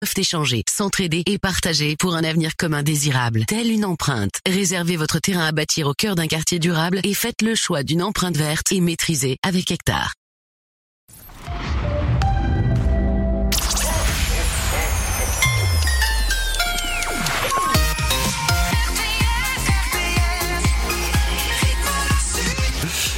peuvent 0.00 0.14
échanger, 0.16 0.62
s'entraider 0.68 1.22
et 1.26 1.38
partager 1.38 1.94
pour 1.96 2.14
un 2.14 2.24
avenir 2.24 2.56
commun 2.56 2.82
désirable. 2.82 3.44
Telle 3.46 3.70
une 3.70 3.84
empreinte. 3.84 4.40
Réservez 4.46 4.96
votre 4.96 5.18
terrain 5.18 5.46
à 5.46 5.52
bâtir 5.52 5.88
au 5.88 5.92
cœur 5.92 6.14
d'un 6.14 6.26
quartier 6.26 6.58
durable 6.58 7.00
et 7.04 7.12
faites 7.12 7.42
le 7.42 7.54
choix 7.54 7.82
d'une 7.82 8.02
empreinte 8.02 8.36
verte 8.36 8.72
et 8.72 8.80
maîtrisée 8.80 9.36
avec 9.42 9.70
Hectare. 9.70 10.14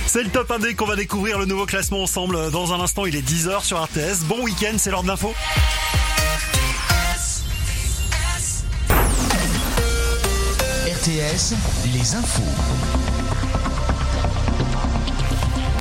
C'est 0.07 0.25
le 0.25 0.31
top 0.31 0.51
1D 0.51 0.75
qu'on 0.75 0.85
va 0.85 0.97
découvrir 0.97 1.39
le 1.39 1.47
nouveau 1.47 1.65
classement 1.65 2.03
ensemble 2.03 2.51
dans 2.51 2.75
un 2.75 2.81
instant. 2.81 3.07
Il 3.07 3.17
est 3.17 3.27
10h 3.27 3.65
sur 3.65 3.83
RTS. 3.83 4.25
Bon 4.27 4.43
week-end, 4.43 4.75
c'est 4.77 4.91
l'heure 4.91 5.05
de 5.05 5.09
l'info. 5.09 5.33
RTS, 11.03 11.55
les 11.93 12.15
infos. 12.15 12.92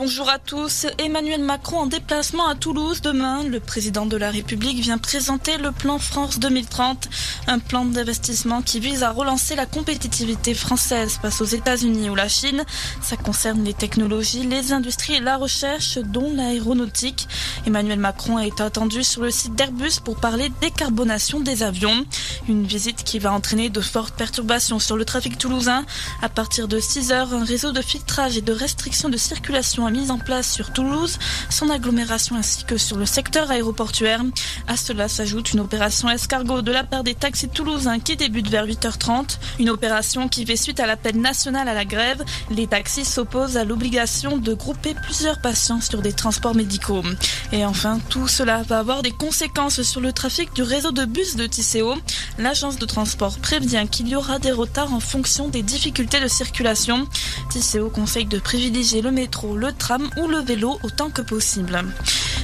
Bonjour 0.04 0.30
à 0.30 0.40
tous. 0.40 0.88
Emmanuel 0.98 1.44
Macron 1.44 1.82
en 1.82 1.86
déplacement 1.86 2.48
à 2.48 2.55
Toulouse 2.55 3.02
demain. 3.02 3.44
Le 3.44 3.60
président 3.60 4.08
de 4.08 4.18
la 4.18 4.32
République 4.32 4.80
vient 4.80 4.98
présenter 4.98 5.58
le 5.58 5.72
plan 5.72 6.00
France 6.00 6.40
2030, 6.40 7.08
un 7.46 7.60
plan 7.60 7.86
d'investissement 7.86 8.64
qui 8.64 8.80
vise 8.80 9.04
à 9.04 9.12
relancer 9.12 9.55
la 9.55 9.68
compétitivité 9.68 10.55
française 10.55 11.20
face 11.22 11.40
aux 11.40 11.46
États-Unis 11.46 12.10
ou 12.10 12.16
la 12.16 12.27
Chine. 12.27 12.66
Ça 13.04 13.16
concerne 13.16 13.64
les 13.64 13.76
technologies, 13.76 14.41
les 14.41 14.74
industries 14.74 15.18
et 15.18 15.20
la 15.20 15.38
recherche, 15.38 16.00
dont 16.00 16.34
l'aéronautique. 16.34 17.27
Emmanuel 17.68 17.99
Macron 17.99 18.38
a 18.38 18.48
été 18.48 18.63
attendu 18.63 19.04
sur 19.04 19.22
le 19.22 19.30
site 19.30 19.54
d'Airbus 19.54 19.99
pour 20.04 20.20
parler 20.20 20.52
décarbonation 20.62 21.41
des 21.41 21.62
avions. 21.62 22.08
Une 22.49 22.66
visite 22.66 23.04
qui 23.04 23.20
va 23.20 23.32
entraîner 23.34 23.70
de 23.70 23.82
fortes 23.82 24.16
perturbations 24.16 24.80
sur 24.80 24.98
le 24.98 25.05
trafic 25.05 25.38
toulousain. 25.38 25.85
À 26.24 26.29
partir 26.29 26.68
de 26.68 26.79
6 26.79 27.12
heures, 27.12 27.35
un 27.35 27.46
réseau 27.46 27.72
de 27.72 27.84
filtrage 27.84 28.35
et 28.35 28.41
de 28.41 28.52
restriction 28.52 29.07
de 29.07 29.18
circulation 29.18 29.91
a 29.92 29.94
mis 29.94 30.10
en 30.10 30.18
place 30.18 30.50
sur 30.50 30.72
Toulouse, 30.72 31.20
son 31.50 31.70
agglomération 31.70 32.38
ainsi 32.38 32.64
que 32.64 32.78
sur 32.78 32.98
le 32.98 33.06
secteur 33.06 33.52
aéroportuaire. 33.52 34.22
À 34.68 34.78
cela 34.78 35.10
s'ajoute 35.10 35.52
une 35.52 35.60
opération 35.60 36.10
escargot 36.10 36.62
de 36.62 36.72
la 36.72 36.86
part 36.86 37.04
des 37.04 37.14
taxis 37.14 37.50
toulousains 37.50 38.00
qui 38.00 38.16
débute 38.16 38.50
vers 38.50 38.66
8h30. 38.66 39.38
Une 39.60 39.70
opération 39.70 40.30
qui 40.30 40.46
fait 40.46 40.56
suite 40.56 40.80
à 40.80 40.86
l'appel 40.86 41.20
national 41.20 41.68
à 41.68 41.74
la 41.74 41.84
grève. 41.84 42.24
Les 42.52 42.68
taxis 42.68 43.04
s'opposent 43.04 43.58
à 43.58 43.66
l'obligation 43.66 44.38
de 44.38 44.54
grouper 44.54 44.96
plusieurs 45.04 45.42
patients 45.42 45.82
sur 45.82 46.02
des 46.02 46.14
transports 46.14 46.56
médicaux. 46.56 47.04
Et 47.52 47.66
enfin, 47.66 48.00
tout 48.10 48.30
cela 48.30 48.64
va 48.64 48.80
avoir 48.80 49.02
des 49.02 49.12
conséquences 49.12 49.82
sur 49.82 50.00
le 50.00 50.14
trafic 50.14 50.54
du 50.54 50.64
réseau 50.64 50.92
de 50.92 51.04
bus 51.04 51.36
de 51.36 51.48
Tisséo. 51.48 51.96
L'agence 52.38 52.78
de 52.78 52.86
transport 52.86 53.38
prévient 53.40 53.86
qu'il 53.92 54.08
y 54.08 54.16
aura 54.16 54.40
des 54.40 54.52
retards 54.54 54.94
en 54.94 55.02
fonction 55.02 55.50
des 55.50 55.64
difficultés 55.64 56.22
de 56.22 56.30
circulation. 56.30 57.08
Tisséo 57.50 57.90
conseille 57.90 58.26
de 58.26 58.40
privilégier 58.40 59.02
le 59.02 59.12
métro, 59.12 59.58
le 59.58 59.74
tram 59.82 60.07
ou 60.18 60.27
le 60.27 60.37
vélo 60.37 60.77
autant 60.84 61.10
que 61.10 61.24
possible. 61.24 61.84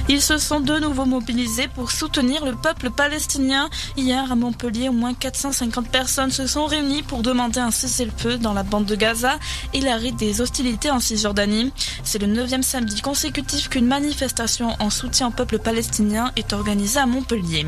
Ils 0.08 0.22
se 0.22 0.38
sont 0.38 0.58
de 0.58 0.78
nouveau 0.80 1.04
mobilisés 1.04 1.68
pour 1.68 1.92
soutenir 1.92 2.44
le 2.44 2.56
peuple 2.56 2.90
palestinien. 2.90 3.68
Hier 3.96 4.32
à 4.32 4.34
Montpellier, 4.34 4.88
au 4.88 4.92
moins 4.92 5.14
450 5.14 5.88
personnes 5.88 6.32
se 6.32 6.46
sont 6.46 6.66
réunies 6.66 7.02
pour 7.02 7.22
demander 7.22 7.60
un 7.60 7.70
cessez-le-feu 7.70 8.38
dans 8.38 8.54
la 8.54 8.64
bande 8.64 8.86
de 8.86 8.96
Gaza 8.96 9.38
et 9.72 9.80
l'arrêt 9.80 10.10
des 10.10 10.40
hostilités 10.40 10.90
en 10.90 10.98
Cisjordanie. 10.98 11.72
C'est 12.02 12.18
le 12.18 12.26
neuvième 12.26 12.62
samedi 12.64 13.02
consécutif 13.02 13.68
qu'une 13.68 13.86
manifestation 13.86 14.74
en 14.80 14.90
soutien 14.90 15.28
au 15.28 15.30
peuple 15.30 15.58
palestinien 15.58 16.32
est 16.34 16.52
organisée 16.52 16.98
à 16.98 17.06
Montpellier. 17.06 17.66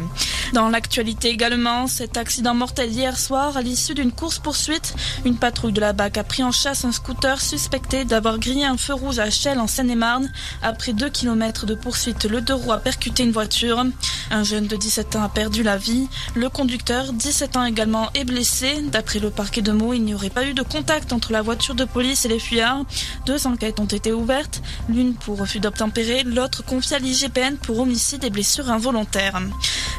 Dans 0.53 0.69
l'actualité 0.69 1.29
également, 1.29 1.87
cet 1.87 2.17
accident 2.17 2.55
mortel 2.55 2.91
hier 2.91 3.17
soir 3.19 3.57
à 3.57 3.63
l'issue 3.63 3.95
d'une 3.95 4.11
course-poursuite, 4.11 4.95
une 5.25 5.37
patrouille 5.37 5.73
de 5.73 5.81
la 5.81 5.93
BAC 5.93 6.17
a 6.17 6.25
pris 6.25 6.43
en 6.43 6.51
chasse 6.51 6.85
un 6.85 6.91
scooter 6.91 7.41
suspecté 7.41 8.05
d'avoir 8.05 8.39
grillé 8.39 8.65
un 8.65 8.77
feu 8.77 8.95
rouge 8.95 9.21
à 9.21 9.31
Chelles 9.31 9.60
en 9.61 9.67
Seine-et-Marne. 9.67 10.31
Après 10.63 10.93
deux 10.93 11.09
kilomètres 11.09 11.67
de 11.67 11.75
poursuite, 11.75 12.25
le 12.25 12.41
deux 12.41 12.55
roues 12.55 12.73
a 12.73 12.79
percuté 12.79 13.23
une 13.23 13.33
voiture. 13.33 13.85
Un 14.31 14.43
jeune 14.43 14.67
de 14.67 14.77
17 14.77 15.17
ans 15.17 15.23
a 15.23 15.29
perdu 15.29 15.63
la 15.63 15.77
vie. 15.77 16.09
Le 16.35 16.49
conducteur, 16.49 17.13
17 17.13 17.57
ans 17.57 17.65
également, 17.65 18.11
est 18.15 18.25
blessé. 18.25 18.83
D'après 18.91 19.19
le 19.19 19.31
parquet 19.31 19.63
de 19.63 19.73
Meaux, 19.73 19.93
il 19.93 20.05
n'y 20.05 20.15
aurait 20.15 20.31
pas 20.31 20.45
eu 20.45 20.55
de 20.55 20.63
contact 20.63 21.13
entre 21.13 21.33
la 21.33 21.43
voiture 21.43 21.75
de 21.75 21.85
police 21.85 22.25
et 22.25 22.29
les 22.29 22.39
fuyards. 22.39 22.85
Deux 23.27 23.47
enquêtes 23.47 23.81
ont 23.81 23.87
été 23.87 24.13
ouvertes, 24.13 24.63
l'une 24.89 25.15
pour 25.15 25.39
refus 25.39 25.61
d'obtempérer, 25.61 26.23
l'autre 26.25 26.65
confiée 26.65 26.97
à 26.97 26.99
l'IGPN 26.99 27.57
pour 27.57 27.79
homicide 27.79 28.25
et 28.25 28.31
blessures 28.31 28.71
involontaires. 28.71 29.41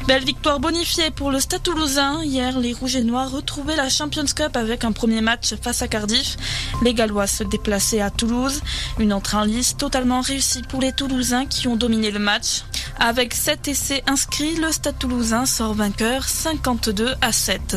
Belle 0.06 0.24
victoire 0.24 0.58
bonifiée 0.58 1.12
pour 1.12 1.30
le 1.30 1.38
Stade 1.38 1.62
toulousain. 1.62 2.22
Hier, 2.24 2.58
les 2.58 2.72
Rouges 2.72 2.96
et 2.96 3.04
Noirs 3.04 3.30
retrouvaient 3.30 3.76
la 3.76 3.88
Champions 3.88 4.24
Cup 4.24 4.56
avec 4.56 4.84
un 4.84 4.90
premier 4.90 5.20
match 5.20 5.54
face 5.62 5.80
à 5.82 5.88
Cardiff. 5.88 6.36
Les 6.82 6.92
Gallois 6.92 7.28
se 7.28 7.44
déplaçaient 7.44 8.00
à 8.00 8.10
Toulouse. 8.10 8.62
Une 8.98 9.12
entrée 9.12 9.36
en 9.36 9.44
totalement 9.76 10.20
réussie 10.20 10.62
pour 10.62 10.80
les 10.80 10.92
Toulousains 10.92 11.46
qui 11.46 11.68
ont 11.68 11.76
dominé 11.76 12.10
le 12.10 12.18
match. 12.18 12.64
Avec 12.98 13.34
7 13.34 13.68
essais 13.68 14.02
inscrits, 14.06 14.54
le 14.56 14.70
Stade 14.70 14.98
toulousain 14.98 15.44
sort 15.46 15.74
vainqueur 15.74 16.24
52 16.28 17.14
à 17.20 17.32
7. 17.32 17.76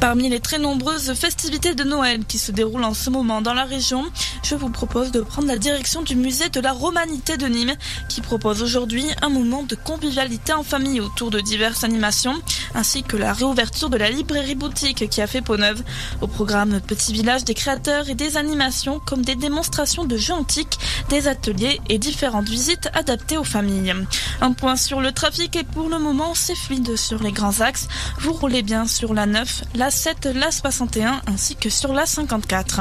Parmi 0.00 0.28
les 0.28 0.40
très 0.40 0.58
nombreuses 0.58 1.14
festivités 1.14 1.74
de 1.74 1.84
Noël 1.84 2.24
qui 2.24 2.38
se 2.38 2.52
déroulent 2.52 2.84
en 2.84 2.94
ce 2.94 3.10
moment 3.10 3.42
dans 3.42 3.54
la 3.54 3.64
région, 3.64 4.04
je 4.42 4.54
vous 4.54 4.70
propose 4.70 5.12
de 5.12 5.20
prendre 5.20 5.46
la 5.46 5.58
direction 5.58 6.02
du 6.02 6.16
musée 6.16 6.48
de 6.48 6.60
la 6.60 6.72
Romanité 6.72 7.36
de 7.36 7.46
Nîmes 7.46 7.76
qui 8.08 8.20
propose 8.20 8.62
aujourd'hui 8.62 9.04
un 9.22 9.28
moment 9.28 9.62
de 9.62 9.76
convivialité 9.76 10.52
en 10.52 10.62
famille 10.62 11.00
autour 11.00 11.30
de 11.30 11.40
diverses 11.40 11.84
animations 11.84 12.34
ainsi 12.74 13.02
que 13.02 13.16
la 13.16 13.32
réouverture 13.32 13.88
de 13.88 13.96
la 13.96 14.10
librairie 14.10 14.54
boutique 14.54 15.08
qui 15.08 15.22
a 15.22 15.26
fait 15.26 15.42
peau 15.42 15.56
neuve. 15.56 15.82
Au 16.20 16.26
programme 16.26 16.80
Petit 16.80 17.12
Village 17.12 17.44
des 17.44 17.54
créateurs 17.54 18.08
et 18.08 18.14
des 18.14 18.36
animations 18.36 19.00
comme 19.00 19.24
des 19.24 19.34
démonstrations 19.34 20.04
de 20.04 20.16
jeux 20.16 20.34
antiques, 20.34 20.78
des 21.08 21.28
ateliers 21.28 21.80
et 21.88 21.98
différentes 21.98 22.48
visites 22.48 22.88
adaptées 22.94 23.36
aux 23.36 23.44
familles. 23.44 23.94
Un 24.40 24.52
point 24.52 24.76
sur 24.76 25.00
le 25.00 25.12
trafic 25.12 25.56
et 25.56 25.64
pour 25.64 25.88
le 25.88 25.98
moment 25.98 26.34
c'est 26.34 26.56
fluide 26.56 26.96
sur 26.96 27.22
les 27.22 27.32
grands 27.32 27.60
axes. 27.60 27.88
Vous 28.20 28.32
roulez 28.32 28.62
bien 28.62 28.86
sur 28.86 29.14
la 29.14 29.26
9, 29.26 29.64
la 29.74 29.90
7, 29.90 30.26
la 30.34 30.50
61 30.50 31.20
ainsi 31.26 31.56
que 31.56 31.70
sur 31.70 31.92
la 31.92 32.06
54. 32.06 32.80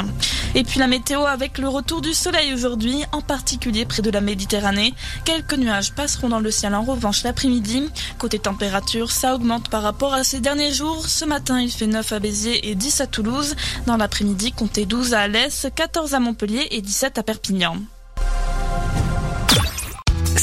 Et 0.55 0.63
puis 0.63 0.79
la 0.79 0.87
météo 0.87 1.25
avec 1.25 1.57
le 1.57 1.67
retour 1.67 2.01
du 2.01 2.13
soleil 2.13 2.53
aujourd'hui, 2.53 3.03
en 3.11 3.21
particulier 3.21 3.85
près 3.85 4.01
de 4.01 4.09
la 4.09 4.21
Méditerranée. 4.21 4.93
Quelques 5.25 5.55
nuages 5.55 5.93
passeront 5.93 6.29
dans 6.29 6.39
le 6.39 6.51
ciel 6.51 6.75
en 6.75 6.83
revanche 6.83 7.23
l'après-midi. 7.23 7.89
Côté 8.17 8.39
température, 8.39 9.11
ça 9.11 9.35
augmente 9.35 9.69
par 9.69 9.83
rapport 9.83 10.13
à 10.13 10.23
ces 10.23 10.39
derniers 10.39 10.71
jours. 10.71 11.07
Ce 11.07 11.25
matin, 11.25 11.59
il 11.59 11.71
fait 11.71 11.87
9 11.87 12.11
à 12.13 12.19
Béziers 12.19 12.69
et 12.69 12.75
10 12.75 13.01
à 13.01 13.07
Toulouse. 13.07 13.55
Dans 13.85 13.97
l'après-midi, 13.97 14.51
comptez 14.51 14.85
12 14.85 15.13
à 15.13 15.21
Alès, 15.21 15.67
14 15.75 16.13
à 16.13 16.19
Montpellier 16.19 16.67
et 16.71 16.81
17 16.81 17.17
à 17.17 17.23
Perpignan. 17.23 17.77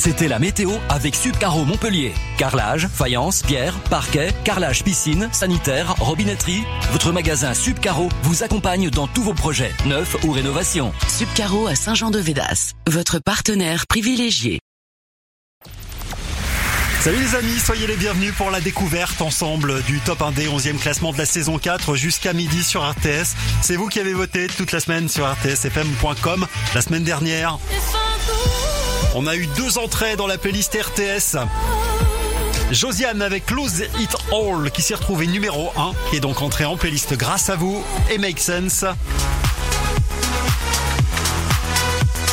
C'était 0.02 0.26
la 0.26 0.40
météo 0.40 0.72
avec 0.88 1.14
Subcaro 1.14 1.64
Montpellier. 1.64 2.12
Carrelage, 2.36 2.88
faïence, 2.88 3.42
pierre, 3.42 3.72
parquet, 3.88 4.32
carrelage 4.42 4.82
piscine, 4.82 5.28
sanitaire, 5.30 5.94
robinetterie. 6.00 6.64
Votre 6.90 7.12
magasin 7.12 7.54
Subcaro 7.54 8.08
vous 8.24 8.42
accompagne 8.42 8.90
dans 8.90 9.06
tous 9.06 9.22
vos 9.22 9.32
projets, 9.32 9.72
neufs 9.86 10.16
ou 10.24 10.32
rénovations. 10.32 10.92
Subcaro 11.06 11.68
à 11.68 11.76
Saint-Jean-de-Védas, 11.76 12.72
votre 12.88 13.20
partenaire 13.20 13.86
privilégié. 13.86 14.58
Salut 16.98 17.18
les 17.18 17.34
amis, 17.36 17.58
soyez 17.58 17.86
les 17.86 17.96
bienvenus 17.96 18.34
pour 18.34 18.50
la 18.50 18.60
découverte 18.60 19.22
ensemble 19.22 19.82
du 19.82 20.00
top 20.00 20.20
1D 20.20 20.48
11e 20.48 20.78
classement 20.78 21.12
de 21.12 21.18
la 21.18 21.26
saison 21.26 21.58
4 21.58 21.94
jusqu'à 21.94 22.32
midi 22.32 22.64
sur 22.64 22.88
RTS. 22.88 23.36
C'est 23.60 23.76
vous 23.76 23.88
qui 23.88 24.00
avez 24.00 24.14
voté 24.14 24.48
toute 24.48 24.72
la 24.72 24.80
semaine 24.80 25.08
sur 25.08 25.26
rtsfm.com 25.28 26.46
la 26.74 26.82
semaine 26.82 27.04
dernière. 27.04 27.58
On 29.14 29.26
a 29.26 29.36
eu 29.36 29.46
deux 29.46 29.78
entrées 29.78 30.16
dans 30.16 30.26
la 30.26 30.38
playlist 30.38 30.74
RTS. 30.74 31.36
Josiane 32.70 33.20
avec 33.20 33.44
Close 33.46 33.84
It 34.00 34.16
All 34.32 34.70
qui 34.70 34.80
s'est 34.80 34.94
retrouvée 34.94 35.26
numéro 35.26 35.70
1 35.76 35.92
qui 36.08 36.16
est 36.16 36.20
donc 36.20 36.40
entrée 36.40 36.64
en 36.64 36.76
playlist 36.78 37.14
grâce 37.14 37.50
à 37.50 37.56
vous 37.56 37.84
et 38.10 38.16
Make 38.16 38.40
Sense. 38.40 38.86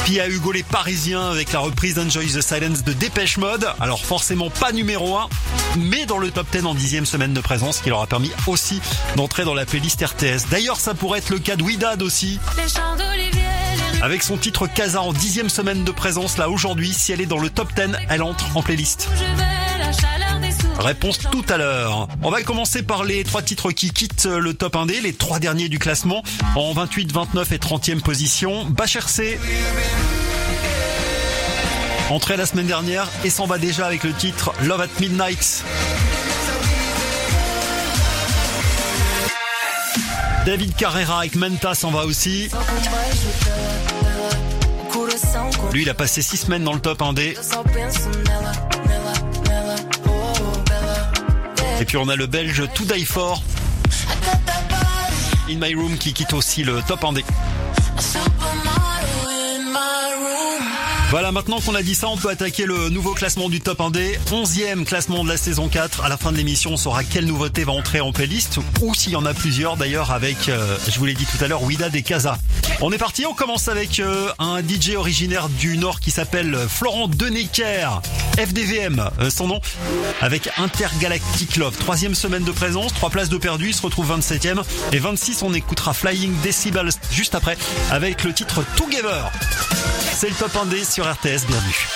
Puis 0.06 0.20
Hugo 0.20 0.54
les 0.54 0.64
Parisiens 0.64 1.30
avec 1.30 1.52
la 1.52 1.60
reprise 1.60 1.96
d'Enjoy 1.96 2.28
the 2.28 2.42
Silence 2.42 2.84
de 2.84 2.94
Dépêche 2.94 3.38
Mode. 3.38 3.70
Alors 3.80 4.04
forcément 4.04 4.50
pas 4.50 4.72
numéro 4.72 5.18
1, 5.18 5.30
mais 5.78 6.06
dans 6.06 6.18
le 6.18 6.32
top 6.32 6.48
10 6.52 6.66
en 6.66 6.74
dixième 6.74 7.06
semaine 7.06 7.34
de 7.34 7.42
présence 7.42 7.80
qui 7.80 7.90
leur 7.90 8.02
a 8.02 8.08
permis 8.08 8.32
aussi 8.48 8.82
d'entrer 9.18 9.44
dans 9.44 9.54
la 9.54 9.66
playlist 9.66 10.04
RTS. 10.04 10.50
D'ailleurs 10.50 10.80
ça 10.80 10.94
pourrait 10.94 11.20
être 11.20 11.30
le 11.30 11.40
cas 11.40 11.58
de 11.58 11.64
Widad 11.64 12.02
aussi. 12.02 12.40
Avec 14.02 14.24
son 14.24 14.38
titre 14.38 14.68
Casa 14.68 15.02
en 15.02 15.12
dixième 15.12 15.50
semaine 15.50 15.84
de 15.84 15.92
présence, 15.92 16.38
là 16.38 16.50
aujourd'hui, 16.50 16.94
si 16.94 17.12
elle 17.12 17.20
est 17.20 17.26
dans 17.26 17.40
le 17.40 17.50
top 17.50 17.74
10, 17.76 17.98
elle 18.10 18.24
entre 18.24 18.56
en 18.56 18.62
playlist. 18.62 19.10
Réponse 20.80 21.20
tout 21.32 21.44
à 21.50 21.58
l'heure. 21.58 22.08
On 22.24 22.32
va 22.32 22.42
commencer 22.42 22.82
par 22.82 23.04
les 23.04 23.26
trois 23.26 23.42
titres 23.42 23.72
qui 23.72 23.92
quittent 23.92 24.26
le 24.26 24.54
top 24.54 24.76
1D, 24.76 25.02
les 25.02 25.14
trois 25.14 25.40
derniers 25.40 25.68
du 25.68 25.80
classement, 25.80 26.24
en 26.56 26.72
28, 26.72 27.12
29 27.12 27.52
et 27.52 27.58
30e 27.58 28.00
position. 28.00 28.64
Bachercé. 28.66 29.38
Entrée 32.10 32.38
la 32.38 32.46
semaine 32.46 32.68
dernière 32.68 33.08
et 33.26 33.30
s'en 33.30 33.46
va 33.46 33.58
déjà 33.58 33.86
avec 33.86 34.06
le 34.06 34.14
titre 34.14 34.54
Love 34.64 34.82
at 34.82 35.02
Midnight. 35.02 35.66
David 40.50 40.76
Carrera 40.76 41.20
avec 41.20 41.36
Menta 41.36 41.76
s'en 41.76 41.92
va 41.92 42.06
aussi. 42.06 42.50
Lui, 45.72 45.84
il 45.84 45.90
a 45.92 45.94
passé 45.94 46.24
6 46.24 46.38
semaines 46.38 46.64
dans 46.64 46.74
le 46.74 46.80
top 46.80 47.00
1D. 47.02 47.38
Et 51.80 51.86
puis 51.86 51.98
on 51.98 52.10
a 52.10 52.16
le 52.16 52.26
belge 52.26 52.64
To 52.74 52.84
Die 52.84 53.06
For. 53.06 53.44
In 55.52 55.58
My 55.58 55.76
Room 55.76 56.00
qui 56.00 56.14
quitte 56.14 56.34
aussi 56.34 56.64
le 56.64 56.82
top 56.88 57.04
1D. 57.04 57.24
Voilà, 61.12 61.32
maintenant 61.32 61.60
qu'on 61.60 61.74
a 61.74 61.82
dit 61.82 61.96
ça, 61.96 62.08
on 62.08 62.18
peut 62.18 62.30
attaquer 62.30 62.68
le 62.68 62.90
nouveau 62.90 63.16
classement 63.16 63.50
du 63.50 63.62
top 63.62 63.80
1D. 63.80 64.20
11e 64.30 64.86
classement 64.86 65.24
de 65.24 65.30
la 65.30 65.38
saison 65.38 65.68
4. 65.68 66.04
À 66.04 66.10
la 66.10 66.18
fin 66.18 66.32
de 66.32 66.38
l'émission, 66.38 66.74
on 66.74 66.78
saura 66.78 67.04
quelle 67.04 67.26
nouveauté 67.26 67.64
va 67.64 67.72
entrer 67.72 68.00
en 68.00 68.12
playlist 68.12 68.60
ou 68.84 68.94
s'il 68.94 69.14
y 69.14 69.16
en 69.16 69.26
a 69.26 69.34
plusieurs 69.34 69.76
d'ailleurs 69.76 70.12
avec, 70.12 70.50
euh, 70.50 70.78
je 70.88 71.00
vous 71.00 71.06
l'ai 71.06 71.16
dit 71.16 71.26
tout 71.26 71.44
à 71.44 71.48
l'heure, 71.48 71.64
Wida 71.64 71.90
des 71.90 72.04
Casa. 72.04 72.38
On 72.82 72.92
est 72.92 73.00
parti, 73.00 73.26
on 73.26 73.34
commence 73.34 73.70
avec 73.70 74.00
euh, 74.00 74.30
un 74.38 74.60
DJ 74.62 74.92
originaire 74.96 75.50
du 75.50 75.80
Nord 75.80 76.00
qui 76.00 76.12
s'appelle 76.12 76.56
Florent 76.70 77.08
Denecker, 77.08 78.04
FDVM, 78.38 79.10
euh, 79.20 79.32
son 79.32 79.48
nom, 79.48 79.62
avec 80.22 80.48
Intergalactic 80.58 81.56
Love. 81.56 81.76
Troisième 81.76 82.14
semaine 82.14 82.44
de 82.44 82.52
présence, 82.52 82.94
trois 82.94 83.10
places 83.10 83.30
de 83.30 83.38
perdu, 83.38 83.70
il 83.70 83.74
se 83.74 83.82
retrouve 83.82 84.16
27e 84.16 84.62
et 84.92 85.00
26, 85.00 85.42
on 85.42 85.56
écoutera 85.56 85.96
Flying 85.96 86.40
Decibels 86.44 86.92
juste 87.12 87.34
après 87.34 87.58
avec 87.90 88.24
le 88.24 88.32
titre 88.32 88.64
Together. 88.76 89.32
C'est 90.20 90.28
le 90.28 90.36
top 90.36 90.54
1D 90.54 90.84
sur 91.00 91.10
RTS, 91.10 91.46
bienvenue. 91.48 91.90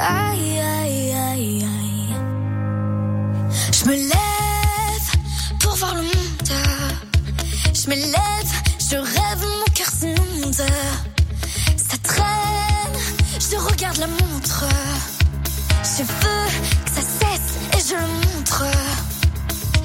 aïe, 0.00 0.58
aïe, 0.58 1.12
aïe, 1.12 1.64
aïe. 1.64 2.14
Je 3.72 3.84
me 3.84 3.94
lève 3.94 5.08
pour 5.60 5.74
voir 5.76 5.94
le 5.94 6.02
monde. 6.02 6.52
Je 7.74 7.88
me 7.90 7.94
lève, 7.94 8.52
je 8.78 8.96
rêve, 8.96 9.42
mon 9.42 9.72
cœur 9.74 9.88
s'inonde. 9.88 10.54
Ça 11.76 11.96
traîne, 12.02 12.96
je 13.38 13.56
regarde 13.56 13.98
la 13.98 14.06
montre. 14.06 14.64
Je 15.82 16.02
veux 16.02 16.46
que 16.84 16.90
ça 16.90 17.02
cesse 17.02 17.50
et 17.76 17.82
je 17.88 17.94
le 17.94 18.06
montre. 18.06 18.64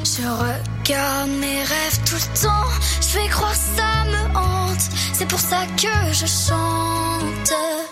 Je 0.04 0.24
regarde 0.24 1.30
mes 1.30 1.60
rêves 1.60 2.00
tout 2.06 2.16
le 2.16 2.42
temps. 2.42 2.70
Je 3.02 3.20
vais 3.20 3.28
croire 3.28 3.54
ça 3.54 4.06
me 4.06 4.38
hante. 4.38 4.82
C'est 5.14 5.28
pour 5.28 5.40
ça 5.40 5.66
que 5.78 6.14
je 6.14 6.26
chante. 6.26 7.85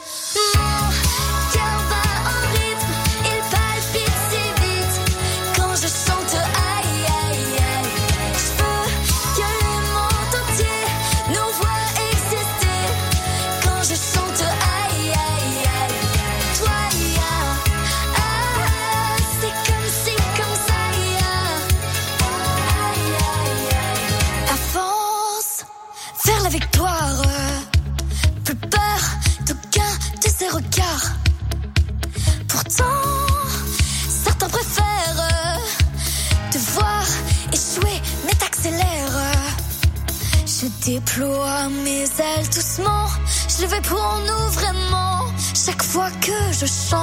je 46.61 46.67
sens 46.67 47.02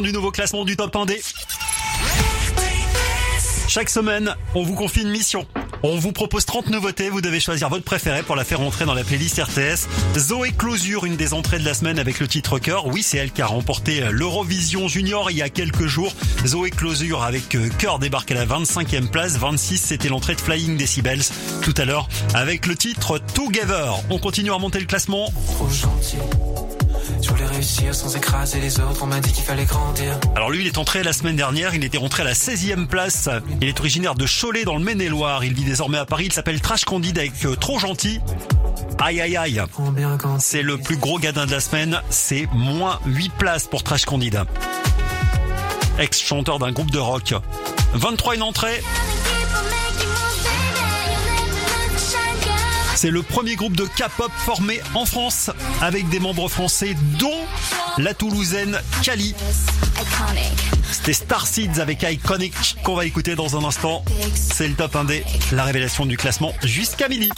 du 0.00 0.12
nouveau 0.12 0.30
classement 0.30 0.64
du 0.64 0.76
top 0.76 0.94
1D. 0.94 1.22
Chaque 3.68 3.90
semaine, 3.90 4.34
on 4.54 4.62
vous 4.62 4.74
confie 4.74 5.02
une 5.02 5.10
mission. 5.10 5.46
On 5.82 5.98
vous 5.98 6.12
propose 6.12 6.44
30 6.46 6.70
nouveautés, 6.70 7.10
vous 7.10 7.20
devez 7.20 7.40
choisir 7.40 7.68
votre 7.68 7.84
préféré 7.84 8.22
pour 8.22 8.36
la 8.36 8.44
faire 8.44 8.60
entrer 8.60 8.84
dans 8.84 8.94
la 8.94 9.04
playlist 9.04 9.40
RTS. 9.40 9.88
Zoé 10.18 10.52
Closure, 10.52 11.04
une 11.04 11.16
des 11.16 11.34
entrées 11.34 11.58
de 11.58 11.64
la 11.64 11.74
semaine 11.74 11.98
avec 11.98 12.18
le 12.20 12.28
titre 12.28 12.58
Cœur. 12.58 12.86
Oui, 12.86 13.02
c'est 13.02 13.18
elle 13.18 13.32
qui 13.32 13.42
a 13.42 13.46
remporté 13.46 14.00
l'Eurovision 14.10 14.88
Junior 14.88 15.30
il 15.30 15.38
y 15.38 15.42
a 15.42 15.48
quelques 15.48 15.86
jours. 15.86 16.14
Zoé 16.46 16.70
Closure 16.70 17.22
avec 17.22 17.54
euh, 17.54 17.68
Cœur 17.78 17.98
débarque 17.98 18.30
à 18.30 18.34
la 18.34 18.46
25e 18.46 19.08
place. 19.08 19.36
26, 19.36 19.78
c'était 19.78 20.08
l'entrée 20.08 20.34
de 20.34 20.40
Flying 20.40 20.76
Decibels 20.76 21.22
tout 21.62 21.74
à 21.76 21.84
l'heure 21.84 22.08
avec 22.34 22.66
le 22.66 22.76
titre 22.76 23.18
Together. 23.34 23.94
On 24.10 24.18
continue 24.18 24.52
à 24.52 24.58
monter 24.58 24.80
le 24.80 24.86
classement. 24.86 25.30
Trop 25.54 25.68
gentil 25.68 26.16
Je 27.22 27.28
voulais 27.30 27.46
réussir 27.46 27.94
sans 27.94 28.16
écraser 28.16 28.60
les 28.60 28.80
autres, 28.80 29.02
on 29.02 29.06
m'a 29.06 29.20
dit 29.20 29.32
qu'il 29.32 29.44
fallait 29.44 29.64
grandir. 29.64 30.18
Alors 30.34 30.50
lui, 30.50 30.60
il 30.62 30.66
est 30.66 30.78
entré 30.78 31.02
la 31.02 31.12
semaine 31.12 31.36
dernière, 31.36 31.74
il 31.74 31.84
était 31.84 31.98
rentré 31.98 32.22
à 32.22 32.26
la 32.26 32.34
16e 32.34 32.86
place. 32.86 33.28
Il 33.60 33.68
est 33.68 33.78
originaire 33.80 34.14
de 34.14 34.26
Cholet 34.26 34.64
dans 34.64 34.76
le 34.76 34.84
Maine-et-Loire. 34.84 35.44
Il 35.44 35.54
vit 35.54 35.64
désormais 35.64 35.98
à 35.98 36.06
Paris, 36.06 36.26
il 36.26 36.32
s'appelle 36.32 36.60
Trash 36.60 36.84
Candide 36.84 37.18
avec 37.18 37.44
euh, 37.44 37.56
Trop 37.56 37.78
Gentil. 37.78 38.20
Aïe 38.98 39.20
aïe 39.20 39.36
aïe. 39.36 39.62
C'est 40.38 40.62
le 40.62 40.78
plus 40.78 40.96
gros 40.96 41.18
gadin 41.18 41.46
de 41.46 41.50
la 41.52 41.60
semaine, 41.60 42.00
c'est 42.10 42.48
moins 42.52 42.98
8 43.06 43.32
places 43.34 43.66
pour 43.66 43.82
Trash 43.82 44.04
Candide. 44.04 44.42
Ex-chanteur 45.98 46.58
d'un 46.58 46.72
groupe 46.72 46.90
de 46.90 46.98
rock. 46.98 47.34
23 47.94 48.36
une 48.36 48.42
entrée, 48.42 48.82
c'est 53.06 53.12
le 53.12 53.22
premier 53.22 53.54
groupe 53.54 53.76
de 53.76 53.84
K-pop 53.84 54.32
formé 54.36 54.80
en 54.94 55.04
France 55.04 55.52
avec 55.80 56.08
des 56.08 56.18
membres 56.18 56.48
français 56.48 56.96
dont 57.20 57.38
la 57.98 58.14
Toulousaine 58.14 58.80
Kali. 59.00 59.32
C'était 60.90 61.12
Starseeds 61.12 61.78
avec 61.78 62.02
Iconic 62.02 62.52
qu'on 62.82 62.96
va 62.96 63.06
écouter 63.06 63.36
dans 63.36 63.56
un 63.56 63.62
instant. 63.62 64.04
C'est 64.34 64.66
le 64.66 64.74
top 64.74 64.92
1D, 64.96 65.22
la 65.52 65.62
révélation 65.62 66.04
du 66.04 66.16
classement 66.16 66.52
jusqu'à 66.64 67.06
midi. 67.06 67.30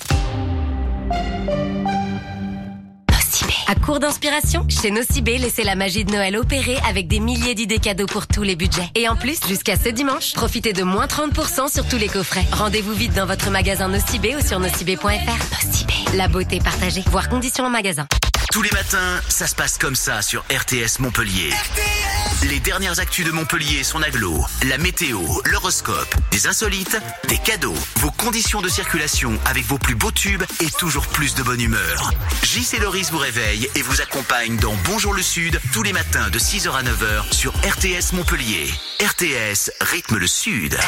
À 3.71 3.75
court 3.75 4.01
d'inspiration, 4.01 4.65
chez 4.71 4.91
Nocibé, 4.91 5.37
laissez 5.37 5.63
la 5.63 5.75
magie 5.75 6.03
de 6.07 6.11
Noël 6.11 6.39
opérer 6.39 6.79
avec 6.89 7.07
des 7.07 7.21
milliers 7.21 7.55
d'idées 7.55 7.79
cadeaux 7.79 8.07
pour 8.07 8.27
tous 8.27 8.43
les 8.43 8.57
budgets. 8.57 8.89
Et 8.95 9.11
en 9.11 9.15
plus, 9.15 9.47
jusqu'à 9.47 9.77
ce 9.77 9.91
dimanche, 9.91 10.33
profitez 10.33 10.73
de 10.73 10.83
moins 10.85 11.05
30% 11.05 11.71
sur 11.71 11.87
tous 11.87 11.99
les 11.99 12.09
coffrets. 12.09 12.47
Rendez-vous 12.51 12.95
vite 12.95 13.13
dans 13.13 13.27
votre 13.27 13.51
magasin 13.51 13.89
Nocibé 13.89 14.35
ou 14.37 14.41
sur 14.41 14.59
nocibé.fr. 14.59 15.05
Nocibé, 15.07 16.17
la 16.17 16.29
beauté 16.29 16.61
partagée. 16.61 17.03
Voir 17.11 17.29
conditions 17.29 17.67
en 17.67 17.71
magasin. 17.71 18.07
Tous 18.50 18.62
les 18.62 18.71
matins, 18.71 19.21
ça 19.28 19.47
se 19.47 19.55
passe 19.55 19.76
comme 19.76 19.95
ça 19.95 20.23
sur 20.23 20.43
RTS 20.45 21.00
Montpellier. 21.00 21.52
Les 22.45 22.61
dernières 22.61 22.99
actus 22.99 23.26
de 23.26 23.31
Montpellier 23.31 23.85
sont 23.85 24.00
aglo, 24.00 24.43
la 24.67 24.78
météo, 24.78 25.21
l'horoscope, 25.45 26.14
des 26.31 26.47
insolites, 26.47 26.97
des 27.28 27.37
cadeaux, 27.37 27.75
vos 27.97 28.11
conditions 28.11 28.62
de 28.62 28.69
circulation 28.69 29.38
avec 29.45 29.64
vos 29.67 29.76
plus 29.76 29.95
beaux 29.95 30.12
tubes 30.12 30.45
et 30.61 30.71
toujours 30.78 31.07
plus 31.09 31.35
de 31.35 31.43
bonne 31.43 31.61
humeur. 31.61 32.11
JC 32.43 32.78
Loris 32.81 33.11
vous 33.11 33.19
réveille 33.19 33.69
et 33.75 33.83
vous 33.83 34.00
accompagne 34.00 34.57
dans 34.57 34.75
Bonjour 34.85 35.12
le 35.12 35.23
Sud 35.23 35.61
tous 35.73 35.83
les 35.83 35.93
matins 35.93 36.31
de 36.31 36.38
6h 36.38 36.71
à 36.71 36.83
9h 36.83 37.33
sur 37.33 37.52
RTS 37.57 38.14
Montpellier. 38.14 38.73
RTS 39.00 39.71
rythme 39.83 40.17
le 40.17 40.26
Sud. 40.26 40.78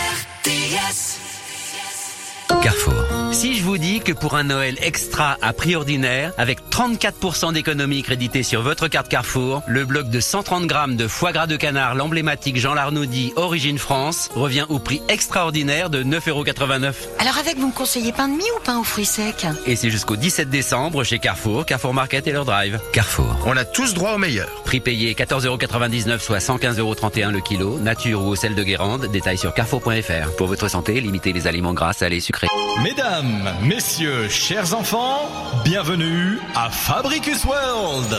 Carrefour. 2.58 2.94
Si 3.32 3.56
je 3.56 3.62
vous 3.62 3.78
dis 3.78 4.00
que 4.00 4.12
pour 4.12 4.34
un 4.34 4.42
Noël 4.42 4.76
extra 4.82 5.38
à 5.40 5.52
prix 5.52 5.76
ordinaire, 5.76 6.32
avec 6.36 6.58
34% 6.70 7.52
d'économie 7.52 8.02
créditée 8.02 8.42
sur 8.42 8.60
votre 8.60 8.88
carte 8.88 9.08
Carrefour, 9.08 9.62
le 9.66 9.84
bloc 9.84 10.10
de 10.10 10.18
130 10.18 10.66
grammes 10.66 10.96
de 10.96 11.06
foie 11.06 11.32
gras 11.32 11.46
de 11.46 11.56
canard, 11.56 11.94
l'emblématique 11.94 12.58
Jean 12.58 12.74
Larnaudy, 12.74 13.32
origine 13.36 13.78
France, 13.78 14.30
revient 14.34 14.66
au 14.68 14.80
prix 14.80 15.00
extraordinaire 15.08 15.90
de 15.90 16.02
9,89€. 16.02 16.92
Alors 17.20 17.38
avec, 17.38 17.56
vous 17.56 17.68
me 17.68 17.72
conseillez 17.72 18.12
pain 18.12 18.28
de 18.28 18.34
mie 18.34 18.50
ou 18.56 18.60
pain 18.64 18.78
aux 18.78 18.84
fruits 18.84 19.04
secs 19.04 19.46
Et 19.66 19.76
c'est 19.76 19.90
jusqu'au 19.90 20.16
17 20.16 20.50
décembre 20.50 21.04
chez 21.04 21.20
Carrefour, 21.20 21.64
Carrefour 21.64 21.94
Market 21.94 22.26
et 22.26 22.32
leur 22.32 22.44
drive. 22.44 22.80
Carrefour. 22.92 23.36
On 23.46 23.56
a 23.56 23.64
tous 23.64 23.94
droit 23.94 24.14
au 24.14 24.18
meilleur. 24.18 24.48
Prix 24.64 24.80
payé 24.80 25.14
14,99€, 25.14 26.18
soit 26.18 26.38
115,31€ 26.38 27.30
le 27.30 27.40
kilo, 27.40 27.78
nature 27.78 28.22
ou 28.24 28.28
au 28.28 28.36
sel 28.36 28.54
de 28.54 28.62
Guérande, 28.64 29.06
détail 29.06 29.38
sur 29.38 29.54
carrefour.fr. 29.54 30.36
Pour 30.36 30.48
votre 30.48 30.68
santé, 30.68 31.00
limitez 31.00 31.32
les 31.32 31.46
aliments 31.46 31.74
gras, 31.74 31.92
salés, 31.92 32.20
sucrés. 32.20 32.39
Mesdames, 32.82 33.52
messieurs, 33.62 34.28
chers 34.28 34.74
enfants, 34.74 35.28
bienvenue 35.64 36.38
à 36.54 36.70
Fabricus 36.70 37.44
World. 37.44 38.16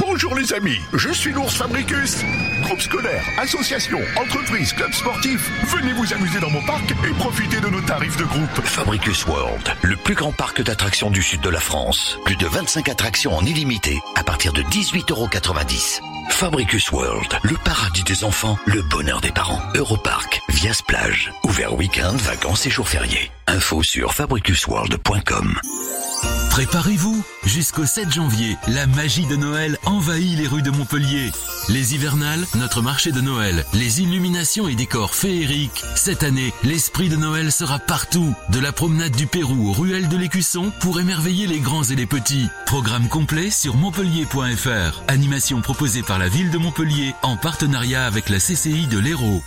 Bonjour 0.00 0.34
les 0.36 0.52
amis, 0.52 0.78
je 0.92 1.10
suis 1.10 1.32
l'ours 1.32 1.56
Fabricus. 1.56 2.22
Groupe 2.62 2.80
scolaire, 2.80 3.24
association, 3.38 3.98
entreprise, 4.16 4.72
club 4.72 4.92
sportif, 4.92 5.50
venez 5.66 5.92
vous 5.94 6.12
amuser 6.12 6.38
dans 6.38 6.50
mon 6.50 6.64
parc 6.64 6.90
et 6.90 7.12
profitez 7.18 7.60
de 7.60 7.68
nos 7.68 7.80
tarifs 7.80 8.16
de 8.16 8.24
groupe. 8.24 8.64
Fabricus 8.64 9.26
World, 9.26 9.68
le 9.82 9.96
plus 9.96 10.14
grand 10.14 10.32
parc 10.32 10.62
d'attractions 10.62 11.10
du 11.10 11.22
sud 11.22 11.40
de 11.40 11.50
la 11.50 11.60
France. 11.60 12.18
Plus 12.24 12.36
de 12.36 12.46
25 12.46 12.88
attractions 12.88 13.36
en 13.36 13.44
illimité 13.44 13.98
à 14.14 14.22
partir 14.22 14.52
de 14.52 14.62
18,90€. 14.62 16.17
Fabricus 16.28 16.90
World, 16.92 17.38
le 17.42 17.56
paradis 17.64 18.04
des 18.04 18.24
enfants, 18.24 18.58
le 18.66 18.82
bonheur 18.82 19.20
des 19.20 19.32
parents. 19.32 19.60
Europarc, 19.74 20.40
Vias 20.50 20.82
Plage, 20.86 21.32
ouvert 21.44 21.74
week-end, 21.74 22.14
vacances 22.16 22.66
et 22.66 22.70
jours 22.70 22.88
fériés. 22.88 23.30
Info 23.46 23.82
sur 23.82 24.14
fabricusworld.com. 24.14 25.58
Préparez-vous 26.50 27.24
Jusqu'au 27.48 27.86
7 27.86 28.12
janvier, 28.12 28.58
la 28.66 28.86
magie 28.86 29.24
de 29.26 29.36
Noël 29.36 29.78
envahit 29.86 30.36
les 30.36 30.46
rues 30.46 30.60
de 30.60 30.70
Montpellier. 30.70 31.30
Les 31.70 31.94
hivernales, 31.94 32.44
notre 32.56 32.82
marché 32.82 33.10
de 33.10 33.22
Noël, 33.22 33.64
les 33.72 34.02
illuminations 34.02 34.68
et 34.68 34.74
décors 34.74 35.14
féeriques. 35.14 35.82
Cette 35.94 36.24
année, 36.24 36.52
l'esprit 36.62 37.08
de 37.08 37.16
Noël 37.16 37.52
sera 37.52 37.78
partout, 37.78 38.34
de 38.50 38.58
la 38.58 38.72
promenade 38.72 39.16
du 39.16 39.26
Pérou 39.26 39.70
aux 39.70 39.72
ruelles 39.72 40.08
de 40.08 40.16
l'Écusson 40.18 40.70
pour 40.80 41.00
émerveiller 41.00 41.46
les 41.46 41.60
grands 41.60 41.84
et 41.84 41.94
les 41.94 42.06
petits. 42.06 42.48
Programme 42.66 43.08
complet 43.08 43.50
sur 43.50 43.76
montpellier.fr. 43.76 45.02
Animation 45.08 45.62
proposée 45.62 46.02
par 46.02 46.17
la 46.18 46.28
ville 46.28 46.50
de 46.50 46.58
Montpellier 46.58 47.14
en 47.22 47.36
partenariat 47.36 48.04
avec 48.04 48.28
la 48.28 48.38
CCI 48.38 48.86
de 48.88 48.98
l'Hérault. 48.98 49.40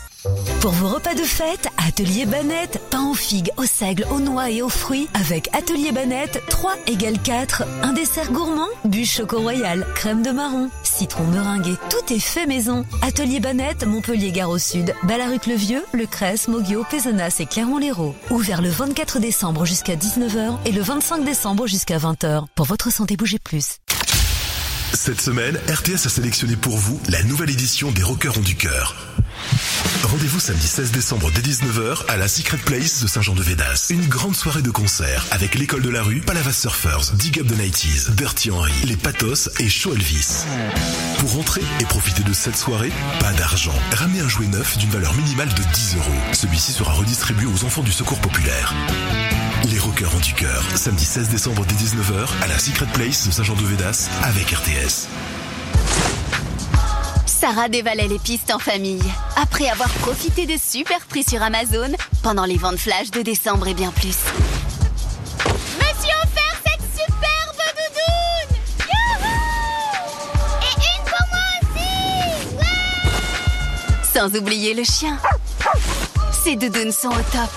Pour 0.62 0.72
vos 0.72 0.88
repas 0.88 1.16
de 1.16 1.24
fête, 1.24 1.68
Atelier 1.86 2.26
Banette, 2.26 2.80
pain 2.92 3.10
aux 3.10 3.16
figues, 3.16 3.52
aux 3.58 3.66
seigles, 3.66 4.06
aux 4.12 4.20
noix 4.20 4.52
et 4.52 4.62
aux 4.62 4.70
fruits. 4.70 5.10
Avec 5.16 5.50
Atelier 5.54 5.92
Banette, 5.92 6.42
3 6.50 6.76
égale 6.88 7.20
4. 7.20 7.64
Un 7.82 7.92
dessert 7.92 8.32
gourmand, 8.32 8.70
bûche 8.86 9.18
choco 9.18 9.40
royal, 9.40 9.86
crème 9.96 10.22
de 10.22 10.30
marron, 10.30 10.70
citron 10.84 11.26
meringué. 11.26 11.74
Tout 11.90 12.14
est 12.14 12.20
fait 12.20 12.46
maison. 12.46 12.86
Atelier 13.02 13.40
Banette, 13.40 13.86
Montpellier 13.86 14.32
Gare 14.32 14.52
au 14.52 14.60
Sud, 14.60 14.94
Ballaruc-le-Vieux, 15.04 15.84
Le 15.94 16.06
Cresse, 16.06 16.48
Moguio, 16.48 16.86
Pézenas 16.90 17.38
et 17.40 17.48
Clermont-Lérault. 17.48 18.16
Ouvert 18.30 18.62
le 18.62 18.70
24 18.70 19.20
décembre 19.20 19.66
jusqu'à 19.66 19.96
19h 19.96 20.58
et 20.66 20.72
le 20.72 20.82
25 20.82 21.26
décembre 21.26 21.68
jusqu'à 21.68 21.98
20h. 21.98 22.46
Pour 22.56 22.68
votre 22.68 22.92
santé, 22.92 23.18
bougez 23.18 23.40
plus. 23.40 23.80
Cette 25.04 25.20
semaine, 25.20 25.58
RTS 25.68 26.06
a 26.06 26.10
sélectionné 26.10 26.56
pour 26.56 26.78
vous 26.78 27.02
la 27.10 27.24
nouvelle 27.24 27.50
édition 27.50 27.92
des 27.92 28.04
Rockers 28.04 28.38
ont 28.38 28.42
du 28.42 28.56
cœur. 28.56 28.96
Rendez-vous 30.04 30.40
samedi 30.40 30.68
16 30.68 30.92
décembre 30.92 31.32
dès 31.32 31.42
19h 31.42 32.06
à 32.08 32.18
la 32.18 32.28
Secret 32.28 32.58
Place 32.58 33.02
de 33.02 33.08
Saint-Jean-de-Védas. 33.08 33.88
Une 33.92 34.08
grande 34.08 34.36
soirée 34.36 34.62
de 34.62 34.72
concert 34.72 35.26
avec 35.32 35.56
l'école 35.56 35.82
de 35.82 35.90
la 35.90 36.04
rue, 36.04 36.22
Palavas 36.22 36.52
Surfers, 36.52 37.14
Dig 37.14 37.40
Up 37.40 37.48
the 37.48 37.54
90s, 37.54 38.12
Dirty 38.16 38.52
Henry, 38.52 38.74
Les 38.86 38.98
Patos 38.98 39.50
et 39.60 39.70
Show 39.70 39.94
Elvis. 39.94 40.46
Pour 41.20 41.34
rentrer 41.34 41.62
et 41.80 41.86
profiter 41.86 42.24
de 42.24 42.34
cette 42.34 42.58
soirée, 42.58 42.92
pas 43.20 43.32
d'argent. 43.34 43.76
Ramenez 43.94 44.22
un 44.22 44.28
jouet 44.28 44.48
neuf 44.48 44.78
d'une 44.78 44.90
valeur 44.90 45.14
minimale 45.14 45.50
de 45.50 45.64
10 45.74 45.96
euros. 45.98 46.34
Celui-ci 46.34 46.74
sera 46.74 46.94
redistribué 46.94 47.46
aux 47.46 47.64
enfants 47.64 47.84
du 47.84 47.92
Secours 47.92 48.20
Populaire. 48.20 48.74
Les 49.70 49.80
Rockers 49.80 50.14
ont 50.16 50.20
du 50.20 50.34
cœur. 50.34 50.66
Samedi 50.76 51.06
16 51.06 51.30
décembre 51.30 51.66
dès 51.66 51.76
19h 51.76 52.28
à 52.42 52.48
la 52.48 52.58
Secret 52.58 52.88
Place 52.94 53.28
de 53.28 53.32
Saint-Jean-de-Védas 53.32 54.10
avec 54.24 54.52
RTS. 54.52 55.08
Sarah 57.42 57.70
dévalait 57.70 58.08
les 58.08 58.20
pistes 58.20 58.52
en 58.54 58.60
famille. 58.60 59.02
Après 59.36 59.68
avoir 59.68 59.90
profité 59.90 60.46
des 60.46 60.60
super 60.60 61.00
prix 61.08 61.24
sur 61.28 61.42
Amazon 61.42 61.92
pendant 62.22 62.46
les 62.46 62.58
ventes 62.58 62.78
flash 62.78 63.10
de 63.10 63.24
décembre 63.24 63.68
et 63.68 63.74
bien 63.74 63.90
plus. 63.90 64.16
Monsieur 65.80 66.14
offert 66.22 66.62
cette 66.64 66.84
superbe 66.94 67.58
doudoune 67.80 68.60
Youhou 68.92 69.32
Et 70.62 70.76
une 70.86 71.04
pour 71.04 71.28
moi 71.32 71.48
aussi 71.64 72.56
Ouais 72.58 74.14
Sans 74.14 74.38
oublier 74.38 74.76
le 74.76 74.84
chien. 74.84 75.18
Ces 76.44 76.56
doudounes 76.56 76.92
sont 76.92 77.10
au 77.10 77.24
top. 77.32 77.50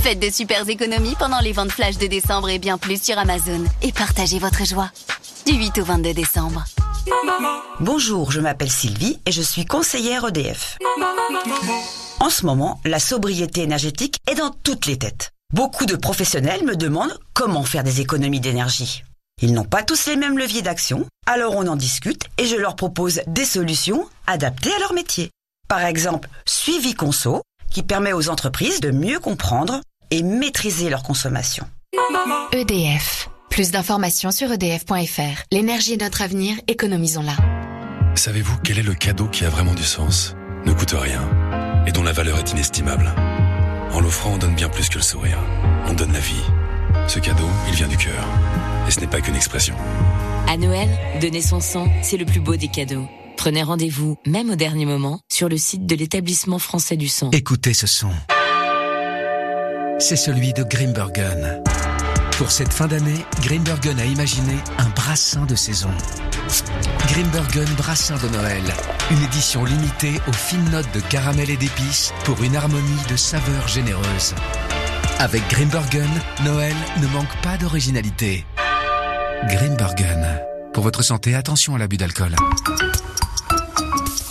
Faites 0.00 0.20
de 0.20 0.30
super 0.30 0.66
économies 0.66 1.16
pendant 1.18 1.40
les 1.40 1.52
ventes 1.52 1.72
flash 1.72 1.98
de 1.98 2.06
décembre 2.06 2.48
et 2.48 2.58
bien 2.58 2.78
plus 2.78 3.02
sur 3.02 3.18
Amazon. 3.18 3.62
Et 3.82 3.92
partagez 3.92 4.38
votre 4.38 4.64
joie. 4.64 4.90
Du 5.44 5.52
8 5.52 5.76
au 5.80 5.84
22 5.84 6.14
décembre. 6.14 6.64
Bonjour, 7.80 8.32
je 8.32 8.40
m'appelle 8.40 8.70
Sylvie 8.70 9.20
et 9.26 9.32
je 9.32 9.42
suis 9.42 9.64
conseillère 9.64 10.26
EDF. 10.26 10.78
En 12.20 12.30
ce 12.30 12.46
moment, 12.46 12.80
la 12.84 12.98
sobriété 12.98 13.62
énergétique 13.62 14.18
est 14.30 14.34
dans 14.34 14.50
toutes 14.50 14.86
les 14.86 14.98
têtes. 14.98 15.32
Beaucoup 15.52 15.86
de 15.86 15.96
professionnels 15.96 16.64
me 16.64 16.74
demandent 16.74 17.18
comment 17.34 17.64
faire 17.64 17.84
des 17.84 18.00
économies 18.00 18.40
d'énergie. 18.40 19.04
Ils 19.42 19.52
n'ont 19.52 19.64
pas 19.64 19.82
tous 19.82 20.06
les 20.06 20.16
mêmes 20.16 20.38
leviers 20.38 20.62
d'action, 20.62 21.06
alors 21.26 21.54
on 21.56 21.66
en 21.66 21.76
discute 21.76 22.24
et 22.38 22.46
je 22.46 22.56
leur 22.56 22.74
propose 22.74 23.20
des 23.26 23.44
solutions 23.44 24.08
adaptées 24.26 24.72
à 24.74 24.78
leur 24.80 24.94
métier. 24.94 25.30
Par 25.68 25.84
exemple, 25.84 26.28
Suivi 26.46 26.94
Conso, 26.94 27.42
qui 27.70 27.82
permet 27.82 28.14
aux 28.14 28.28
entreprises 28.30 28.80
de 28.80 28.90
mieux 28.90 29.20
comprendre 29.20 29.80
et 30.10 30.22
maîtriser 30.22 30.88
leur 30.88 31.02
consommation. 31.02 31.68
EDF. 32.52 33.28
Plus 33.56 33.70
d'informations 33.70 34.32
sur 34.32 34.52
edf.fr. 34.52 35.44
L'énergie 35.50 35.94
est 35.94 36.02
notre 36.02 36.20
avenir, 36.20 36.54
économisons-la. 36.68 37.34
Savez-vous 38.14 38.54
quel 38.62 38.78
est 38.78 38.82
le 38.82 38.92
cadeau 38.92 39.28
qui 39.28 39.46
a 39.46 39.48
vraiment 39.48 39.72
du 39.72 39.82
sens, 39.82 40.36
ne 40.66 40.74
coûte 40.74 40.94
rien 40.94 41.22
et 41.86 41.92
dont 41.92 42.02
la 42.02 42.12
valeur 42.12 42.36
est 42.36 42.52
inestimable 42.52 43.10
En 43.92 44.00
l'offrant, 44.00 44.34
on 44.34 44.36
donne 44.36 44.54
bien 44.54 44.68
plus 44.68 44.90
que 44.90 44.96
le 44.96 45.02
sourire. 45.02 45.38
On 45.86 45.94
donne 45.94 46.12
la 46.12 46.20
vie. 46.20 46.42
Ce 47.08 47.18
cadeau, 47.18 47.48
il 47.68 47.74
vient 47.74 47.88
du 47.88 47.96
cœur. 47.96 48.28
Et 48.86 48.90
ce 48.90 49.00
n'est 49.00 49.06
pas 49.06 49.22
qu'une 49.22 49.36
expression. 49.36 49.74
À 50.48 50.58
Noël, 50.58 50.90
donner 51.22 51.40
son 51.40 51.60
sang, 51.60 51.90
c'est 52.02 52.18
le 52.18 52.26
plus 52.26 52.40
beau 52.40 52.56
des 52.56 52.68
cadeaux. 52.68 53.08
Prenez 53.38 53.62
rendez-vous, 53.62 54.18
même 54.26 54.50
au 54.50 54.56
dernier 54.56 54.84
moment, 54.84 55.20
sur 55.32 55.48
le 55.48 55.56
site 55.56 55.86
de 55.86 55.94
l'établissement 55.96 56.58
français 56.58 56.98
du 56.98 57.08
sang. 57.08 57.30
Écoutez 57.32 57.72
ce 57.72 57.86
son. 57.86 58.10
C'est 59.98 60.16
celui 60.16 60.52
de 60.52 60.62
Grimbergen. 60.62 61.62
Pour 62.38 62.50
cette 62.50 62.72
fin 62.72 62.86
d'année, 62.86 63.24
Grimbergen 63.40 63.98
a 63.98 64.04
imaginé 64.04 64.58
un 64.76 64.88
brassin 64.90 65.46
de 65.46 65.54
saison. 65.54 65.88
Grimbergen 67.08 67.68
Brassin 67.78 68.16
de 68.18 68.28
Noël. 68.28 68.62
Une 69.10 69.22
édition 69.22 69.64
limitée 69.64 70.20
aux 70.28 70.32
fines 70.34 70.68
notes 70.70 70.92
de 70.92 71.00
caramel 71.00 71.48
et 71.48 71.56
d'épices 71.56 72.12
pour 72.24 72.42
une 72.42 72.54
harmonie 72.54 73.02
de 73.08 73.16
saveurs 73.16 73.66
généreuses. 73.68 74.34
Avec 75.18 75.48
Grimbergen, 75.48 76.10
Noël 76.44 76.76
ne 77.00 77.06
manque 77.06 77.34
pas 77.42 77.56
d'originalité. 77.56 78.44
Grimbergen. 79.48 80.40
Pour 80.74 80.82
votre 80.82 81.02
santé, 81.02 81.34
attention 81.34 81.74
à 81.74 81.78
l'abus 81.78 81.96
d'alcool. 81.96 82.36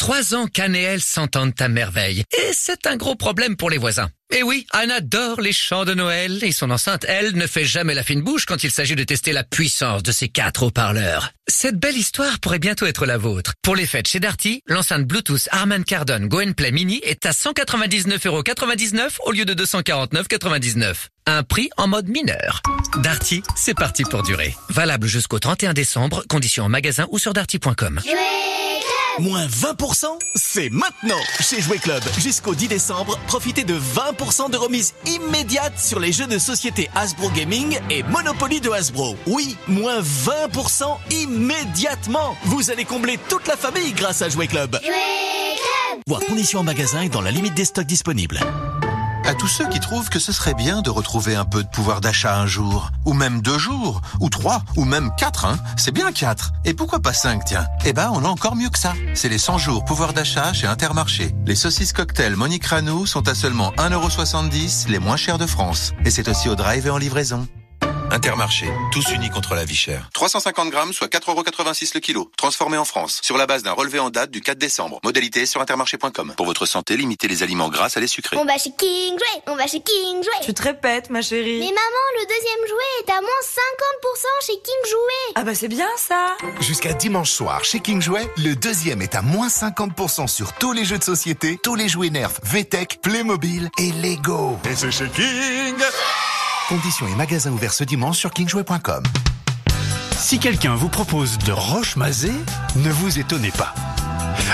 Trois 0.06 0.36
ans 0.36 0.46
qu'Anne 0.46 0.76
et 0.76 0.84
elle 0.84 1.02
s'entendent 1.02 1.60
à 1.60 1.68
merveille. 1.68 2.26
Et 2.32 2.52
c'est 2.54 2.86
un 2.86 2.96
gros 2.96 3.15
problème 3.15 3.58
pour 3.58 3.72
les 3.72 3.80
voisins. 3.80 4.08
Et 4.36 4.44
oui, 4.44 4.68
Anne 4.70 4.91
adore 4.91 5.41
les 5.41 5.52
chants 5.52 5.84
de 5.84 5.96
Noël 5.96 6.44
et 6.44 6.52
son 6.52 6.70
enceinte, 6.70 7.08
elle, 7.10 7.36
ne 7.36 7.48
fait 7.48 7.65
jamais 7.65 7.96
la 7.96 8.04
fine 8.04 8.22
bouche 8.22 8.46
quand 8.46 8.63
il 8.63 8.70
s'agit 8.70 8.96
de 8.96 9.04
tester 9.04 9.32
la 9.32 9.44
puissance 9.44 10.04
de 10.04 10.12
ses 10.12 10.30
quatre 10.30 10.62
haut-parleurs. 10.62 11.32
Cette 11.48 11.80
belle 11.80 11.98
histoire 11.98 12.38
pourrait 12.38 12.60
bientôt 12.60 12.86
être 12.86 13.08
la 13.08 13.18
vôtre. 13.18 13.54
Pour 13.63 13.76
les 13.76 13.88
fêtes 13.88 14.08
chez 14.08 14.20
Darty, 14.20 14.62
l'enceinte 14.68 15.06
Bluetooth 15.08 15.50
Harman 15.50 15.84
Kardon 15.84 16.28
Go 16.28 16.39
Mini 16.72 17.02
est 17.04 17.26
à 17.26 17.32
199,99€ 17.32 19.18
au 19.26 19.32
lieu 19.32 19.46
de 19.46 19.56
249,99€. 19.56 21.08
Un 21.26 21.41
prix 21.41 21.72
en 21.78 21.88
mode 21.88 22.10
mineur. 22.10 22.62
Darty, 23.02 23.41
c'est 23.56 23.74
parti 23.74 24.04
pour 24.04 24.22
durer. 24.22 24.56
Valable 24.70 25.08
jusqu'au 25.08 25.39
31 25.39 25.74
décembre, 25.74 26.24
conditions 26.30 26.65
en 26.65 26.70
magasin 26.70 27.08
ou 27.10 27.18
sur 27.18 27.34
darty.com. 27.34 28.02
Moins 29.19 29.47
20% 29.47 30.08
C'est 30.36 30.69
maintenant 30.69 31.19
chez 31.39 31.62
Jouet 31.62 31.78
Club. 31.78 32.04
Jusqu'au 32.19 32.54
10 32.54 32.67
décembre, 32.67 33.17
profitez 33.28 33.63
de 33.63 33.73
20% 33.73 34.51
de 34.51 34.58
remise 34.58 34.93
immédiate 35.06 35.80
sur 35.80 35.99
les 35.99 36.12
jeux 36.12 36.28
de 36.28 36.38
société 36.38 36.89
Hasbro 36.95 37.30
Gaming 37.30 37.80
et 37.89 38.04
Monopoly 38.04 38.60
de 38.60 38.69
Hasbro. 38.69 39.15
Oui, 39.28 39.56
moins 39.67 40.01
20% 40.01 40.97
immédiatement 41.12 42.36
Vous 42.45 42.71
allez 42.71 42.84
combler 42.84 43.17
toute 43.30 43.47
la 43.47 43.56
famille 43.56 43.93
grâce 43.93 44.21
à 44.21 44.28
Jouet 44.28 44.47
Club. 44.47 44.78
Jouet 44.84 44.91
Club 44.91 46.01
Voir 46.08 46.21
conditions 46.25 46.60
en 46.60 46.63
magasin 46.63 47.01
et 47.01 47.10
dans 47.10 47.21
la 47.21 47.32
limite 47.32 47.54
des 47.54 47.65
stocks 47.65 47.88
disponibles. 47.88 48.39
À 49.27 49.33
tous 49.33 49.47
ceux 49.47 49.67
qui 49.69 49.79
trouvent 49.79 50.09
que 50.09 50.19
ce 50.19 50.31
serait 50.31 50.53
bien 50.53 50.83
de 50.83 50.91
retrouver 50.91 51.35
un 51.35 51.45
peu 51.45 51.63
de 51.63 51.67
pouvoir 51.67 51.99
d'achat 51.99 52.38
un 52.38 52.45
jour, 52.45 52.91
ou 53.05 53.13
même 53.13 53.41
deux 53.41 53.57
jours, 53.57 54.01
ou 54.19 54.29
trois, 54.29 54.61
ou 54.75 54.85
même 54.85 55.09
quatre, 55.17 55.45
hein. 55.45 55.57
C'est 55.77 55.91
bien 55.91 56.11
quatre. 56.11 56.51
Et 56.63 56.75
pourquoi 56.75 56.99
pas 56.99 57.13
cinq, 57.13 57.43
tiens? 57.43 57.65
Eh 57.85 57.93
ben, 57.93 58.11
on 58.13 58.23
a 58.23 58.27
encore 58.27 58.55
mieux 58.55 58.69
que 58.69 58.77
ça. 58.77 58.93
C'est 59.15 59.29
les 59.29 59.39
100 59.39 59.57
jours 59.57 59.83
pouvoir 59.83 60.13
d'achat 60.13 60.53
chez 60.53 60.67
Intermarché. 60.67 61.33
Les 61.47 61.55
saucisses 61.55 61.91
cocktail 61.91 62.35
Monique 62.35 62.67
Ranou 62.67 63.07
sont 63.07 63.27
à 63.27 63.33
seulement 63.33 63.71
1,70€, 63.77 64.89
les 64.89 64.99
moins 64.99 65.17
chers 65.17 65.39
de 65.39 65.47
France. 65.47 65.93
Et 66.05 66.11
c'est 66.11 66.27
aussi 66.27 66.47
au 66.47 66.55
drive 66.55 66.85
et 66.85 66.91
en 66.91 66.99
livraison. 66.99 67.47
Intermarché, 68.12 68.68
tous 68.91 69.12
unis 69.12 69.30
contre 69.30 69.56
la 69.56 69.65
vie 69.65 69.76
chère. 69.76 70.10
350 70.13 70.70
grammes, 70.70 70.94
soit 70.94 71.08
4,86€ 71.08 71.91
le 71.96 72.00
kilo. 72.00 72.32
Transformé 72.38 72.78
en 72.78 72.86
France, 72.86 73.20
sur 73.24 73.38
la 73.38 73.46
base 73.46 73.63
d'un 73.63 73.72
relevé 73.72 74.00
en 74.00 74.10
date 74.10 74.32
du 74.32 74.41
4 74.41 74.58
décembre. 74.58 75.00
Modalité 75.04 75.46
sur 75.46 75.62
intermarché.com. 75.62 76.34
Pour 76.38 76.46
votre 76.46 76.65
santé, 76.65 76.98
limitez 76.98 77.28
les 77.28 77.44
aliments 77.44 77.70
gras 77.70 77.89
à 77.96 78.00
les 78.00 78.08
sucrés. 78.08 78.38
On 78.38 78.46
va 78.46 78.58
chez 78.58 78.72
King 78.78 79.18
Jouet, 79.18 79.44
on 79.48 79.56
va 79.56 79.68
chez 79.68 79.82
King 79.82 80.24
Jouet. 80.24 80.46
Tu 80.46 80.54
te 80.54 80.62
répètes, 80.62 81.10
ma 81.10 81.22
chérie. 81.22 81.60
Mais 81.60 81.65
maman, 81.65 82.06
le 82.20 82.26
deuxième 82.26 82.68
jouet 82.68 83.06
est 83.06 83.12
à 83.12 83.22
moins 83.22 83.30
50% 83.44 84.46
chez 84.46 84.54
King 84.54 84.89
Jouet. 84.89 85.34
Ah 85.36 85.44
bah 85.44 85.56
c'est 85.56 85.68
bien 85.68 85.89
ça. 85.98 86.38
Jusqu'à 86.62 86.94
dimanche 86.94 87.32
soir, 87.32 87.63
chez 87.63 87.80
King 87.80 88.02
Jouet, 88.02 88.30
le 88.38 88.56
deuxième 88.56 89.02
est 89.02 89.15
à 89.15 89.22
moins 89.22 89.48
50% 89.48 90.28
sur 90.28 90.54
tous 90.54 90.74
les 90.74 90.86
jeux 90.86 90.98
de 90.98 91.04
société, 91.04 91.60
tous 91.62 91.76
les 91.76 91.89
jouets 91.89 92.10
Nerf, 92.10 92.32
VTech, 92.44 93.00
Playmobil 93.02 93.70
et 93.78 93.91
Lego. 93.91 94.58
Et 94.70 94.76
c'est 94.76 94.91
chez 94.91 95.10
King 95.10 95.76
Conditions 96.67 97.08
et 97.08 97.15
magasins 97.15 97.51
ouverts 97.51 97.73
ce 97.73 97.84
dimanche 97.84 98.17
sur 98.17 98.32
kingjouet.com. 98.32 99.04
Si 100.17 100.39
quelqu'un 100.39 100.73
vous 100.73 100.89
propose 100.89 101.38
de 101.38 101.51
roche 101.51 101.95
mazé, 101.95 102.32
ne 102.78 102.89
vous 102.89 103.19
étonnez 103.19 103.51
pas. 103.51 103.75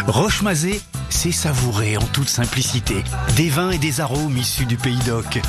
Roche 0.07 0.41
mazé, 0.41 0.81
c'est 1.09 1.31
savouré 1.31 1.95
en 1.95 2.05
toute 2.07 2.27
simplicité. 2.27 3.05
Des 3.37 3.49
vins 3.49 3.71
et 3.71 3.77
des 3.77 4.01
arômes 4.01 4.37
issus 4.37 4.65
du 4.65 4.75
pays 4.75 4.99
d'Oc. 5.05 5.39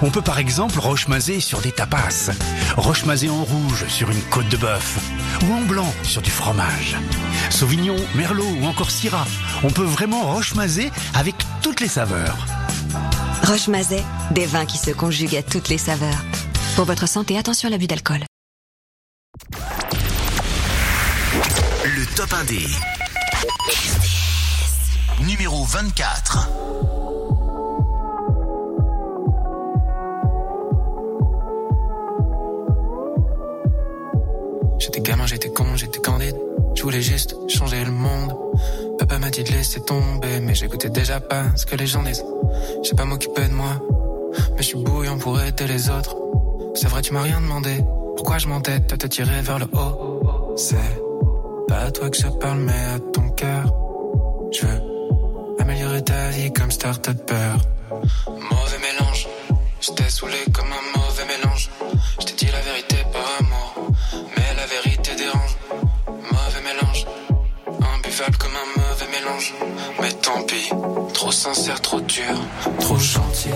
On 0.00 0.10
peut 0.10 0.22
par 0.22 0.38
exemple 0.38 0.78
roche 0.78 1.08
mazé 1.08 1.40
sur 1.40 1.60
des 1.60 1.72
tapas, 1.72 2.30
roche 2.78 3.04
mazé 3.04 3.28
en 3.28 3.44
rouge 3.44 3.84
sur 3.88 4.10
une 4.10 4.22
côte 4.30 4.48
de 4.48 4.56
bœuf, 4.56 4.98
ou 5.42 5.52
en 5.52 5.62
blanc 5.62 5.92
sur 6.04 6.22
du 6.22 6.30
fromage. 6.30 6.96
Sauvignon, 7.50 7.96
merlot 8.14 8.48
ou 8.62 8.66
encore 8.66 8.90
syrah. 8.90 9.26
On 9.62 9.70
peut 9.70 9.84
vraiment 9.84 10.22
roche 10.22 10.54
mazé 10.54 10.90
avec 11.14 11.34
toutes 11.60 11.80
les 11.80 11.88
saveurs. 11.88 12.46
Roche 13.48 13.68
Mazet, 13.68 14.04
des 14.32 14.44
vins 14.44 14.66
qui 14.66 14.76
se 14.76 14.90
conjuguent 14.90 15.36
à 15.36 15.42
toutes 15.42 15.70
les 15.70 15.78
saveurs. 15.78 16.22
Pour 16.76 16.84
votre 16.84 17.08
santé, 17.08 17.38
attention 17.38 17.68
à 17.68 17.70
l'abus 17.70 17.86
d'alcool. 17.86 18.18
Le 21.82 22.14
top 22.14 22.28
1D. 22.28 22.68
Numéro 25.26 25.64
24. 25.64 26.50
J'étais 34.78 35.00
gamin, 35.00 35.26
j'étais 35.26 35.48
con, 35.48 35.74
j'étais 35.74 36.00
candide. 36.00 36.36
Je 36.74 36.82
voulais 36.82 37.00
juste 37.00 37.34
changer 37.48 37.82
le 37.82 37.92
monde. 37.92 38.47
Papa 38.98 39.18
m'a 39.18 39.30
dit 39.30 39.44
de 39.44 39.52
laisser 39.52 39.80
tomber, 39.80 40.40
mais 40.40 40.54
j'écoutais 40.54 40.90
déjà 40.90 41.20
pas 41.20 41.44
ce 41.56 41.66
que 41.66 41.76
les 41.76 41.86
gens 41.86 42.02
disent. 42.02 42.24
J'ai 42.82 42.94
pas 42.94 43.04
m'occuper 43.04 43.46
de 43.48 43.54
moi, 43.54 43.80
mais 44.56 44.62
je 44.62 44.68
suis 44.68 44.78
bouillant 44.82 45.18
pour 45.18 45.40
aider 45.40 45.66
les 45.66 45.88
autres. 45.88 46.16
C'est 46.74 46.88
vrai, 46.88 47.02
tu 47.02 47.12
m'as 47.12 47.22
rien 47.22 47.40
demandé. 47.40 47.82
Pourquoi 48.16 48.38
je 48.38 48.48
m'entête 48.48 48.92
à 48.92 48.96
te 48.96 49.06
tirer 49.06 49.40
vers 49.42 49.58
le 49.58 49.66
haut? 49.72 50.54
C'est 50.56 50.76
pas 51.68 51.82
à 51.82 51.90
toi 51.90 52.10
que 52.10 52.16
je 52.16 52.26
parle, 52.26 52.58
mais 52.58 52.72
à 52.72 52.98
ton 53.12 53.28
cœur. 53.30 53.72
Je 54.52 54.66
veux 54.66 54.82
améliorer 55.60 56.02
ta 56.02 56.30
vie 56.30 56.52
comme 56.52 56.70
start-upper. 56.70 57.54
Mauvais 57.90 58.78
mélange, 58.80 59.28
j'étais 59.80 60.08
saoulé 60.10 60.38
comme 60.52 60.66
un 60.66 60.87
Trop 71.14 71.32
sincère, 71.32 71.80
trop 71.80 72.00
dur, 72.00 72.22
trop 72.78 72.96
gentil. 72.96 73.50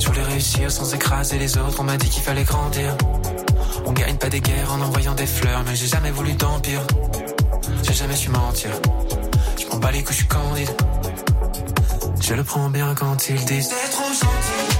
Je 0.00 0.06
voulais 0.06 0.22
réussir 0.22 0.70
sans 0.70 0.94
écraser 0.94 1.38
les 1.38 1.58
autres, 1.58 1.78
on 1.80 1.84
m'a 1.84 1.96
dit 1.96 2.08
qu'il 2.08 2.22
fallait 2.22 2.44
grandir. 2.44 2.96
On 3.84 3.92
gagne 3.92 4.16
pas 4.16 4.30
des 4.30 4.40
guerres 4.40 4.72
en 4.72 4.80
envoyant 4.80 5.14
des 5.14 5.26
fleurs, 5.26 5.62
mais 5.66 5.76
j'ai 5.76 5.86
jamais 5.86 6.10
voulu 6.10 6.32
d'empire. 6.32 6.80
J'ai 7.82 7.92
jamais 7.92 8.16
su 8.16 8.30
mentir. 8.30 8.70
Je 9.60 9.66
m'en 9.66 9.76
bats 9.76 9.90
les 9.90 10.02
couilles, 10.02 10.14
je 10.14 10.20
suis 10.20 10.28
candide. 10.28 10.70
Je 12.20 12.34
le 12.34 12.44
prends 12.44 12.70
bien 12.70 12.94
quand 12.94 13.28
ils 13.28 13.44
disent 13.44 13.68
C'est 13.68 13.90
trop 13.90 14.08
gentil. 14.08 14.73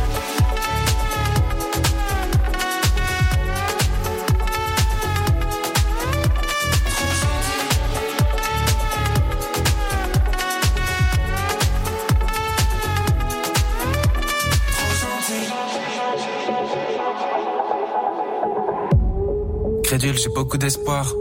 J'ai 19.96 20.28
beaucoup 20.28 20.58
d'espoir, 20.58 21.14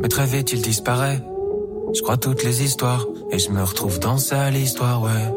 mais 0.00 0.08
très 0.08 0.24
vite 0.24 0.52
il 0.52 0.62
disparaît. 0.62 1.20
Je 1.94 2.00
crois 2.00 2.16
toutes 2.16 2.42
les 2.42 2.62
histoires 2.62 3.06
et 3.30 3.38
je 3.38 3.50
me 3.50 3.62
retrouve 3.62 3.98
dans 3.98 4.16
sa 4.16 4.50
l'histoire, 4.50 5.02
ouais. 5.02 5.34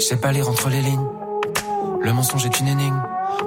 Je 0.00 0.04
sais 0.04 0.16
pas 0.16 0.32
lire 0.32 0.48
entre 0.48 0.68
les 0.68 0.80
lignes. 0.80 1.06
Le 2.02 2.12
mensonge 2.12 2.44
est 2.44 2.58
une 2.58 2.66
énigme. 2.66 3.00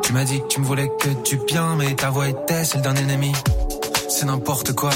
Tu 0.04 0.14
m'as 0.14 0.24
dit 0.24 0.40
que 0.40 0.48
tu 0.48 0.62
me 0.62 0.66
voulais 0.66 0.90
que 1.00 1.10
du 1.30 1.38
bien, 1.46 1.76
mais 1.76 1.96
ta 1.96 2.12
voix 2.12 2.30
était 2.30 2.64
celle 2.64 2.82
d'un 2.82 2.96
ennemi. 2.96 3.34
C'est 4.08 4.26
n'importe 4.26 4.72
quoi. 4.72 4.92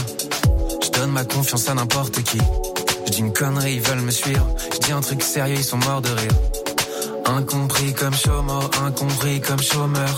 Je 0.82 0.90
donne 0.92 1.12
ma 1.12 1.26
confiance 1.26 1.68
à 1.68 1.74
n'importe 1.74 2.24
qui. 2.24 2.40
Je 3.08 3.12
dis 3.12 3.20
une 3.20 3.34
connerie, 3.34 3.74
ils 3.74 3.82
veulent 3.82 4.00
me 4.00 4.12
suivre. 4.12 4.48
Je 4.74 4.80
dis 4.80 4.94
un 4.94 5.02
truc 5.02 5.22
sérieux, 5.22 5.58
ils 5.58 5.66
sont 5.66 5.78
morts 5.78 6.02
de 6.02 6.10
rire. 6.10 6.34
Incompris 7.26 7.94
comme 7.94 8.16
chômeur, 8.16 8.70
incompris 8.86 9.42
comme 9.42 9.62
chômeur. 9.62 10.16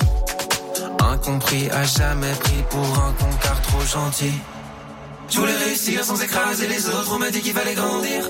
Incompris 1.25 1.69
à 1.71 1.83
jamais 1.85 2.33
pris 2.33 2.61
pour 2.69 2.83
un 2.83 3.13
con 3.13 3.29
car 3.41 3.61
trop 3.61 3.79
gentil. 3.79 4.33
Je 5.29 5.39
voulais 5.39 5.55
réussir 5.55 6.03
sans 6.03 6.21
écraser 6.21 6.67
les 6.67 6.85
autres, 6.89 7.11
on 7.15 7.17
m'a 7.17 7.31
dit 7.31 7.39
qu'il 7.39 7.53
fallait 7.53 7.75
grandir. 7.75 8.29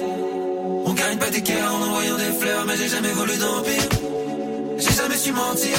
On 0.85 0.93
gagne 0.93 1.17
pas 1.17 1.31
des 1.31 1.41
guerres 1.41 1.73
en 1.73 1.81
envoyant 1.87 2.17
des 2.17 2.31
fleurs, 2.39 2.65
mais 2.67 2.77
j'ai 2.77 2.89
jamais 2.89 3.11
voulu 3.13 3.35
d'empire. 3.37 3.89
J'ai 4.77 4.93
jamais 4.93 5.17
su 5.17 5.31
mentir. 5.31 5.75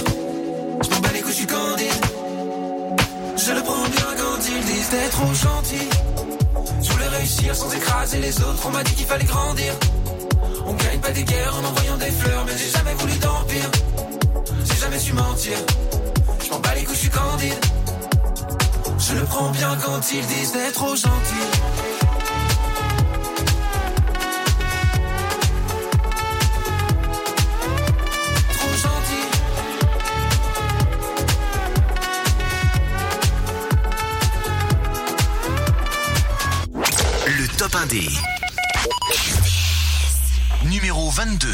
Je 0.82 0.90
m'en 0.90 0.98
bats 0.98 1.10
les 1.14 1.20
couilles, 1.20 1.30
je 1.30 1.36
suis 1.36 1.46
candide. 1.46 2.04
Je 3.36 3.52
le 3.52 3.62
prends 3.62 3.88
bien 3.96 4.10
quand 4.18 4.48
ils 4.48 4.64
disent 4.64 4.90
d'être 4.90 5.10
trop 5.12 5.34
gentil. 5.34 5.88
Je 6.82 6.90
voulais 6.90 7.08
réussir 7.08 7.54
sans 7.54 7.72
écraser 7.72 8.18
les 8.18 8.36
autres, 8.40 8.66
on 8.66 8.70
m'a 8.70 8.82
dit 8.82 8.94
qu'il 8.94 9.06
fallait 9.06 9.24
grandir. 9.24 9.72
On 10.66 10.72
gagne 10.72 10.98
pas 10.98 11.12
des 11.12 11.22
guerres 11.22 11.54
en 11.62 11.64
envoyant 11.64 11.96
des 11.96 12.10
fleurs, 12.10 12.44
mais 12.44 12.58
j'ai 12.58 12.70
jamais 12.76 12.94
voulu 12.94 13.16
d'empire. 13.18 13.70
J'ai 14.64 14.80
jamais 14.80 14.98
su 14.98 15.12
mentir. 15.12 15.58
Je 16.44 16.50
m'en 16.50 16.58
bats 16.58 16.74
les 16.74 16.84
couilles, 16.84 16.94
je 16.94 17.00
suis 17.00 17.10
candide. 17.10 17.64
Je 18.98 19.14
le 19.14 19.24
prends 19.24 19.50
bien 19.50 19.76
quand 19.82 20.12
ils 20.12 20.26
disent 20.26 20.52
d'être 20.52 20.74
trop 20.74 20.94
gentil. 20.94 21.34
Le 37.26 37.48
top 37.56 37.72
1D. 37.72 38.10
Numéro 40.64 41.10
22. 41.10 41.48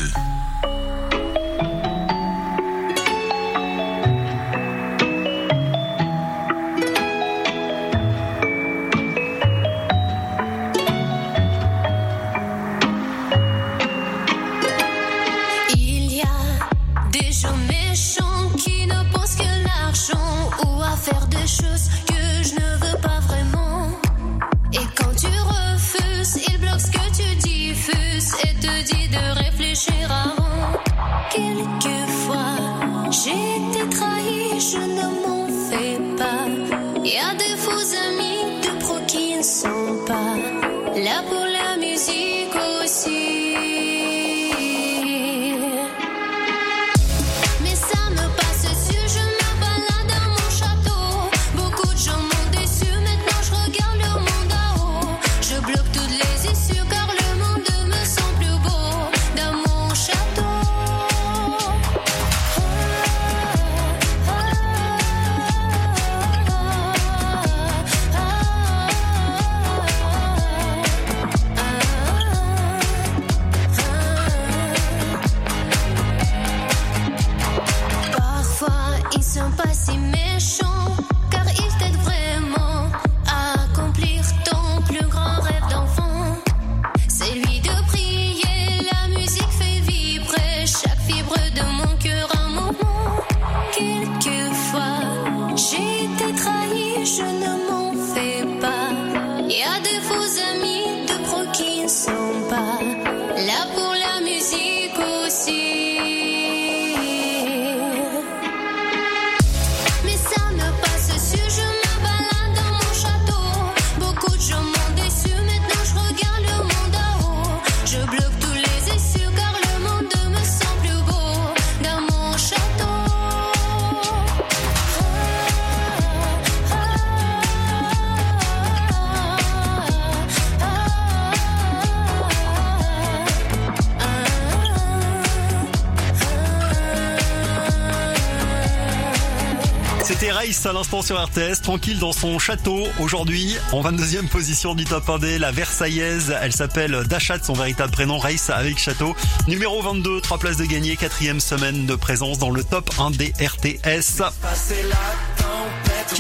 L'instant 140.91 141.03
sur 141.03 141.25
RTS, 141.25 141.63
tranquille 141.63 141.99
dans 142.01 142.13
son 142.13 142.41
château. 142.41 142.85
Aujourd'hui, 142.99 143.57
en 143.71 143.81
22e 143.81 144.27
position 144.27 144.75
du 144.75 144.85
top 144.85 145.07
1D, 145.07 145.39
la 145.39 145.53
Versaillaise. 145.53 146.35
Elle 146.43 146.53
s'appelle 146.53 147.05
Dachat, 147.09 147.39
son 147.45 147.53
véritable 147.53 147.93
prénom, 147.93 148.19
Race 148.19 148.51
avec 148.51 148.79
château. 148.79 149.15
Numéro 149.47 149.81
22, 149.83 150.21
3 150.21 150.39
places 150.39 150.57
de 150.57 150.65
gagné, 150.65 150.97
quatrième 150.97 151.39
semaine 151.39 151.87
de 151.87 151.95
présence 151.95 152.39
dans 152.39 152.51
le 152.51 152.65
top 152.65 152.91
1D 152.95 153.33
RTS. 153.41 154.23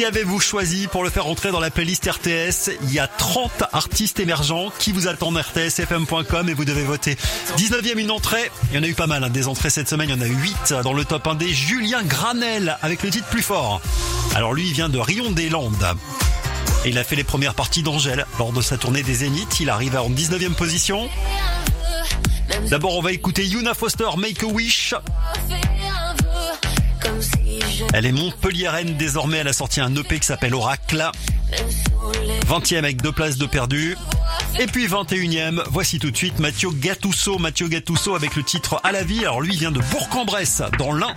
Qui 0.00 0.06
avez-vous 0.06 0.40
choisi 0.40 0.86
pour 0.86 1.04
le 1.04 1.10
faire 1.10 1.26
entrer 1.26 1.50
dans 1.50 1.60
la 1.60 1.70
playlist 1.70 2.08
RTS 2.10 2.70
Il 2.84 2.90
y 2.90 2.98
a 2.98 3.06
30 3.06 3.64
artistes 3.70 4.18
émergents 4.18 4.72
qui 4.78 4.92
vous 4.92 5.08
attendent 5.08 5.36
rtsfm.com 5.36 6.48
et 6.48 6.54
vous 6.54 6.64
devez 6.64 6.84
voter. 6.84 7.18
19e 7.58 7.98
une 7.98 8.10
entrée, 8.10 8.50
il 8.70 8.76
y 8.76 8.80
en 8.80 8.82
a 8.82 8.86
eu 8.86 8.94
pas 8.94 9.06
mal 9.06 9.22
hein, 9.24 9.28
des 9.28 9.46
entrées 9.46 9.68
cette 9.68 9.90
semaine, 9.90 10.08
il 10.08 10.16
y 10.16 10.18
en 10.18 10.22
a 10.22 10.26
eu 10.26 10.34
8 10.34 10.72
dans 10.82 10.94
le 10.94 11.04
top 11.04 11.26
1D. 11.26 11.52
Julien 11.52 12.02
Granel 12.02 12.78
avec 12.80 13.02
le 13.02 13.10
titre 13.10 13.26
plus 13.26 13.42
fort. 13.42 13.82
Alors 14.34 14.54
lui 14.54 14.68
il 14.68 14.72
vient 14.72 14.88
de 14.88 14.98
Rion 14.98 15.32
des 15.32 15.50
Landes. 15.50 15.94
Et 16.86 16.88
il 16.88 16.96
a 16.96 17.04
fait 17.04 17.16
les 17.16 17.24
premières 17.24 17.54
parties 17.54 17.82
d'Angèle 17.82 18.24
lors 18.38 18.54
de 18.54 18.62
sa 18.62 18.78
tournée 18.78 19.02
des 19.02 19.16
Zéniths. 19.16 19.60
Il 19.60 19.68
arrive 19.68 19.98
en 19.98 20.08
19e 20.08 20.54
position. 20.54 21.10
D'abord 22.70 22.96
on 22.96 23.02
va 23.02 23.12
écouter 23.12 23.44
Yuna 23.44 23.74
Foster 23.74 24.08
Make 24.16 24.44
a 24.44 24.46
Wish. 24.46 24.94
Elle 27.92 28.06
est 28.06 28.12
montpelliéraine 28.12 28.96
désormais, 28.96 29.38
elle 29.38 29.48
a 29.48 29.52
sorti 29.52 29.80
un 29.80 29.94
EP 29.94 30.18
qui 30.18 30.26
s'appelle 30.26 30.54
Oracle. 30.54 31.10
20e 32.46 32.78
avec 32.78 33.02
deux 33.02 33.12
places 33.12 33.36
de 33.36 33.46
perdu. 33.46 33.96
Et 34.58 34.66
puis 34.66 34.86
21e, 34.86 35.62
voici 35.70 35.98
tout 35.98 36.10
de 36.10 36.16
suite 36.16 36.38
Mathieu 36.38 36.70
Gattuso. 36.72 37.38
Mathieu 37.38 37.68
Gattuso 37.68 38.14
avec 38.14 38.36
le 38.36 38.42
titre 38.42 38.80
À 38.84 38.92
la 38.92 39.02
vie. 39.02 39.20
Alors 39.20 39.40
lui 39.40 39.56
vient 39.56 39.70
de 39.70 39.80
Bourg-en-Bresse, 39.90 40.62
dans 40.78 40.92
l'Ain. 40.92 41.14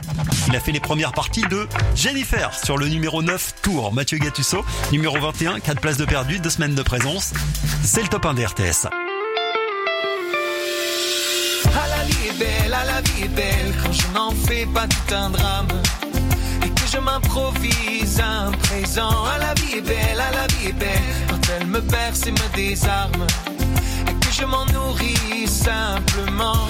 Il 0.48 0.56
a 0.56 0.60
fait 0.60 0.72
les 0.72 0.80
premières 0.80 1.12
parties 1.12 1.46
de 1.50 1.68
Jennifer 1.96 2.54
sur 2.54 2.78
le 2.78 2.88
numéro 2.88 3.22
9 3.22 3.56
tour. 3.62 3.94
Mathieu 3.94 4.18
Gattuso, 4.18 4.63
numéro 4.92 5.20
21, 5.20 5.60
4 5.60 5.80
places 5.82 5.98
de 5.98 6.06
perdu, 6.06 6.39
2 6.39 6.50
semaines 6.50 6.76
de 6.76 6.84
présence. 6.84 7.34
C'est 7.84 8.02
le 8.02 8.08
top 8.08 8.26
1 8.26 8.34
des 8.34 8.46
RTS. 8.46 8.88
N'en 14.13 14.32
fais 14.32 14.65
pas 14.73 14.88
tout 14.88 15.15
un 15.15 15.30
drame. 15.30 15.67
Et 16.65 16.69
que 16.69 16.88
je 16.91 16.97
m'improvise 16.97 18.21
un 18.21 18.52
présent. 18.52 19.26
À 19.26 19.38
la 19.39 19.54
vie 19.56 19.78
est 19.78 19.82
belle, 19.82 20.19
à 20.19 20.32
la 20.32 20.47
vie 20.47 20.67
est 20.69 20.73
belle, 20.73 21.15
quand 21.30 21.41
elle 21.56 21.67
me 21.67 21.82
berce 21.82 22.28
et 22.28 22.32
me 22.32 22.56
désarme. 22.56 23.26
Et 24.08 24.13
que 24.13 24.32
je 24.32 24.45
m'en 24.45 24.65
nourris 24.67 25.47
simplement. 25.47 26.67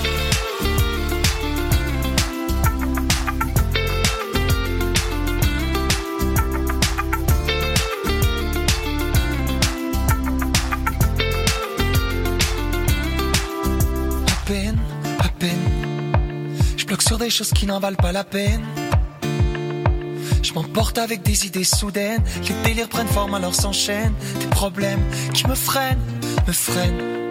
Sur 17.01 17.17
des 17.17 17.29
choses 17.29 17.51
qui 17.51 17.65
n'en 17.65 17.79
valent 17.79 17.97
pas 17.97 18.11
la 18.11 18.23
peine. 18.23 18.63
Je 20.41 20.53
m'emporte 20.53 20.97
avec 20.97 21.23
des 21.23 21.47
idées 21.47 21.63
soudaines. 21.63 22.23
Les 22.47 22.55
délires 22.63 22.89
prennent 22.89 23.07
forme 23.07 23.33
alors 23.33 23.55
s'enchaînent. 23.55 24.13
Des 24.39 24.47
problèmes 24.47 25.03
qui 25.33 25.47
me 25.47 25.55
freinent, 25.55 26.03
me 26.47 26.53
freinent. 26.53 27.27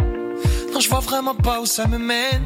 Non, 0.72 0.80
je 0.80 0.88
vois 0.88 1.00
vraiment 1.00 1.34
pas 1.34 1.60
où 1.60 1.66
ça 1.66 1.86
me 1.86 1.98
mène. 1.98 2.44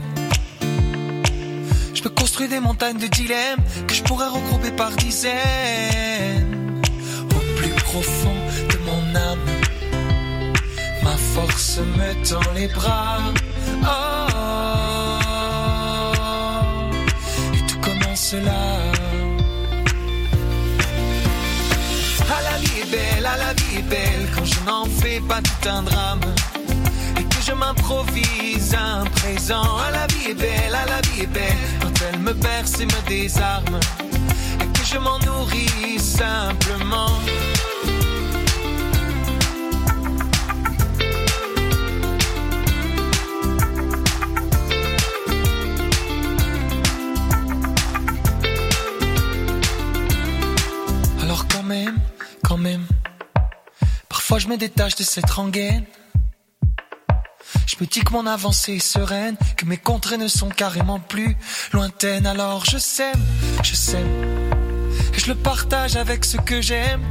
Je 1.95 2.03
me 2.03 2.09
construis 2.09 2.49
des 2.49 2.61
montagnes 2.61 2.99
de 2.99 3.07
dilemmes 3.07 3.63
que 3.87 3.95
je 3.95 4.03
pourrais 4.03 4.29
regrouper 4.29 4.73
par 4.73 4.91
dizaines. 4.91 6.83
Au 7.31 7.59
plus 7.59 7.73
profond 7.85 8.37
de 8.71 8.79
mon 8.85 9.17
âme. 9.17 9.47
Ma 11.03 11.17
force 11.35 11.79
me 11.79 12.29
tend 12.29 12.53
les 12.55 12.69
bras. 12.69 13.19
Oh, 13.83 14.16
Ah, 18.29 18.39
la 22.43 22.59
vie 22.59 22.81
est 22.81 22.91
belle, 22.91 23.25
ah, 23.25 23.37
la 23.37 23.53
vie 23.55 23.79
est 23.79 23.83
belle 23.83 24.29
quand 24.35 24.45
je 24.45 24.61
n'en 24.65 24.85
fais 24.87 25.21
pas 25.21 25.41
tout 25.41 25.69
un 25.69 25.83
drame. 25.85 26.35
Et 27.21 27.23
que 27.23 27.41
je 27.41 27.53
m'improvise 27.53 28.75
un 28.75 29.05
présent. 29.05 29.63
Ah, 29.79 29.93
la 29.93 30.07
vie 30.09 30.31
est 30.31 30.35
belle, 30.35 30.75
ah, 30.75 30.87
la 30.87 31.01
vie 31.09 31.23
est 31.23 31.27
belle 31.27 31.69
quand 31.81 31.93
elle 32.11 32.19
me 32.19 32.33
berce 32.33 32.81
et 32.81 32.87
me 32.87 33.09
désarme. 33.09 33.79
Et 34.61 34.67
que 34.77 34.85
je 34.85 34.99
m'en 34.99 35.21
nourris 35.21 36.01
simplement. 36.01 37.13
Je 54.39 54.49
me 54.49 54.57
détache 54.57 54.95
de 54.97 55.03
cette 55.03 55.31
rengaine. 55.31 55.85
Je 57.67 57.77
me 57.81 57.87
dis 57.87 58.01
que 58.01 58.13
mon 58.13 58.27
avancée 58.27 58.75
est 58.75 58.79
sereine, 58.87 59.37
que 59.57 59.65
mes 59.65 59.77
contrées 59.77 60.19
ne 60.19 60.29
sont 60.29 60.49
carrément 60.49 60.99
plus 60.99 61.37
lointaines. 61.73 62.27
Alors 62.27 62.65
je 62.65 62.79
sème, 62.79 63.21
je 63.63 63.75
sème, 63.75 64.09
et 65.15 65.19
je 65.19 65.29
le 65.29 65.35
partage 65.35 65.97
avec 65.97 66.25
ceux 66.25 66.39
que 66.39 66.61
j'aime. 66.61 67.03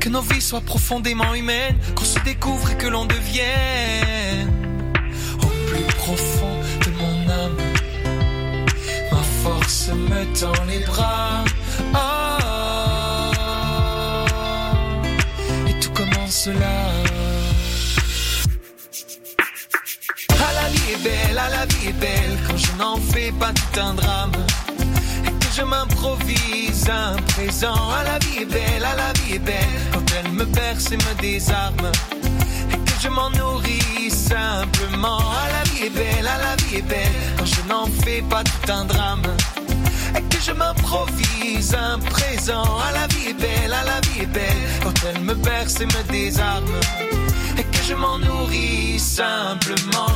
Que 0.00 0.08
nos 0.08 0.22
vies 0.22 0.40
soient 0.40 0.60
profondément 0.60 1.34
humaines, 1.34 1.78
qu'on 1.94 2.04
se 2.04 2.18
découvre 2.20 2.70
et 2.70 2.76
que 2.76 2.86
l'on 2.86 3.04
devienne 3.06 4.52
au 5.42 5.46
plus 5.70 5.84
profond 5.96 6.60
de 6.84 6.90
mon 6.90 7.30
âme. 7.30 7.56
Ma 9.12 9.22
force 9.42 9.88
me 9.88 10.24
tend 10.38 10.64
les 10.66 10.80
bras. 10.80 11.44
Là. 16.28 16.90
Ah 20.30 20.52
la 20.60 20.68
vie 20.68 20.92
est 20.92 21.02
belle, 21.02 21.38
ah 21.38 21.48
la 21.48 21.66
vie 21.66 21.88
est 21.88 21.92
belle 21.92 22.36
quand 22.46 22.56
je 22.56 22.72
n'en 22.72 22.96
fais 22.98 23.32
pas 23.32 23.52
tout 23.52 23.80
un 23.80 23.94
drame. 23.94 24.32
Et 25.24 25.30
que 25.30 25.46
je 25.56 25.62
m'improvise 25.62 26.86
un 26.90 27.16
présent. 27.32 27.74
Ah 27.98 28.04
la 28.04 28.18
vie 28.18 28.42
est 28.42 28.44
belle, 28.44 28.84
ah 28.84 28.94
la 28.94 29.12
vie 29.20 29.36
est 29.36 29.38
belle 29.38 29.80
quand 29.92 30.04
elle 30.18 30.32
me 30.32 30.44
berce 30.44 30.92
et 30.92 30.96
me 30.96 31.14
désarme. 31.20 31.90
Et 32.72 32.76
que 32.76 33.00
je 33.00 33.08
m'en 33.08 33.30
nourris 33.30 34.10
simplement. 34.10 35.20
Ah 35.20 35.48
la 35.56 35.62
vie 35.70 35.86
est 35.86 35.90
belle, 35.90 36.28
ah 36.28 36.38
la 36.38 36.56
vie 36.62 36.76
est 36.76 36.82
belle 36.82 37.18
quand 37.38 37.46
je 37.46 37.62
n'en 37.68 37.86
fais 38.04 38.22
pas 38.28 38.44
tout 38.44 38.70
un 38.70 38.84
drame. 38.84 39.22
Et 40.18 40.22
que 40.22 40.40
je 40.42 40.50
m'improvise 40.50 41.74
un 41.74 42.00
présent. 42.00 42.64
Ah 42.82 42.90
la 42.92 43.06
vie 43.06 43.28
est 43.28 43.40
belle, 43.40 43.72
ah 43.72 43.84
la 43.84 44.00
vie 44.08 44.22
est 44.22 44.26
belle 44.26 44.64
quand 44.82 44.94
elle 45.08 45.20
me 45.22 45.34
berce 45.34 45.80
et 45.80 45.86
me 45.86 46.02
désarme. 46.10 46.80
Et 47.56 47.62
que 47.62 47.82
je 47.88 47.94
m'en 47.94 48.18
nourris 48.18 48.98
simplement. 48.98 50.12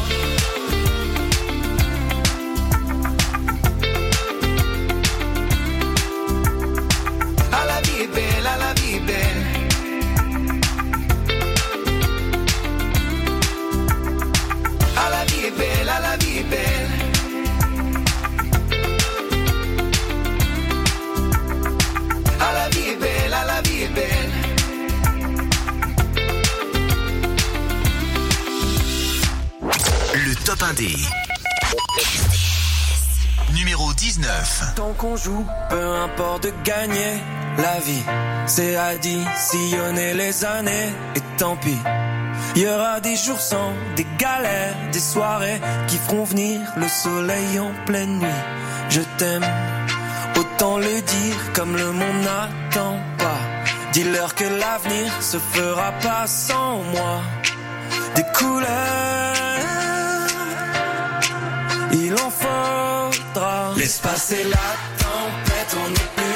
Le 30.62 30.68
top 30.68 30.76
1D. 30.76 30.96
Numéro 33.54 33.92
19. 33.94 34.74
Tant 34.76 34.92
qu'on 34.94 35.16
joue, 35.16 35.44
peu 35.68 35.94
importe 35.96 36.44
de 36.44 36.52
gagner 36.64 37.20
la 37.58 37.80
vie. 37.80 38.02
C'est 38.46 38.76
additionner 38.76 40.14
les 40.14 40.44
années 40.44 40.92
et 41.16 41.20
tant 41.38 41.56
pis. 41.56 41.78
Il 42.54 42.62
y 42.62 42.68
aura 42.68 43.00
des 43.00 43.16
jours 43.16 43.40
sans, 43.40 43.72
des 43.96 44.06
galères, 44.18 44.74
des 44.92 45.00
soirées 45.00 45.60
qui 45.88 45.96
feront 45.96 46.24
venir 46.24 46.60
le 46.76 46.88
soleil 46.88 47.58
en 47.58 47.72
pleine 47.86 48.18
nuit. 48.18 48.42
Je 48.90 49.00
t'aime, 49.18 49.46
autant 50.36 50.78
le 50.78 51.00
dire 51.00 51.52
comme 51.54 51.76
le 51.76 51.92
monde 51.92 52.22
n'attend 52.22 52.98
pas. 53.18 53.40
Dis-leur 53.92 54.34
que 54.34 54.44
l'avenir 54.44 55.12
se 55.20 55.38
fera 55.38 55.92
pas 56.02 56.26
sans 56.26 56.82
moi. 56.82 57.20
Des 58.14 58.24
couleurs, 58.34 59.41
il 61.92 62.12
en 62.14 62.30
faudra. 62.30 63.72
Laisse 63.76 63.98
passer 63.98 64.44
la 64.44 64.76
tempête, 64.98 65.76
on 65.76 65.90
est 65.92 66.10
plus 66.16 66.31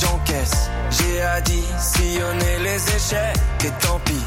j'encaisse. 0.00 0.70
J'ai 0.90 1.20
additionné 1.22 2.58
les 2.62 2.96
échecs 2.96 3.36
et 3.64 3.70
tant 3.84 4.00
pis. 4.04 4.24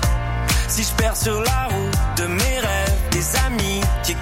Si 0.68 0.84
je 0.84 0.94
perds 0.94 1.18
sur 1.18 1.42
la 1.42 1.68
route 1.68 1.98
de 2.18 2.28
mes 2.28 2.60
rêves, 2.60 3.02
des 3.12 3.36
amis 3.48 3.82
qui, 4.04 4.16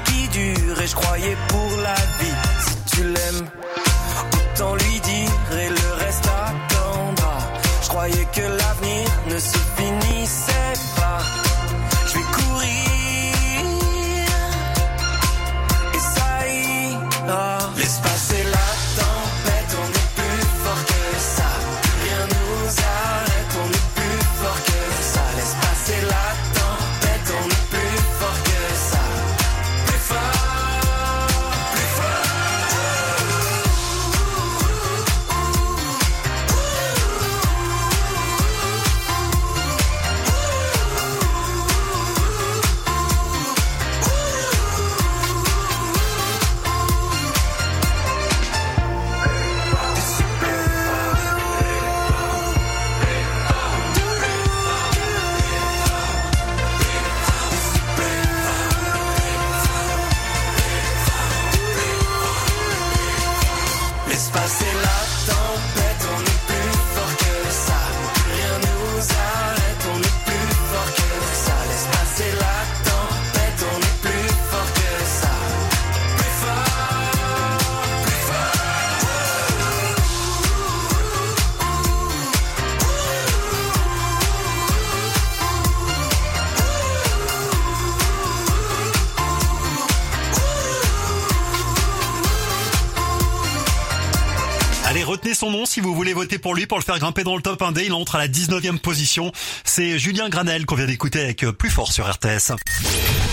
pour 96.40 96.56
lui, 96.56 96.66
pour 96.66 96.78
le 96.78 96.84
faire 96.84 97.00
grimper 97.00 97.24
dans 97.24 97.36
le 97.36 97.42
top 97.42 97.62
1D. 97.62 97.84
Il 97.86 97.94
entre 97.94 98.16
à 98.16 98.20
la 98.20 98.28
19e 98.28 98.80
position. 98.80 99.32
C'est 99.64 100.00
Julien 100.00 100.30
Granel 100.30 100.66
qu'on 100.66 100.76
vient 100.76 100.86
d'écouter 100.86 101.22
avec 101.22 101.46
Plus 101.46 101.70
Fort 101.70 101.92
sur 101.92 102.10
RTS. 102.10 102.54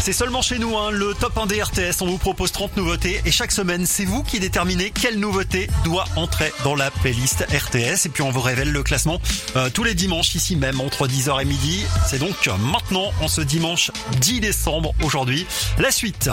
C'est 0.01 0.13
seulement 0.13 0.43
chez 0.43 0.59
nous, 0.59 0.77
hein, 0.77 0.91
le 0.91 1.15
top 1.15 1.35
1D 1.37 1.63
RTS. 1.63 2.03
On 2.03 2.07
vous 2.07 2.19
propose 2.19 2.53
30 2.53 2.77
nouveautés 2.77 3.21
et 3.25 3.31
chaque 3.31 3.51
semaine, 3.51 3.87
c'est 3.87 4.05
vous 4.05 4.23
qui 4.23 4.39
déterminez 4.39 4.91
quelle 4.91 5.19
nouveauté 5.19 5.69
doit 5.85 6.05
entrer 6.17 6.53
dans 6.65 6.75
la 6.75 6.91
playlist 6.91 7.45
RTS. 7.51 8.07
Et 8.07 8.09
puis 8.09 8.23
on 8.23 8.31
vous 8.31 8.41
révèle 8.41 8.71
le 8.71 8.83
classement 8.83 9.21
euh, 9.57 9.71
tous 9.71 9.85
les 9.85 9.95
dimanches 9.95 10.35
ici 10.35 10.57
même 10.57 10.81
entre 10.81 11.07
10h 11.09 11.43
et 11.43 11.45
midi. 11.45 11.85
C'est 12.09 12.19
donc 12.19 12.49
maintenant, 12.61 13.13
en 13.21 13.29
ce 13.29 13.41
dimanche 13.41 13.91
10 14.21 14.41
décembre 14.41 14.95
aujourd'hui, 15.03 15.47
la 15.79 15.91
suite. 15.91 16.31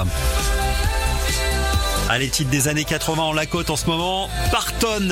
Allez, 2.14 2.30
titre 2.30 2.52
des 2.52 2.68
années 2.68 2.84
80 2.84 3.24
en 3.24 3.34
la 3.34 3.48
côte 3.48 3.72
en 3.72 3.76
ce 3.76 3.88
moment. 3.88 4.30
Parton, 4.52 5.10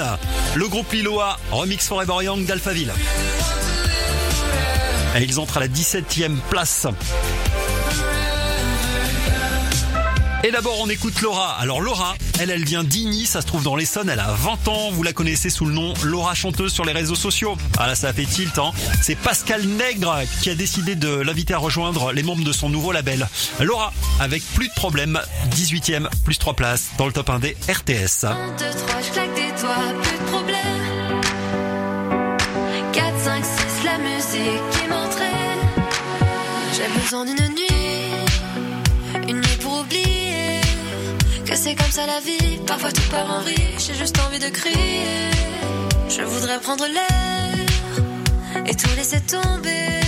le 0.53 0.67
groupe 0.67 0.91
Lillois, 0.91 1.39
remix 1.49 1.87
Forever 1.87 2.23
Young 2.23 2.45
d'Alphaville. 2.45 2.93
Et 5.17 5.23
ils 5.23 5.39
entrent 5.39 5.57
à 5.57 5.61
la 5.61 5.67
17e 5.67 6.37
place. 6.51 6.85
Et 10.43 10.51
d'abord, 10.51 10.79
on 10.79 10.89
écoute 10.89 11.21
Laura. 11.21 11.55
Alors 11.59 11.81
Laura, 11.81 12.15
elle, 12.39 12.49
elle 12.49 12.63
vient 12.63 12.83
d'Igny, 12.83 13.27
ça 13.27 13.41
se 13.41 13.45
trouve 13.45 13.63
dans 13.63 13.75
l'Essonne, 13.75 14.09
elle 14.09 14.19
a 14.19 14.31
20 14.31 14.67
ans, 14.69 14.89
vous 14.91 15.03
la 15.03 15.13
connaissez 15.13 15.51
sous 15.51 15.65
le 15.65 15.73
nom 15.73 15.93
Laura 16.03 16.33
Chanteuse 16.33 16.73
sur 16.73 16.83
les 16.83 16.93
réseaux 16.93 17.15
sociaux. 17.15 17.55
Ah 17.77 17.85
là, 17.85 17.93
ça 17.93 18.11
fait 18.11 18.25
tilt, 18.25 18.57
hein. 18.57 18.71
C'est 19.01 19.15
Pascal 19.15 19.63
Nègre 19.63 20.21
qui 20.41 20.49
a 20.49 20.55
décidé 20.55 20.95
de 20.95 21.09
l'inviter 21.09 21.53
à 21.53 21.59
rejoindre 21.59 22.11
les 22.11 22.23
membres 22.23 22.43
de 22.43 22.51
son 22.51 22.69
nouveau 22.69 22.91
label. 22.91 23.27
Laura, 23.59 23.93
avec 24.19 24.43
plus 24.55 24.67
de 24.67 24.73
problèmes, 24.73 25.21
18ème, 25.51 26.07
plus 26.25 26.39
3 26.39 26.55
places 26.55 26.89
dans 26.97 27.05
le 27.05 27.13
top 27.13 27.29
1 27.29 27.39
des 27.39 27.55
RTS. 27.69 28.25
1, 28.25 28.55
2, 28.57 28.65
3, 28.87 29.01
je 29.01 29.11
claque 29.11 29.35
des 29.35 29.61
doigts, 29.61 30.01
plus 30.01 30.17
de 30.17 30.23
problème. 30.31 31.21
4, 32.93 33.19
5, 33.19 33.45
6, 33.45 33.83
la 33.85 33.97
musique 33.99 34.69
qui 34.71 34.87
m'entraîne. 34.87 35.59
J'ai 36.73 36.99
besoin 36.99 37.25
d'une 37.25 37.35
nuit, 37.35 37.90
comme 41.75 41.91
ça 41.91 42.05
la 42.05 42.19
vie. 42.19 42.59
Parfois 42.65 42.91
tout 42.91 43.09
part 43.09 43.29
en 43.29 43.39
rire, 43.39 43.77
j'ai 43.77 43.93
juste 43.93 44.17
envie 44.19 44.39
de 44.39 44.49
crier. 44.49 45.31
Je 46.09 46.21
voudrais 46.21 46.59
prendre 46.59 46.85
l'air 46.85 48.65
et 48.67 48.75
tout 48.75 48.89
laisser 48.95 49.21
tomber. 49.21 49.99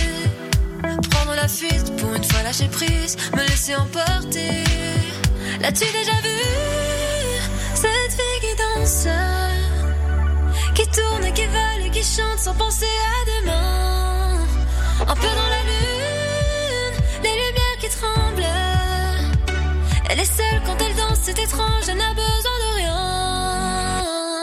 Prendre 1.10 1.34
la 1.34 1.48
fuite 1.48 1.96
pour 1.96 2.14
une 2.14 2.24
fois 2.24 2.42
lâcher 2.42 2.68
prise, 2.68 3.16
me 3.34 3.42
laisser 3.42 3.74
emporter. 3.74 4.64
L'as-tu 5.60 5.84
déjà 5.84 6.16
vu? 6.22 6.40
Cette 7.74 8.12
fille 8.18 8.40
qui 8.42 8.54
danse, 8.62 9.06
qui 10.74 10.86
tourne, 10.88 11.32
qui 11.32 11.46
vole, 11.46 11.90
qui 11.90 12.02
chante 12.02 12.38
sans 12.38 12.54
penser 12.54 12.86
à 12.86 13.24
demain. 13.32 14.46
Un 15.00 15.14
peu 15.14 15.22
dans 15.40 15.50
la 15.56 15.62
lune, 15.70 16.96
les 17.22 17.32
lumières 17.32 17.78
qui 17.80 17.88
tremblent. 17.88 18.46
Elle 20.10 20.20
est 20.20 20.24
seule 20.24 20.60
quand 20.66 20.76
elle 20.80 20.83
c'est 21.24 21.38
étrange, 21.38 21.88
elle 21.88 21.96
n'a 21.96 22.12
besoin 22.12 22.58
de 22.64 22.76
rien. 22.76 24.42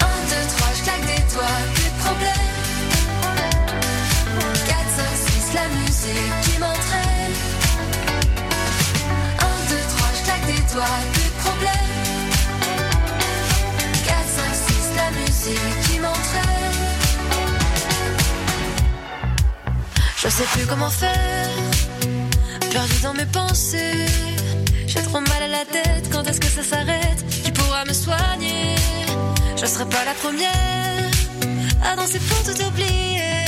1, 0.00 0.04
2, 0.04 0.36
3, 0.56 0.68
je 0.76 0.82
claque 0.82 1.06
des 1.06 1.22
doigts, 1.32 1.60
plus 1.74 1.90
de 1.90 1.98
problème. 2.04 2.52
4, 4.66 4.76
5, 4.96 5.04
6, 5.16 5.54
la 5.54 5.66
musique 5.78 6.34
qui 6.42 6.58
m'entraîne. 6.58 7.34
1, 9.38 9.44
2, 9.70 9.76
3, 9.96 10.08
je 10.16 10.22
claque 10.24 10.46
des 10.46 10.62
doigts, 10.74 10.98
plus 11.14 11.30
de 11.32 11.38
problème. 11.46 11.92
4, 14.04 14.14
5, 14.28 14.54
6, 14.68 14.92
la 14.96 15.08
musique 15.20 15.74
qui 15.86 15.96
m'entraîne. 16.00 16.78
Je 20.18 20.28
sais 20.28 20.48
plus 20.52 20.66
comment 20.66 20.90
faire, 20.90 21.48
perdu 22.70 23.00
dans 23.02 23.14
mes 23.14 23.26
pensées. 23.26 24.06
J'ai 24.86 25.02
trop 25.02 25.20
mal 25.20 25.42
à 25.42 25.48
la 25.48 25.64
tête, 25.64 25.93
est-ce 26.34 26.40
que 26.40 26.48
ça 26.48 26.62
s'arrête 26.62 27.24
Qui 27.44 27.52
pourra 27.52 27.84
me 27.84 27.92
soigner 27.92 28.74
Je 29.56 29.66
serai 29.66 29.84
pas 29.84 30.04
la 30.04 30.14
première 30.14 31.10
à 31.84 31.94
danser 31.96 32.18
pour 32.18 32.42
tout 32.42 32.60
oublier. 32.66 33.44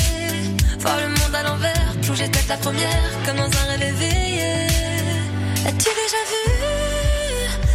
Voir 0.78 0.96
le 1.00 1.08
monde 1.08 1.34
à 1.34 1.42
l'envers, 1.42 1.92
plonger 2.02 2.28
tête 2.30 2.48
la 2.48 2.56
première, 2.58 3.10
comme 3.24 3.36
dans 3.36 3.58
un 3.60 3.64
rêve 3.70 3.82
éveillé. 3.82 4.66
As-tu 5.68 5.90
déjà 6.02 6.22
vu 6.32 6.46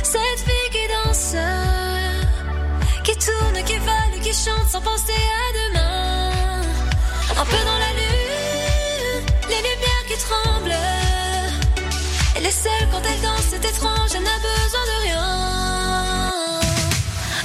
cette 0.03 0.41
fille 0.47 0.69
qui 0.75 0.85
danse 0.93 1.35
Qui 3.03 3.13
tourne, 3.25 3.63
qui 3.65 3.77
vole, 3.77 4.21
qui 4.21 4.33
chante 4.33 4.69
sans 4.71 4.81
penser 4.81 5.21
à 5.43 5.47
demain? 5.59 6.31
Un 7.41 7.45
peu 7.45 7.61
dans 7.69 7.79
la 7.85 7.91
lune, 7.99 9.25
les 9.49 9.61
lumières 9.67 10.05
qui 10.07 10.17
tremblent. 10.25 11.00
Elle 12.43 12.47
est 12.47 12.89
quand 12.91 13.01
elle 13.05 13.21
danse, 13.21 13.45
c'est 13.51 13.63
étrange, 13.63 14.09
elle 14.15 14.23
n'a 14.23 14.37
besoin 14.39 14.83
de 14.87 14.95
rien. 15.03 16.31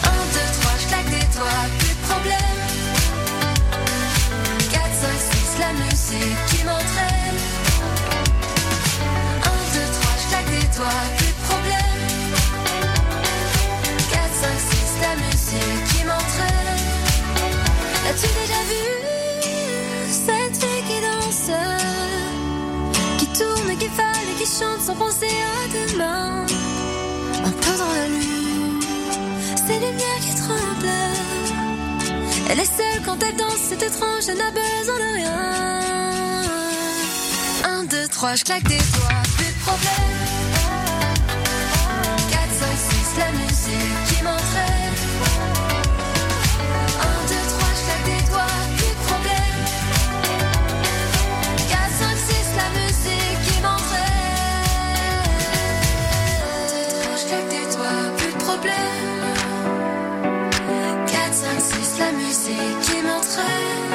1, 0.04 0.08
2, 0.08 0.40
3, 0.62 0.72
je 0.80 0.86
claque 0.88 1.10
des 1.10 1.26
doigts, 1.36 1.66
plus 1.78 1.94
de 1.94 2.00
problème. 2.08 2.60
4, 4.72 4.80
5, 4.82 5.20
6, 5.20 5.58
la 5.60 5.72
musique 5.74 6.40
qui 6.48 6.64
m'entraîne. 6.64 7.38
1, 9.44 9.50
2, 9.74 9.84
3, 10.00 10.16
je 10.16 10.26
claque 10.30 10.50
des 10.50 10.66
doigts, 10.76 11.04
plus 11.18 11.26
de 11.26 11.40
problème. 11.44 12.00
4, 14.12 14.20
5, 14.32 14.48
6, 14.58 14.96
la 15.02 15.14
musique 15.26 15.84
qui 15.92 16.00
m'entraîne. 16.04 16.80
As-tu 18.08 18.28
déjà 18.28 18.60
vu 18.70 18.84
cette 20.08 20.56
fille 20.56 20.84
qui 20.88 20.98
danse? 21.02 21.50
Chante 24.58 24.80
sans 24.80 24.94
penser 24.94 25.28
à 25.28 25.68
demain. 25.68 26.46
Un 27.44 27.50
peu 27.50 27.76
dans 27.76 27.92
la 27.92 28.08
lune, 28.08 28.80
ces 29.66 29.74
lumières 29.74 30.20
qui 30.20 30.34
tremblent. 30.34 30.96
Elle 32.48 32.60
est 32.60 32.64
seule 32.64 33.02
quand 33.04 33.22
elle 33.22 33.36
danse, 33.36 33.60
c'est 33.68 33.82
étrange, 33.82 34.28
elle 34.28 34.38
n'a 34.38 34.50
besoin 34.50 34.98
de 35.04 35.14
rien. 35.14 35.32
1, 37.64 37.84
2, 37.84 38.08
3, 38.08 38.34
je 38.36 38.44
claque 38.44 38.64
des 38.64 38.78
doigts, 38.78 39.22
plus 39.36 39.52
de 39.52 39.58
problème. 39.60 40.24
4, 42.30 42.40
5, 42.60 42.66
6, 42.90 43.18
la 43.18 43.30
musique 43.32 44.15
plus 58.66 59.78
de 59.78 59.90
problème. 59.90 60.56
4, 61.06 61.34
5, 61.34 61.60
6, 61.60 61.98
la 61.98 62.12
musique 62.12 62.80
qui 62.82 63.02
m'entraîne. 63.02 63.94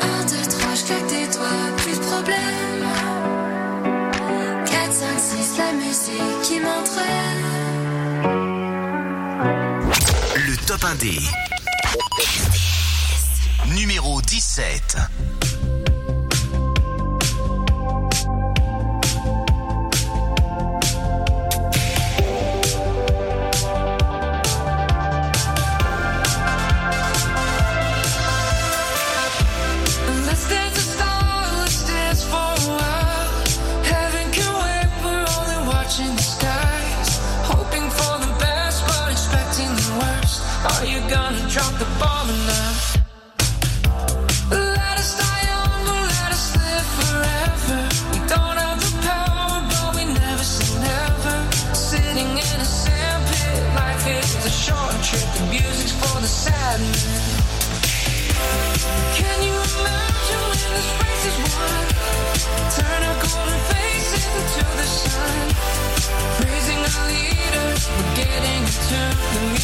1, 0.00 0.24
2, 0.24 0.36
3, 0.50 0.74
je 0.74 0.84
plus 1.82 1.98
de 1.98 2.04
problème. 2.04 2.84
4, 4.66 4.92
5, 4.92 5.18
6, 5.18 5.58
la 5.58 5.72
musique 5.72 6.42
qui 6.42 6.60
m'entraîne. 6.60 7.44
Le 10.36 10.56
top 10.66 10.82
1D. 10.82 11.20
Numéro 13.74 14.22
17. 14.22 14.96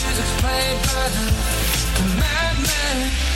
Music's 0.00 0.40
played 0.40 0.78
by 0.88 1.08
the, 1.10 1.26
the 1.98 2.16
madman. 2.16 3.31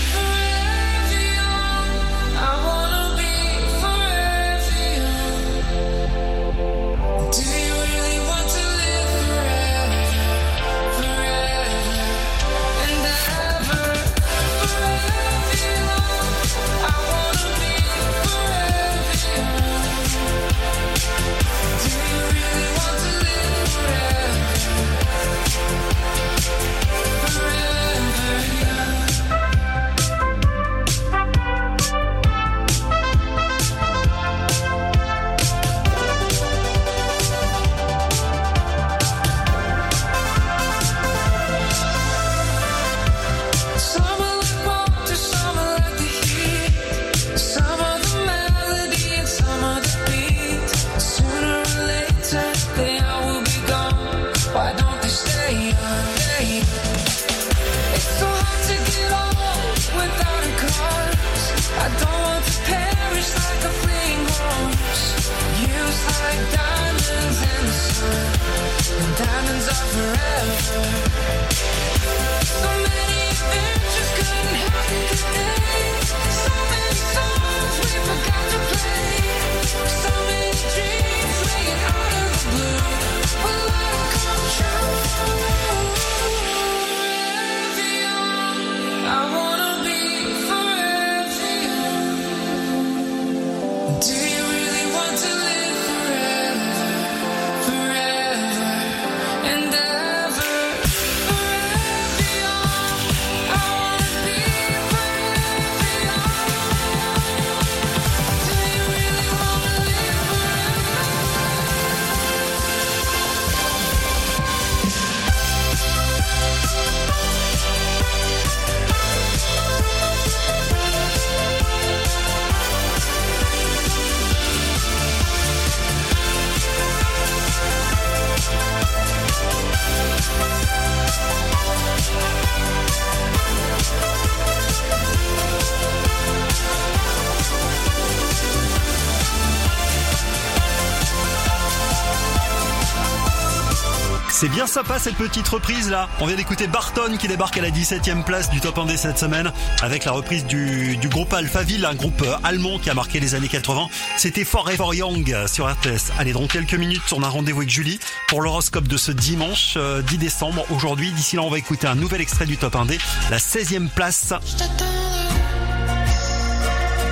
C'est 144.38 144.50
bien 144.50 144.66
sympa 144.66 144.98
cette 144.98 145.14
petite 145.14 145.48
reprise 145.48 145.88
là. 145.88 146.10
On 146.20 146.26
vient 146.26 146.36
d'écouter 146.36 146.66
Barton 146.66 147.16
qui 147.18 147.26
débarque 147.26 147.56
à 147.56 147.62
la 147.62 147.70
17ème 147.70 148.22
place 148.22 148.50
du 148.50 148.60
top 148.60 148.76
1D 148.76 148.98
cette 148.98 149.16
semaine 149.16 149.50
avec 149.80 150.04
la 150.04 150.12
reprise 150.12 150.44
du, 150.44 150.98
du 150.98 151.08
groupe 151.08 151.32
Alphaville, 151.32 151.86
un 151.86 151.94
groupe 151.94 152.20
euh, 152.20 152.36
allemand 152.44 152.78
qui 152.78 152.90
a 152.90 152.94
marqué 152.94 153.18
les 153.18 153.34
années 153.34 153.48
80. 153.48 153.88
C'était 154.18 154.44
Forever 154.44 154.94
Young 154.94 155.32
euh, 155.32 155.46
sur 155.46 155.66
RTS. 155.66 156.12
Allez, 156.18 156.34
dans 156.34 156.46
quelques 156.48 156.74
minutes, 156.74 157.10
on 157.12 157.22
a 157.22 157.30
rendez-vous 157.30 157.60
avec 157.60 157.70
Julie 157.70 157.98
pour 158.28 158.42
l'horoscope 158.42 158.86
de 158.86 158.98
ce 158.98 159.10
dimanche 159.10 159.72
euh, 159.78 160.02
10 160.02 160.18
décembre. 160.18 160.66
Aujourd'hui, 160.68 161.12
d'ici 161.12 161.36
là, 161.36 161.42
on 161.42 161.48
va 161.48 161.56
écouter 161.56 161.86
un 161.86 161.94
nouvel 161.94 162.20
extrait 162.20 162.44
du 162.44 162.58
top 162.58 162.74
1D, 162.74 163.00
la 163.30 163.38
16ème 163.38 163.88
place. 163.88 164.34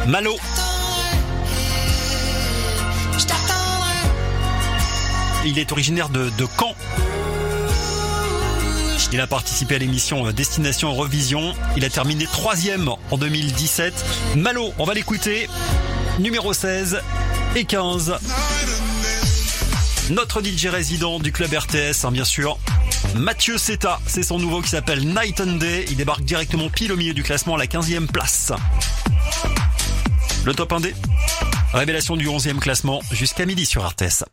Malo. 0.06 0.36
Il 5.46 5.58
est 5.58 5.72
originaire 5.72 6.10
de, 6.10 6.28
de 6.28 6.46
Caen. 6.58 6.74
Il 9.14 9.20
a 9.20 9.28
participé 9.28 9.76
à 9.76 9.78
l'émission 9.78 10.28
Destination 10.32 10.88
Eurovision. 10.88 11.54
Il 11.76 11.84
a 11.84 11.88
terminé 11.88 12.24
troisième 12.24 12.90
en 13.12 13.16
2017. 13.16 13.94
Malo, 14.34 14.72
on 14.76 14.84
va 14.84 14.92
l'écouter. 14.92 15.48
Numéro 16.18 16.52
16 16.52 17.00
et 17.54 17.64
15. 17.64 18.16
Notre 20.10 20.42
DJ 20.42 20.66
résident 20.66 21.20
du 21.20 21.30
club 21.30 21.54
RTS, 21.54 22.04
hein, 22.04 22.10
bien 22.10 22.24
sûr. 22.24 22.58
Mathieu 23.14 23.56
Seta, 23.56 24.00
c'est 24.04 24.24
son 24.24 24.40
nouveau 24.40 24.60
qui 24.60 24.70
s'appelle 24.70 25.06
Night 25.06 25.40
and 25.40 25.58
Day. 25.58 25.84
Il 25.90 25.96
débarque 25.96 26.24
directement 26.24 26.68
pile 26.68 26.90
au 26.90 26.96
milieu 26.96 27.14
du 27.14 27.22
classement 27.22 27.54
à 27.54 27.58
la 27.58 27.66
15e 27.66 28.08
place. 28.08 28.50
Le 30.44 30.54
top 30.54 30.72
1D. 30.72 30.92
Révélation 31.72 32.16
du 32.16 32.26
11e 32.26 32.58
classement 32.58 33.00
jusqu'à 33.12 33.46
midi 33.46 33.64
sur 33.64 33.88
RTS. 33.88 34.24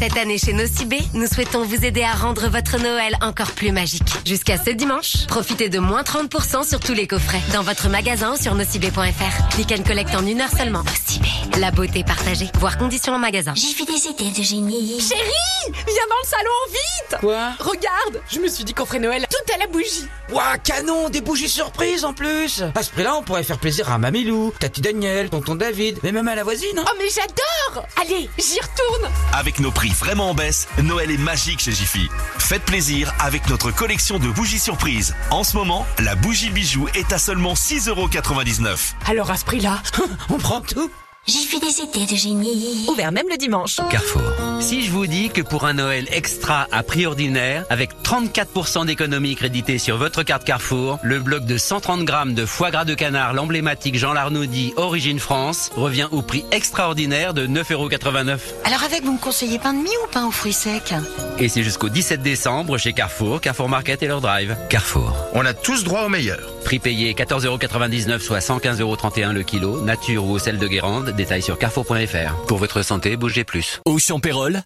Cette 0.00 0.16
année 0.18 0.38
chez 0.38 0.52
Nocibé, 0.52 0.98
nous 1.14 1.26
souhaitons 1.26 1.64
vous 1.64 1.84
aider 1.84 2.02
à 2.02 2.12
rendre 2.12 2.48
votre 2.48 2.78
Noël 2.78 3.16
encore 3.22 3.52
plus 3.52 3.72
magique. 3.72 4.02
Jusqu'à 4.26 4.56
ce 4.62 4.70
dimanche, 4.70 5.26
profitez 5.28 5.68
de 5.68 5.78
moins 5.78 6.02
30% 6.02 6.68
sur 6.68 6.78
tous 6.80 6.92
les 6.92 7.06
coffrets 7.06 7.40
dans 7.52 7.62
votre 7.62 7.88
magasin 7.88 8.34
ou 8.34 8.36
sur 8.36 8.54
nocibé.fr. 8.54 9.48
Click 9.50 9.72
and 9.72 9.82
collect 9.84 10.14
en 10.14 10.26
une 10.26 10.40
heure 10.40 10.50
seulement. 10.50 10.82
Nocibé, 10.84 11.28
la 11.58 11.70
beauté 11.70 12.04
partagée. 12.04 12.50
Voir 12.58 12.76
conditions 12.76 13.14
en 13.14 13.18
magasin. 13.18 13.54
J'ai 13.56 13.72
fait 13.72 13.84
des 13.86 14.06
idées 14.08 14.36
de 14.38 14.42
génie. 14.42 15.00
Chérie, 15.00 15.72
viens 15.72 16.06
dans 16.10 16.22
le 16.22 16.28
salon 16.28 16.50
vite 16.70 17.16
Quoi? 17.20 17.52
Regarde, 17.60 18.22
je 18.30 18.40
me 18.40 18.48
suis 18.48 18.64
dit 18.64 18.74
qu'on 18.74 18.86
ferait 18.86 18.98
Noël 18.98 19.26
tout 19.30 19.54
à 19.54 19.58
la 19.58 19.66
bougie. 19.68 20.06
Ouah, 20.32 20.58
canon, 20.58 21.08
des 21.08 21.20
bougies 21.20 21.48
surprises 21.48 22.04
en 22.04 22.12
plus 22.12 22.62
À 22.74 22.82
ce 22.82 22.90
prix-là, 22.90 23.14
on 23.16 23.22
pourrait 23.22 23.42
faire 23.44 23.58
plaisir 23.58 23.90
à 23.90 23.98
Mamilou, 23.98 24.52
Tati 24.58 24.80
Daniel, 24.80 25.30
Tonton 25.30 25.54
David, 25.54 25.98
mais 26.02 26.12
même 26.12 26.28
à 26.28 26.34
la 26.34 26.42
voisine. 26.44 26.78
hein. 26.78 26.84
Oh 26.86 26.94
mais 26.98 27.08
j'adore 27.08 27.86
Allez, 28.00 28.28
j'y 28.38 28.58
retourne 28.60 29.10
Avec 29.32 29.60
nos 29.60 29.70
prix 29.70 29.83
vraiment 29.92 30.30
en 30.30 30.34
baisse, 30.34 30.68
Noël 30.82 31.10
est 31.10 31.18
magique 31.18 31.60
chez 31.60 31.72
Jiffy. 31.72 32.08
Faites 32.38 32.64
plaisir 32.64 33.12
avec 33.20 33.48
notre 33.48 33.70
collection 33.70 34.18
de 34.18 34.28
bougies 34.28 34.58
surprises. 34.58 35.14
En 35.30 35.44
ce 35.44 35.56
moment, 35.56 35.86
la 35.98 36.14
bougie 36.14 36.50
bijou 36.50 36.88
est 36.94 37.12
à 37.12 37.18
seulement 37.18 37.54
6,99€. 37.54 38.94
Alors 39.06 39.30
à 39.30 39.36
ce 39.36 39.44
prix-là, 39.44 39.82
on 40.30 40.38
prend 40.38 40.60
tout 40.60 40.90
J'ai 41.26 41.38
fait 41.38 41.58
des 41.58 41.80
idées 41.80 42.12
de 42.12 42.16
génie. 42.18 42.84
Ouvert 42.86 43.10
même 43.10 43.26
le 43.30 43.38
dimanche. 43.38 43.76
Carrefour. 43.90 44.20
Si 44.60 44.84
je 44.84 44.90
vous 44.90 45.06
dis 45.06 45.30
que 45.30 45.40
pour 45.40 45.64
un 45.64 45.72
Noël 45.72 46.06
extra 46.12 46.66
à 46.70 46.82
prix 46.82 47.06
ordinaire, 47.06 47.64
avec 47.70 47.92
34% 48.02 48.84
d'économie 48.84 49.34
créditée 49.34 49.78
sur 49.78 49.96
votre 49.96 50.22
carte 50.22 50.44
Carrefour, 50.44 50.98
le 51.02 51.20
bloc 51.20 51.46
de 51.46 51.56
130 51.56 52.04
grammes 52.04 52.34
de 52.34 52.44
foie 52.44 52.70
gras 52.70 52.84
de 52.84 52.92
canard, 52.92 53.32
l'emblématique 53.32 53.96
Jean 53.96 54.12
Larnaudie 54.12 54.74
Origine 54.76 55.18
France, 55.18 55.70
revient 55.76 56.08
au 56.10 56.20
prix 56.20 56.44
extraordinaire 56.50 57.32
de 57.32 57.46
9,89€. 57.46 58.38
Alors 58.64 58.82
avec, 58.84 59.02
vous 59.02 59.14
me 59.14 59.18
conseillez 59.18 59.58
pain 59.58 59.72
de 59.72 59.78
mie 59.78 59.96
ou 60.04 60.10
pain 60.12 60.26
aux 60.26 60.30
fruits 60.30 60.52
secs? 60.52 60.94
Et 61.38 61.48
c'est 61.48 61.62
jusqu'au 61.62 61.88
17 61.88 62.20
décembre 62.20 62.76
chez 62.76 62.92
Carrefour, 62.92 63.40
Carrefour 63.40 63.70
Market 63.70 64.02
et 64.02 64.08
leur 64.08 64.20
drive. 64.20 64.58
Carrefour. 64.68 65.16
On 65.32 65.46
a 65.46 65.54
tous 65.54 65.84
droit 65.84 66.02
au 66.02 66.10
meilleur. 66.10 66.50
Prix 66.64 66.78
payé 66.78 67.14
14,99€ 67.14 68.20
soit 68.20 68.38
115,31€ 68.40 69.32
le 69.32 69.42
kilo, 69.42 69.80
nature 69.82 70.24
ou 70.26 70.32
au 70.32 70.38
sel 70.38 70.58
de 70.58 70.66
Guérande, 70.66 71.13
détail 71.14 71.42
sur 71.42 71.58
carrefour.fr. 71.58 72.34
Pour 72.46 72.58
votre 72.58 72.82
santé, 72.82 73.16
bougez 73.16 73.44
plus. 73.44 73.80
Au 73.86 73.98
Champérol, 73.98 74.62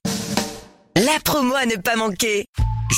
La 0.97 1.19
promo 1.25 1.55
à 1.55 1.67
ne 1.67 1.77
pas 1.77 1.97
manquer. 1.97 2.47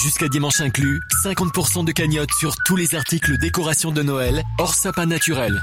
jusqu'à 0.03 0.28
dimanche 0.28 0.61
inclus, 0.61 1.01
50% 1.24 1.84
de 1.84 1.92
cagnotte 1.92 2.32
sur 2.38 2.55
tous 2.64 2.76
les 2.76 2.94
articles 2.94 3.36
décoration 3.38 3.90
de 3.90 4.03
Noël, 4.03 4.42
hors 4.59 4.74
sapin 4.74 5.07
naturel. 5.07 5.61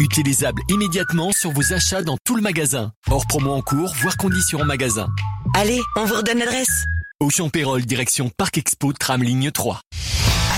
Utilisable 0.00 0.60
immédiatement 0.68 1.30
sur 1.32 1.50
vos 1.52 1.72
achats 1.72 2.02
dans 2.02 2.16
tout 2.24 2.34
le 2.36 2.42
magasin. 2.42 2.92
Hors 3.10 3.26
promo 3.26 3.52
en 3.52 3.62
cours, 3.62 3.94
voire 4.00 4.16
conditions 4.16 4.60
en 4.60 4.64
magasin. 4.64 5.08
Allez, 5.54 5.80
on 5.96 6.04
vous 6.04 6.14
redonne 6.16 6.38
l'adresse. 6.38 6.84
Auchan 7.20 7.48
Pérol, 7.48 7.82
direction 7.86 8.28
Parc 8.36 8.58
Expo, 8.58 8.92
tram 8.92 9.22
ligne 9.22 9.50
3. 9.52 9.80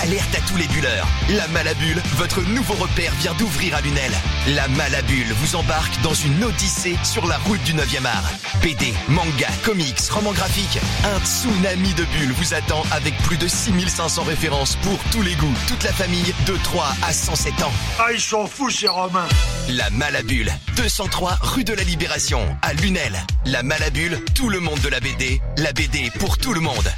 Alerte 0.03 0.35
à 0.35 0.41
tous 0.41 0.57
les 0.57 0.67
bulleurs. 0.67 1.07
La 1.29 1.47
Malabule, 1.47 2.01
votre 2.17 2.41
nouveau 2.41 2.75
repère 2.75 3.11
vient 3.15 3.33
d'ouvrir 3.33 3.75
à 3.75 3.81
Lunel. 3.81 4.11
La 4.49 4.67
Malabule 4.67 5.33
vous 5.33 5.55
embarque 5.55 5.99
dans 6.01 6.13
une 6.13 6.43
odyssée 6.43 6.95
sur 7.03 7.25
la 7.25 7.37
route 7.39 7.61
du 7.63 7.73
9e 7.73 8.05
art. 8.05 8.29
BD, 8.61 8.93
manga, 9.07 9.47
comics, 9.63 9.99
romans 10.11 10.33
graphiques. 10.33 10.79
Un 11.03 11.19
tsunami 11.25 11.93
de 11.95 12.03
bulles 12.05 12.31
vous 12.33 12.53
attend 12.53 12.83
avec 12.91 13.17
plus 13.23 13.37
de 13.37 13.47
6500 13.47 14.23
références 14.23 14.75
pour 14.77 14.99
tous 15.11 15.21
les 15.23 15.35
goûts, 15.35 15.53
toute 15.67 15.83
la 15.83 15.93
famille 15.93 16.33
de 16.45 16.55
3 16.63 16.95
à 17.01 17.11
107 17.11 17.63
ans. 17.63 17.73
Ah, 17.99 18.11
ils 18.13 18.21
sont 18.21 18.45
fous 18.45 18.69
ces 18.69 18.87
Romains 18.87 19.27
La 19.69 19.89
Malabule, 19.89 20.51
203 20.75 21.39
rue 21.41 21.63
de 21.63 21.73
la 21.73 21.83
Libération, 21.83 22.39
à 22.61 22.73
Lunel. 22.73 23.17
La 23.45 23.63
Malabule, 23.63 24.23
tout 24.35 24.49
le 24.49 24.59
monde 24.59 24.79
de 24.81 24.89
la 24.89 24.99
BD. 24.99 25.41
La 25.57 25.73
BD 25.73 26.11
pour 26.19 26.37
tout 26.37 26.53
le 26.53 26.59
monde. 26.59 26.91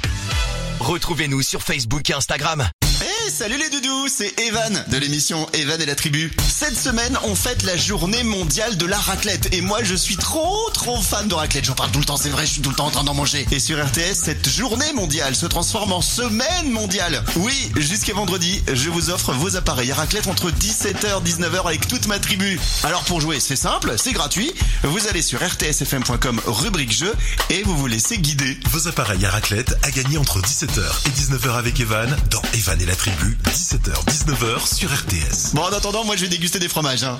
Retrouvez-nous 0.80 1.42
sur 1.42 1.62
Facebook 1.62 2.08
et 2.10 2.14
Instagram. 2.14 2.68
Hey! 3.10 3.19
Salut 3.28 3.58
les 3.58 3.68
doudous, 3.70 4.08
c'est 4.08 4.38
Evan 4.40 4.84
de 4.88 4.96
l'émission 4.96 5.46
Evan 5.52 5.80
et 5.80 5.86
la 5.86 5.94
tribu. 5.94 6.30
Cette 6.48 6.76
semaine, 6.76 7.16
on 7.24 7.34
fête 7.34 7.62
la 7.62 7.76
journée 7.76 8.22
mondiale 8.22 8.76
de 8.76 8.86
la 8.86 8.98
raclette 8.98 9.54
et 9.54 9.60
moi 9.60 9.82
je 9.82 9.94
suis 9.94 10.16
trop 10.16 10.68
trop 10.74 11.00
fan 11.00 11.26
de 11.28 11.34
raclette. 11.34 11.64
J'en 11.64 11.74
parle 11.74 11.90
tout 11.90 12.00
le 12.00 12.04
temps, 12.04 12.16
c'est 12.16 12.28
vrai, 12.28 12.46
je 12.46 12.52
suis 12.52 12.60
tout 12.60 12.70
le 12.70 12.76
temps 12.76 12.86
en 12.86 12.90
train 12.90 13.04
d'en 13.04 13.14
manger. 13.14 13.46
Et 13.50 13.58
sur 13.58 13.82
RTS, 13.82 14.14
cette 14.14 14.48
journée 14.48 14.92
mondiale 14.94 15.34
se 15.34 15.46
transforme 15.46 15.92
en 15.92 16.00
semaine 16.02 16.70
mondiale. 16.70 17.22
Oui, 17.36 17.70
jusqu'à 17.76 18.14
vendredi, 18.14 18.62
je 18.72 18.90
vous 18.90 19.10
offre 19.10 19.32
vos 19.32 19.56
appareils 19.56 19.92
à 19.92 19.94
raclette 19.94 20.26
entre 20.26 20.50
17h 20.50 21.22
19h 21.24 21.66
avec 21.66 21.88
toute 21.88 22.06
ma 22.06 22.18
tribu. 22.18 22.60
Alors 22.84 23.04
pour 23.04 23.20
jouer, 23.20 23.40
c'est 23.40 23.56
simple, 23.56 23.94
c'est 23.96 24.12
gratuit. 24.12 24.52
Vous 24.82 25.06
allez 25.08 25.22
sur 25.22 25.40
rtsfm.com 25.40 26.40
rubrique 26.46 26.92
jeu 26.92 27.14
et 27.50 27.62
vous 27.62 27.76
vous 27.76 27.86
laissez 27.86 28.18
guider. 28.18 28.58
Vos 28.70 28.88
appareils 28.88 29.24
à 29.24 29.30
raclette 29.30 29.74
à 29.82 29.90
gagner 29.90 30.18
entre 30.18 30.40
17h 30.40 30.82
et 31.06 31.10
19h 31.10 31.56
avec 31.56 31.80
Evan 31.80 32.16
dans 32.30 32.42
Evan 32.54 32.80
et 32.80 32.86
la 32.86 32.96
tribu, 32.96 33.19
17h, 33.20 34.04
19h 34.06 34.74
sur 34.74 34.90
RTS. 34.90 35.54
Bon, 35.54 35.62
en 35.62 35.72
attendant, 35.72 36.04
moi 36.04 36.16
je 36.16 36.22
vais 36.22 36.28
déguster 36.28 36.58
des 36.58 36.68
fromages. 36.68 37.04
Hein. 37.04 37.18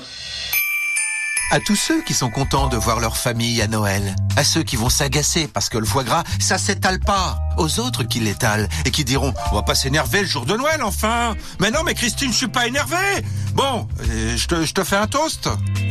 À 1.51 1.59
tous 1.59 1.75
ceux 1.75 2.01
qui 2.01 2.13
sont 2.13 2.29
contents 2.29 2.69
de 2.69 2.77
voir 2.77 2.99
leur 2.99 3.17
famille 3.17 3.61
à 3.61 3.67
Noël, 3.67 4.15
à 4.37 4.43
ceux 4.43 4.63
qui 4.63 4.77
vont 4.77 4.89
s'agacer 4.89 5.47
parce 5.47 5.69
que 5.69 5.77
le 5.77 5.85
foie 5.85 6.03
gras, 6.03 6.23
ça 6.39 6.57
s'étale 6.57 6.99
pas, 6.99 7.37
aux 7.57 7.79
autres 7.79 8.03
qui 8.03 8.19
l'étalent 8.21 8.67
et 8.85 8.91
qui 8.91 9.03
diront 9.03 9.33
on 9.51 9.55
va 9.55 9.61
pas 9.61 9.75
s'énerver 9.75 10.21
le 10.21 10.27
jour 10.27 10.45
de 10.45 10.55
Noël 10.55 10.81
enfin. 10.81 11.35
Mais 11.59 11.69
non 11.69 11.83
mais 11.83 11.93
Christine, 11.93 12.31
je 12.31 12.37
suis 12.37 12.47
pas 12.47 12.67
énervé. 12.67 12.95
Bon, 13.53 13.87
euh, 14.09 14.37
je 14.37 14.47
te, 14.47 14.65
je 14.65 14.73
te 14.73 14.83
fais 14.83 14.95
un 14.95 15.07
toast. 15.07 15.49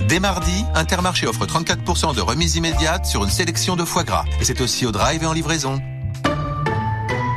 Dès 0.09 0.19
mardi, 0.19 0.65
Intermarché 0.75 1.27
offre 1.27 1.47
34% 1.47 2.17
de 2.17 2.21
remise 2.21 2.57
immédiate 2.57 3.07
sur 3.07 3.23
une 3.23 3.31
sélection 3.31 3.77
de 3.77 3.85
foie 3.85 4.05
gras. 4.05 4.25
Et 4.41 4.45
c'est 4.45 4.61
aussi 4.63 4.87
au 4.87 4.93
drive 4.93 5.23
et 5.23 5.27
en 5.27 5.35
livraison. 5.35 5.79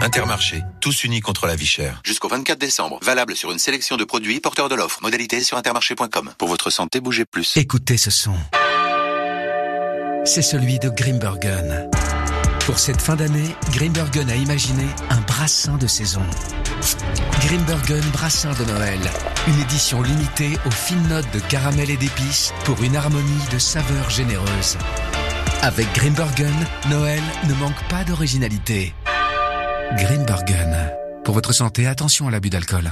Intermarché, 0.03 0.63
tous 0.81 1.05
unis 1.05 1.21
contre 1.21 1.47
la 1.47 1.55
vie 1.55 1.65
chère. 1.65 2.01
Jusqu'au 2.03 2.27
24 2.27 2.59
décembre, 2.59 2.99
valable 3.01 3.37
sur 3.37 3.53
une 3.53 3.57
sélection 3.57 3.95
de 3.95 4.03
produits 4.03 4.41
porteurs 4.41 4.67
de 4.67 4.75
l'offre. 4.75 4.99
Modalité 5.01 5.41
sur 5.41 5.55
intermarché.com. 5.55 6.33
Pour 6.37 6.49
votre 6.49 6.69
santé, 6.69 6.99
bougez 6.99 7.23
plus. 7.23 7.55
Écoutez 7.55 7.95
ce 7.95 8.11
son. 8.11 8.35
C'est 10.25 10.41
celui 10.41 10.77
de 10.77 10.89
Grimbergen. 10.89 11.89
Pour 12.65 12.79
cette 12.79 13.01
fin 13.01 13.15
d'année, 13.15 13.55
Grimbergen 13.71 14.29
a 14.29 14.35
imaginé 14.35 14.83
un 15.09 15.21
brassin 15.21 15.77
de 15.77 15.87
saison. 15.87 16.23
Grimbergen 17.39 18.03
Brassin 18.11 18.51
de 18.55 18.65
Noël. 18.65 18.99
Une 19.47 19.59
édition 19.61 20.01
limitée 20.01 20.57
aux 20.65 20.71
fines 20.71 21.07
notes 21.07 21.31
de 21.33 21.39
caramel 21.39 21.89
et 21.89 21.97
d'épices 21.97 22.53
pour 22.65 22.83
une 22.83 22.97
harmonie 22.97 23.47
de 23.53 23.57
saveurs 23.57 24.09
généreuses. 24.09 24.77
Avec 25.61 25.87
Grimbergen, 25.93 26.67
Noël 26.89 27.23
ne 27.47 27.53
manque 27.53 27.87
pas 27.87 28.03
d'originalité. 28.03 28.93
Grimbergen. 29.97 30.75
Pour 31.23 31.33
votre 31.33 31.53
santé, 31.53 31.87
attention 31.87 32.27
à 32.27 32.31
l'abus 32.31 32.49
d'alcool. 32.49 32.91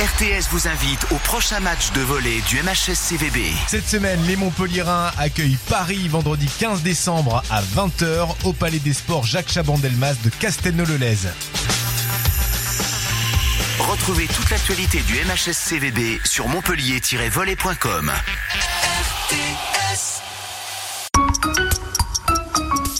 RTS 0.00 0.48
vous 0.50 0.68
invite 0.68 1.06
au 1.12 1.16
prochain 1.16 1.60
match 1.60 1.92
de 1.92 2.00
volée 2.00 2.42
du 2.48 2.56
MHS 2.62 2.94
CVB. 2.94 3.38
Cette 3.68 3.86
semaine, 3.86 4.20
les 4.26 4.36
Montpelliérains 4.36 5.12
accueillent 5.18 5.58
Paris 5.68 6.08
vendredi 6.08 6.48
15 6.58 6.82
décembre 6.82 7.42
à 7.50 7.62
20h 7.62 8.28
au 8.44 8.52
Palais 8.52 8.80
des 8.80 8.92
Sports 8.92 9.24
Jacques 9.24 9.50
Chaban-Delmas 9.50 10.16
de 10.24 10.30
Castelnau-le-Lez. 10.30 11.28
Retrouvez 13.78 14.26
toute 14.26 14.50
l'actualité 14.50 15.00
du 15.02 15.14
MHS 15.14 15.52
CVB 15.52 16.20
sur 16.24 16.48
montpellier-volley.com. 16.48 18.12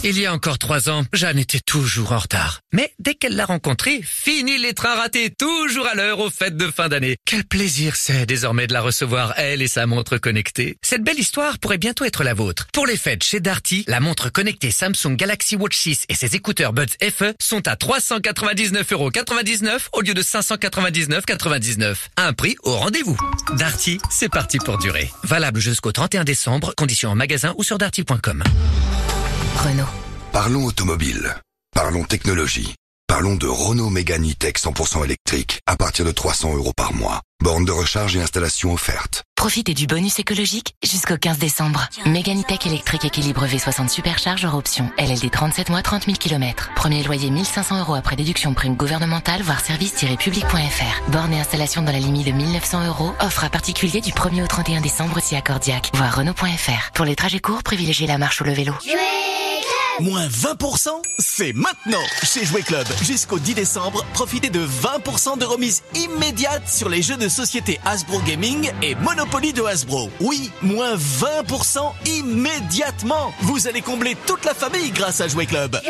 Il 0.06 0.20
y 0.20 0.26
a 0.26 0.34
encore 0.34 0.58
trois 0.58 0.90
ans, 0.90 1.06
Jeanne 1.14 1.38
était 1.38 1.62
toujours 1.64 2.12
en 2.12 2.18
retard. 2.18 2.60
Mais 2.74 2.92
dès 2.98 3.14
qu'elle 3.14 3.36
l'a 3.36 3.46
rencontré, 3.46 4.02
fini 4.02 4.58
les 4.58 4.74
trains 4.74 4.96
ratés, 4.96 5.30
toujours 5.30 5.86
à 5.86 5.94
l'heure 5.94 6.20
aux 6.20 6.28
fêtes 6.28 6.58
de 6.58 6.66
fin 6.66 6.90
d'année. 6.90 7.16
Quel 7.24 7.42
plaisir 7.42 7.96
c'est 7.96 8.26
désormais 8.26 8.66
de 8.66 8.74
la 8.74 8.82
recevoir, 8.82 9.32
elle 9.38 9.62
et 9.62 9.66
sa 9.66 9.86
montre 9.86 10.18
connectée. 10.18 10.76
Cette 10.82 11.02
belle 11.02 11.18
histoire 11.18 11.58
pourrait 11.58 11.78
bientôt 11.78 12.04
être 12.04 12.22
la 12.22 12.34
vôtre. 12.34 12.66
Pour 12.74 12.86
les 12.86 12.98
fêtes 12.98 13.24
chez 13.24 13.40
Darty, 13.40 13.86
la 13.88 14.00
montre 14.00 14.28
connectée 14.28 14.70
Samsung 14.70 15.16
Galaxy 15.16 15.56
Watch 15.56 15.74
6 15.74 16.04
et 16.10 16.14
ses 16.14 16.36
écouteurs 16.36 16.74
Buds 16.74 16.84
FE 17.00 17.32
sont 17.40 17.66
à 17.66 17.74
399,99€ 17.74 19.88
au 19.94 20.02
lieu 20.02 20.12
de 20.12 20.22
599,99€. 20.22 21.96
Un 22.18 22.34
prix 22.34 22.56
au 22.62 22.76
rendez-vous. 22.76 23.16
Darty, 23.56 23.96
c'est 24.10 24.28
parti 24.28 24.58
pour 24.58 24.76
durer. 24.76 25.10
Valable 25.22 25.60
jusqu'au 25.60 25.92
31 25.92 26.24
décembre, 26.24 26.74
conditions 26.76 27.08
en 27.08 27.14
magasin 27.14 27.54
ou 27.56 27.64
sur 27.64 27.78
darty.com. 27.78 28.44
Renault. 29.64 29.88
Parlons 30.30 30.66
automobile. 30.66 31.34
Parlons 31.74 32.04
technologie. 32.04 32.74
Parlons 33.06 33.34
de 33.34 33.46
Renault 33.46 33.88
Mégane 33.88 34.28
E-Tech 34.30 34.54
100% 34.56 35.04
électrique 35.04 35.60
à 35.66 35.76
partir 35.76 36.04
de 36.04 36.10
300 36.10 36.54
euros 36.54 36.74
par 36.76 36.92
mois. 36.92 37.22
Borne 37.42 37.64
de 37.64 37.72
recharge 37.72 38.14
et 38.14 38.20
installation 38.20 38.74
offerte. 38.74 39.22
Profitez 39.36 39.72
du 39.72 39.86
bonus 39.86 40.18
écologique 40.18 40.74
jusqu'au 40.84 41.16
15 41.16 41.38
décembre. 41.38 41.88
Méganitech 42.04 42.66
électrique 42.66 43.06
équilibre 43.06 43.46
V60 43.46 43.88
supercharge 43.88 44.44
hors 44.44 44.54
option. 44.54 44.90
LLD 44.98 45.30
37 45.30 45.70
mois, 45.70 45.80
30 45.80 46.04
000 46.04 46.16
km. 46.18 46.70
Premier 46.76 47.02
loyer 47.02 47.30
1500 47.30 47.80
euros 47.80 47.94
après 47.94 48.16
déduction 48.16 48.52
prime 48.52 48.76
gouvernementale, 48.76 49.40
voire 49.40 49.60
service-public.fr. 49.60 51.10
Borne 51.10 51.32
et 51.32 51.40
installation 51.40 51.80
dans 51.80 51.92
la 51.92 52.00
limite 52.00 52.26
de 52.26 52.32
1900 52.32 52.86
euros. 52.86 53.14
Offre 53.20 53.44
à 53.44 53.48
particulier 53.48 54.02
du 54.02 54.12
1er 54.12 54.44
au 54.44 54.46
31 54.46 54.82
décembre 54.82 55.20
si 55.22 55.36
accordiaque. 55.36 55.90
Voir 55.94 56.16
Renault.fr. 56.16 56.92
Pour 56.92 57.06
les 57.06 57.16
trajets 57.16 57.40
courts, 57.40 57.62
privilégiez 57.62 58.06
la 58.06 58.18
marche 58.18 58.42
ou 58.42 58.44
le 58.44 58.52
vélo. 58.52 58.74
Moins 60.00 60.26
20% 60.26 60.88
C'est 61.18 61.52
maintenant 61.52 62.02
Chez 62.24 62.44
Jouet 62.44 62.62
Club, 62.62 62.86
jusqu'au 63.02 63.38
10 63.38 63.54
décembre, 63.54 64.04
profitez 64.12 64.50
de 64.50 64.66
20% 64.66 65.38
de 65.38 65.44
remise 65.44 65.82
immédiate 65.94 66.68
sur 66.68 66.88
les 66.88 67.00
jeux 67.00 67.16
de 67.16 67.28
société 67.28 67.78
Hasbro 67.84 68.20
Gaming 68.26 68.70
et 68.82 68.96
Monopoly 68.96 69.52
de 69.52 69.62
Hasbro. 69.62 70.10
Oui, 70.20 70.50
moins 70.62 70.96
20% 70.96 71.92
immédiatement 72.06 73.32
Vous 73.42 73.68
allez 73.68 73.82
combler 73.82 74.16
toute 74.26 74.44
la 74.44 74.54
famille 74.54 74.90
grâce 74.90 75.20
à 75.20 75.28
Jouet 75.28 75.46
Club. 75.46 75.80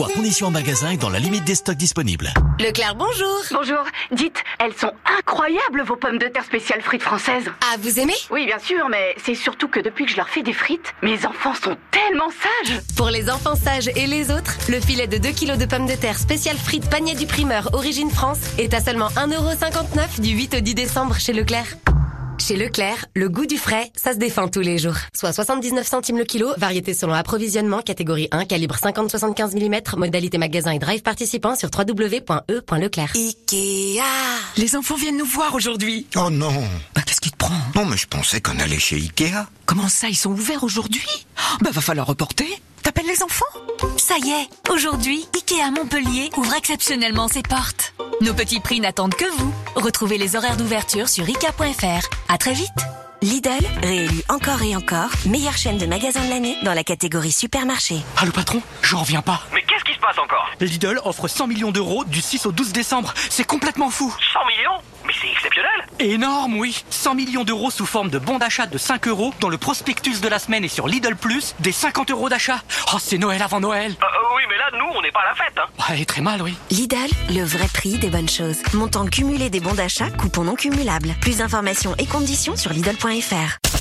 Voir 0.00 0.12
conditions 0.12 0.46
en 0.46 0.50
magasin 0.50 0.92
et 0.92 0.96
dans 0.96 1.10
la 1.10 1.18
limite 1.18 1.44
des 1.44 1.54
stocks 1.54 1.76
disponibles. 1.76 2.32
Leclerc, 2.58 2.94
bonjour. 2.94 3.42
Bonjour. 3.50 3.84
Dites, 4.10 4.42
elles 4.58 4.72
sont 4.72 4.92
incroyables 5.18 5.82
vos 5.82 5.96
pommes 5.96 6.16
de 6.16 6.24
terre 6.24 6.46
spéciales 6.46 6.80
frites 6.80 7.02
françaises. 7.02 7.44
Ah, 7.70 7.76
vous 7.82 8.00
aimez? 8.00 8.14
Oui, 8.30 8.46
bien 8.46 8.58
sûr, 8.58 8.88
mais 8.88 9.14
c'est 9.22 9.34
surtout 9.34 9.68
que 9.68 9.78
depuis 9.78 10.06
que 10.06 10.12
je 10.12 10.16
leur 10.16 10.30
fais 10.30 10.42
des 10.42 10.54
frites, 10.54 10.94
mes 11.02 11.26
enfants 11.26 11.52
sont 11.52 11.76
tellement 11.90 12.30
sages. 12.30 12.80
Pour 12.96 13.10
les 13.10 13.28
enfants 13.28 13.56
sages 13.56 13.90
et 13.94 14.06
les 14.06 14.30
autres, 14.30 14.56
le 14.70 14.80
filet 14.80 15.06
de 15.06 15.18
2 15.18 15.32
kg 15.32 15.58
de 15.58 15.66
pommes 15.66 15.86
de 15.86 15.96
terre 15.96 16.18
spécial 16.18 16.56
frites 16.56 16.88
panier 16.88 17.14
du 17.14 17.26
primeur 17.26 17.68
Origine 17.74 18.10
France 18.10 18.40
est 18.56 18.72
à 18.72 18.80
seulement 18.80 19.08
1,59€ 19.08 20.22
du 20.22 20.30
8 20.30 20.54
au 20.54 20.60
10 20.60 20.74
décembre 20.76 21.16
chez 21.18 21.34
Leclerc. 21.34 21.76
Chez 22.40 22.56
Leclerc, 22.56 23.04
le 23.14 23.28
goût 23.28 23.44
du 23.44 23.58
frais, 23.58 23.92
ça 23.94 24.14
se 24.14 24.18
défend 24.18 24.48
tous 24.48 24.60
les 24.60 24.78
jours. 24.78 24.96
Soit 25.14 25.32
79 25.32 25.86
centimes 25.86 26.16
le 26.16 26.24
kilo, 26.24 26.48
variété 26.56 26.94
selon 26.94 27.12
approvisionnement, 27.12 27.82
catégorie 27.82 28.28
1, 28.32 28.46
calibre 28.46 28.76
50-75 28.76 29.54
mm, 29.54 29.98
modalité 29.98 30.38
magasin 30.38 30.70
et 30.72 30.78
drive 30.78 31.02
participant 31.02 31.54
sur 31.54 31.68
www.e.leclerc. 31.76 33.12
Ikea 33.14 34.00
Les 34.56 34.74
enfants 34.74 34.96
viennent 34.96 35.18
nous 35.18 35.26
voir 35.26 35.54
aujourd'hui. 35.54 36.06
Oh 36.16 36.30
non 36.30 36.64
Bah, 36.94 37.02
qu'est-ce 37.04 37.20
qui 37.20 37.30
te 37.30 37.36
prend? 37.36 37.54
Non, 37.74 37.84
mais 37.84 37.98
je 37.98 38.06
pensais 38.06 38.40
qu'on 38.40 38.58
allait 38.58 38.78
chez 38.78 38.96
Ikea. 38.96 39.46
Comment 39.66 39.88
ça, 39.88 40.08
ils 40.08 40.16
sont 40.16 40.30
ouverts 40.30 40.64
aujourd'hui? 40.64 41.06
Bah, 41.60 41.70
va 41.72 41.80
falloir 41.82 42.06
reporter. 42.06 42.46
T'appelles 42.82 43.06
les 43.06 43.22
enfants? 43.22 43.44
Ça 43.96 44.14
y 44.18 44.30
est, 44.30 44.70
aujourd'hui, 44.70 45.26
Ikea 45.34 45.70
Montpellier 45.70 46.30
ouvre 46.36 46.54
exceptionnellement 46.54 47.28
ses 47.28 47.42
portes. 47.42 47.92
Nos 48.20 48.34
petits 48.34 48.60
prix 48.60 48.80
n'attendent 48.80 49.14
que 49.14 49.28
vous. 49.38 49.52
Retrouvez 49.76 50.18
les 50.18 50.36
horaires 50.36 50.56
d'ouverture 50.56 51.08
sur 51.08 51.24
Ikea.fr. 51.24 52.08
À 52.28 52.38
très 52.38 52.52
vite 52.52 52.68
Lidl, 53.22 53.50
réélu 53.82 54.22
encore 54.30 54.62
et 54.62 54.74
encore, 54.74 55.10
meilleure 55.26 55.56
chaîne 55.56 55.76
de 55.76 55.84
magasins 55.84 56.24
de 56.24 56.30
l'année 56.30 56.56
dans 56.62 56.72
la 56.72 56.82
catégorie 56.84 57.32
supermarché. 57.32 57.96
Ah 58.16 58.24
le 58.24 58.32
patron, 58.32 58.62
j'en 58.82 59.00
reviens 59.00 59.20
pas. 59.20 59.42
Mais 59.52 59.62
qu'est-ce 59.62 59.84
qui 59.84 59.92
se 59.92 60.00
passe 60.00 60.16
encore? 60.18 60.48
Lidl 60.58 60.98
offre 61.04 61.28
100 61.28 61.46
millions 61.48 61.70
d'euros 61.70 62.04
du 62.06 62.22
6 62.22 62.46
au 62.46 62.52
12 62.52 62.72
décembre. 62.72 63.12
C'est 63.28 63.44
complètement 63.44 63.90
fou. 63.90 64.14
100 64.32 64.38
millions? 64.46 64.80
C'est 65.20 65.30
exceptionnel 65.30 65.70
Énorme, 65.98 66.56
oui 66.58 66.84
100 66.90 67.14
millions 67.14 67.44
d'euros 67.44 67.70
sous 67.70 67.86
forme 67.86 68.10
de 68.10 68.18
bons 68.18 68.38
d'achat 68.38 68.66
de 68.66 68.78
5 68.78 69.08
euros 69.08 69.34
dans 69.40 69.48
le 69.48 69.58
prospectus 69.58 70.20
de 70.20 70.28
la 70.28 70.38
semaine 70.38 70.64
et 70.64 70.68
sur 70.68 70.88
Lidl 70.88 71.16
Plus, 71.16 71.54
des 71.60 71.72
50 71.72 72.10
euros 72.10 72.28
d'achat. 72.28 72.62
Oh, 72.94 72.98
c'est 72.98 73.18
Noël 73.18 73.42
avant 73.42 73.60
Noël 73.60 73.94
Oui, 74.34 74.42
mais 74.48 74.56
là, 74.56 74.70
nous, 74.78 74.86
on 74.96 75.02
n'est 75.02 75.12
pas 75.12 75.20
à 75.20 75.30
la 75.30 75.34
fête. 75.34 75.58
Hein. 75.58 75.92
Ouais, 75.92 76.04
très 76.04 76.22
mal, 76.22 76.42
oui. 76.42 76.54
Lidl, 76.70 76.96
le 77.30 77.42
vrai 77.42 77.66
prix 77.72 77.98
des 77.98 78.08
bonnes 78.08 78.28
choses. 78.28 78.58
Montant 78.74 79.06
cumulé 79.06 79.50
des 79.50 79.60
bons 79.60 79.74
d'achat, 79.74 80.10
coupons 80.10 80.44
non 80.44 80.54
cumulables. 80.54 81.14
Plus 81.20 81.38
d'informations 81.38 81.94
et 81.98 82.06
conditions 82.06 82.56
sur 82.56 82.72
Lidl.fr. 82.72 83.79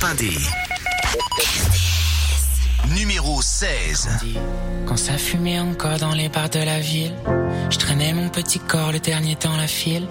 Le 0.00 0.06
top 0.06 0.16
1D. 0.16 0.38
Numéro 2.94 3.42
16. 3.42 4.08
Quand 4.86 4.96
ça 4.96 5.18
fumait 5.18 5.58
encore 5.58 5.98
dans 5.98 6.12
les 6.12 6.28
bars 6.28 6.48
de 6.48 6.60
la 6.60 6.80
ville, 6.80 7.14
je 7.70 7.78
traînais 7.78 8.12
mon 8.12 8.28
petit 8.28 8.58
corps 8.58 8.92
le 8.92 9.00
dernier 9.00 9.36
dans 9.42 9.56
la 9.56 9.66
file. 9.66 10.06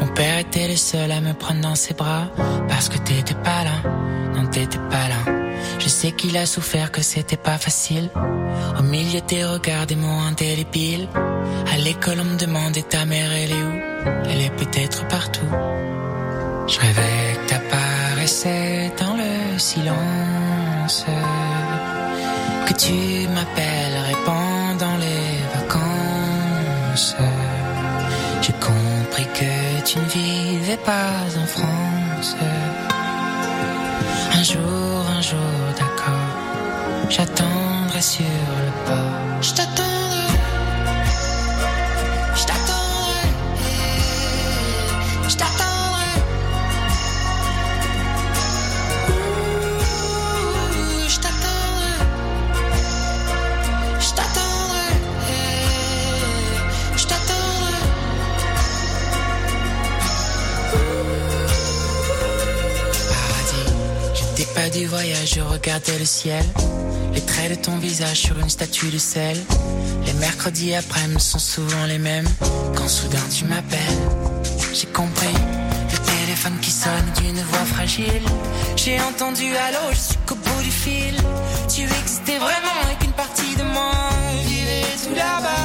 Mon 0.00 0.06
père 0.08 0.38
était 0.38 0.68
le 0.68 0.76
seul 0.76 1.10
à 1.10 1.20
me 1.20 1.32
prendre 1.32 1.60
dans 1.60 1.74
ses 1.74 1.94
bras, 1.94 2.28
parce 2.68 2.88
que 2.88 2.98
t'étais 2.98 3.34
pas 3.34 3.64
là, 3.64 3.90
non 4.34 4.46
t'étais 4.46 4.78
pas 4.90 5.08
là. 5.08 5.32
Je 5.78 5.88
sais 5.88 6.12
qu'il 6.12 6.36
a 6.36 6.46
souffert, 6.46 6.90
que 6.92 7.02
c'était 7.02 7.36
pas 7.36 7.58
facile. 7.58 8.10
Au 8.78 8.82
milieu 8.82 9.20
des 9.22 9.44
regards 9.44 9.86
des 9.86 9.96
mots 9.96 10.20
indélébiles. 10.28 11.08
À 11.72 11.76
l'école, 11.78 12.20
on 12.20 12.24
me 12.24 12.38
demandait 12.38 12.82
ta 12.82 13.04
mère, 13.04 13.30
elle 13.32 13.50
est 13.50 13.62
où? 13.62 13.80
Elle 14.30 14.40
est 14.42 14.56
peut-être 14.56 15.06
partout. 15.08 15.48
Je 16.66 16.78
rêvais 16.78 17.38
que 17.46 17.54
t'apparaissais 18.28 18.92
dans 18.98 19.14
le 19.16 19.58
silence. 19.58 21.04
Que 22.66 22.72
tu 22.74 23.28
m'appellerais 23.28 24.18
pendant 24.24 24.96
les 24.98 25.38
vacances. 25.54 27.16
J'ai 28.42 28.52
compris 28.52 29.26
que 29.34 29.82
tu 29.84 29.98
ne 29.98 30.04
vivais 30.04 30.76
pas 30.76 31.12
en 31.42 31.46
France. 31.46 32.36
Un 34.32 34.42
jour, 34.42 35.06
un 35.16 35.22
jour, 35.22 35.38
d'accord. 35.78 37.08
J'attendrai 37.08 38.02
sur 38.02 38.24
le 38.24 38.86
port. 38.86 39.42
Du 64.66 64.86
voyage, 64.86 65.34
je 65.36 65.40
regardais 65.40 65.98
le 65.98 66.04
ciel. 66.04 66.44
Les 67.14 67.20
traits 67.20 67.50
de 67.50 67.64
ton 67.64 67.78
visage 67.78 68.18
sur 68.18 68.38
une 68.38 68.50
statue 68.50 68.90
de 68.90 68.98
sel. 68.98 69.36
Les 70.04 70.12
mercredis 70.14 70.74
après-midi 70.74 71.22
sont 71.22 71.38
souvent 71.38 71.84
les 71.86 71.98
mêmes. 71.98 72.28
Quand 72.76 72.88
soudain 72.88 73.22
tu 73.34 73.44
m'appelles, 73.44 74.02
j'ai 74.74 74.88
compris. 74.88 75.34
Le 75.92 75.98
téléphone 75.98 76.58
qui 76.60 76.70
sonne 76.70 77.08
d'une 77.18 77.40
voix 77.40 77.66
fragile. 77.66 78.22
J'ai 78.76 79.00
entendu 79.00 79.46
allô, 79.56 79.92
je 79.92 79.98
suis 79.98 80.18
qu'au 80.26 80.34
bout 80.34 80.62
du 80.62 80.70
fil. 80.70 81.14
Tu 81.68 81.82
existais 81.82 82.38
vraiment 82.38 82.80
et 82.92 83.02
qu'une 83.02 83.12
partie 83.12 83.54
de 83.56 83.62
moi 83.62 83.92
vivait 84.44 84.82
tout 85.04 85.14
là-bas. 85.14 85.57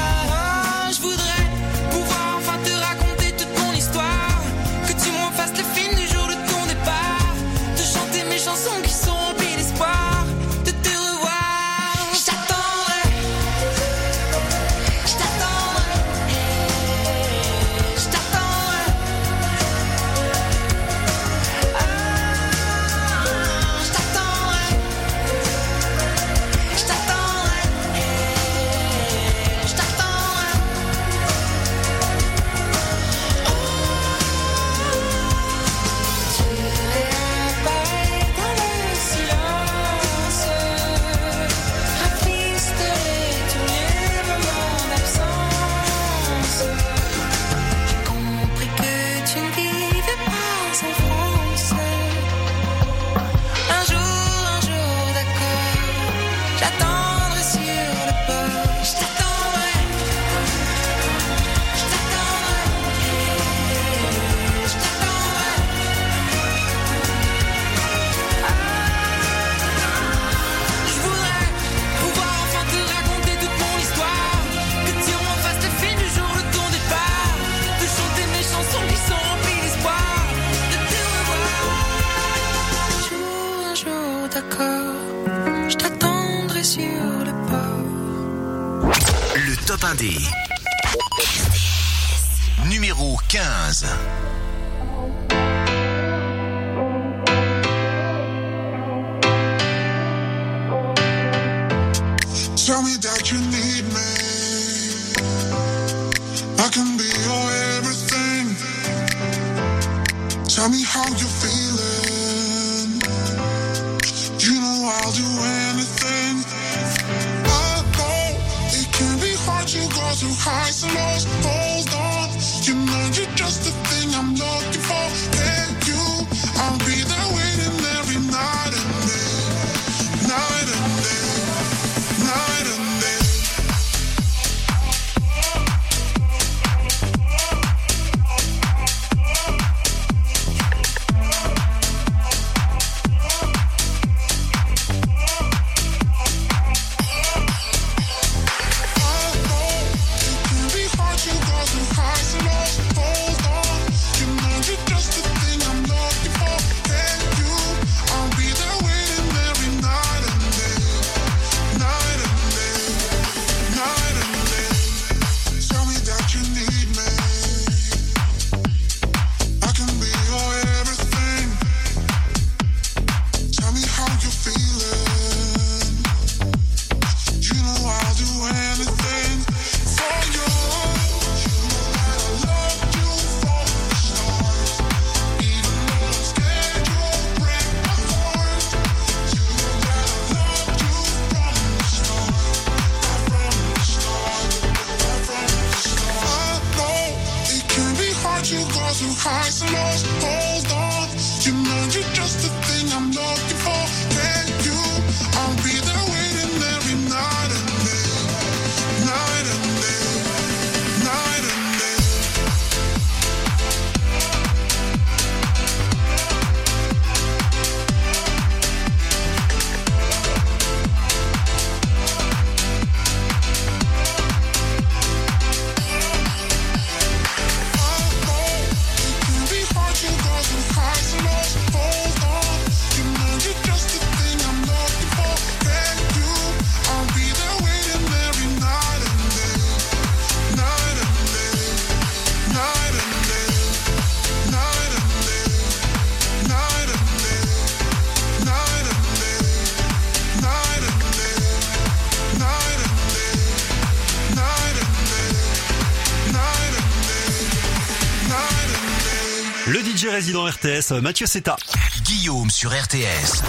RTS, 260.63 261.01
Mathieu 261.01 261.25
Seta. 261.25 261.57
Guillaume 262.03 262.49
sur 262.49 262.71
RTS. 262.71 263.43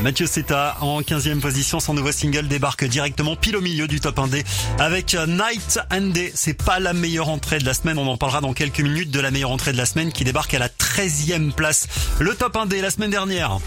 Mathieu 0.00 0.26
Seta 0.26 0.78
en 0.80 1.02
15e 1.02 1.40
position, 1.40 1.80
son 1.80 1.92
nouveau 1.92 2.12
single 2.12 2.48
débarque 2.48 2.84
directement 2.84 3.36
pile 3.36 3.56
au 3.56 3.60
milieu 3.60 3.86
du 3.86 4.00
top 4.00 4.16
1D 4.16 4.42
avec 4.78 5.14
Night 5.14 5.80
and 5.92 6.12
Day. 6.12 6.32
C'est 6.34 6.54
pas 6.54 6.78
la 6.78 6.94
meilleure 6.94 7.28
entrée 7.28 7.58
de 7.58 7.66
la 7.66 7.74
semaine, 7.74 7.98
on 7.98 8.06
en 8.06 8.16
parlera 8.16 8.40
dans 8.40 8.54
quelques 8.54 8.80
minutes 8.80 9.10
de 9.10 9.20
la 9.20 9.30
meilleure 9.30 9.50
entrée 9.50 9.72
de 9.72 9.76
la 9.76 9.84
semaine 9.84 10.12
qui 10.12 10.24
débarque 10.24 10.54
à 10.54 10.58
la 10.58 10.68
13e 10.68 11.52
place. 11.52 11.88
Le 12.18 12.34
top 12.34 12.56
1D 12.56 12.80
la 12.80 12.90
semaine 12.90 13.10
dernière. 13.10 13.58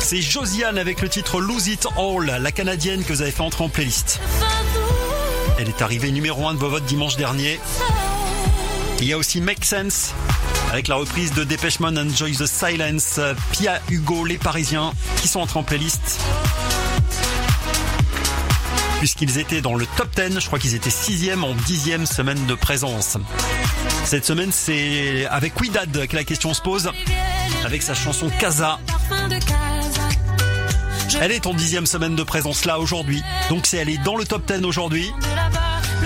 C'est 0.00 0.22
Josiane 0.22 0.78
avec 0.78 1.00
le 1.00 1.08
titre 1.08 1.40
Lose 1.40 1.66
It 1.66 1.88
All, 1.96 2.40
la 2.40 2.52
canadienne 2.52 3.02
que 3.02 3.12
vous 3.12 3.22
avez 3.22 3.32
fait 3.32 3.42
entrer 3.42 3.64
en 3.64 3.68
playlist. 3.68 4.20
Elle 5.58 5.68
est 5.68 5.82
arrivée 5.82 6.12
numéro 6.12 6.46
1 6.46 6.54
de 6.54 6.58
vos 6.58 6.68
votes 6.68 6.84
dimanche 6.84 7.16
dernier. 7.16 7.58
Il 9.00 9.06
y 9.06 9.12
a 9.12 9.18
aussi 9.18 9.40
Make 9.40 9.64
Sense 9.64 10.12
avec 10.70 10.88
la 10.88 10.96
reprise 10.96 11.32
de 11.32 11.44
Dépêche 11.44 11.80
Mode 11.80 11.96
Enjoy 11.96 12.32
the 12.32 12.46
Silence, 12.46 13.20
Pia 13.52 13.80
Hugo, 13.90 14.24
les 14.24 14.38
Parisiens 14.38 14.92
qui 15.20 15.28
sont 15.28 15.40
entrés 15.40 15.58
en 15.58 15.62
playlist. 15.62 16.20
Puisqu'ils 18.98 19.38
étaient 19.38 19.60
dans 19.60 19.76
le 19.76 19.86
top 19.96 20.08
10, 20.16 20.40
je 20.40 20.46
crois 20.46 20.58
qu'ils 20.58 20.74
étaient 20.74 20.90
6 20.90 21.30
en 21.40 21.54
10 21.54 22.06
semaine 22.06 22.44
de 22.46 22.54
présence. 22.54 23.16
Cette 24.04 24.24
semaine, 24.24 24.50
c'est 24.50 25.26
avec 25.26 25.58
Widad 25.60 26.06
que 26.06 26.16
la 26.16 26.24
question 26.24 26.52
se 26.52 26.60
pose, 26.60 26.90
avec 27.64 27.82
sa 27.82 27.94
chanson 27.94 28.28
Casa. 28.40 28.80
Elle 31.20 31.32
est 31.32 31.46
en 31.46 31.54
dixième 31.54 31.86
semaine 31.86 32.16
de 32.16 32.22
présence 32.24 32.64
là 32.64 32.78
aujourd'hui, 32.80 33.22
donc 33.48 33.66
si 33.66 33.76
elle 33.76 33.88
est 33.88 33.98
dans 33.98 34.16
le 34.16 34.24
top 34.24 34.50
10 34.52 34.64
aujourd'hui, 34.64 35.10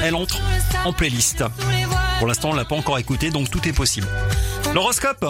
elle 0.02 0.14
entre 0.14 0.40
en 0.84 0.92
playlist. 0.92 1.44
Pour 2.22 2.28
l'instant, 2.28 2.50
on 2.50 2.54
l'a 2.54 2.64
pas 2.64 2.76
encore 2.76 3.00
écouté, 3.00 3.32
donc 3.32 3.50
tout 3.50 3.66
est 3.66 3.72
possible. 3.72 4.06
L'horoscope 4.72 5.24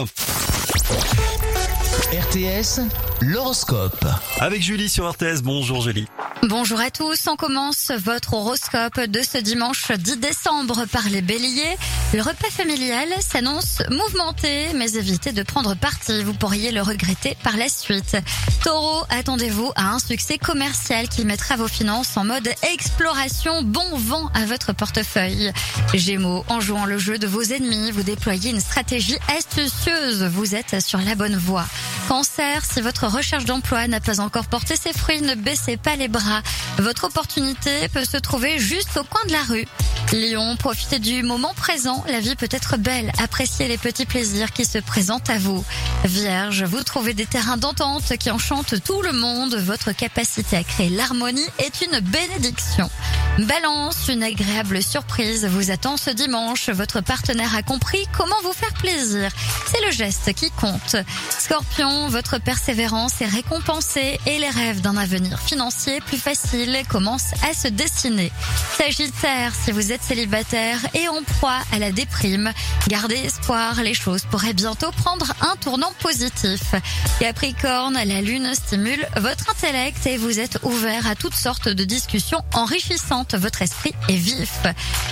RTS, 2.12 2.80
l'horoscope. 3.22 4.04
Avec 4.38 4.60
Julie 4.60 4.90
sur 4.90 5.10
RTS. 5.10 5.40
Bonjour 5.42 5.80
Julie. 5.80 6.06
Bonjour 6.48 6.80
à 6.80 6.90
tous, 6.90 7.28
on 7.28 7.36
commence 7.36 7.92
votre 7.92 8.34
horoscope 8.34 8.98
de 8.98 9.22
ce 9.22 9.38
dimanche 9.38 9.92
10 9.92 10.16
décembre 10.16 10.86
par 10.86 11.08
les 11.08 11.22
béliers. 11.22 11.76
Le 12.14 12.20
repas 12.20 12.50
familial 12.50 13.08
s'annonce 13.20 13.80
mouvementé, 13.90 14.66
mais 14.74 14.90
évitez 14.94 15.30
de 15.30 15.44
prendre 15.44 15.76
parti, 15.76 16.24
vous 16.24 16.34
pourriez 16.34 16.72
le 16.72 16.82
regretter 16.82 17.36
par 17.44 17.56
la 17.56 17.68
suite. 17.68 18.16
Taureau, 18.64 19.04
attendez-vous 19.10 19.70
à 19.76 19.90
un 19.92 20.00
succès 20.00 20.36
commercial 20.36 21.08
qui 21.08 21.24
mettra 21.24 21.54
vos 21.54 21.68
finances 21.68 22.16
en 22.16 22.24
mode 22.24 22.48
exploration, 22.74 23.62
bon 23.62 23.96
vent 23.96 24.28
à 24.34 24.44
votre 24.44 24.72
portefeuille. 24.72 25.52
Gémeaux, 25.94 26.44
en 26.48 26.58
jouant 26.58 26.86
le 26.86 26.98
jeu 26.98 27.18
de 27.18 27.28
vos 27.28 27.42
ennemis, 27.42 27.92
vous 27.92 28.02
déployez 28.02 28.50
une 28.50 28.60
stratégie 28.60 29.18
astucieuse, 29.38 30.24
vous 30.24 30.56
êtes 30.56 30.80
sur 30.84 30.98
la 30.98 31.14
bonne 31.14 31.36
voie. 31.36 31.66
Cancer, 32.08 32.64
si 32.64 32.80
votre 32.80 33.06
recherche 33.06 33.44
d'emploi 33.44 33.86
n'a 33.86 34.00
pas 34.00 34.18
encore 34.18 34.46
porté 34.46 34.74
ses 34.74 34.92
fruits, 34.92 35.22
ne 35.22 35.36
baissez 35.36 35.76
pas 35.76 35.94
les 35.94 36.08
bras. 36.08 36.31
Votre 36.78 37.04
opportunité 37.04 37.88
peut 37.88 38.04
se 38.04 38.16
trouver 38.16 38.58
juste 38.58 38.96
au 38.96 39.04
coin 39.04 39.20
de 39.26 39.32
la 39.32 39.42
rue. 39.42 39.66
Lion, 40.12 40.56
profitez 40.56 40.98
du 40.98 41.22
moment 41.22 41.54
présent, 41.54 42.04
la 42.06 42.20
vie 42.20 42.34
peut 42.34 42.48
être 42.50 42.76
belle, 42.76 43.10
appréciez 43.22 43.66
les 43.66 43.78
petits 43.78 44.04
plaisirs 44.04 44.52
qui 44.52 44.66
se 44.66 44.78
présentent 44.78 45.30
à 45.30 45.38
vous. 45.38 45.64
Vierge, 46.04 46.64
vous 46.64 46.82
trouvez 46.82 47.14
des 47.14 47.24
terrains 47.24 47.56
d'entente 47.56 48.16
qui 48.18 48.30
enchantent 48.30 48.82
tout 48.84 49.00
le 49.00 49.12
monde, 49.12 49.54
votre 49.54 49.92
capacité 49.92 50.56
à 50.56 50.64
créer 50.64 50.90
l'harmonie 50.90 51.46
est 51.58 51.80
une 51.80 52.00
bénédiction. 52.00 52.90
Balance, 53.38 54.08
une 54.08 54.22
agréable 54.22 54.82
surprise 54.82 55.46
vous 55.46 55.70
attend 55.70 55.96
ce 55.96 56.10
dimanche, 56.10 56.68
votre 56.68 57.00
partenaire 57.00 57.56
a 57.56 57.62
compris 57.62 58.06
comment 58.16 58.36
vous 58.42 58.52
faire 58.52 58.74
plaisir. 58.74 59.30
C'est 59.70 59.82
le 59.86 59.92
geste 59.92 60.34
qui 60.34 60.50
compte. 60.50 60.96
Scorpion, 61.30 62.08
votre 62.08 62.38
persévérance 62.38 63.22
est 63.22 63.26
récompensée 63.26 64.20
et 64.26 64.38
les 64.38 64.50
rêves 64.50 64.82
d'un 64.82 64.98
avenir 64.98 65.40
financier 65.40 66.00
plus 66.02 66.18
facile 66.22 66.84
commencent 66.88 67.34
à 67.42 67.52
se 67.52 67.66
dessiner. 67.66 68.30
Sagittaire, 68.78 69.52
si 69.52 69.72
vous 69.72 69.90
êtes 69.90 70.02
célibataire 70.02 70.78
et 70.94 71.08
en 71.08 71.20
proie 71.22 71.58
à 71.72 71.80
la 71.80 71.90
déprime, 71.90 72.52
gardez 72.86 73.16
espoir, 73.16 73.82
les 73.82 73.92
choses 73.92 74.22
pourraient 74.30 74.52
bientôt 74.52 74.92
prendre 74.92 75.32
un 75.40 75.56
tournant 75.56 75.92
positif. 76.00 76.76
Capricorne, 77.18 77.94
la 77.94 78.20
lune 78.20 78.54
stimule 78.54 79.04
votre 79.16 79.50
intellect 79.50 80.06
et 80.06 80.16
vous 80.16 80.38
êtes 80.38 80.58
ouvert 80.62 81.08
à 81.08 81.16
toutes 81.16 81.34
sortes 81.34 81.68
de 81.68 81.82
discussions 81.82 82.42
enrichissantes. 82.54 83.34
Votre 83.34 83.62
esprit 83.62 83.92
est 84.08 84.14
vif. 84.14 84.60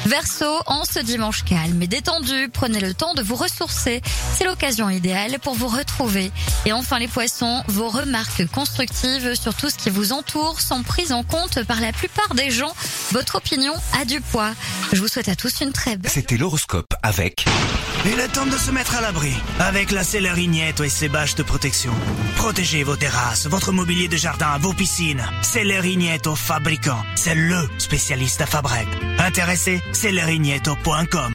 Verseau, 0.07 0.61
en 0.67 0.85
ce 0.85 1.01
dimanche 1.01 1.45
calme 1.45 1.83
et 1.83 1.89
détendu, 1.89 2.49
prenez 2.53 2.79
le 2.79 2.95
temps 2.95 3.15
de 3.15 3.23
vous 3.23 3.35
ressourcer. 3.35 4.01
C'est 4.37 4.45
l'occasion 4.45 4.89
idéale 4.89 5.41
pour 5.41 5.55
vous 5.55 5.69
retrouver. 5.69 6.31
Et 6.67 6.73
enfin 6.73 7.01
les 7.01 7.09
poissons, 7.09 7.65
vos 7.67 7.89
remarques 7.89 8.47
constructives 8.47 9.35
sur 9.35 9.55
tout 9.55 9.71
ce 9.71 9.77
qui 9.77 9.91
vous 9.91 10.13
entoure 10.13 10.61
sont 10.61 10.85
prises 10.85 11.00
en 11.11 11.23
compte 11.23 11.65
par 11.65 11.81
la 11.81 11.93
plupart 11.93 12.35
des 12.35 12.51
gens. 12.51 12.75
Votre 13.13 13.37
opinion 13.37 13.73
a 13.99 14.05
du 14.05 14.21
poids. 14.21 14.53
Je 14.93 15.01
vous 15.01 15.09
souhaite 15.09 15.29
à 15.29 15.37
tous 15.37 15.61
une 15.61 15.73
très 15.73 15.97
belle... 15.97 16.11
C'était 16.11 16.37
l'horoscope 16.37 16.95
avec... 17.03 17.45
Il 18.07 18.19
est 18.19 18.29
temps 18.29 18.47
de 18.47 18.57
se 18.57 18.71
mettre 18.71 18.95
à 18.97 19.01
l'abri 19.01 19.33
avec 19.59 19.91
la 19.91 20.05
Célérignette 20.05 20.81
et 20.81 20.89
ses 20.89 21.09
bâches 21.09 21.35
de 21.35 21.43
protection. 21.43 21.93
Protégez 22.37 22.83
vos 22.83 22.97
terrasses, 22.97 23.47
votre 23.47 23.73
mobilier 23.73 24.09
de 24.09 24.17
jardin, 24.17 24.57
vos 24.59 24.73
piscines. 24.73 25.23
Célérignette 25.43 26.27
au 26.27 26.35
fabricant. 26.35 27.03
C'est 27.15 27.35
le 27.35 27.69
spécialiste 27.79 28.41
à 28.41 28.47
Fabrec. 28.47 28.89
Intéressé 29.19 29.83
Célérignetto.com 29.93 31.33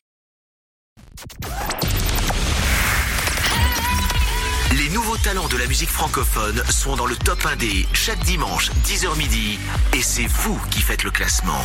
nouveaux 4.96 5.18
talents 5.18 5.50
de 5.50 5.58
la 5.58 5.68
musique 5.68 5.90
francophone 5.90 6.64
sont 6.70 6.96
dans 6.96 7.06
le 7.06 7.18
top 7.18 7.44
1D 7.44 7.86
chaque 7.92 8.24
dimanche 8.24 8.72
10h 8.86 9.18
midi 9.18 9.60
et 9.94 10.02
c'est 10.02 10.26
vous 10.26 10.58
qui 10.72 10.80
faites 10.80 11.04
le 11.04 11.12
classement. 11.12 11.60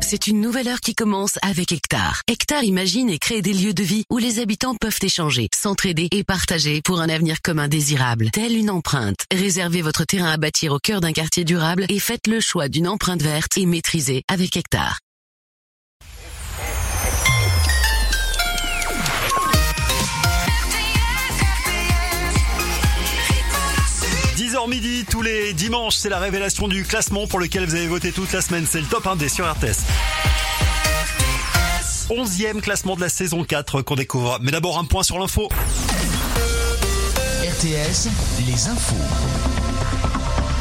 C'est 0.00 0.26
une 0.26 0.40
nouvelle 0.40 0.66
heure 0.66 0.80
qui 0.80 0.96
commence 0.96 1.38
avec 1.42 1.70
Hectare. 1.70 2.22
Hectare 2.26 2.64
imagine 2.64 3.08
et 3.08 3.20
crée 3.20 3.40
des 3.40 3.52
lieux 3.52 3.72
de 3.72 3.84
vie 3.84 4.02
où 4.10 4.18
les 4.18 4.40
habitants 4.40 4.74
peuvent 4.74 4.98
échanger, 5.00 5.48
s'entraider 5.54 6.08
et 6.10 6.24
partager 6.24 6.82
pour 6.82 7.00
un 7.00 7.08
avenir 7.08 7.40
commun 7.40 7.68
désirable, 7.68 8.32
telle 8.32 8.56
une 8.56 8.68
empreinte. 8.70 9.26
Réservez 9.32 9.82
votre 9.82 10.04
terrain 10.04 10.32
à 10.32 10.38
bâtir 10.38 10.72
au 10.72 10.80
cœur 10.80 11.00
d'un 11.00 11.12
quartier 11.12 11.44
durable 11.44 11.86
et 11.88 12.00
faites 12.00 12.26
le 12.26 12.40
choix 12.40 12.68
d'une 12.68 12.88
empreinte 12.88 13.22
verte 13.22 13.56
et 13.58 13.66
maîtrisée 13.66 14.24
avec 14.28 14.56
Hectare. 14.56 14.98
10h 24.52 24.68
midi, 24.68 25.06
tous 25.08 25.22
les 25.22 25.54
dimanches, 25.54 25.94
c'est 25.94 26.10
la 26.10 26.18
révélation 26.18 26.68
du 26.68 26.84
classement 26.84 27.26
pour 27.26 27.38
lequel 27.38 27.64
vous 27.64 27.74
avez 27.74 27.86
voté 27.86 28.12
toute 28.12 28.32
la 28.32 28.42
semaine. 28.42 28.66
C'est 28.70 28.80
le 28.80 28.86
top 28.86 29.06
1D 29.06 29.30
sur 29.30 29.50
RTS. 29.50 29.78
11e 32.10 32.60
classement 32.60 32.94
de 32.94 33.00
la 33.00 33.08
saison 33.08 33.44
4 33.44 33.80
qu'on 33.80 33.94
découvre. 33.94 34.38
Mais 34.42 34.50
d'abord 34.50 34.78
un 34.78 34.84
point 34.84 35.04
sur 35.04 35.18
l'info. 35.18 35.48
RTS, 37.42 38.08
les 38.46 38.68
infos. 38.68 39.61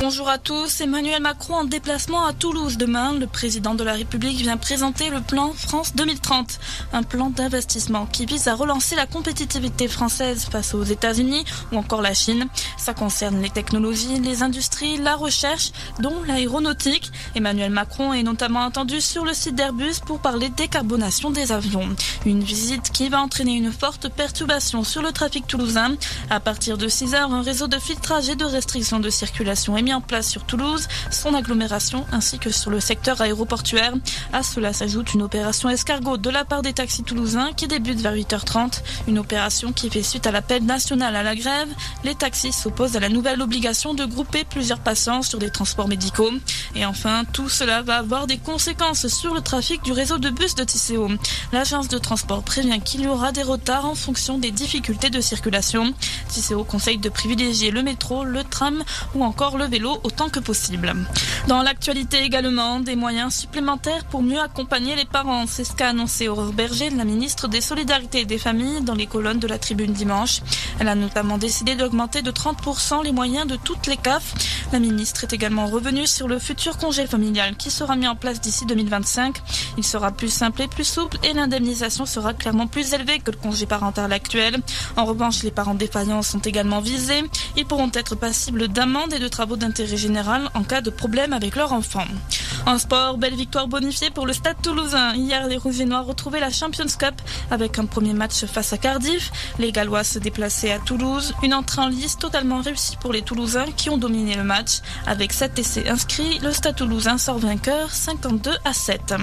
Bonjour 0.02 0.30
à 0.30 0.40
tous. 0.40 0.82
Emmanuel 0.82 1.22
Macron 1.22 1.54
en 1.54 1.64
déplacement 1.64 2.26
à 2.26 2.34
Toulouse 2.34 2.78
demain. 2.78 3.14
Le 3.14 3.28
président 3.28 3.76
de 3.76 3.84
la 3.84 3.94
République 3.94 4.38
vient 4.38 4.58
présenter 4.58 5.12
le 5.12 5.22
plan 5.22 5.54
France 5.54 5.94
2030, 5.96 6.60
un 6.92 7.04
plan 7.04 7.30
d'investissement 7.30 8.08
qui 8.08 8.26
vise 8.26 8.48
à 8.48 8.56
relancer 8.56 8.96
la 8.96 9.06
compétitivité 9.06 9.88
française 9.88 10.48
face 10.52 10.74
aux 10.74 10.82
États-Unis 10.82 11.46
ou 11.72 11.78
encore 11.78 12.02
la 12.02 12.16
Chine. 12.16 12.48
Ça 12.78 12.96
concerne 12.96 13.44
les 13.44 13.52
technologies, 13.52 14.20
les 14.20 14.42
industries, 14.42 14.98
la 14.98 15.16
recherche, 15.16 15.72
dont 16.00 16.24
l'aéronautique. 16.26 17.12
Emmanuel 17.36 17.70
Macron 17.70 18.12
est 18.12 18.24
notamment 18.24 18.64
attendu 18.64 19.02
sur 19.02 19.24
le 19.24 19.36
site 19.36 19.54
d'Airbus 19.54 20.00
pour 20.04 20.18
parler 20.18 20.50
décarbonation 20.50 21.30
des 21.30 21.52
avions. 21.52 21.88
Une 22.26 22.44
visite 22.44 22.92
qui 22.92 23.10
va 23.10 23.22
entraîner 23.22 23.54
une 23.54 23.72
forte 23.72 24.10
perturbation 24.10 24.84
sur 24.84 25.04
le 25.04 25.12
trafic 25.12 25.46
toulousain. 25.46 25.96
À 26.32 26.40
partir 26.40 26.80
de 26.80 26.88
6 26.88 27.14
heures, 27.14 27.32
un 27.32 27.44
réseau 27.44 27.68
de 27.68 27.78
filtrage 27.78 28.30
et 28.30 28.36
de 28.36 28.46
restriction 28.46 29.00
de 29.00 29.12
circulation 29.12 29.78
en 29.94 30.02
place 30.02 30.28
sur 30.28 30.44
Toulouse, 30.44 30.88
son 31.10 31.34
agglomération 31.34 32.06
ainsi 32.12 32.40
que 32.40 32.52
sur 32.52 32.72
le 32.72 32.80
secteur 32.80 33.22
aéroportuaire. 33.22 33.94
À 34.34 34.44
cela 34.44 34.74
s'ajoute 34.74 35.14
une 35.14 35.22
opération 35.22 35.70
escargot 35.70 36.18
de 36.18 36.30
la 36.30 36.46
part 36.46 36.62
des 36.62 36.74
taxis 36.74 37.04
toulousains 37.04 37.52
qui 37.54 37.68
débute 37.68 38.00
vers 38.00 38.16
8h30. 38.16 38.82
Une 39.08 39.20
opération 39.20 39.72
qui 39.72 39.90
fait 39.90 40.04
suite 40.04 40.28
à 40.28 40.32
l'appel 40.32 40.64
national 40.66 41.16
à 41.16 41.24
la 41.24 41.36
grève. 41.36 41.70
Les 42.04 42.16
taxis 42.16 42.54
s'opposent 42.54 42.96
à 42.96 43.00
la 43.00 43.10
nouvelle 43.10 43.42
obligation 43.42 43.94
de 43.94 44.06
grouper 44.06 44.44
plusieurs 44.44 44.80
passants 44.80 45.22
sur 45.22 45.40
des 45.40 45.50
transports 45.50 45.88
médicaux. 45.88 46.32
Et 46.76 46.86
enfin, 46.86 47.24
tout 47.32 47.50
cela 47.50 47.82
va 47.82 47.98
avoir 47.98 48.28
des 48.28 48.38
conséquences 48.38 49.08
sur 49.08 49.34
le 49.34 49.42
trafic 49.42 49.84
du 49.84 49.92
réseau 49.92 50.18
de 50.18 50.30
bus 50.30 50.56
de 50.56 50.64
Tisséo. 50.64 51.10
L'agence 51.52 51.88
de 51.88 51.98
transport 51.98 52.44
prévient 52.44 52.80
qu'il 52.80 53.02
y 53.02 53.08
aura 53.08 53.32
des 53.32 53.44
retards 53.44 53.86
en 53.86 53.96
fonction 53.96 54.38
des 54.38 54.52
difficultés 54.52 55.10
de 55.10 55.22
circulation. 55.22 55.94
Tisséo 56.30 56.64
conseille 56.64 56.98
de 56.98 57.10
privilégier 57.10 57.72
le 57.72 57.84
métro, 57.84 58.24
le 58.24 58.44
tram 58.44 58.84
ou 59.16 59.24
encore 59.24 59.58
le 59.58 59.66
vélo 59.66 59.81
autant 59.86 60.30
que 60.30 60.40
possible. 60.40 60.94
Dans 61.48 61.62
l'actualité 61.62 62.24
également, 62.24 62.80
des 62.80 62.96
moyens 62.96 63.34
supplémentaires 63.34 64.06
pour 64.06 64.22
mieux 64.22 64.40
accompagner 64.40 64.96
les 64.96 65.06
parents. 65.06 65.46
C'est 65.48 65.64
ce 65.64 65.74
qu'a 65.74 65.90
annoncé 65.90 66.28
Aurore 66.28 66.54
Berger, 66.54 66.90
la 66.92 67.06
ministre 67.06 67.48
des 67.48 67.62
Solidarités 67.62 68.22
et 68.22 68.26
des 68.26 68.38
Familles, 68.38 68.82
dans 68.82 68.96
les 68.96 69.08
colonnes 69.08 69.40
de 69.40 69.48
la 69.48 69.58
tribune 69.58 69.94
dimanche. 69.94 70.42
Elle 70.80 70.88
a 70.88 70.96
notamment 70.96 71.38
décidé 71.38 71.76
d'augmenter 71.76 72.22
de 72.22 72.32
30% 72.32 73.04
les 73.04 73.12
moyens 73.12 73.48
de 73.48 73.56
toutes 73.56 73.88
les 73.88 73.98
CAF. 73.98 74.34
La 74.72 74.80
ministre 74.80 75.24
est 75.24 75.34
également 75.34 75.68
revenue 75.68 76.08
sur 76.08 76.28
le 76.28 76.40
futur 76.40 76.78
congé 76.78 77.06
familial 77.06 77.56
qui 77.58 77.72
sera 77.72 77.96
mis 77.96 78.08
en 78.08 78.16
place 78.16 78.40
d'ici 78.40 78.66
2025. 78.66 79.38
Il 79.78 79.84
sera 79.84 80.12
plus 80.12 80.32
simple 80.32 80.62
et 80.62 80.68
plus 80.68 80.84
souple 80.84 81.18
et 81.24 81.34
l'indemnisation 81.34 82.06
sera 82.06 82.34
clairement 82.34 82.68
plus 82.68 82.94
élevée 82.94 83.20
que 83.20 83.32
le 83.32 83.38
congé 83.38 83.66
parental 83.66 84.14
actuel. 84.14 84.58
En 84.98 85.06
revanche, 85.06 85.44
les 85.44 85.52
parents 85.52 85.74
défaillants 85.74 86.22
sont 86.22 86.40
également 86.40 86.80
visés. 86.80 87.24
Ils 87.58 87.66
pourront 87.66 87.92
être 87.94 88.16
passibles 88.16 88.68
d'amende 88.68 89.14
et 89.14 89.20
de 89.20 89.28
travaux 89.28 89.56
d'intérêt 89.72 89.96
général 89.96 90.50
en 90.54 90.64
cas 90.64 90.82
de 90.82 90.90
problème 90.90 91.32
avec 91.32 91.56
leur 91.56 91.72
enfant. 91.72 92.04
En 92.66 92.78
sport, 92.78 93.18
belle 93.18 93.36
victoire 93.36 93.68
bonifiée 93.68 94.10
pour 94.12 94.28
le 94.28 94.34
Stade 94.34 94.62
toulousain. 94.62 95.16
Hier, 95.16 95.48
les 95.48 95.58
Rouges 95.58 95.80
et 95.80 95.86
Noirs 95.86 96.06
retrouvaient 96.06 96.42
la 96.42 96.52
Champions 96.52 96.86
Cup 97.00 97.16
avec 97.50 97.80
un 97.80 97.86
premier 97.86 98.14
match 98.14 98.46
face 98.46 98.74
à 98.74 98.78
Cardiff. 98.78 99.32
Les 99.60 99.72
Gallois 99.72 100.04
se 100.04 100.20
déplaçaient 100.20 100.74
à 100.74 100.80
Toulouse. 100.80 101.34
Une 101.42 101.54
entrée 101.54 101.82
en 101.82 101.88
lice 101.88 102.18
totalement 102.18 102.62
réussie 102.62 102.98
pour 102.98 103.14
les 103.14 103.22
Toulousains 103.22 103.72
qui 103.76 103.90
ont 103.90 103.98
dominé 103.98 104.36
le 104.36 104.44
match. 104.44 104.82
Avec 105.08 105.34
7 105.34 105.58
essais 105.58 105.90
inscrits, 105.90 106.40
le 106.40 106.52
Stade 106.52 106.76
toulousain 106.76 107.18
sort 107.18 107.40
vainqueur 107.40 107.90
52 107.90 108.52
à 108.64 108.74
7. 108.74 109.16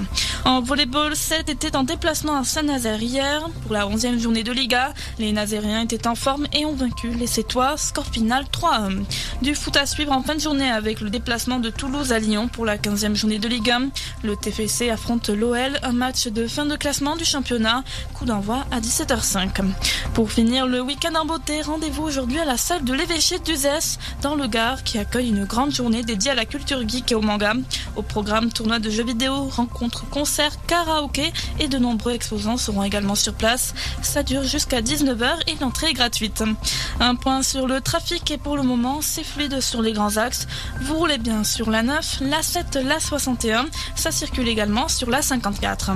En 0.45 0.61
volleyball, 0.63 1.15
7 1.15 1.49
était 1.49 1.77
en 1.77 1.85
déplacement 1.85 2.37
à 2.37 2.45
Saint-Nazaire 2.45 3.03
hier. 3.03 3.47
Pour 3.63 3.73
la 3.73 3.87
11e 3.87 4.19
journée 4.19 4.43
de 4.43 4.53
Liga, 4.53 4.95
les 5.19 5.33
Nazériens 5.33 5.83
étaient 5.83 6.09
en 6.09 6.15
forme 6.15 6.47
et 6.53 6.65
ont 6.65 6.75
vaincu 6.75 7.11
les 7.11 7.27
Sétois. 7.27 7.77
Score 7.77 8.07
final 8.07 8.47
3-1. 8.53 9.05
Du 9.43 9.55
foot 9.55 9.77
à 9.77 9.87
suivre 9.87 10.13
en 10.13 10.23
fin 10.23 10.35
de 10.35 10.38
journée 10.39 10.71
avec 10.71 11.01
le 11.01 11.11
déplacement 11.11 11.59
de 11.59 11.71
Toulouse 11.71 12.13
à 12.13 12.19
Lyon 12.19 12.49
pour 12.49 12.65
la 12.65 12.77
15e 12.77 13.15
journée 13.15 13.39
de 13.39 13.49
Ligue 13.49 13.71
1. 13.71 13.89
Le 14.23 14.37
TFC 14.37 14.91
affronte 14.91 15.29
l'OL, 15.31 15.79
un 15.83 15.93
match 15.93 16.29
de 16.29 16.47
fin 16.47 16.67
de 16.67 16.77
classement 16.77 17.17
du 17.17 17.25
championnat. 17.25 17.83
Coup 18.15 18.25
d'envoi 18.25 18.65
à 18.71 18.81
17h05. 18.81 19.65
Pour 20.15 20.31
finir 20.31 20.67
le 20.67 20.81
week-end 20.81 21.15
en 21.15 21.25
beauté, 21.25 21.63
rendez-vous 21.63 22.03
aujourd'hui 22.03 22.39
à 22.39 22.45
la 22.45 22.57
salle 22.57 22.85
de 22.85 22.93
l'évêché 22.93 23.39
d'Uzès 23.39 23.99
dans 24.23 24.35
le 24.35 24.47
Gard 24.47 24.85
qui 24.85 24.99
accueille 24.99 25.29
une 25.29 25.45
grande 25.45 25.73
journée 25.73 26.03
dédiée 26.03 26.31
à 26.31 26.35
la 26.35 26.45
culture 26.45 26.87
geek 26.89 27.13
et 27.13 27.15
au 27.15 27.23
manga. 27.23 27.55
Au 27.97 28.03
programme 28.03 28.53
tournoi 28.53 28.79
de 28.79 28.91
jeux 28.91 29.05
vidéo, 29.05 29.49
rencontres, 29.49 30.09
concerts, 30.09 30.65
karaoké 30.67 31.33
et 31.59 31.69
de 31.69 31.79
nombreux 31.79 32.13
exposants 32.13 32.57
seront 32.57 32.85
également 32.85 33.15
sur 33.15 33.35
place. 33.35 33.75
Ça 34.03 34.23
dure 34.23 34.45
jusqu'à 34.45 34.83
19h 34.83 35.29
et 35.47 35.57
l'entrée 35.61 35.89
est 35.89 35.95
gratuite. 35.95 36.45
Un 37.01 37.15
point 37.15 37.43
sur 37.43 37.67
le 37.67 37.81
trafic 37.81 38.31
et 38.31 38.39
pour 38.39 38.57
le 38.57 38.63
moment 38.63 39.01
c'est 39.03 39.25
fluide 39.25 39.61
sur 39.61 39.83
les 39.83 39.93
grands 39.93 40.17
axes. 40.17 40.28
Vous 40.83 40.97
roulez 40.97 41.19
bien 41.19 41.45
sur 41.45 41.71
la 41.71 41.83
9, 41.83 42.19
la 42.23 42.43
7, 42.43 42.79
la 42.85 43.01
61. 43.01 43.67
Ça 43.95 44.11
circule 44.11 44.49
également 44.49 44.89
sur 44.89 45.11
la 45.11 45.23
54. 45.23 45.91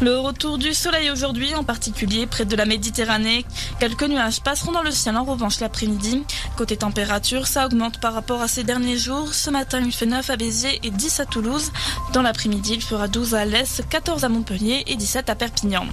Le 0.00 0.18
retour 0.18 0.58
du 0.58 0.74
soleil 0.74 1.10
aujourd'hui, 1.10 1.54
en 1.54 1.64
particulier 1.64 2.26
près 2.26 2.44
de 2.44 2.56
la 2.56 2.64
Méditerranée. 2.64 3.44
Quelques 3.80 4.04
nuages 4.04 4.40
passeront 4.40 4.72
dans 4.72 4.82
le 4.82 4.90
ciel 4.90 5.16
en 5.16 5.24
revanche 5.24 5.60
l'après-midi. 5.60 6.24
Côté 6.56 6.76
température, 6.76 7.46
ça 7.46 7.66
augmente 7.66 8.00
par 8.00 8.14
rapport 8.14 8.42
à 8.42 8.48
ces 8.48 8.64
derniers 8.64 8.98
jours. 8.98 9.34
Ce 9.34 9.50
matin, 9.50 9.80
il 9.84 9.92
fait 9.92 10.06
9 10.06 10.30
à 10.30 10.36
Béziers 10.36 10.80
et 10.82 10.90
10 10.90 11.20
à 11.20 11.26
Toulouse. 11.26 11.72
Dans 12.12 12.22
l'après-midi, 12.22 12.74
il 12.74 12.82
fera 12.82 13.08
12 13.08 13.34
à 13.34 13.44
l'Est, 13.44 13.88
14 13.88 14.24
à 14.24 14.28
Montpellier 14.28 14.84
et 14.86 14.96
17 14.96 15.30
à 15.30 15.34
Perpignan. 15.34 15.86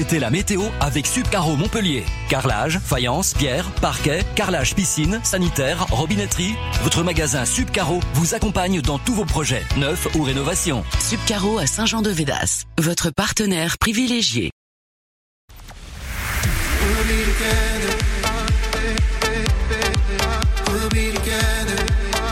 C'était 0.00 0.18
la 0.18 0.30
météo 0.30 0.62
avec 0.80 1.06
Subcaro 1.06 1.56
Montpellier. 1.56 2.06
Carrelage, 2.30 2.78
faïence, 2.82 3.34
pierre, 3.34 3.70
parquet, 3.82 4.20
carrelage 4.34 4.74
piscine, 4.74 5.20
sanitaire, 5.22 5.84
robinetterie. 5.90 6.54
Votre 6.82 7.02
magasin 7.02 7.44
Subcaro 7.44 8.00
vous 8.14 8.34
accompagne 8.34 8.80
dans 8.80 8.98
tous 8.98 9.12
vos 9.12 9.26
projets, 9.26 9.62
neufs 9.76 10.08
ou 10.14 10.22
rénovations. 10.22 10.84
Subcaro 11.00 11.58
à 11.58 11.66
Saint-Jean-de-Védas, 11.66 12.64
votre 12.78 13.10
partenaire 13.10 13.76
privilégié. 13.76 14.52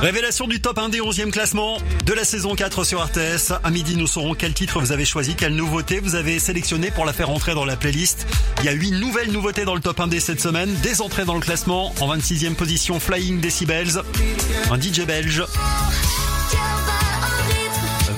Révélation 0.01 0.47
du 0.47 0.61
top 0.61 0.79
1 0.79 0.91
des 0.91 1.01
11e 1.01 1.33
classement 1.33 1.79
de 2.07 2.13
la 2.13 2.23
saison 2.23 2.55
4 2.55 2.85
sur 2.85 3.05
RTS. 3.05 3.53
À 3.65 3.71
midi, 3.71 3.97
nous 3.97 4.07
saurons 4.07 4.35
quel 4.35 4.55
titre 4.55 4.79
vous 4.79 4.93
avez 4.93 5.05
choisi, 5.05 5.35
quelle 5.35 5.57
nouveauté 5.57 5.99
vous 5.99 6.15
avez 6.15 6.39
sélectionné 6.39 6.93
pour 6.93 7.05
la 7.05 7.13
faire 7.13 7.31
entrer 7.31 7.53
dans 7.55 7.65
la 7.65 7.77
playlist. 7.77 8.25
Il 8.61 8.67
y 8.67 8.69
a 8.69 8.73
8 8.73 8.93
nouvelles 8.93 9.33
nouveautés 9.33 9.65
dans 9.65 9.75
le 9.75 9.81
top 9.81 9.99
1 9.99 10.07
des 10.07 10.21
cette 10.21 10.41
semaine. 10.41 10.73
Des 10.85 11.03
entrées 11.03 11.25
dans 11.25 11.35
le 11.35 11.41
classement. 11.41 11.93
En 12.01 12.17
26e 12.17 12.55
position, 12.55 13.01
Flying 13.01 13.41
Decibels. 13.41 14.01
Un 14.71 14.81
DJ 14.81 15.05
belge. 15.05 15.43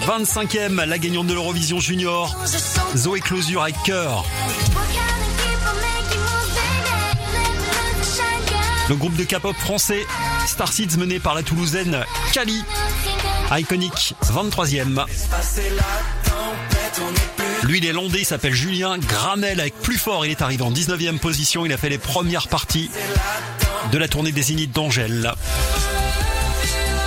25e, 0.07 0.85
la 0.85 0.99
gagnante 0.99 1.29
de 1.29 1.33
l'Eurovision 1.33 1.81
Junior. 1.81 2.37
Zoé 2.95 3.21
Closure 3.21 3.63
avec 3.63 3.77
cœur. 3.85 4.27
Le 8.91 8.97
groupe 8.97 9.15
de 9.15 9.23
K-pop 9.23 9.55
français 9.55 10.05
Star 10.49 10.73
Seeds 10.73 10.99
mené 10.99 11.21
par 11.21 11.37
la 11.37 11.45
Toulousaine 11.45 12.05
Kali. 12.33 12.61
Iconic, 13.53 14.15
23e. 14.25 15.05
Lui, 17.63 17.79
il 17.79 17.87
est 17.87 17.93
landais, 17.93 18.23
il 18.23 18.25
s'appelle 18.25 18.53
Julien 18.53 18.99
Gramel 18.99 19.61
avec 19.61 19.77
plus 19.81 19.97
fort. 19.97 20.27
Il 20.27 20.33
est 20.33 20.43
arrivé 20.43 20.65
en 20.65 20.73
19e 20.73 21.21
position. 21.21 21.65
Il 21.65 21.73
a 21.73 21.77
fait 21.77 21.89
les 21.89 21.99
premières 21.99 22.49
parties 22.49 22.91
de 23.93 23.99
la 23.99 24.09
tournée 24.09 24.33
des 24.33 24.43
Zéniths 24.43 24.75
d'Angèle. 24.75 25.35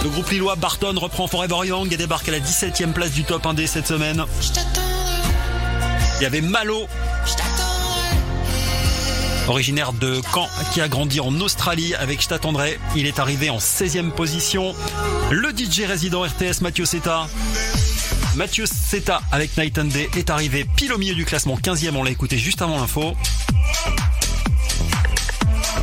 Le 0.04 0.10
groupe 0.10 0.30
lillois 0.30 0.56
Barton 0.56 0.96
reprend 0.96 1.28
Forever 1.28 1.68
Young 1.68 1.92
et 1.92 1.98
débarque 1.98 2.30
à 2.30 2.32
la 2.32 2.40
17e 2.40 2.94
place 2.94 3.12
du 3.12 3.26
top 3.26 3.44
1D 3.44 3.68
cette 3.68 3.88
semaine. 3.88 4.24
Il 6.22 6.24
y 6.24 6.26
avait 6.26 6.40
Malo 6.40 6.88
originaire 9.48 9.94
de 9.94 10.22
Caen, 10.34 10.48
qui 10.74 10.82
a 10.82 10.88
grandi 10.88 11.20
en 11.20 11.40
Australie 11.42 11.96
avec 11.96 12.22
Je 12.22 12.28
t'attendrai. 12.28 12.80
Il 12.96 13.06
est 13.06 13.20
arrivé 13.20 13.50
en 13.50 13.58
16e 13.58 14.12
position. 14.12 14.76
Le 15.32 15.50
DJ 15.50 15.82
résident 15.82 16.24
RTS 16.24 16.62
Mathieu 16.62 16.86
Seta. 16.86 17.28
Mathieu 18.36 18.66
Seta 18.66 19.22
avec 19.32 19.58
Night 19.58 19.78
and 19.78 19.86
Day 19.86 20.10
est 20.18 20.30
arrivé 20.30 20.66
pile 20.76 20.94
au 20.94 20.98
milieu 20.98 21.16
du 21.16 21.26
classement 21.26 21.58
15e, 21.58 21.96
on 21.96 22.04
l'a 22.04 22.12
écouté 22.12 22.38
juste 22.38 22.62
avant 22.62 22.78
l'info. 22.78 23.14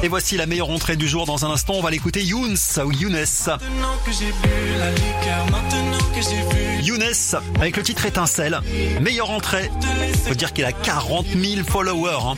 Et 0.02 0.08
voici 0.08 0.38
la 0.38 0.46
meilleure 0.46 0.70
entrée 0.70 0.96
du 0.96 1.06
jour 1.06 1.26
dans 1.26 1.44
un 1.44 1.50
instant, 1.50 1.74
on 1.74 1.82
va 1.82 1.90
l'écouter 1.90 2.22
Younes 2.22 2.56
ou 2.84 2.90
Younes. 2.90 3.26
Younes 6.82 7.02
avec 7.56 7.76
le 7.76 7.82
titre 7.82 8.06
Étincelle. 8.06 8.60
Meilleure 9.02 9.30
entrée. 9.30 9.70
Faut 10.26 10.34
dire 10.34 10.54
qu'il 10.54 10.64
a 10.64 10.72
40 10.72 11.26
000 11.26 11.66
followers 11.66 12.18
hein, 12.24 12.34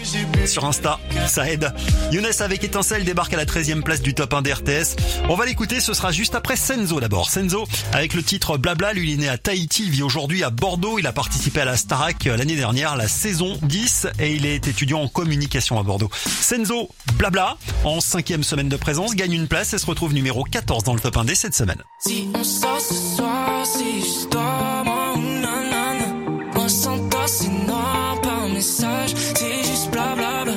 sur 0.47 0.65
Insta. 0.65 0.99
Ça 1.27 1.49
aide. 1.49 1.73
Younes 2.11 2.27
avec 2.41 2.65
Étincelle 2.65 3.05
débarque 3.05 3.35
à 3.35 3.37
la 3.37 3.45
13e 3.45 3.83
place 3.83 4.03
du 4.03 4.15
top 4.15 4.35
1 4.35 4.43
d'RTS. 4.43 4.97
On 5.29 5.37
va 5.37 5.47
l'écouter, 5.47 5.81
ce 5.81 5.95
sera 5.95 6.11
juste 6.11 6.35
après 6.35 6.57
Senzo 6.57 7.01
d'abord. 7.01 7.31
Senzo 7.31 7.67
avec 7.93 8.15
le 8.15 8.25
titre 8.25 8.59
Blabla. 8.59 8.93
Lui, 8.93 9.13
il 9.13 9.15
est 9.15 9.23
né 9.23 9.29
à 9.29 9.39
Tahiti, 9.39 9.89
vit 9.89 10.03
aujourd'hui 10.03 10.43
à 10.43 10.51
Bordeaux. 10.51 10.99
Il 10.99 11.07
a 11.07 11.13
participé 11.13 11.61
à 11.61 11.65
la 11.65 11.77
Starac 11.77 12.25
l'année 12.25 12.57
dernière, 12.57 12.97
la 12.97 13.09
saison 13.09 13.57
10, 13.63 14.09
et 14.19 14.35
il 14.35 14.47
est 14.47 14.67
étudiant 14.67 15.01
en 15.01 15.09
communication 15.09 15.79
à 15.79 15.85
Bordeaux. 15.85 16.11
Senzo 16.41 16.89
Blabla, 17.15 17.52
en 17.85 18.01
cinquième 18.01 18.43
semaine 18.43 18.69
de 18.69 18.77
présence, 18.77 19.15
gagne 19.15 19.33
une 19.33 19.49
place 19.49 19.73
et 19.75 19.79
se 19.79 19.87
retrouve 19.87 20.13
numéro 20.15 20.45
14 20.45 20.85
dans 20.85 20.95
le 20.95 21.01
top 21.01 21.17
1 21.17 21.25
d 21.25 21.35
cette 21.35 21.55
semaine. 21.55 21.83
Si 21.99 22.29
on 22.35 22.45
sort 22.45 22.81
ce 22.81 22.95
soir, 23.17 23.65
c'est 23.65 24.01
juste 24.01 24.31
toi, 24.31 24.83
moi 24.85 25.13
ou 25.17 25.21
nanana. 25.21 26.07
Moi 26.55 26.69
sans 26.69 26.99
toi, 27.09 27.27
c'est 27.27 27.49
noir 27.49 28.21
par 28.23 28.49
message, 28.49 29.15
c'est 29.35 29.65
juste 29.65 29.91
blablabla. 29.91 30.55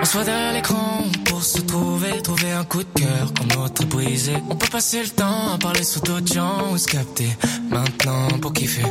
On 0.00 0.04
se 0.04 0.12
voit 0.12 0.24
derrière 0.24 0.52
l'écran 0.52 1.04
pour 1.24 1.42
se 1.42 1.60
trouver, 1.62 2.22
trouver 2.22 2.52
un 2.52 2.64
coup 2.64 2.82
de 2.82 3.00
cœur 3.00 3.32
quand 3.36 3.56
notre 3.56 3.86
brisé. 3.86 4.34
On 4.50 4.54
peut 4.54 4.68
passer 4.68 5.02
le 5.02 5.08
temps 5.08 5.54
à 5.54 5.58
parler 5.58 5.82
sous 5.82 6.00
d'autres 6.00 6.32
gens 6.32 6.72
ou 6.72 6.78
se 6.78 6.86
capter 6.86 7.28
maintenant 7.70 8.28
pour 8.40 8.52
kiffer. 8.52 8.84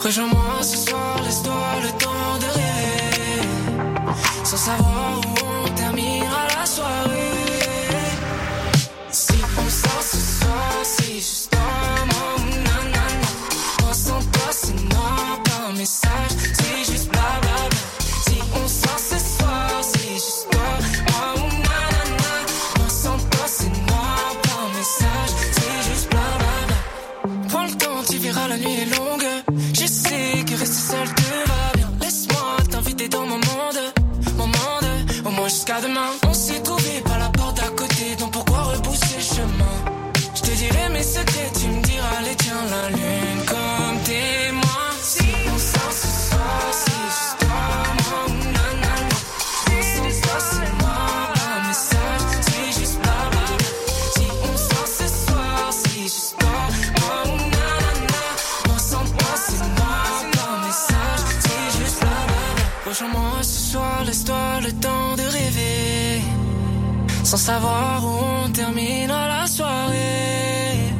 Rejoins-moi 0.00 0.62
ce 0.62 0.76
soir, 0.76 1.20
laisse-toi 1.24 1.54
le 1.82 1.88
temps 1.98 2.38
de 2.40 2.46
rêver. 2.54 3.48
Sans 4.44 4.56
savoir 4.56 5.18
où 5.18 5.29
demain. 35.82 36.10
On 36.26 36.34
s'est 36.34 36.60
trouvé 36.62 37.00
Sans 67.30 67.36
savoir 67.36 68.04
où 68.04 68.24
on 68.44 68.50
terminera 68.50 69.28
la 69.28 69.46
soirée. 69.46 70.90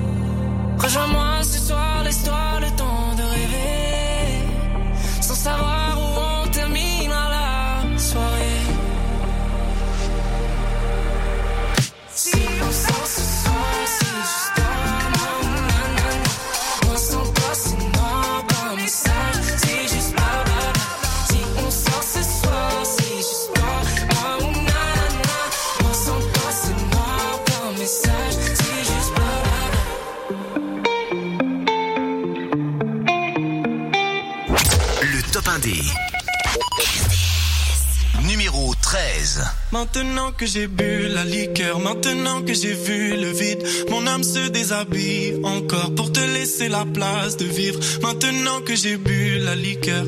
Maintenant 39.81 40.31
que 40.33 40.45
j'ai 40.45 40.66
bu 40.66 41.09
la 41.09 41.24
liqueur, 41.24 41.78
maintenant 41.81 42.43
que 42.43 42.53
j'ai 42.53 42.74
vu 42.74 43.16
le 43.16 43.31
vide, 43.31 43.62
mon 43.89 44.07
âme 44.07 44.22
se 44.22 44.51
déshabille 44.51 45.41
encore 45.43 45.95
pour 45.95 46.12
te 46.12 46.20
laisser 46.20 46.68
la 46.68 46.85
place 46.85 47.39
de 47.39 47.47
vivre. 47.47 47.81
Maintenant 48.03 48.61
que 48.61 48.74
j'ai 48.74 48.99
bu 48.99 49.39
la 49.39 49.57
liqueur, 49.57 50.05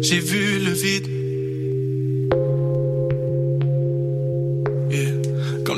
j'ai 0.00 0.20
vu 0.20 0.60
le 0.60 0.70
vide. 0.70 1.23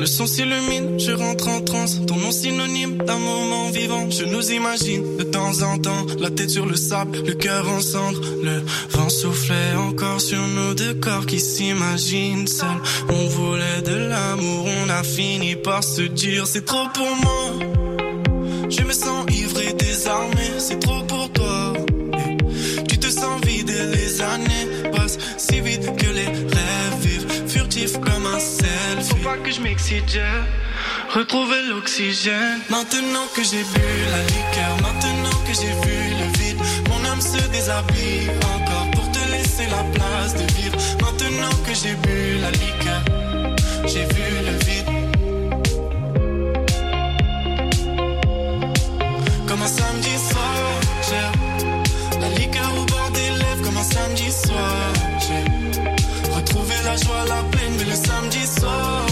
Le 0.07 0.13
son 0.13 0.27
s'illumine, 0.29 1.01
je 1.01 1.11
rentre 1.11 1.49
en 1.49 1.61
transe. 1.63 1.99
Ton 2.07 2.17
nom 2.17 2.31
synonyme 2.31 2.97
d'un 2.99 3.19
moment 3.19 3.71
vivant. 3.71 4.09
Je 4.09 4.25
nous 4.25 4.53
imagine 4.53 5.17
de 5.17 5.25
temps 5.25 5.63
en 5.63 5.79
temps, 5.79 6.07
la 6.21 6.30
tête 6.30 6.51
sur 6.51 6.64
le 6.64 6.76
sable, 6.76 7.18
le 7.26 7.35
cœur 7.35 7.68
en 7.68 7.80
cendres. 7.80 8.21
Le 8.41 8.63
vent 8.91 9.09
soufflait 9.09 9.75
encore 9.76 10.21
sur 10.21 10.41
nos 10.47 10.75
deux 10.75 10.95
corps 10.95 11.26
qui 11.26 11.41
s'imaginent 11.41 12.47
seuls. 12.47 12.83
On 13.09 13.26
voulait 13.26 13.83
de 13.85 13.97
l'amour, 13.97 14.68
on 14.80 14.89
a 14.91 15.03
fini 15.03 15.57
par 15.57 15.83
se 15.83 16.03
dire 16.03 16.47
c'est 16.47 16.64
trop 16.64 16.87
pour 16.95 17.13
moi. 17.25 17.67
Je 18.68 18.83
me 18.83 18.93
sens 18.93 19.26
ivre 19.33 19.61
que 29.42 29.50
je 29.50 29.61
m'excite, 29.61 30.04
j'ai 30.08 30.22
retrouvé 31.14 31.57
l'oxygène. 31.68 32.61
Maintenant 32.71 33.26
que 33.34 33.42
j'ai 33.42 33.63
bu 33.63 33.87
la 34.11 34.22
liqueur, 34.22 34.76
maintenant 34.83 35.38
que 35.46 35.53
j'ai 35.54 35.75
vu 35.84 35.96
le 36.21 36.38
vide, 36.38 36.58
mon 36.88 37.04
âme 37.11 37.21
se 37.21 37.38
déshabille 37.49 38.30
encore 38.54 38.91
pour 38.92 39.11
te 39.13 39.18
laisser 39.30 39.67
la 39.71 39.83
place 39.95 40.34
de 40.34 40.46
vivre. 40.54 40.76
Maintenant 41.00 41.50
que 41.67 41.75
j'ai 41.75 41.95
bu 41.95 42.38
la 42.41 42.50
liqueur, 42.50 43.03
j'ai 43.87 44.04
vu 44.14 44.26
le 44.45 44.53
vide. 44.64 44.91
Comme 49.49 49.63
un 49.63 49.68
samedi 49.68 50.17
soir, 50.30 50.57
j'ai 51.08 52.21
la 52.21 52.29
liqueur 52.30 52.71
au 52.80 52.84
bord 52.84 53.11
des 53.13 53.30
lèvres. 53.30 53.63
Comme 53.64 53.76
un 53.76 53.83
samedi 53.83 54.30
soir, 54.30 54.92
j'ai 55.21 55.45
retrouvé 56.34 56.75
la 56.84 56.96
joie, 56.96 57.25
la 57.29 57.42
peine, 57.57 57.75
mais 57.79 57.84
le 57.84 57.96
samedi 57.96 58.46
soir, 58.46 59.05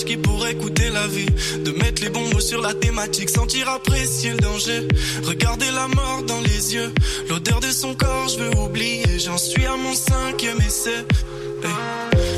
qui 0.00 0.16
pourrait 0.16 0.54
coûter 0.54 0.88
la 0.88 1.06
vie, 1.06 1.26
de 1.64 1.70
mettre 1.72 2.02
les 2.02 2.08
bons 2.08 2.26
mots 2.32 2.40
sur 2.40 2.62
la 2.62 2.72
thématique, 2.72 3.28
sentir 3.28 3.68
apprécier 3.68 4.30
le 4.30 4.38
danger, 4.38 4.88
regarder 5.22 5.70
la 5.70 5.86
mort 5.88 6.22
dans 6.26 6.40
les 6.40 6.74
yeux, 6.74 6.90
l'odeur 7.28 7.60
de 7.60 7.70
son 7.70 7.94
corps, 7.94 8.28
je 8.28 8.38
veux 8.38 8.58
oublier, 8.58 9.18
j'en 9.18 9.36
suis 9.36 9.66
à 9.66 9.76
mon 9.76 9.94
cinquième 9.94 10.58
essai. 10.66 11.04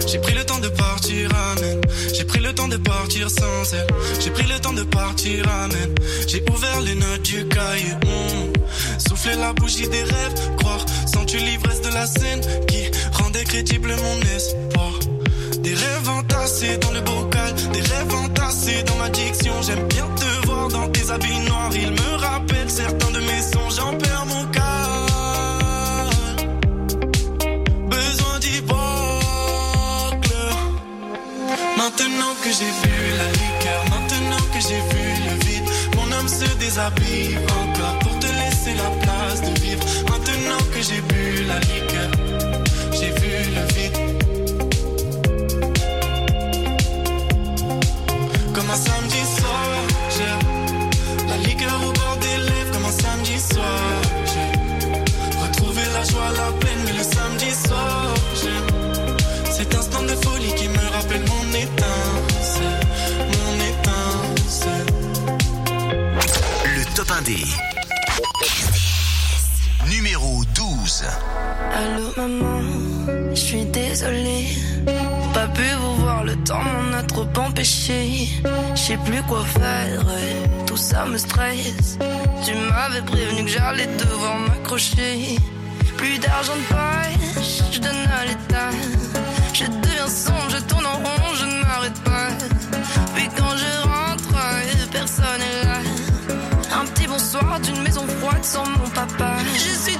J'ai 0.08 0.18
pris 0.18 0.34
le 0.34 0.44
temps 0.44 0.58
de 0.58 0.68
partir, 0.68 1.30
amen. 1.52 1.80
J'ai 2.12 2.24
pris 2.24 2.40
le 2.40 2.52
temps 2.52 2.68
de 2.68 2.76
partir 2.76 3.30
sans 3.30 3.72
elle. 3.72 3.86
J'ai 4.20 4.30
pris 4.30 4.46
le 4.46 4.58
temps 4.60 4.72
de 4.72 4.82
partir, 4.82 5.48
amen. 5.48 5.94
J'ai 6.26 6.42
ouvert 6.50 6.80
les 6.80 6.94
notes 6.96 7.22
du 7.22 7.46
cahier. 7.48 7.94
mm. 8.04 9.00
Souffler 9.08 9.36
la 9.36 9.52
bougie 9.52 9.88
des 9.88 10.02
rêves, 10.02 10.56
croire. 10.58 10.84
Sens-tu 11.06 11.38
l'ivresse 11.38 11.80
de 11.82 11.94
la 11.94 12.06
scène 12.06 12.40
qui 12.66 12.82
rendait 13.12 13.44
crédible 13.44 13.94
mon 13.96 14.20
espoir? 14.36 15.13
Des 15.64 15.74
rêves 15.74 16.08
entassés 16.10 16.76
dans 16.76 16.90
le 16.92 17.00
bocal, 17.00 17.54
des 17.72 17.80
rêves 17.80 18.14
entassés 18.14 18.82
dans 18.82 18.96
ma 18.96 19.08
diction. 19.08 19.54
J'aime 19.62 19.88
bien 19.88 20.06
te 20.14 20.46
voir 20.46 20.68
dans 20.68 20.86
tes 20.90 21.10
habits 21.10 21.40
noirs. 21.48 21.70
Il 21.74 21.90
me 21.90 22.16
rappelle 22.18 22.68
certains 22.68 23.10
de 23.12 23.20
mes 23.20 23.40
sons, 23.40 23.70
j'en 23.74 23.96
perds 23.96 24.26
mon 24.26 24.44
calme. 24.52 25.06
Besoin 27.88 28.38
d'y. 28.40 28.62
Maintenant 31.78 32.34
que 32.42 32.50
j'ai 32.58 32.72
vu 32.82 32.96
la 33.16 33.28
liqueur, 33.40 33.80
maintenant 33.88 34.44
que 34.52 34.60
j'ai 34.60 34.82
vu 34.92 35.04
le 35.26 35.34
vide, 35.46 35.68
mon 35.96 36.12
âme 36.12 36.28
se 36.28 36.48
déshabille 36.58 37.38
encore 37.62 37.98
pour 38.00 38.18
te 38.18 38.26
laisser 38.26 38.74
la 38.74 38.90
place 39.02 39.40
de 39.40 39.60
vivre. 39.60 39.84
Maintenant 40.10 40.62
que 40.74 40.82
j'ai 40.82 41.00
bu 41.00 41.44
la 41.48 41.58
liqueur, 41.60 42.10
j'ai 42.92 43.12
vu 43.18 43.32
le 43.54 43.64
vide. 43.74 44.13
Un 48.74 48.76
samedi 48.76 49.22
soir, 49.36 49.68
j'ai 50.14 51.28
la 51.28 51.36
liqueur 51.46 51.76
au 51.86 51.92
bord 51.92 52.16
des 52.20 52.36
lèvres. 52.48 52.72
Comme 52.72 52.86
un 52.86 52.96
samedi 53.04 53.38
soir, 53.38 53.80
j'ai 54.30 54.48
retrouvé 55.42 55.82
la 55.96 56.02
joie, 56.10 56.30
la 56.42 56.50
peine, 56.60 56.80
mais 56.84 56.94
le 57.00 57.04
samedi 57.04 57.50
soir, 57.66 58.14
j'ai 58.40 59.52
cet 59.52 59.74
instant 59.76 60.02
de 60.02 60.16
folie 60.24 60.54
qui 60.56 60.68
me 60.68 60.84
rappelle 60.96 61.24
mon 61.34 61.46
étincelle, 61.64 62.80
mon 63.34 63.54
étincelle. 63.72 64.90
Le 66.76 66.84
top 66.96 67.08
1D. 67.20 67.30
Numéro 69.88 70.42
12. 70.54 71.04
Allô 71.76 72.08
maman, 72.16 72.60
je 73.30 73.40
suis 73.40 73.64
désolée. 73.66 74.48
Pas 75.44 75.50
pu 75.50 75.74
vous 75.78 75.96
voir, 75.96 76.24
le 76.24 76.36
temps 76.36 76.62
m'en 76.62 76.96
a 76.96 77.02
trop 77.02 77.28
empêché. 77.36 78.30
Je 78.74 78.80
sais 78.80 78.96
plus 79.04 79.22
quoi 79.24 79.44
faire, 79.44 80.00
tout 80.66 80.78
ça 80.78 81.04
me 81.04 81.18
stresse. 81.18 81.98
Tu 82.46 82.54
m'avais 82.54 83.02
prévenu 83.02 83.44
que 83.44 83.50
j'allais 83.50 83.86
devoir 83.98 84.38
m'accrocher. 84.38 85.38
Plus 85.98 86.18
d'argent 86.18 86.56
de 86.56 86.66
poche, 86.74 87.72
je 87.72 87.78
donne 87.78 88.06
à 88.20 88.24
l'état. 88.24 88.70
Je 89.52 89.64
deviens 89.64 90.08
sombre, 90.08 90.48
je 90.48 90.60
tourne 90.62 90.86
en 90.86 90.96
rond, 90.96 91.34
je 91.38 91.44
ne 91.44 91.62
m'arrête 91.62 92.00
pas. 92.04 92.28
Puis 93.14 93.28
quand 93.36 93.54
je 93.62 93.72
rentre, 93.86 94.90
personne 94.92 95.42
est 95.42 95.64
là. 95.66 95.78
Un 96.80 96.86
petit 96.86 97.06
bonsoir 97.06 97.60
d'une 97.60 97.82
maison 97.82 98.06
froide 98.18 98.44
sans 98.44 98.64
mon 98.64 98.88
papa. 98.94 99.34
Je 99.52 99.90
suis 99.90 99.98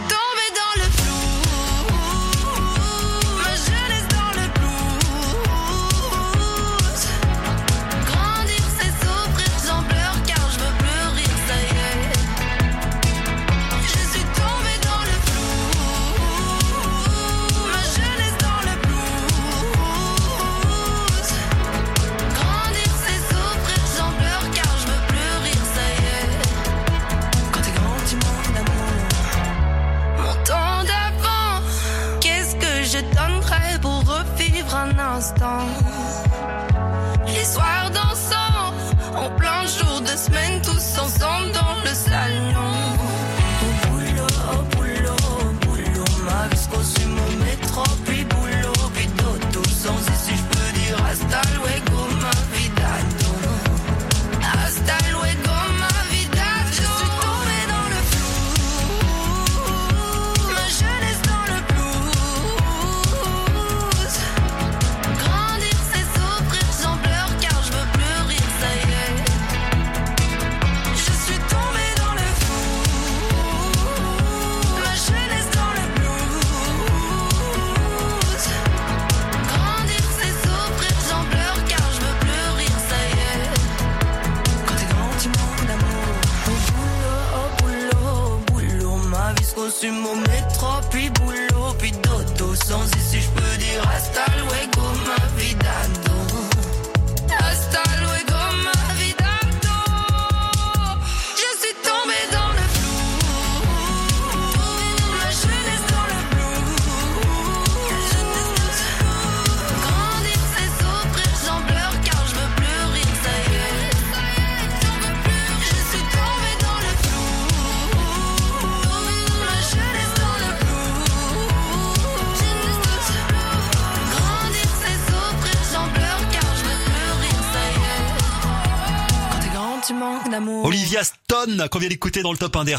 qu'on 131.75 131.81
vient 131.81 132.23
dans 132.23 132.31
le 132.31 132.39
top 132.39 132.55
1 132.55 132.65
des. 132.65 132.77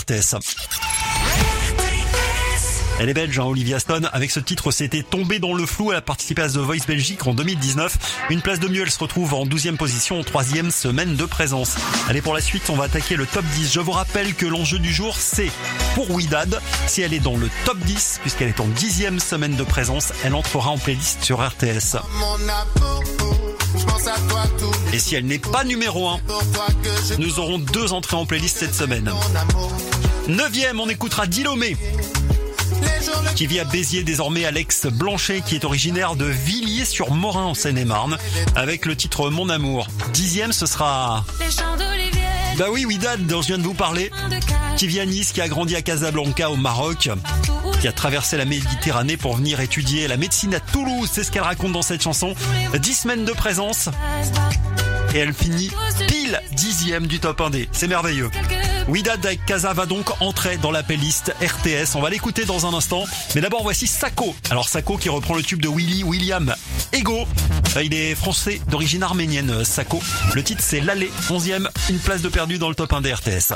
Elle 2.97 3.09
est 3.09 3.13
belge, 3.13 3.38
hein, 3.39 3.43
Olivia 3.43 3.77
Stone. 3.77 4.09
Avec 4.13 4.31
ce 4.31 4.39
titre, 4.39 4.72
c'était 4.72 5.03
tombé 5.03 5.39
dans 5.39 5.53
le 5.53 5.65
flou. 5.65 5.91
Elle 5.91 5.97
a 5.97 6.01
participé 6.01 6.43
à 6.43 6.47
The 6.47 6.57
Voice 6.57 6.85
Belgique 6.88 7.27
en 7.27 7.34
2019. 7.34 7.97
Une 8.30 8.41
place 8.41 8.61
de 8.61 8.69
mieux, 8.69 8.84
elle 8.84 8.91
se 8.91 8.99
retrouve 8.99 9.34
en 9.34 9.45
12e 9.45 9.76
position, 9.76 10.19
en 10.19 10.23
troisième 10.23 10.72
semaine 10.72 11.17
de 11.17 11.26
présence. 11.26 11.76
Allez, 12.07 12.22
pour 12.22 12.34
la 12.34 12.39
suite, 12.39 12.69
on 12.69 12.76
va 12.76 12.85
attaquer 12.85 13.17
le 13.17 13.26
top 13.26 13.43
10. 13.55 13.73
Je 13.73 13.81
vous 13.81 13.91
rappelle 13.91 14.34
que 14.34 14.45
l'enjeu 14.45 14.80
du 14.80 14.93
jour, 14.93 15.17
c'est 15.17 15.51
pour 15.93 16.09
Widad. 16.11 16.61
Si 16.88 17.01
elle 17.01 17.13
est 17.13 17.19
dans 17.19 17.35
le 17.35 17.49
top 17.65 17.77
10, 17.80 18.19
puisqu'elle 18.22 18.49
est 18.49 18.61
en 18.61 18.67
10e 18.67 19.19
semaine 19.19 19.57
de 19.57 19.63
présence, 19.63 20.13
elle 20.23 20.35
entrera 20.35 20.69
en 20.69 20.77
playlist 20.77 21.22
sur 21.22 21.45
RTS. 21.45 21.97
Et 24.95 24.99
si 24.99 25.13
elle 25.13 25.26
n'est 25.26 25.39
pas 25.39 25.65
numéro 25.65 26.07
1, 26.07 26.19
nous 27.19 27.39
aurons 27.39 27.59
deux 27.59 27.91
entrées 27.91 28.15
en 28.15 28.26
playlist 28.26 28.55
cette 28.59 28.73
semaine. 28.73 29.11
Neuvième, 30.30 30.80
on 30.80 30.88
écoutera 30.88 31.27
Dilomé 31.27 31.76
qui 33.35 33.45
vit 33.45 33.59
à 33.59 33.65
Béziers 33.65 34.03
désormais 34.03 34.45
Alex 34.45 34.85
Blanchet 34.85 35.41
qui 35.45 35.55
est 35.55 35.65
originaire 35.65 36.15
de 36.15 36.23
Villiers-sur-Morin 36.23 37.43
en 37.43 37.53
Seine-et-Marne 37.53 38.17
avec 38.55 38.85
le 38.85 38.95
titre 38.95 39.30
Mon 39.30 39.49
amour. 39.49 39.88
Dixième 40.13 40.53
ce 40.53 40.65
sera... 40.65 41.26
Bah 42.57 42.67
oui, 42.72 42.85
Widad 42.85 43.27
dont 43.27 43.41
je 43.41 43.47
viens 43.47 43.57
de 43.57 43.63
vous 43.63 43.73
parler, 43.73 44.09
qui 44.77 44.88
vit 44.88 45.01
à 45.01 45.05
Nice, 45.05 45.34
qui 45.34 45.41
a 45.41 45.49
grandi 45.49 45.76
à 45.76 45.81
Casablanca 45.81 46.49
au 46.49 46.55
Maroc, 46.55 47.09
qui 47.81 47.88
a 47.89 47.91
traversé 47.91 48.38
la 48.38 48.45
Méditerranée 48.45 49.17
pour 49.17 49.35
venir 49.35 49.59
étudier 49.59 50.07
la 50.07 50.15
médecine 50.15 50.55
à 50.55 50.61
Toulouse, 50.61 51.09
c'est 51.11 51.26
ce 51.26 51.31
qu'elle 51.31 51.41
raconte 51.41 51.73
dans 51.73 51.81
cette 51.81 52.01
chanson. 52.01 52.34
Dix 52.80 52.93
semaines 52.93 53.26
de 53.26 53.34
présence 53.34 53.89
et 55.15 55.19
elle 55.19 55.33
finit 55.33 55.71
pile 56.07 56.39
dixième 56.51 57.07
du 57.07 57.19
top 57.19 57.39
1D. 57.39 57.67
C'est 57.71 57.87
merveilleux. 57.87 58.29
Avec 59.13 59.45
Casa 59.45 59.73
va 59.73 59.85
donc 59.85 60.09
entrer 60.21 60.57
dans 60.57 60.71
la 60.71 60.83
playlist 60.83 61.33
RTS. 61.41 61.95
On 61.95 62.01
va 62.01 62.09
l'écouter 62.09 62.45
dans 62.45 62.65
un 62.65 62.73
instant. 62.73 63.05
Mais 63.33 63.41
d'abord, 63.41 63.63
voici 63.63 63.87
Sako. 63.87 64.35
Alors 64.51 64.67
Sako 64.67 64.97
qui 64.97 65.09
reprend 65.09 65.35
le 65.35 65.41
tube 65.41 65.61
de 65.61 65.69
Willy 65.69 66.03
William 66.03 66.53
Ego. 66.91 67.25
Euh, 67.75 67.83
Il 67.83 67.93
est 67.93 68.13
français 68.13 68.61
d'origine 68.67 69.03
arménienne, 69.03 69.63
Sako. 69.63 70.01
Le 70.33 70.43
titre 70.43 70.61
c'est 70.63 70.81
L'Allée, 70.81 71.11
11e, 71.29 71.67
une 71.89 71.99
place 71.99 72.21
de 72.21 72.29
perdu 72.29 72.57
dans 72.57 72.69
le 72.69 72.75
top 72.75 72.93
1 72.93 73.01
des 73.01 73.13
RTS. 73.13 73.53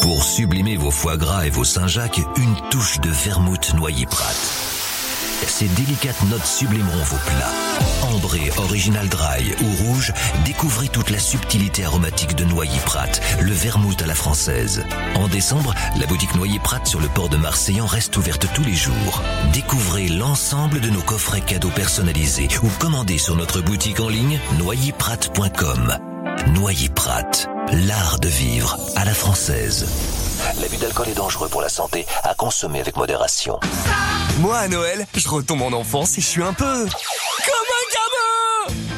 Pour 0.00 0.24
sublimer 0.24 0.76
vos 0.76 0.90
foie 0.90 1.16
gras 1.16 1.46
et 1.46 1.50
vos 1.50 1.64
Saint-Jacques, 1.64 2.20
une 2.36 2.56
touche 2.70 3.00
de 3.00 3.10
vermouth 3.10 3.74
noyer 3.74 4.06
prat. 4.06 4.32
Ces 5.46 5.68
délicates 5.68 6.22
notes 6.30 6.46
sublimeront 6.46 7.04
vos 7.04 7.16
plats. 7.16 7.95
Ambré, 8.06 8.50
original 8.58 9.08
dry 9.08 9.52
ou 9.60 9.84
rouge, 9.84 10.12
découvrez 10.44 10.88
toute 10.88 11.10
la 11.10 11.18
subtilité 11.18 11.84
aromatique 11.84 12.36
de 12.36 12.44
Noyer 12.44 12.78
Prat, 12.84 13.10
le 13.40 13.52
vermouth 13.52 14.00
à 14.00 14.06
la 14.06 14.14
française. 14.14 14.84
En 15.16 15.26
décembre, 15.28 15.74
la 15.98 16.06
boutique 16.06 16.34
Noyer 16.36 16.60
Prat 16.60 16.84
sur 16.84 17.00
le 17.00 17.08
port 17.08 17.28
de 17.28 17.36
Marseillan 17.36 17.86
reste 17.86 18.16
ouverte 18.16 18.46
tous 18.54 18.62
les 18.62 18.74
jours. 18.74 19.22
Découvrez 19.52 20.08
l'ensemble 20.08 20.80
de 20.80 20.88
nos 20.88 21.02
coffrets 21.02 21.40
cadeaux 21.40 21.70
personnalisés 21.70 22.48
ou 22.62 22.68
commandez 22.78 23.18
sur 23.18 23.34
notre 23.34 23.60
boutique 23.60 24.00
en 24.00 24.08
ligne 24.08 24.38
noyerprat.com. 24.58 25.98
Noyer 26.54 26.88
Prat, 26.90 27.30
l'art 27.72 28.20
de 28.20 28.28
vivre 28.28 28.78
à 28.94 29.04
la 29.04 29.14
française. 29.14 29.86
L'abus 30.60 30.76
d'alcool 30.76 31.08
est 31.08 31.14
dangereux 31.14 31.48
pour 31.48 31.60
la 31.60 31.68
santé, 31.68 32.06
à 32.22 32.34
consommer 32.34 32.80
avec 32.80 32.96
modération. 32.96 33.58
Moi, 34.38 34.56
à 34.56 34.68
Noël, 34.68 35.06
je 35.14 35.28
retombe 35.28 35.62
en 35.62 35.72
enfance 35.72 36.18
et 36.18 36.20
je 36.20 36.26
suis 36.26 36.42
un 36.42 36.52
peu... 36.52 36.86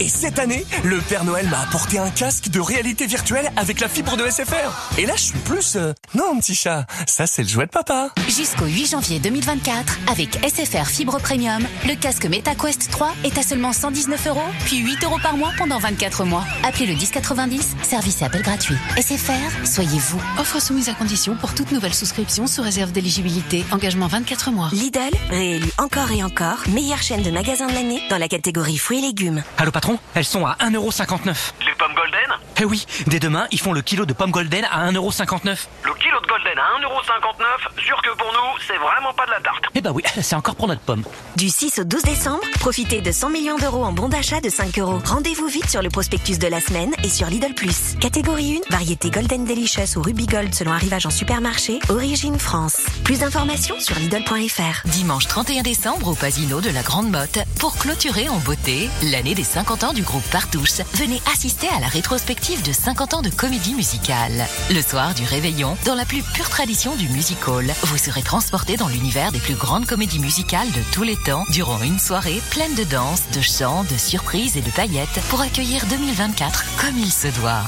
Et 0.00 0.08
cette 0.08 0.38
année, 0.38 0.64
le 0.84 1.00
Père 1.00 1.24
Noël 1.24 1.48
m'a 1.48 1.60
apporté 1.60 1.98
un 1.98 2.08
casque 2.10 2.50
de 2.50 2.60
réalité 2.60 3.06
virtuelle 3.06 3.50
avec 3.56 3.80
la 3.80 3.88
fibre 3.88 4.16
de 4.16 4.28
SFR. 4.30 4.96
Et 4.96 5.06
là, 5.06 5.14
je 5.16 5.22
suis 5.22 5.38
plus... 5.38 5.74
euh, 5.74 5.92
Non, 6.14 6.38
petit 6.38 6.54
chat, 6.54 6.86
ça 7.08 7.26
c'est 7.26 7.42
le 7.42 7.48
jouet 7.48 7.66
de 7.66 7.70
papa. 7.72 8.10
Jusqu'au 8.28 8.66
8 8.66 8.90
janvier 8.92 9.18
2024, 9.18 9.98
avec 10.08 10.38
SFR 10.48 10.86
Fibre 10.86 11.18
Premium, 11.20 11.64
le 11.86 11.96
casque 11.96 12.26
MetaQuest 12.26 12.90
3 12.92 13.12
est 13.24 13.36
à 13.38 13.42
seulement 13.42 13.72
119 13.72 14.26
euros, 14.28 14.40
puis 14.66 14.76
8 14.78 15.02
euros 15.02 15.18
par 15.20 15.36
mois 15.36 15.50
pendant 15.58 15.78
24 15.80 16.24
mois. 16.24 16.44
Appelez 16.62 16.86
le 16.86 16.94
1090, 16.94 17.74
service 17.82 18.22
et 18.22 18.24
appel 18.24 18.42
gratuit. 18.42 18.76
SFR, 18.98 19.66
soyez 19.66 19.98
vous. 19.98 20.22
Offre 20.38 20.60
soumise 20.62 20.88
à 20.88 20.94
condition 20.94 21.34
pour 21.34 21.54
toute 21.54 21.72
nouvelle 21.72 21.94
souscription 21.94 22.46
sous 22.46 22.62
réserve 22.62 22.92
d'éligibilité. 22.92 23.64
Engagement 23.72 24.06
24 24.06 24.52
mois. 24.52 24.68
Lidl, 24.72 25.00
réélu 25.30 25.68
encore 25.78 26.12
et 26.12 26.22
encore, 26.22 26.58
meilleure 26.68 27.02
chaîne 27.02 27.22
de 27.22 27.30
magasins 27.32 27.66
de 27.66 27.72
l'année 27.74 28.00
dans 28.10 28.18
la 28.18 28.28
catégorie 28.28 28.78
fruits 28.78 28.98
et 28.98 29.02
légumes. 29.02 29.42
Allô 29.56 29.72
patron, 29.72 29.87
elles 30.14 30.24
sont 30.24 30.44
à 30.46 30.56
1,59€. 30.60 31.52
Les 31.64 31.74
pommes 31.74 31.94
golden 31.94 32.27
Eh 32.60 32.64
oui, 32.64 32.86
dès 33.06 33.20
demain, 33.20 33.46
ils 33.52 33.60
font 33.60 33.72
le 33.72 33.82
kilo 33.82 34.04
de 34.04 34.12
pommes 34.12 34.32
golden 34.32 34.64
à 34.64 34.90
1,59€. 34.90 35.68
Le 35.84 35.94
kilo 35.94 36.20
de 36.20 36.26
golden 36.26 36.58
à 36.58 36.80
1,59€, 36.80 37.84
sûr 37.84 38.02
que 38.02 38.10
pour 38.16 38.32
nous, 38.32 38.58
c'est 38.66 38.76
vraiment 38.76 39.12
pas 39.14 39.26
de 39.26 39.30
la 39.30 39.40
tarte. 39.40 39.64
Eh 39.74 39.80
bah 39.80 39.90
oui, 39.94 40.02
c'est 40.22 40.34
encore 40.34 40.56
pour 40.56 40.66
notre 40.66 40.80
pomme. 40.80 41.04
Du 41.36 41.48
6 41.48 41.78
au 41.78 41.84
12 41.84 42.02
décembre, 42.02 42.40
profitez 42.58 43.00
de 43.00 43.12
100 43.12 43.30
millions 43.30 43.56
d'euros 43.58 43.84
en 43.84 43.92
bons 43.92 44.08
d'achat 44.08 44.40
de 44.40 44.48
5 44.48 44.76
euros. 44.80 44.98
Rendez-vous 45.04 45.46
vite 45.46 45.70
sur 45.70 45.82
le 45.82 45.88
prospectus 45.88 46.38
de 46.38 46.48
la 46.48 46.60
semaine 46.60 46.92
et 47.04 47.08
sur 47.08 47.28
Lidl+. 47.28 47.54
Catégorie 48.00 48.60
1, 48.68 48.72
variété 48.72 49.10
Golden 49.10 49.44
Delicious 49.44 49.96
ou 49.96 50.02
Ruby 50.02 50.26
Gold 50.26 50.52
selon 50.52 50.72
arrivage 50.72 51.06
en 51.06 51.10
supermarché, 51.10 51.78
origine 51.90 52.38
France. 52.38 52.86
Plus 53.04 53.20
d'informations 53.20 53.78
sur 53.78 53.96
Lidl.fr. 53.96 54.86
Dimanche 54.86 55.28
31 55.28 55.62
décembre 55.62 56.08
au 56.08 56.14
Pasino 56.14 56.60
de 56.60 56.70
la 56.70 56.82
Grande 56.82 57.10
Motte. 57.10 57.38
Pour 57.60 57.76
clôturer 57.78 58.28
en 58.28 58.38
beauté 58.38 58.90
l'année 59.04 59.36
des 59.36 59.44
50 59.44 59.84
ans 59.84 59.92
du 59.92 60.02
groupe 60.02 60.28
Partouche, 60.30 60.80
venez 60.94 61.22
assister 61.32 61.68
à 61.76 61.80
la 61.80 61.86
rétrospective 62.18 62.66
de 62.66 62.72
50 62.72 63.14
ans 63.14 63.22
de 63.22 63.30
comédie 63.30 63.74
musicale. 63.74 64.44
Le 64.70 64.82
soir 64.82 65.14
du 65.14 65.22
réveillon, 65.24 65.76
dans 65.84 65.94
la 65.94 66.04
plus 66.04 66.22
pure 66.22 66.48
tradition 66.48 66.96
du 66.96 67.08
music 67.10 67.46
hall, 67.46 67.70
vous 67.84 67.96
serez 67.96 68.22
transporté 68.22 68.76
dans 68.76 68.88
l'univers 68.88 69.30
des 69.30 69.38
plus 69.38 69.54
grandes 69.54 69.86
comédies 69.86 70.18
musicales 70.18 70.66
de 70.72 70.80
tous 70.92 71.04
les 71.04 71.16
temps 71.16 71.44
durant 71.50 71.80
une 71.80 72.00
soirée 72.00 72.42
pleine 72.50 72.74
de 72.74 72.82
danse, 72.82 73.22
de 73.32 73.40
chants, 73.40 73.84
de 73.84 73.96
surprises 73.96 74.56
et 74.56 74.62
de 74.62 74.70
paillettes 74.70 75.20
pour 75.28 75.40
accueillir 75.40 75.86
2024 75.86 76.64
comme 76.80 76.98
il 76.98 77.12
se 77.12 77.28
doit. 77.38 77.62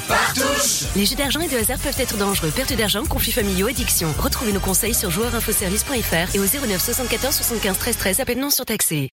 Les 0.97 1.07
jeux 1.07 1.17
d'argent 1.17 1.41
et 1.41 1.49
de 1.49 1.57
hasard 1.57 1.79
peuvent 1.79 2.01
être 2.01 2.17
dangereux. 2.17 2.51
Perte 2.51 2.73
d'argent, 2.73 3.05
conflits 3.05 3.33
familiaux, 3.33 3.69
addiction. 3.69 4.13
Retrouvez 4.19 4.53
nos 4.53 4.61
conseils 4.61 4.95
sur 4.95 5.13
joueurinfoservice.fr 5.13 6.35
et 6.35 6.41
au 6.41 6.45
09 6.45 6.83
74 6.83 7.37
75 7.37 7.79
13 7.79 7.97
13. 7.97 8.21
Appel 8.21 8.39
non 8.41 8.51
surtaxé. 8.51 9.13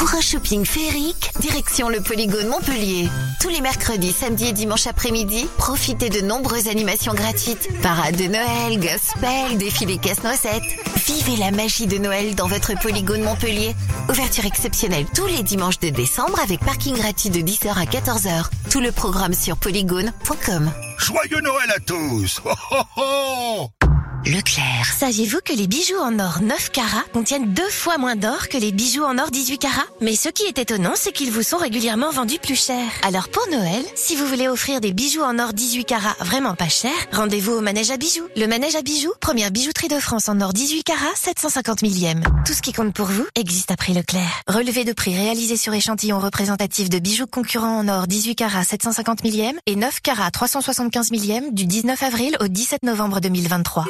Pour 0.00 0.14
un 0.14 0.22
shopping 0.22 0.64
féerique, 0.64 1.30
direction 1.40 1.90
le 1.90 2.00
Polygone 2.00 2.48
Montpellier. 2.48 3.10
Tous 3.38 3.50
les 3.50 3.60
mercredis, 3.60 4.12
samedis 4.12 4.49
et 4.50 4.52
dimanches 4.52 4.88
après-midi, 4.88 5.46
profitez 5.58 6.10
de 6.10 6.20
nombreuses 6.20 6.66
animations 6.66 7.14
gratuites. 7.14 7.68
Parade 7.82 8.16
de 8.16 8.24
Noël, 8.24 8.80
gospel, 8.80 9.56
défilé 9.58 9.96
casse-noisette. 9.98 10.62
Vivez 11.06 11.36
la 11.36 11.52
magie 11.52 11.86
de 11.86 11.98
Noël 11.98 12.34
dans 12.34 12.48
votre 12.48 12.72
Polygone 12.80 13.22
Montpellier. 13.22 13.76
Ouverture 14.08 14.46
exceptionnelle 14.46 15.06
tous 15.14 15.26
les 15.26 15.44
dimanches 15.44 15.78
de 15.78 15.90
décembre 15.90 16.40
avec 16.40 16.60
parking 16.60 16.96
gratuit 16.96 17.30
de 17.30 17.40
10h 17.40 17.68
à 17.68 17.84
14h. 17.84 18.46
Tout 18.70 18.80
le 18.80 18.90
programme 18.90 19.34
sur 19.34 19.56
polygone.com. 19.56 20.70
Joyeux 20.98 21.40
Noël 21.42 21.70
à 21.76 21.80
tous 21.80 22.40
Oh, 22.44 22.50
oh, 22.72 22.82
oh 22.96 23.99
Leclerc. 24.26 24.92
Saviez-vous 24.98 25.38
que 25.42 25.54
les 25.54 25.66
bijoux 25.66 25.98
en 25.98 26.18
or 26.18 26.40
9 26.42 26.70
carats 26.72 27.04
contiennent 27.14 27.54
deux 27.54 27.70
fois 27.70 27.96
moins 27.96 28.16
d'or 28.16 28.48
que 28.48 28.58
les 28.58 28.70
bijoux 28.70 29.02
en 29.02 29.16
or 29.16 29.30
18 29.30 29.56
carats? 29.56 29.86
Mais 30.02 30.14
ce 30.14 30.28
qui 30.28 30.42
est 30.42 30.58
étonnant, 30.58 30.92
c'est 30.94 31.12
qu'ils 31.12 31.30
vous 31.30 31.42
sont 31.42 31.56
régulièrement 31.56 32.10
vendus 32.10 32.38
plus 32.38 32.66
cher. 32.66 32.84
Alors 33.02 33.30
pour 33.30 33.46
Noël, 33.50 33.82
si 33.94 34.16
vous 34.16 34.26
voulez 34.26 34.46
offrir 34.46 34.82
des 34.82 34.92
bijoux 34.92 35.22
en 35.22 35.38
or 35.38 35.54
18 35.54 35.86
carats 35.86 36.16
vraiment 36.20 36.54
pas 36.54 36.68
cher, 36.68 36.92
rendez-vous 37.12 37.52
au 37.52 37.60
Manège 37.62 37.90
à 37.90 37.96
bijoux. 37.96 38.26
Le 38.36 38.46
Manège 38.46 38.76
à 38.76 38.82
bijoux, 38.82 39.12
première 39.20 39.50
bijouterie 39.50 39.88
de 39.88 39.98
France 39.98 40.28
en 40.28 40.38
or 40.42 40.52
18 40.52 40.84
carats, 40.84 41.06
750 41.16 41.80
millième. 41.80 42.22
Tout 42.44 42.52
ce 42.52 42.60
qui 42.60 42.74
compte 42.74 42.92
pour 42.92 43.06
vous 43.06 43.26
existe 43.36 43.70
après 43.70 43.94
Leclerc. 43.94 44.42
Relevé 44.46 44.84
de 44.84 44.92
prix 44.92 45.16
réalisé 45.16 45.56
sur 45.56 45.72
échantillon 45.72 46.18
représentatif 46.18 46.90
de 46.90 46.98
bijoux 46.98 47.26
concurrents 47.26 47.78
en 47.78 47.88
or 47.88 48.06
18 48.06 48.34
carats 48.34 48.64
750 48.64 49.24
millième 49.24 49.56
et 49.64 49.76
9 49.76 50.00
carats 50.02 50.30
375 50.30 51.10
millième 51.10 51.54
du 51.54 51.64
19 51.64 52.02
avril 52.02 52.36
au 52.40 52.48
17 52.48 52.82
novembre 52.82 53.20
2023. 53.20 53.86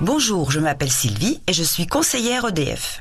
Bonjour, 0.00 0.50
je 0.50 0.60
m'appelle 0.60 0.90
Sylvie 0.90 1.40
et 1.46 1.52
je 1.52 1.62
suis 1.62 1.86
conseillère 1.86 2.46
EDF. 2.46 3.00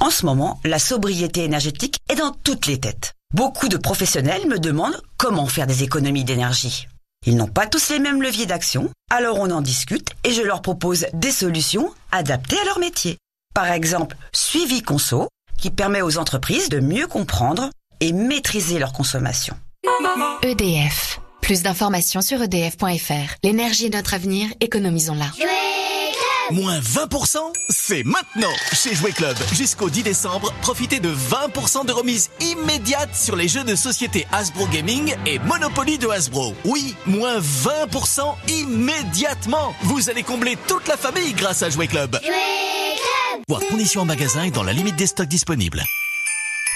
En 0.00 0.10
ce 0.10 0.24
moment, 0.24 0.60
la 0.64 0.78
sobriété 0.78 1.44
énergétique 1.44 1.98
est 2.10 2.16
dans 2.16 2.32
toutes 2.32 2.66
les 2.66 2.80
têtes. 2.80 3.12
Beaucoup 3.34 3.68
de 3.68 3.76
professionnels 3.76 4.48
me 4.48 4.58
demandent 4.58 5.00
comment 5.16 5.46
faire 5.46 5.66
des 5.66 5.82
économies 5.82 6.24
d'énergie. 6.24 6.88
Ils 7.26 7.36
n'ont 7.36 7.46
pas 7.46 7.66
tous 7.66 7.90
les 7.90 7.98
mêmes 7.98 8.22
leviers 8.22 8.46
d'action, 8.46 8.90
alors 9.10 9.38
on 9.38 9.50
en 9.50 9.60
discute 9.60 10.10
et 10.24 10.32
je 10.32 10.42
leur 10.42 10.62
propose 10.62 11.06
des 11.12 11.30
solutions 11.30 11.92
adaptées 12.12 12.58
à 12.58 12.64
leur 12.64 12.78
métier. 12.78 13.18
Par 13.54 13.70
exemple, 13.70 14.16
Suivi 14.32 14.82
Conso, 14.82 15.28
qui 15.58 15.70
permet 15.70 16.02
aux 16.02 16.16
entreprises 16.16 16.70
de 16.70 16.80
mieux 16.80 17.06
comprendre 17.06 17.70
et 18.00 18.12
maîtriser 18.12 18.78
leur 18.78 18.92
consommation. 18.92 19.54
EDF. 20.42 21.19
Plus 21.40 21.62
d'informations 21.62 22.22
sur 22.22 22.42
edf.fr. 22.42 23.34
L'énergie 23.42 23.86
est 23.86 23.94
notre 23.94 24.14
avenir, 24.14 24.48
économisons-la. 24.60 25.30
Moins 26.52 26.80
20%, 26.80 27.38
c'est 27.68 28.02
maintenant 28.02 28.50
chez 28.72 28.92
Jouet 28.94 29.12
Club. 29.12 29.36
Jusqu'au 29.52 29.88
10 29.88 30.02
décembre, 30.02 30.52
profitez 30.62 30.98
de 30.98 31.08
20% 31.08 31.86
de 31.86 31.92
remise 31.92 32.30
immédiate 32.40 33.14
sur 33.14 33.36
les 33.36 33.46
jeux 33.46 33.62
de 33.62 33.76
société 33.76 34.26
Hasbro 34.32 34.66
Gaming 34.66 35.14
et 35.26 35.38
Monopoly 35.38 35.98
de 35.98 36.08
Hasbro. 36.08 36.54
Oui, 36.64 36.96
moins 37.06 37.38
20% 37.38 38.34
immédiatement. 38.48 39.74
Vous 39.82 40.10
allez 40.10 40.24
combler 40.24 40.56
toute 40.66 40.88
la 40.88 40.96
famille 40.96 41.34
grâce 41.34 41.62
à 41.62 41.70
Jouet 41.70 41.86
Club. 41.86 42.18
Jouet 42.20 42.32
Club 42.32 43.44
Voir 43.48 43.60
conditions 43.68 44.02
en 44.02 44.06
magasin 44.06 44.42
et 44.42 44.50
dans 44.50 44.64
la 44.64 44.72
limite 44.72 44.96
des 44.96 45.06
stocks 45.06 45.28
disponibles. 45.28 45.84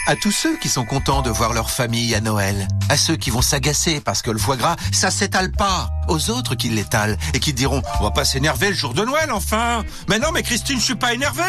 À 0.07 0.17
tous 0.17 0.33
ceux 0.33 0.59
qui 0.59 0.69
sont 0.69 0.85
contents 0.85 1.23
de 1.23 1.31
voir 1.31 1.55
leur 1.55 1.71
famille 1.71 2.15
à 2.15 2.21
Noël, 2.21 2.69
à 2.91 2.99
ceux 2.99 3.17
qui 3.17 3.31
vont 3.31 3.41
s'agacer 3.41 4.01
parce 4.01 4.21
que 4.21 4.31
le 4.31 4.39
foie 4.39 4.57
gras, 4.57 4.77
ça 4.93 5.11
s'étale 5.11 5.51
pas, 5.51 5.89
aux 6.09 6.29
autres 6.31 6.55
qui 6.55 6.69
l'étalent 6.69 7.17
et 7.33 7.41
qui 7.41 7.55
diront 7.55 7.81
on 8.01 8.05
va 8.05 8.11
pas 8.11 8.27
s'énerver 8.27 8.69
le 8.69 8.75
jour 8.75 8.93
de 8.93 9.03
Noël 9.03 9.33
enfin. 9.33 9.83
Mais 10.11 10.19
non 10.19 10.31
mais 10.31 10.43
Christine, 10.43 10.79
je 10.79 10.85
suis 10.85 10.95
pas 10.95 11.15
énervé. 11.15 11.43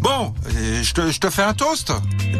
Bon, 0.00 0.34
euh, 0.54 0.82
je 0.82 0.92
te, 0.92 1.10
je 1.10 1.18
te 1.18 1.30
fais 1.30 1.44
un 1.44 1.54
toast. 1.54 1.92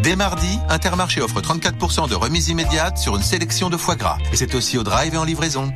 Dès 0.03 0.17
mardi, 0.17 0.59
Intermarché 0.69 1.23
offre 1.23 1.41
34% 1.41 2.11
de 2.11 2.15
remise 2.15 2.49
immédiate 2.51 2.99
sur 2.99 3.17
une 3.17 3.23
sélection 3.23 3.71
de 3.71 3.79
foie 3.79 3.97
gras 3.97 4.19
et 4.33 4.37
c'est 4.37 4.55
aussi 4.55 4.77
au 4.77 4.83
drive 4.83 5.15
et 5.15 5.19
en 5.19 5.25
livraison. 5.25 5.73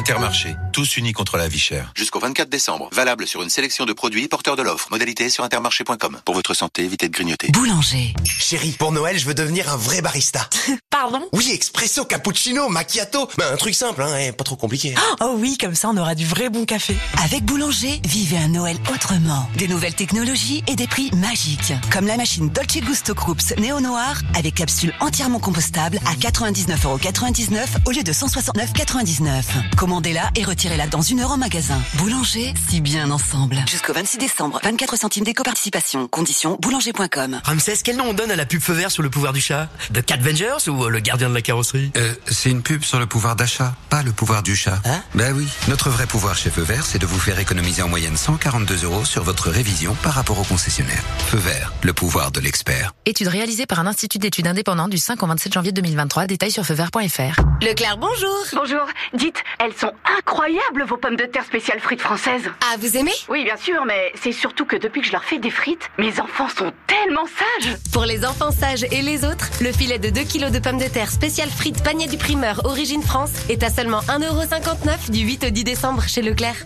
Intermarché, 0.00 0.56
tous 0.72 0.96
unis 0.96 1.12
contre 1.12 1.36
la 1.36 1.46
vie 1.46 1.58
chère. 1.58 1.92
Jusqu'au 1.94 2.20
24 2.20 2.48
décembre, 2.48 2.88
valable 2.90 3.26
sur 3.26 3.42
une 3.42 3.50
sélection 3.50 3.84
de 3.84 3.92
produits 3.92 4.28
porteurs 4.28 4.56
de 4.56 4.62
l'offre. 4.62 4.88
Modalité 4.90 5.28
sur 5.28 5.44
intermarché.com. 5.44 6.20
Pour 6.24 6.34
votre 6.34 6.54
santé, 6.54 6.84
évitez 6.84 7.08
de 7.08 7.12
grignoter. 7.12 7.48
Boulanger. 7.50 8.14
Chérie, 8.24 8.74
pour 8.78 8.92
Noël, 8.92 9.18
je 9.18 9.26
veux 9.26 9.34
devenir 9.34 9.70
un 9.70 9.76
vrai 9.76 10.00
barista. 10.00 10.48
Pardon? 10.90 11.20
Oui, 11.34 11.50
expresso, 11.52 12.06
cappuccino, 12.06 12.70
macchiato. 12.70 13.28
Ben, 13.36 13.52
un 13.52 13.56
truc 13.58 13.74
simple, 13.74 14.00
hein, 14.00 14.16
et 14.16 14.32
pas 14.32 14.42
trop 14.42 14.56
compliqué. 14.56 14.94
Oh 15.20 15.34
oui, 15.36 15.58
comme 15.58 15.74
ça 15.74 15.90
on 15.90 15.96
aura 15.98 16.14
du 16.14 16.24
vrai 16.24 16.48
bon 16.48 16.64
café. 16.64 16.96
Avec 17.22 17.44
Boulanger, 17.44 18.00
vivez 18.02 18.38
un 18.38 18.48
Noël 18.48 18.78
autrement. 18.90 19.50
Des 19.56 19.68
nouvelles 19.68 19.94
technologies 19.94 20.64
et 20.66 20.76
des 20.76 20.86
prix 20.86 21.10
magiques. 21.14 21.74
Comme 21.92 22.06
la 22.06 22.16
machine 22.16 22.48
Dolce 22.48 22.80
Gusto 22.80 23.14
Krups 23.14 23.54
Néo 23.58 23.80
Noir 23.80 24.14
avec 24.34 24.54
capsule 24.54 24.94
entièrement 25.00 25.40
compostable 25.40 26.00
à 26.06 26.14
99,99€ 26.14 27.66
au 27.84 27.90
lieu 27.90 28.02
de 28.02 28.12
169,99€. 28.14 29.89
Commandez-la 29.90 30.30
et 30.36 30.44
retirez-la 30.44 30.86
dans 30.86 31.02
une 31.02 31.18
heure 31.18 31.32
en 31.32 31.36
magasin. 31.36 31.76
Boulanger, 31.94 32.54
si 32.68 32.80
bien 32.80 33.10
ensemble. 33.10 33.56
Jusqu'au 33.68 33.92
26 33.92 34.18
décembre, 34.18 34.60
24 34.62 34.96
centimes 34.96 35.24
d'éco-participation. 35.24 36.06
Condition 36.06 36.56
boulanger.com. 36.62 37.40
Ramsès, 37.42 37.78
quel 37.82 37.96
nom 37.96 38.04
on 38.10 38.12
donne 38.12 38.30
à 38.30 38.36
la 38.36 38.46
pub 38.46 38.60
feu 38.60 38.72
vert 38.72 38.92
sur 38.92 39.02
le 39.02 39.10
pouvoir 39.10 39.32
du 39.32 39.40
chat? 39.40 39.68
The 39.92 40.00
Cat 40.00 40.18
Vengers 40.18 40.68
ou 40.68 40.84
euh, 40.84 40.90
le 40.90 41.00
gardien 41.00 41.28
de 41.28 41.34
la 41.34 41.42
carrosserie? 41.42 41.90
Euh, 41.96 42.14
c'est 42.28 42.50
une 42.50 42.62
pub 42.62 42.84
sur 42.84 43.00
le 43.00 43.06
pouvoir 43.06 43.34
d'achat, 43.34 43.74
pas 43.88 44.04
le 44.04 44.12
pouvoir 44.12 44.44
du 44.44 44.54
chat. 44.54 44.80
Hein? 44.84 45.02
Ben 45.16 45.34
oui. 45.34 45.48
Notre 45.66 45.90
vrai 45.90 46.06
pouvoir 46.06 46.36
chez 46.36 46.50
Feu 46.50 46.62
Vert, 46.62 46.86
c'est 46.86 47.00
de 47.00 47.06
vous 47.06 47.18
faire 47.18 47.40
économiser 47.40 47.82
en 47.82 47.88
moyenne 47.88 48.16
142 48.16 48.84
euros 48.84 49.04
sur 49.04 49.24
votre 49.24 49.50
révision 49.50 49.96
par 50.04 50.12
rapport 50.12 50.38
au 50.38 50.44
concessionnaire. 50.44 51.02
Feu 51.26 51.38
Vert, 51.38 51.72
le 51.82 51.92
pouvoir 51.92 52.30
de 52.30 52.38
l'expert. 52.38 52.94
Étude 53.06 53.26
réalisée 53.26 53.66
par 53.66 53.80
un 53.80 53.88
institut 53.88 54.18
d'études 54.18 54.46
indépendant 54.46 54.86
du 54.86 54.98
5 54.98 55.20
au 55.20 55.26
27 55.26 55.52
janvier 55.52 55.72
2023. 55.72 56.28
Détails 56.28 56.52
sur 56.52 56.64
feuvert.fr. 56.64 57.40
Leclerc, 57.60 57.96
bonjour. 57.98 58.36
Bonjour. 58.54 58.86
Dites, 59.14 59.42
elles 59.70 59.78
sont 59.78 59.92
incroyables 60.18 60.82
vos 60.84 60.96
pommes 60.96 61.16
de 61.16 61.24
terre 61.24 61.44
spéciales 61.44 61.80
frites 61.80 62.00
françaises. 62.00 62.50
Ah, 62.60 62.76
vous 62.78 62.96
aimez? 62.96 63.12
Oui, 63.28 63.44
bien 63.44 63.56
sûr, 63.56 63.84
mais 63.86 64.12
c'est 64.20 64.32
surtout 64.32 64.64
que 64.64 64.76
depuis 64.76 65.00
que 65.00 65.06
je 65.06 65.12
leur 65.12 65.24
fais 65.24 65.38
des 65.38 65.50
frites, 65.50 65.90
mes 65.98 66.18
enfants 66.20 66.48
sont 66.48 66.72
tellement 66.86 67.26
sages. 67.26 67.76
Pour 67.92 68.04
les 68.04 68.24
enfants 68.24 68.50
sages 68.50 68.84
et 68.90 69.02
les 69.02 69.24
autres, 69.24 69.48
le 69.60 69.70
filet 69.72 69.98
de 69.98 70.10
2 70.10 70.22
kg 70.22 70.50
de 70.50 70.58
pommes 70.58 70.78
de 70.78 70.88
terre 70.88 71.10
spéciales 71.10 71.50
frites 71.50 71.84
panier 71.84 72.08
du 72.08 72.16
primeur 72.16 72.62
Origine 72.64 73.02
France 73.02 73.30
est 73.48 73.62
à 73.62 73.70
seulement 73.70 74.00
1,59€ 74.00 75.10
du 75.10 75.20
8 75.20 75.44
au 75.44 75.50
10 75.50 75.64
décembre 75.64 76.02
chez 76.02 76.22
Leclerc. 76.22 76.56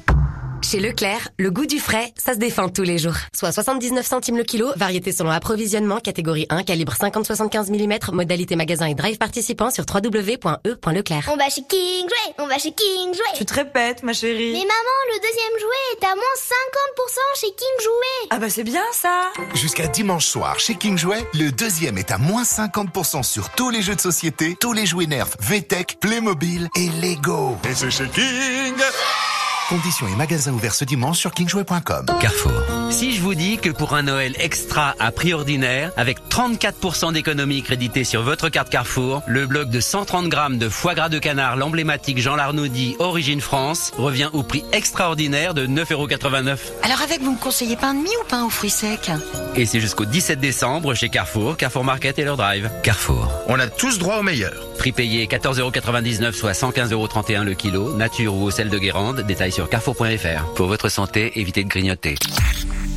Chez 0.65 0.81
Leclerc, 0.81 1.29
le 1.39 1.51
goût 1.51 1.67
du 1.67 1.79
frais, 1.79 2.11
ça 2.17 2.33
se 2.33 2.39
défend 2.39 2.71
tous 2.71 2.85
les 2.85 2.97
jours. 2.97 3.17
Soit 3.37 3.53
79 3.53 4.07
centimes 4.07 4.39
le 4.39 4.45
kilo, 4.45 4.73
variété 4.77 5.13
selon 5.13 5.29
approvisionnement, 5.29 6.01
catégorie 6.01 6.47
1, 6.49 6.63
calibre 6.63 6.95
50-75 6.95 7.71
mm, 7.71 8.15
modalité 8.15 8.57
magasin 8.57 8.87
et 8.87 8.95
drive 8.95 9.19
participant 9.19 9.71
sur 9.71 9.85
www.e.leclerc. 9.93 11.31
On 11.31 11.37
va 11.37 11.51
chez 11.51 11.63
King 11.69 12.09
Jouet, 12.09 12.35
on 12.39 12.47
va 12.47 12.57
chez 12.57 12.73
King 12.73 13.13
Jouet. 13.13 13.37
Tu 13.37 13.45
te 13.45 13.53
répètes, 13.53 14.03
ma 14.05 14.15
chérie. 14.15 14.53
Mais 14.53 14.61
maman, 14.61 14.99
le 15.13 15.21
deuxième 15.21 15.61
jouet 15.61 16.01
est 16.01 16.05
à 16.07 16.15
moins 16.15 16.25
50% 16.25 17.41
chez 17.41 17.49
King 17.49 17.83
Jouet. 17.83 18.29
Ah 18.31 18.39
bah 18.39 18.49
c'est 18.49 18.65
bien 18.65 18.85
ça. 18.93 19.33
Jusqu'à 19.55 19.87
dimanche 19.87 20.25
soir, 20.25 20.59
chez 20.59 20.77
King 20.77 20.97
Jouet, 20.97 21.29
le 21.35 21.53
deuxième 21.53 21.99
est 21.99 22.11
à 22.11 22.17
moins 22.17 22.45
50% 22.45 23.23
sur 23.23 23.51
tous 23.51 23.69
les 23.69 23.83
jeux 23.83 23.97
de 23.97 24.01
société, 24.01 24.57
tous 24.59 24.73
les 24.73 24.87
jouets 24.87 25.07
Nerf, 25.07 25.29
VTech, 25.41 25.99
Playmobil 26.01 26.71
et 26.75 26.89
Lego. 27.03 27.59
Et 27.69 27.75
c'est 27.75 27.91
chez 27.91 28.09
King 28.09 28.75
Conditions 29.71 30.07
et 30.07 30.15
magasins 30.17 30.53
ouverts 30.53 30.75
ce 30.75 30.85
dimanche 30.85 31.19
sur 31.19 31.33
kingsway.com. 31.33 32.05
Carrefour. 32.21 32.53
Si 32.91 33.15
je 33.15 33.23
vous 33.23 33.35
dis 33.35 33.57
que 33.57 33.71
pour 33.71 33.95
un 33.95 34.03
Noël 34.03 34.35
extra 34.39 34.95
à 35.01 35.11
prix 35.11 35.33
ordinaire, 35.33 35.91
avec 35.97 36.19
34% 36.29 37.15
d'économie 37.15 37.63
créditée 37.63 38.05
sur 38.05 38.23
votre 38.23 38.51
carte 38.51 38.69
Carrefour, 38.69 39.23
le 39.27 39.47
bloc 39.47 39.71
de 39.71 39.81
130 39.81 40.29
grammes 40.29 40.59
de 40.59 40.69
foie 40.69 40.95
gras 40.95 41.09
de 41.09 41.19
canard, 41.19 41.57
l'emblématique 41.57 42.19
Jean 42.19 42.37
Larnaudie, 42.37 42.95
Origine 42.99 43.41
France, 43.41 43.93
revient 43.97 44.29
au 44.35 44.43
prix 44.43 44.65
extraordinaire 44.73 45.55
de 45.55 45.67
9,89€. 45.67 46.59
Alors 46.83 47.01
avec, 47.01 47.23
vous 47.23 47.33
me 47.33 47.39
conseillez 47.39 47.77
pain 47.77 47.95
de 47.95 48.01
mie 48.01 48.17
ou 48.23 48.29
pain 48.29 48.45
aux 48.45 48.51
fruits 48.51 48.69
secs? 48.69 49.13
Et 49.57 49.65
c'est 49.65 49.81
jusqu'au 49.81 50.05
17 50.05 50.41
décembre 50.41 50.93
chez 50.93 51.09
Carrefour, 51.09 51.57
Carrefour 51.57 51.85
Market 51.85 52.19
et 52.19 52.25
leur 52.25 52.37
drive. 52.37 52.71
Carrefour. 52.83 53.33
On 53.49 53.59
a 53.59 53.67
tous 53.69 53.99
droit 53.99 54.19
au 54.19 54.23
meilleur. 54.23 54.53
Prix 54.77 54.93
payé 54.93 55.27
14,99€ 55.27 56.33
soit 56.33 56.53
115,31€ 56.53 57.45
le 57.45 57.55
kilo, 57.55 57.95
nature 57.95 58.35
ou 58.35 58.43
au 58.43 58.51
sel 58.51 58.69
de 58.69 58.79
Guérande, 58.79 59.21
détail 59.21 59.54
sur 59.55 59.69
carrefour.fr. 59.69 60.53
Pour 60.57 60.67
votre 60.67 60.89
santé, 60.89 61.39
évitez 61.39 61.63
de 61.63 61.69
grignoter. 61.69 62.17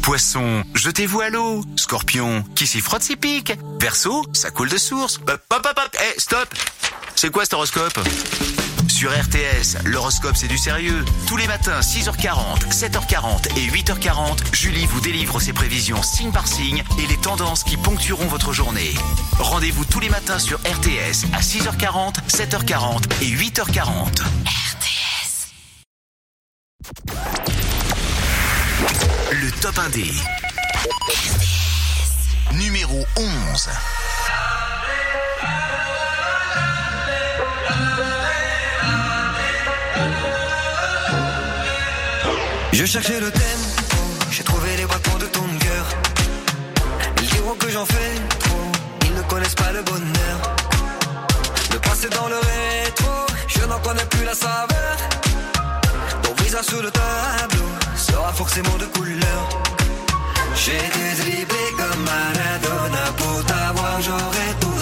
Poisson, 0.02 0.64
jetez-vous 0.74 1.22
à 1.22 1.30
l'eau. 1.30 1.64
Scorpion, 1.76 2.44
qui 2.56 2.66
s'y 2.66 2.82
frotte 2.82 3.04
s'y 3.04 3.16
pique. 3.16 3.54
Verseau, 3.80 4.26
ça 4.34 4.50
coule 4.50 4.70
de 4.70 4.78
source. 4.78 5.20
Hop, 5.28 5.40
hop, 5.52 5.68
hop, 5.70 5.78
hop. 5.78 5.96
Eh, 6.02 6.20
stop 6.20 6.50
C'est 7.16 7.32
quoi 7.32 7.44
cet 7.44 7.54
horoscope? 7.54 8.00
Sur 8.88 9.12
RTS, 9.12 9.84
l'horoscope 9.86 10.36
c'est 10.36 10.48
du 10.48 10.58
sérieux. 10.58 11.06
Tous 11.28 11.38
les 11.38 11.46
matins, 11.46 11.80
6h40, 11.82 12.72
7h40 12.72 13.56
et 13.58 13.68
8h40, 13.70 14.40
Julie 14.54 14.88
vous 14.88 15.02
délivre 15.02 15.40
ses 15.40 15.54
prévisions 15.54 16.02
signe 16.02 16.32
par 16.32 16.48
signe 16.48 16.84
et 16.98 17.06
les 17.06 17.18
tendances 17.18 17.64
qui 17.64 17.78
ponctueront 17.78 18.26
votre 18.26 18.54
journée. 18.54 18.96
Rendez-vous 19.38 19.86
tous 19.86 20.00
les 20.00 20.10
matins 20.10 20.40
sur 20.40 20.58
RTS 20.60 21.28
à 21.34 21.42
6h40, 21.42 22.16
7h40 22.30 23.04
et 23.22 23.26
8h40. 23.26 24.24
RTS. 24.46 25.07
Le 29.32 29.52
top 29.62 29.76
1D. 29.76 30.14
Numéro 32.54 33.06
11. 33.18 33.70
Je 42.72 42.86
cherchais 42.86 43.20
le 43.20 43.32
thème, 43.32 43.42
j'ai 44.32 44.44
trouvé 44.44 44.78
les 44.78 44.86
battements 44.86 45.18
de 45.18 45.26
ton 45.26 45.42
cœur. 45.60 45.86
Ils 47.22 47.28
diront 47.28 47.56
que 47.56 47.70
j'en 47.70 47.86
fais 47.86 48.16
trop, 48.40 48.72
ils 49.04 49.14
ne 49.14 49.22
connaissent 49.24 49.56
pas 49.56 49.74
le 49.74 49.82
bonheur. 49.82 50.56
Le 51.74 51.80
passé 51.80 52.08
dans 52.08 52.30
le 52.30 52.38
rétro, 52.38 53.26
je 53.48 53.66
n'en 53.66 53.80
connais 53.80 54.06
plus 54.06 54.24
la 54.24 54.36
saveur 54.36 55.17
sous 56.64 56.82
le 56.82 56.90
tableau 56.90 57.70
sera 57.96 58.34
forcément 58.34 58.78
de 58.80 58.86
couleur. 58.86 59.50
J'ai 60.56 60.78
été 60.78 61.22
dribblé 61.22 61.66
comme 61.78 62.04
Maradona 62.04 63.06
pour 63.18 63.46
t'avoir, 63.46 64.02
j'aurais 64.02 64.54
tout. 64.60 64.77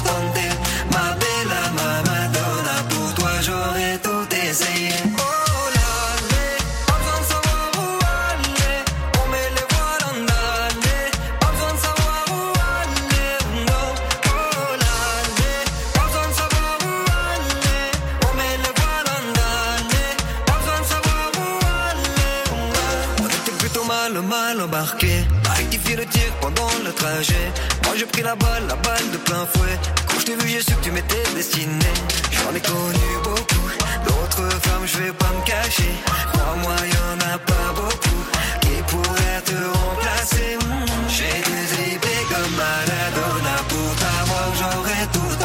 Moi 27.06 27.94
j'ai 27.98 28.06
pris 28.08 28.24
la 28.24 28.36
balle, 28.36 28.66
la 28.68 28.76
balle 28.78 29.12
de 29.12 29.18
plein 29.18 29.46
fouet. 29.54 29.78
Quand 30.08 30.20
je 30.20 30.26
t'ai 30.26 30.36
vu, 30.36 30.50
j'ai 30.50 30.62
su 30.62 30.74
que 30.74 30.84
tu 30.86 30.92
m'étais 30.92 31.24
destiné. 31.36 31.94
J'en 32.32 32.56
ai 32.56 32.60
connu 32.60 33.10
beaucoup, 33.24 33.68
d'autres 34.08 34.50
femmes, 34.64 34.88
je 34.88 34.98
vais 34.98 35.14
pas 35.14 35.32
me 35.38 35.46
cacher. 35.46 35.94
Crois-moi, 36.34 36.76
y'en 36.96 37.34
a 37.34 37.38
pas 37.38 37.70
beaucoup 37.76 38.22
qui 38.62 38.76
pourraient 38.90 39.42
te 39.46 39.58
remplacer. 39.78 40.58
Hmm. 40.66 40.86
J'ai 41.08 41.98
des 42.06 42.24
comme 42.32 42.54
Maradona 42.58 43.56
pour 43.70 43.96
t'avoir, 44.02 44.48
j'aurais 44.60 45.08
tout. 45.14 45.45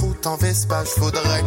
Route 0.00 0.26
en 0.26 0.36
Vespa, 0.36 0.84
je 0.84 1.00
voudrais 1.00 1.42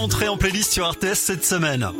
Entrer 0.00 0.28
en 0.28 0.38
playlist 0.38 0.72
sur 0.72 0.90
RTS 0.90 1.14
cette 1.14 1.44
semaine 1.44 1.90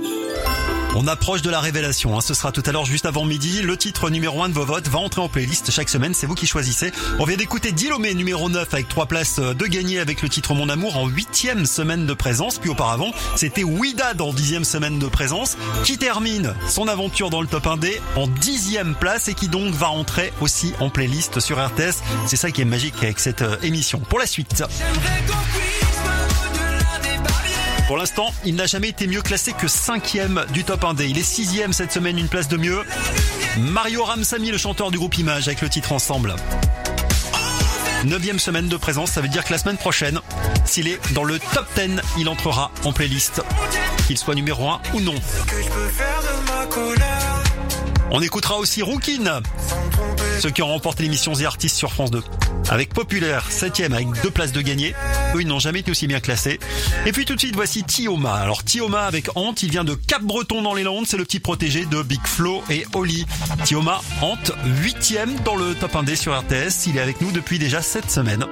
on 0.97 1.07
approche 1.07 1.41
de 1.41 1.51
la 1.51 1.61
révélation, 1.61 2.19
hein. 2.19 2.21
ce 2.21 2.35
sera 2.35 2.51
tout 2.51 2.65
à 2.67 2.73
l'heure 2.73 2.85
juste 2.85 3.07
avant 3.07 3.25
midi. 3.25 3.63
Le 3.63 3.77
titre 3.77 4.11
numéro 4.11 4.43
1 4.43 4.49
de 4.49 4.55
vos 4.55 4.65
votes 4.65 4.89
va 4.89 4.99
entrer 4.99 5.21
en 5.21 5.29
playlist 5.29 5.71
chaque 5.71 5.89
semaine, 5.89 6.15
c'est 6.15 6.27
vous 6.27 6.35
qui 6.35 6.49
choisissez. 6.49 6.91
On 7.21 7.25
vient 7.25 7.37
d'écouter 7.37 7.71
Dilomé 7.71 8.13
numéro 8.13 8.51
9 8.51 8.75
avec 8.75 8.89
trois 8.89 9.07
places 9.07 9.39
de 9.39 9.67
gagner 9.67 10.01
avec 10.01 10.21
le 10.21 10.29
titre 10.29 10.53
Mon 10.53 10.69
Amour 10.69 10.97
en 10.97 11.07
huitième 11.07 11.65
semaine 11.65 12.07
de 12.07 12.13
présence. 12.13 12.59
Puis 12.59 12.71
auparavant, 12.71 13.13
c'était 13.37 13.63
Ouida 13.63 14.15
dans 14.15 14.33
dixième 14.33 14.65
semaine 14.65 14.99
de 14.99 15.07
présence 15.07 15.57
qui 15.85 15.97
termine 15.97 16.55
son 16.69 16.89
aventure 16.89 17.31
dans 17.31 17.41
le 17.41 17.47
top 17.47 17.67
1D 17.67 18.01
en 18.17 18.27
dixième 18.27 18.97
place 18.97 19.29
et 19.29 19.35
qui 19.35 19.47
donc 19.47 19.73
va 19.73 19.91
entrer 19.91 20.33
aussi 20.41 20.73
en 20.81 20.91
playlist 20.91 21.39
sur 21.39 21.65
RTS. 21.65 22.03
C'est 22.27 22.37
ça 22.37 22.51
qui 22.51 22.63
est 22.63 22.67
magique 22.67 22.97
avec 23.01 23.21
cette 23.21 23.43
euh, 23.43 23.57
émission. 23.63 24.01
Pour 24.01 24.19
la 24.19 24.27
suite. 24.27 24.65
Pour 27.91 27.97
l'instant, 27.97 28.33
il 28.45 28.55
n'a 28.55 28.67
jamais 28.67 28.91
été 28.91 29.09
mieux 29.09 29.21
classé 29.21 29.53
que 29.53 29.67
cinquième 29.67 30.45
du 30.53 30.63
top 30.63 30.85
1D. 30.85 31.09
Il 31.09 31.19
est 31.19 31.25
sixième 31.25 31.73
cette 31.73 31.91
semaine, 31.91 32.19
une 32.19 32.29
place 32.29 32.47
de 32.47 32.57
mieux. 32.57 32.85
Mario 33.59 34.05
Ramsamy, 34.05 34.53
le 34.53 34.59
chanteur 34.59 34.93
du 34.93 34.99
groupe 34.99 35.19
Image, 35.19 35.49
avec 35.49 35.61
le 35.61 35.69
titre 35.69 35.91
Ensemble. 35.91 36.37
Neuvième 38.05 38.39
semaine 38.39 38.69
de 38.69 38.77
présence, 38.77 39.11
ça 39.11 39.21
veut 39.21 39.27
dire 39.27 39.43
que 39.43 39.51
la 39.51 39.59
semaine 39.59 39.77
prochaine, 39.77 40.21
s'il 40.65 40.87
est 40.87 41.01
dans 41.15 41.25
le 41.25 41.41
top 41.41 41.67
10, 41.75 42.01
il 42.17 42.29
entrera 42.29 42.71
en 42.85 42.93
playlist. 42.93 43.43
Qu'il 44.07 44.17
soit 44.17 44.37
numéro 44.37 44.69
1 44.69 44.81
ou 44.95 45.01
non. 45.01 45.17
On 48.13 48.23
écoutera 48.23 48.57
aussi 48.59 48.83
Rookin, 48.83 49.41
ceux 50.41 50.51
qui 50.51 50.63
ont 50.63 50.69
remporté 50.69 51.03
l'émission 51.03 51.33
The 51.33 51.43
Artist 51.43 51.77
sur 51.77 51.93
France 51.93 52.11
2. 52.11 52.23
Avec 52.71 52.95
Populaire, 52.95 53.51
7 53.51 53.81
avec 53.93 54.09
deux 54.23 54.31
places 54.31 54.53
de 54.53 54.61
gagné. 54.63 54.95
Eux, 55.35 55.43
ils 55.43 55.47
n'ont 55.47 55.59
jamais 55.59 55.81
été 55.81 55.91
aussi 55.91 56.07
bien 56.07 56.21
classés. 56.21 56.59
Et 57.07 57.13
puis 57.13 57.25
tout 57.25 57.35
de 57.35 57.41
suite, 57.41 57.55
voici 57.55 57.85
Tioma. 57.85 58.35
Alors 58.35 58.65
Tioma 58.65 59.03
avec 59.03 59.29
Hante, 59.35 59.63
il 59.63 59.71
vient 59.71 59.85
de 59.85 59.95
Cap-Breton 59.95 60.63
dans 60.63 60.75
les 60.75 60.83
Landes. 60.83 61.07
C'est 61.07 61.17
le 61.19 61.25
petit 61.25 61.41
protégé 61.41 61.85
de 61.85 62.03
Big 62.03 62.25
Flo 62.25 62.63
et 62.71 62.85
Oli. 62.95 63.27
Tioma, 63.65 64.01
Hante, 64.23 64.53
8 64.83 65.19
dans 65.45 65.57
le 65.57 65.75
top 65.75 65.95
1D 65.95 66.17
sur 66.17 66.39
RTS. 66.39 66.87
Il 66.87 66.97
est 66.97 67.01
avec 67.01 67.21
nous 67.21 67.33
depuis 67.33 67.59
déjà 67.59 67.83
7 67.83 68.11
semaines. 68.11 68.47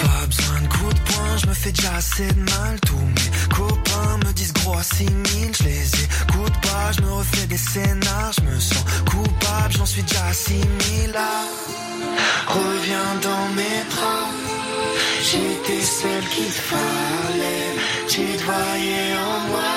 Pas 0.00 0.26
besoin 0.26 0.60
de 0.62 0.68
coups 0.68 0.94
de 0.94 1.00
poing, 1.00 1.36
je 1.42 1.46
me 1.46 1.54
fais 1.54 1.72
déjà 1.72 1.94
assez 1.96 2.26
de 2.26 2.40
mal. 2.40 2.80
Tous 2.86 2.96
mes 2.98 3.54
copains 3.54 4.18
me 4.24 4.32
disent 4.32 4.52
gros 4.52 4.82
6000, 4.82 5.56
je 5.58 5.64
les 5.64 5.86
écoute 6.04 6.54
pas, 6.62 6.92
je 6.96 7.00
me 7.02 7.12
refais 7.12 7.46
des 7.46 7.56
scénars, 7.56 8.32
je 8.38 8.42
me 8.42 8.60
sens 8.60 8.84
coupable, 9.10 9.72
j'en 9.76 9.86
suis 9.86 10.02
déjà 10.02 10.32
6000 10.32 11.12
là. 11.12 11.42
Reviens 12.46 13.14
dans 13.22 13.48
mes 13.54 13.80
bras, 13.90 14.28
j'étais 15.22 15.82
celle 15.82 16.26
qu'il 16.28 16.52
fallait, 16.70 17.74
tu 18.08 18.20
te 18.20 18.44
voyais 18.44 19.12
en 19.16 19.48
moi. 19.48 19.72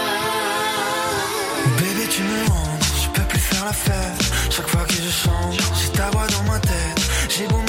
Bébé, 1.77 2.07
tu 2.09 2.21
me 2.23 2.43
hantes, 2.45 2.85
je 3.03 3.09
peux 3.09 3.27
plus 3.27 3.39
faire 3.39 3.65
la 3.65 3.73
fête. 3.73 4.23
Chaque 4.49 4.67
fois 4.69 4.83
que 4.85 4.93
je 4.93 5.09
chante, 5.09 5.61
j'ai 5.79 5.89
ta 5.91 6.09
voix 6.11 6.27
dans 6.27 6.43
ma 6.51 6.59
tête. 6.59 7.01
J'ai 7.29 7.47
beau 7.47 7.61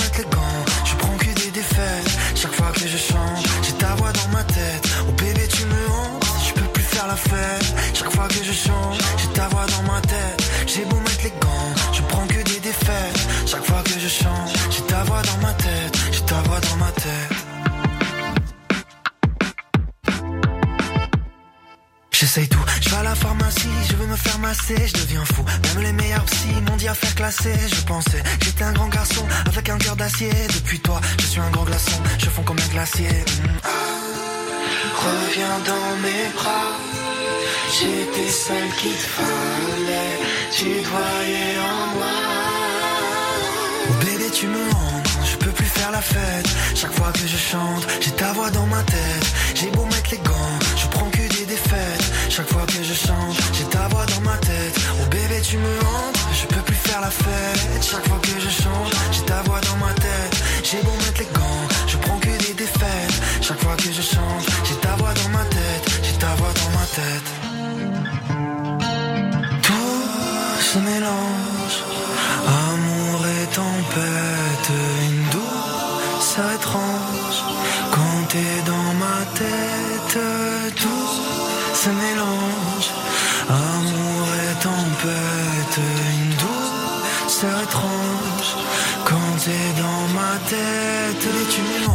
que 2.78 2.88
je 2.88 2.96
chante, 2.96 3.44
j'ai 3.62 3.72
ta 3.72 3.94
voix 3.96 4.12
dans 4.12 4.28
ma 4.28 4.44
tête. 4.44 4.88
Oh 5.08 5.12
bébé, 5.12 5.46
tu 5.48 5.64
me 5.64 5.82
hantes, 5.90 6.24
je 6.46 6.52
peux 6.54 6.68
plus 6.72 6.82
faire 6.82 7.06
la 7.06 7.16
fête. 7.16 7.74
Chaque 7.94 8.12
fois 8.12 8.28
que 8.28 8.42
je 8.44 8.52
chante, 8.52 8.98
j'ai 9.16 9.28
ta 9.28 9.48
voix 9.48 9.66
dans 9.66 9.92
ma 9.92 10.00
tête. 10.00 10.40
J'ai 10.66 10.84
beau 10.84 10.96
mettre 10.96 11.24
les 11.24 11.30
gants, 11.30 11.72
je 11.92 12.02
prends 12.02 12.26
que 12.26 12.42
des 12.50 12.60
défaites. 12.60 13.18
Chaque 13.46 13.64
fois 13.64 13.82
que 13.84 13.98
je 13.98 14.08
chante, 14.08 14.50
j'ai 14.70 14.82
ta 14.82 15.02
voix 15.04 15.22
dans 15.22 15.38
ma 15.46 15.52
tête. 15.54 15.98
J'ai 16.12 16.22
ta 16.22 16.40
voix 16.42 16.60
dans 16.60 16.76
ma 16.76 16.92
tête. 16.92 17.32
J'essaye 22.12 22.48
tout, 22.48 22.64
la 23.08 23.14
pharmacie, 23.14 23.78
je 23.88 23.96
veux 23.96 24.06
me 24.06 24.16
faire 24.16 24.38
masser, 24.38 24.76
je 24.86 24.92
deviens 25.00 25.24
fou. 25.24 25.42
Même 25.66 25.82
les 25.82 25.92
meilleurs 25.92 26.24
psy 26.24 26.52
m'ont 26.66 26.76
dit 26.76 26.88
à 26.88 26.94
faire 26.94 27.14
classer. 27.14 27.54
Je 27.76 27.82
pensais 27.92 28.22
j'étais 28.44 28.64
un 28.64 28.72
grand 28.72 28.88
garçon 28.88 29.24
avec 29.46 29.68
un 29.70 29.78
cœur 29.78 29.96
d'acier. 29.96 30.32
Depuis 30.56 30.78
toi, 30.80 31.00
je 31.20 31.26
suis 31.26 31.40
un 31.40 31.50
grand 31.50 31.64
glaçon, 31.64 31.98
je 32.18 32.28
fonds 32.28 32.42
comme 32.42 32.58
un 32.58 32.72
glacier. 32.74 33.08
Mm. 33.08 33.48
Reviens 35.06 35.58
dans 35.70 35.90
mes 36.04 36.24
bras. 36.36 36.72
J'étais 37.76 38.30
celle 38.30 38.70
qu'il 38.78 38.96
te 39.02 39.08
fallait. 39.16 40.16
Tu 40.56 40.68
voyais 40.92 41.54
en 41.72 41.80
moi. 41.94 42.16
Oh, 43.88 44.04
bébé, 44.04 44.30
tu 44.38 44.46
me 44.48 44.64
hantes. 44.76 45.08
Je 45.30 45.36
peux 45.36 45.50
plus 45.58 45.70
faire 45.78 45.90
la 45.90 46.02
fête. 46.02 46.48
Chaque 46.74 46.92
fois 46.92 47.10
que 47.12 47.26
je 47.34 47.38
chante, 47.50 47.86
j'ai 48.00 48.12
ta 48.12 48.32
voix 48.32 48.50
dans 48.50 48.66
ma 48.66 48.82
tête. 48.82 49.26
J'ai 49.54 49.70
beau 49.70 49.84
mettre 49.86 50.10
les 50.10 50.18
gants, 50.18 50.58
je 50.76 50.86
Chaque 52.38 52.52
fois 52.52 52.66
que 52.66 52.84
je 52.84 52.94
chante, 52.94 53.36
j'ai 53.52 53.64
ta 53.64 53.88
voix 53.88 54.06
dans 54.06 54.20
ma 54.20 54.36
tête. 54.36 54.78
Oh 55.00 55.06
bébé, 55.10 55.40
tu 55.42 55.56
me 55.56 55.74
hantes. 55.80 56.18
Je 56.32 56.46
peux 56.46 56.62
plus 56.62 56.76
faire 56.76 57.00
la 57.00 57.10
fête. 57.10 57.82
Chaque 57.82 58.06
fois 58.06 58.20
que 58.22 58.28
je 58.28 58.48
chante, 58.48 58.92
j'ai 59.10 59.22
ta 59.22 59.42
voix 59.42 59.60
dans 59.60 59.76
ma 59.84 59.92
tête. 59.94 60.36
J'ai 60.62 60.80
beau 60.84 60.92
mettre 61.02 61.18
les 61.18 61.26
gants, 61.34 61.66
je 61.88 61.96
prends 61.96 62.16
que 62.20 62.26
des 62.46 62.54
défaites. 62.54 63.22
Chaque 63.40 63.58
fois 63.58 63.74
que 63.76 63.90
je 63.92 64.02
chante, 64.02 64.46
j'ai 64.62 64.76
ta 64.76 64.94
voix 64.94 65.12
dans 65.14 65.30
ma 65.30 65.44
tête. 65.46 66.00
J'ai 66.04 66.12
ta 66.12 66.32
voix 66.36 66.52
dans 66.60 66.70
ma 66.78 66.86
tête. 66.98 67.28
Tout 69.62 70.62
se 70.62 70.78
mélange, 70.78 71.47
se 81.78 81.90
mélange, 81.90 82.90
amour 83.48 84.26
et 84.42 84.54
tempête, 84.62 85.78
une 85.78 86.30
douce 86.30 87.44
étrange. 87.62 88.50
Quand 89.04 89.30
t'es 89.44 89.70
dans 89.80 90.04
ma 90.18 90.34
tête, 90.48 91.24
et 91.24 91.48
tu 91.52 91.60
me 91.62 91.88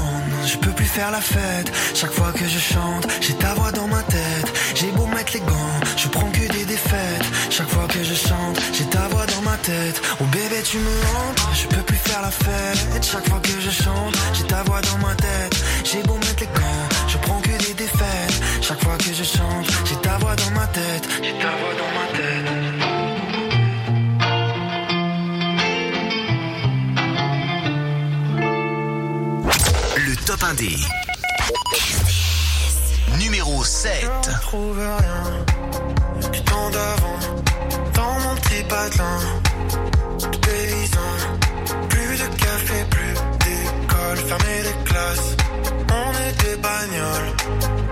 je 0.46 0.58
peux 0.58 0.72
plus 0.72 0.86
faire 0.86 1.12
la 1.12 1.22
fête. 1.22 1.72
Chaque 1.94 2.12
fois 2.12 2.32
que 2.32 2.46
je 2.46 2.60
chante, 2.60 3.08
j'ai 3.22 3.34
ta 3.34 3.54
voix 3.54 3.72
dans 3.72 3.88
ma 3.88 4.04
tête. 4.04 4.50
J'ai 4.76 4.92
beau 4.92 5.06
mettre 5.06 5.34
les 5.34 5.40
gants, 5.40 5.80
je 5.98 6.08
prends 6.10 6.30
que 6.32 6.46
des 6.52 6.66
défaites. 6.66 7.26
Chaque 7.50 7.70
fois 7.70 7.88
que 7.88 8.04
je 8.04 8.14
chante, 8.14 8.60
j'ai 8.74 8.86
ta 8.86 9.08
voix 9.08 9.26
dans 9.26 9.42
ma 9.42 9.58
tête. 9.58 10.02
Oh 10.20 10.26
bébé, 10.26 10.62
tu 10.64 10.78
me 10.78 10.96
hantes, 11.12 11.42
je 11.54 11.68
peux 11.68 11.84
plus 11.84 11.98
faire 11.98 12.22
la 12.22 12.32
fête. 12.32 13.04
Chaque 13.04 13.28
fois 13.30 13.40
que 13.40 13.60
je 13.60 13.70
chante, 13.70 14.16
j'ai 14.34 14.44
ta 14.44 14.64
voix 14.64 14.82
dans 14.82 14.98
ma 15.08 15.16
tête. 15.16 15.56
J'ai 15.84 16.04
beau 16.04 16.16
mettre 16.16 16.42
les 16.42 16.48
gants, 16.48 16.88
Chaque 18.66 18.82
fois 18.82 18.98
que 18.98 19.14
je 19.14 19.24
chante, 19.26 19.68
j'ai 19.84 19.96
ta 19.98 20.18
voix 20.20 20.38
dans 20.38 20.52
ma 20.52 20.66
tête. 20.68 21.06
J'ai 21.22 21.34
ta 21.34 21.52
voix 21.60 21.74
dans 21.82 21.92
ma 22.00 22.08
tête. 22.18 22.48
Le 29.98 30.16
top 30.26 30.40
1D. 30.40 30.80
Numéro 33.20 33.66
7. 33.66 34.10
trouve 34.44 34.78
rien 34.78 35.46
du 36.32 36.42
temps 36.44 36.70
d'avant 36.70 37.20
dans 37.96 38.20
mon 38.22 38.36
petit 38.36 38.64
patelin 38.64 39.20
paysan 40.42 41.12
plus 41.90 42.18
de 42.18 42.28
café 42.38 42.86
plus 42.90 43.14
d'école 43.44 44.18
fermer 44.26 44.60
les 44.64 44.84
classes 44.86 45.36
on 45.90 46.12
est 46.14 46.36
des 46.44 46.56
bagnoles 46.62 47.83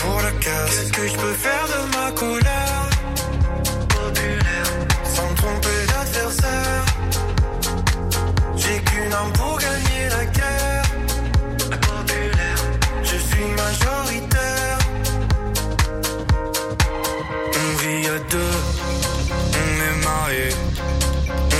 pour 0.00 0.20
la 0.22 0.32
qu'est-ce 0.42 0.92
que 0.92 1.06
je 1.08 1.16
peux 1.16 1.36
faire 1.44 1.66
de 1.72 1.80
ma 1.96 2.10
colère 2.12 2.90
populaire. 3.88 4.70
Sans 5.14 5.34
tromper 5.40 5.80
d'adversaire. 5.90 6.84
J'ai 8.56 8.78
qu'une 8.86 9.12
arme 9.12 9.32
pour 9.32 9.58
gagner 9.58 10.04
la 10.16 10.24
guerre. 10.38 10.84
Populaire. 11.88 12.60
Je 13.02 13.16
suis 13.28 13.46
majoritaire. 13.62 14.78
On 17.62 17.70
vit 17.82 18.06
à 18.16 18.18
deux, 18.34 18.56
on 19.62 19.70
est 19.88 19.98
mariés. 20.08 20.54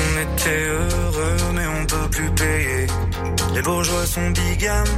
On 0.00 0.10
était 0.24 0.62
heureux, 0.78 1.36
mais 1.54 1.66
on 1.78 1.86
peut 1.86 2.08
plus 2.10 2.30
payer. 2.42 2.86
Les 3.54 3.62
bourgeois 3.62 4.06
sont 4.06 4.30
bigames, 4.30 4.94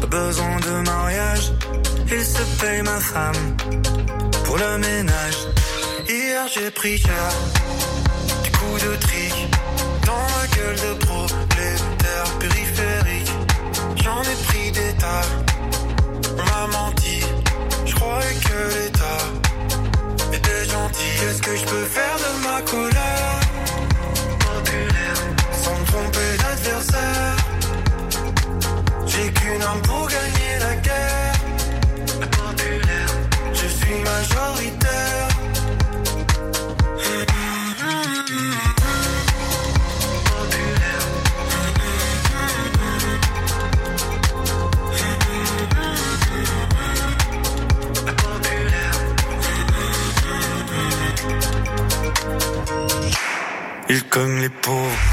pas 0.00 0.06
besoin 0.06 0.56
de 0.66 0.72
mariage. 0.90 1.52
Ils 2.14 2.24
se 2.24 2.42
payent 2.60 2.82
ma 2.82 3.00
femme 3.00 3.56
pour 4.44 4.58
le 4.58 4.78
ménage. 4.78 5.38
Hier 6.08 6.46
j'ai 6.54 6.70
pris 6.70 6.98
cher, 6.98 7.28
du 8.44 8.50
coup 8.50 8.76
de 8.86 8.96
trick, 8.96 9.34
dans 10.04 10.26
la 10.34 10.46
gueule 10.54 10.76
de 10.76 10.92
prolétaire 11.06 12.28
périphérique. 12.38 13.32
J'en 14.04 14.22
ai 14.22 14.36
pris 14.46 14.72
des 14.72 14.92
tas, 15.02 15.26
on 16.38 16.44
m'a 16.50 16.66
menti. 16.78 17.20
Je 17.86 17.94
croyais 17.94 18.36
que 18.46 18.58
l'État 18.76 19.22
était 20.36 20.64
gentil. 20.70 21.12
Qu'est-ce 21.18 21.42
que 21.42 21.56
je 21.56 21.64
peux 21.64 21.86
faire 21.96 22.16
de 22.24 22.30
ma 22.46 22.60
colère? 22.62 23.40
Sans 25.62 25.76
me 25.78 25.84
tromper 25.86 26.30
d'adversaire. 26.42 27.36
J'ai 29.06 29.32
qu'une 29.32 29.62
arme 29.62 29.82
pour 29.82 30.08
gagner 30.08 30.31
suis 33.92 34.02
majoritaire. 34.02 35.28
Cognent 54.10 54.42
les 54.42 54.50
pauvres, 54.50 55.11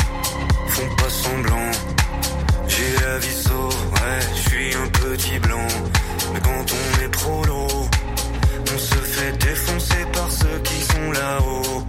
qui 10.63 10.81
sont 10.81 11.11
là-haut. 11.11 11.83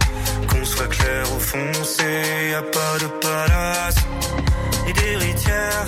Qu'on 0.47 0.65
soit 0.65 0.87
clair 0.87 1.23
ou 1.35 1.39
foncé, 1.39 2.49
y 2.51 2.53
a 2.53 2.61
pas 2.61 2.97
de 2.99 3.07
palace, 3.25 3.95
ni 4.85 4.93
d'héritière. 4.93 5.85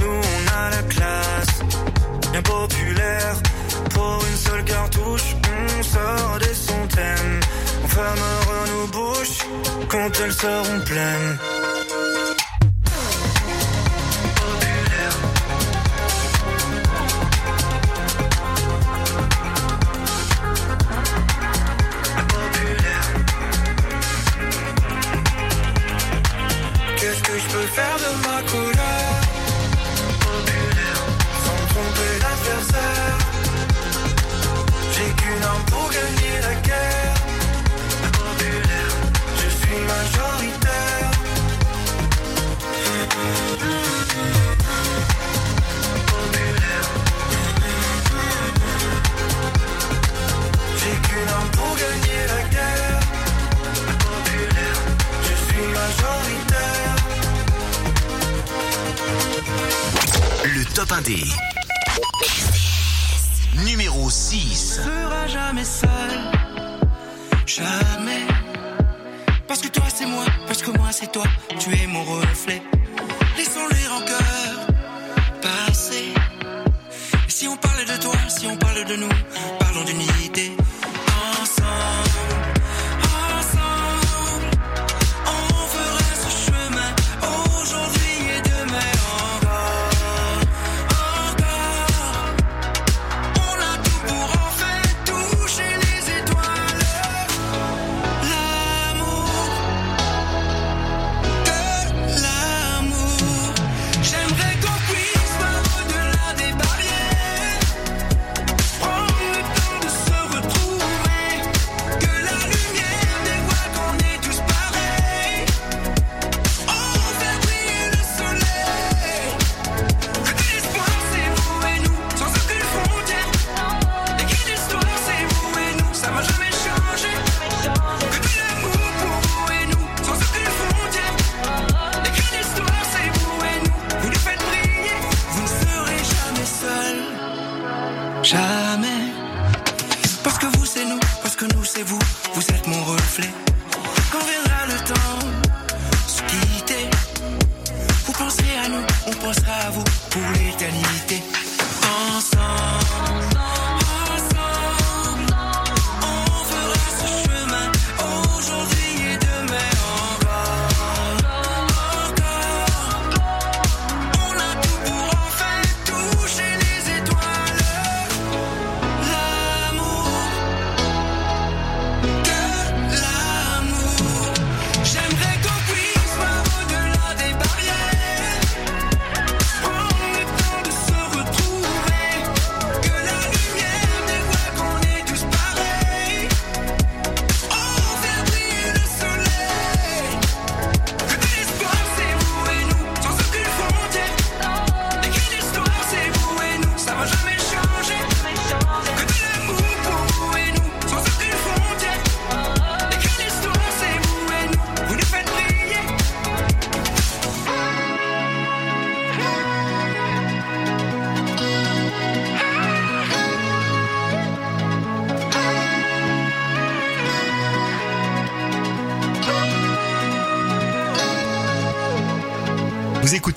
Nous 0.00 0.20
on 0.34 0.40
a 0.60 0.70
la 0.70 0.82
classe, 0.82 1.54
bien 2.32 2.42
populaire. 2.42 3.36
Pour 3.90 4.18
une 4.30 4.36
seule 4.36 4.64
cartouche, 4.64 5.36
on 5.56 5.82
sort 5.82 6.38
des 6.40 6.54
centaines. 6.54 7.40
On 7.84 7.88
fermera 7.88 8.58
nos 8.72 8.86
bouches 8.88 9.38
quand 9.88 10.10
elles 10.22 10.32
seront 10.32 10.80
pleines. 10.84 11.38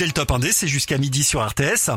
Le 0.08 0.14
top 0.14 0.32
1D, 0.32 0.52
c'est 0.54 0.68
jusqu'à 0.68 0.98
midi 0.98 1.24
sur 1.24 1.46
RTS. 1.46 1.92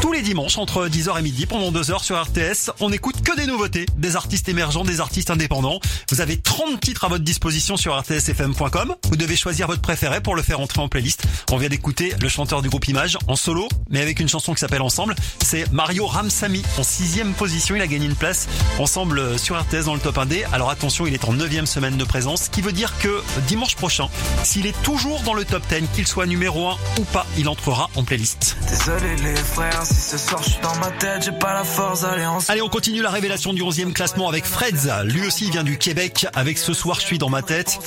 Tous 0.00 0.12
les 0.12 0.22
dimanches 0.22 0.58
entre 0.58 0.86
10h 0.86 1.18
et 1.18 1.22
midi 1.22 1.46
pendant 1.46 1.72
2 1.72 1.90
heures 1.90 2.04
sur 2.04 2.20
RTS, 2.22 2.70
on 2.80 2.92
écoute 2.92 3.22
que 3.22 3.36
des 3.36 3.46
nouveautés, 3.46 3.86
des 3.96 4.16
artistes 4.16 4.48
émergents, 4.48 4.84
des 4.84 5.00
artistes 5.00 5.30
indépendants. 5.30 5.80
Vous 6.10 6.20
avez 6.20 6.40
30 6.40 6.80
titres 6.80 7.04
à 7.04 7.08
votre 7.08 7.24
disposition 7.24 7.76
sur 7.76 7.98
rtsfm.com. 7.98 8.94
Vous 9.08 9.16
devez 9.16 9.36
choisir 9.36 9.66
votre 9.66 9.82
préféré 9.82 10.20
pour 10.20 10.36
le 10.36 10.42
faire 10.42 10.60
entrer 10.60 10.80
en 10.80 10.88
playlist. 10.88 11.19
On 11.52 11.56
vient 11.56 11.68
d'écouter 11.68 12.14
le 12.20 12.28
chanteur 12.28 12.62
du 12.62 12.68
groupe 12.68 12.86
Image 12.86 13.18
en 13.26 13.34
solo, 13.34 13.68
mais 13.88 14.00
avec 14.00 14.20
une 14.20 14.28
chanson 14.28 14.54
qui 14.54 14.60
s'appelle 14.60 14.82
Ensemble. 14.82 15.16
C'est 15.42 15.70
Mario 15.72 16.06
Ramsamy 16.06 16.62
en 16.78 16.84
sixième 16.84 17.32
position. 17.32 17.74
Il 17.74 17.82
a 17.82 17.88
gagné 17.88 18.06
une 18.06 18.14
place 18.14 18.46
ensemble 18.78 19.36
sur 19.36 19.60
RTS 19.60 19.86
dans 19.86 19.94
le 19.94 20.00
top 20.00 20.16
1D. 20.16 20.44
Alors 20.52 20.70
attention, 20.70 21.08
il 21.08 21.14
est 21.14 21.24
en 21.24 21.32
neuvième 21.32 21.66
semaine 21.66 21.96
de 21.96 22.04
présence, 22.04 22.44
ce 22.44 22.50
qui 22.50 22.60
veut 22.60 22.70
dire 22.70 22.96
que 23.00 23.20
dimanche 23.48 23.74
prochain, 23.74 24.08
s'il 24.44 24.66
est 24.66 24.80
toujours 24.82 25.22
dans 25.22 25.34
le 25.34 25.44
top 25.44 25.64
10, 25.68 25.88
qu'il 25.92 26.06
soit 26.06 26.26
numéro 26.26 26.68
1 26.68 26.76
ou 27.00 27.04
pas, 27.04 27.26
il 27.36 27.48
entrera 27.48 27.90
en 27.96 28.04
playlist. 28.04 28.49
Désolé 28.80 29.14
les 29.16 29.36
frères, 29.36 29.84
si 29.84 29.94
ce 29.94 30.16
soir 30.16 30.42
je 30.42 30.50
suis 30.52 30.60
dans 30.62 30.74
ma 30.76 30.90
tête, 30.92 31.22
j'ai 31.22 31.32
pas 31.32 31.52
la 31.52 31.64
force 31.64 32.00
d'aller 32.00 32.24
en 32.24 32.38
Allez, 32.48 32.62
on 32.62 32.70
continue 32.70 33.02
la 33.02 33.10
révélation 33.10 33.52
du 33.52 33.62
11e 33.62 33.92
classement 33.92 34.26
avec 34.26 34.46
Freds. 34.46 35.04
Lui 35.04 35.26
aussi 35.26 35.46
il 35.46 35.50
vient 35.50 35.64
du 35.64 35.76
Québec 35.76 36.26
avec 36.32 36.56
Ce 36.56 36.72
soir 36.72 36.98
je 36.98 37.04
suis 37.04 37.18
dans 37.18 37.28
ma 37.28 37.42
tête. 37.42 37.78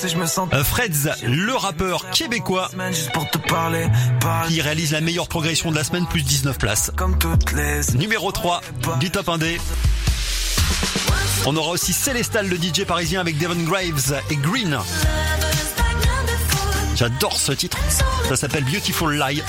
Euh, 0.54 0.64
Freds, 0.64 1.10
le 1.24 1.56
rappeur 1.56 2.12
québécois 2.12 2.70
qui 4.48 4.62
réalise 4.62 4.92
la 4.92 5.02
meilleure 5.02 5.28
progression 5.28 5.72
de 5.72 5.76
la 5.76 5.84
semaine, 5.84 6.06
plus 6.06 6.22
19 6.22 6.60
places. 6.60 6.92
Numéro 7.96 8.32
3 8.32 8.62
du 9.00 9.10
top 9.10 9.28
1D. 9.30 9.60
On 11.48 11.56
aura 11.56 11.72
aussi 11.72 11.92
Célestal, 11.92 12.48
le 12.48 12.56
DJ 12.56 12.86
parisien 12.86 13.20
avec 13.20 13.40
Devon 13.40 13.62
Graves 13.64 14.14
et 14.30 14.36
Green. 14.36 14.78
J'adore 16.96 17.38
ce 17.38 17.52
titre. 17.52 17.80
Ça 18.30 18.36
s'appelle 18.36 18.64
Beautiful 18.66 19.18
Lie. 19.18 19.42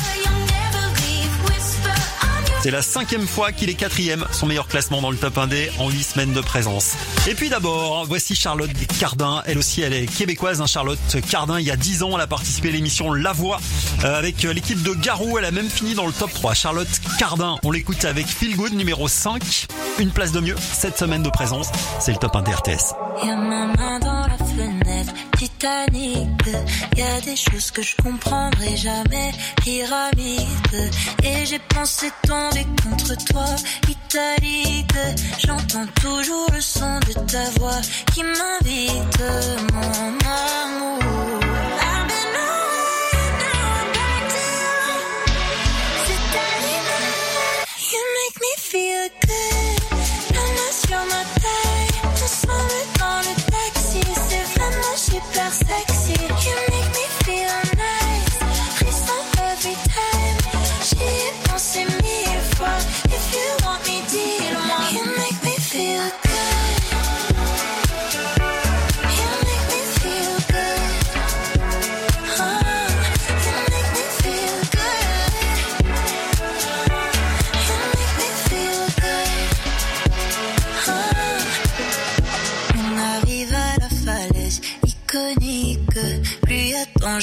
C'est 2.65 2.71
la 2.71 2.81
cinquième 2.81 3.27
fois 3.27 3.53
qu'il 3.53 3.69
est 3.69 3.75
quatrième, 3.75 4.25
son 4.33 4.47
meilleur 4.47 4.69
classement 4.69 5.03
dans 5.03 5.11
le 5.11 5.19
top 5.19 5.37
1D 5.37 5.69
en 5.79 5.91
8 5.91 6.03
semaines 6.03 6.33
de 6.33 6.41
présence. 6.41 6.95
Et 7.29 7.35
puis 7.35 7.51
d'abord, 7.51 8.07
voici 8.07 8.35
Charlotte 8.35 8.71
Cardin. 8.99 9.43
Elle 9.45 9.59
aussi, 9.59 9.83
elle 9.83 9.93
est 9.93 10.07
québécoise. 10.07 10.63
Hein, 10.63 10.67
Charlotte 10.67 10.99
Cardin, 11.29 11.61
il 11.61 11.67
y 11.67 11.71
a 11.71 11.77
10 11.77 12.03
ans, 12.05 12.13
elle 12.15 12.23
a 12.23 12.27
participé 12.27 12.71
à 12.71 12.73
l'émission 12.73 13.13
La 13.13 13.35
Voix 13.35 13.61
euh, 14.03 14.19
avec 14.19 14.43
l'équipe 14.45 14.83
de 14.83 14.95
Garou. 14.95 15.37
Elle 15.37 15.45
a 15.45 15.51
même 15.51 15.69
fini 15.69 15.93
dans 15.93 16.07
le 16.07 16.13
top 16.15 16.33
3. 16.33 16.55
Charlotte 16.55 16.89
Cardin, 17.19 17.59
on 17.65 17.71
l'écoute 17.71 18.03
avec 18.07 18.27
Feel 18.27 18.57
Good 18.57 18.73
numéro 18.73 19.09
5. 19.09 19.67
Une 19.99 20.11
place 20.11 20.33
de 20.33 20.41
mieux, 20.41 20.57
7 20.57 20.97
semaines 20.97 21.23
de 21.23 21.29
présence. 21.29 21.69
C'est 22.01 22.13
le 22.13 22.19
top 22.19 22.35
1 22.35 22.45
d'RTS. 22.45 22.95
Titanic. 25.65 26.29
Y 26.95 27.03
a 27.03 27.21
des 27.23 27.37
choses 27.37 27.71
que 27.71 27.81
je 27.81 27.97
comprendrai 28.03 28.77
jamais, 28.77 29.33
pyramide. 29.63 30.91
Et 31.23 31.47
j'ai 31.47 31.59
pensé 31.59 32.11
tomber 32.29 32.67
contre 32.83 33.15
toi, 33.25 33.47
italique. 33.89 34.93
J'entends 35.39 35.87
toujours 36.03 36.51
le 36.53 36.61
son 36.61 37.01
de 37.09 37.15
ta 37.15 37.49
voix 37.59 37.81
qui 38.13 38.23
m'invite, 38.23 39.23
mon 39.73 40.19
amour. 40.29 41.44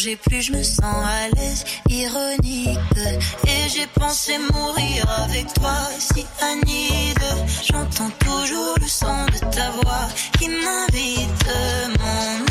Danger, 0.02 0.16
plus 0.16 0.42
je 0.42 0.52
me 0.54 0.64
sens 0.64 0.84
à 0.84 1.28
l'aise, 1.36 1.64
ironique. 1.90 2.80
Et 3.46 3.70
j'ai 3.70 3.88
pensé 3.88 4.38
mourir 4.54 5.06
avec 5.24 5.54
toi, 5.54 5.76
si. 6.00 6.26
J'entends 7.70 8.10
toujours 8.20 8.76
le 8.82 8.88
son 8.88 9.26
de 9.26 9.40
ta 9.52 9.70
voix 9.72 10.08
qui 10.40 10.50
m'invite, 10.50 11.46
mon 12.00 12.51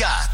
numéro 0.00 0.29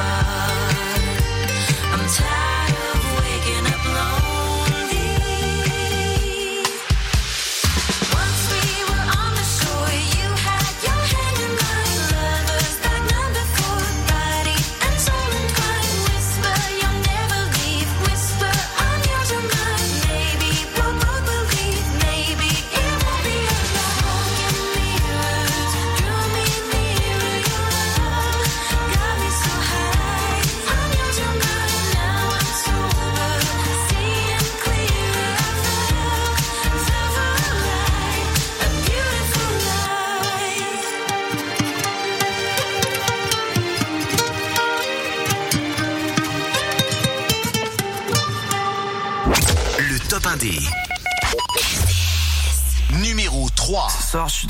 far. 0.00 0.49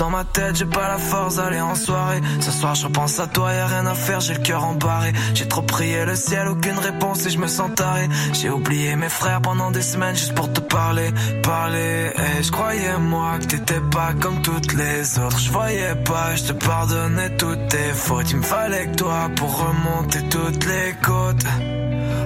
Dans 0.00 0.08
ma 0.08 0.24
tête, 0.24 0.56
j'ai 0.56 0.64
pas 0.64 0.88
la 0.88 0.96
force 0.96 1.36
d'aller 1.36 1.60
en 1.60 1.74
soirée. 1.74 2.22
Ce 2.40 2.50
soir, 2.50 2.74
je 2.74 2.86
repense 2.86 3.20
à 3.20 3.26
toi, 3.26 3.52
y 3.52 3.58
a 3.58 3.66
rien 3.66 3.84
à 3.84 3.94
faire, 3.94 4.20
j'ai 4.20 4.32
le 4.32 4.40
cœur 4.40 4.64
embarré. 4.64 5.12
J'ai 5.34 5.46
trop 5.46 5.60
prié 5.60 6.06
le 6.06 6.16
ciel, 6.16 6.48
aucune 6.48 6.78
réponse 6.78 7.26
et 7.26 7.30
je 7.30 7.38
me 7.38 7.46
sens 7.46 7.70
taré. 7.76 8.08
J'ai 8.32 8.48
oublié 8.48 8.96
mes 8.96 9.10
frères 9.10 9.42
pendant 9.42 9.70
des 9.70 9.82
semaines 9.82 10.16
juste 10.16 10.34
pour 10.34 10.50
te 10.50 10.60
parler, 10.60 11.10
parler. 11.42 12.12
Et 12.16 12.42
je 12.42 12.50
croyais 12.50 12.96
moi 12.98 13.38
que 13.40 13.44
t'étais 13.44 13.82
pas 13.92 14.14
comme 14.18 14.40
toutes 14.40 14.72
les 14.72 15.18
autres. 15.18 15.38
Je 15.38 15.50
voyais 15.50 15.94
pas, 15.96 16.34
je 16.34 16.44
te 16.44 16.52
pardonnais 16.52 17.36
toutes 17.36 17.68
tes 17.68 17.92
fautes. 17.94 18.30
Il 18.30 18.38
me 18.38 18.42
fallait 18.42 18.86
que 18.86 18.96
toi 18.96 19.30
pour 19.36 19.54
remonter 19.54 20.22
toutes 20.30 20.64
les 20.64 20.94
côtes. 21.02 21.44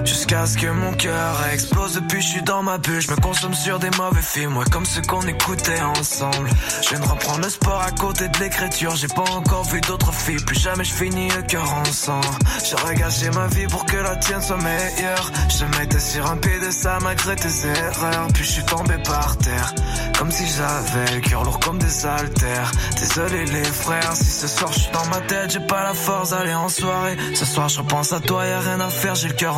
Jusqu'à 0.05 0.45
ce 0.45 0.57
que 0.57 0.67
mon 0.67 0.93
cœur 0.93 1.47
explose. 1.51 1.93
Depuis 1.95 2.21
je 2.21 2.27
suis 2.27 2.41
dans 2.43 2.61
ma 2.61 2.77
bulle. 2.77 3.01
Je 3.01 3.11
me 3.11 3.15
consomme 3.15 3.53
sur 3.53 3.79
des 3.79 3.89
mauvais 3.97 4.21
films. 4.21 4.55
Ouais 4.57 4.65
comme 4.71 4.85
ceux 4.85 5.01
qu'on 5.01 5.21
écoutait 5.21 5.81
ensemble. 5.81 6.49
Je 6.83 6.89
viens 6.89 6.99
de 6.99 7.07
reprendre 7.07 7.41
le 7.43 7.49
sport 7.49 7.81
à 7.81 7.91
côté 7.91 8.27
de 8.27 8.37
l'écriture. 8.39 8.95
J'ai 8.95 9.07
pas 9.07 9.29
encore 9.31 9.63
vu 9.65 9.81
d'autres 9.81 10.13
filles. 10.13 10.43
Plus 10.45 10.59
jamais 10.59 10.83
je 10.83 10.93
finis 10.93 11.29
le 11.35 11.41
cœur 11.43 11.71
en 11.73 11.85
sang. 11.85 12.21
J'aurais 12.69 12.95
gâché 12.95 13.29
ma 13.31 13.47
vie 13.47 13.67
pour 13.67 13.85
que 13.85 13.97
la 13.97 14.15
tienne 14.17 14.41
soit 14.41 14.57
meilleure. 14.57 15.31
Je 15.49 15.65
mettais 15.79 15.99
sur 15.99 16.29
un 16.29 16.37
pied 16.37 16.59
de 16.59 16.71
ça 16.71 16.99
malgré 17.01 17.35
tes 17.35 17.67
erreurs. 17.67 18.27
Puis 18.33 18.43
je 18.43 18.51
suis 18.51 18.65
tombé 18.65 18.95
par 19.03 19.37
terre. 19.37 19.73
Comme 20.19 20.31
si 20.31 20.45
j'avais 20.47 21.15
le 21.15 21.21
cœur 21.21 21.43
lourd 21.43 21.59
comme 21.59 21.79
des 21.79 22.05
haltères. 22.05 22.71
Désolé 22.99 23.45
les 23.45 23.63
frères. 23.63 24.15
Si 24.15 24.25
ce 24.25 24.47
soir 24.47 24.71
je 24.71 24.79
suis 24.79 24.91
dans 24.91 25.05
ma 25.07 25.21
tête 25.21 25.51
J'ai 25.51 25.59
pas 25.59 25.83
la 25.83 25.93
force 25.93 26.29
d'aller 26.29 26.53
en 26.53 26.69
soirée. 26.69 27.17
Ce 27.33 27.45
soir 27.45 27.69
je 27.69 27.79
repense 27.79 28.13
à 28.13 28.19
toi 28.19 28.45
Y'a 28.45 28.59
rien 28.59 28.79
à 28.79 28.89
faire. 28.89 29.15
J'ai 29.15 29.29
le 29.29 29.33
cœur 29.33 29.57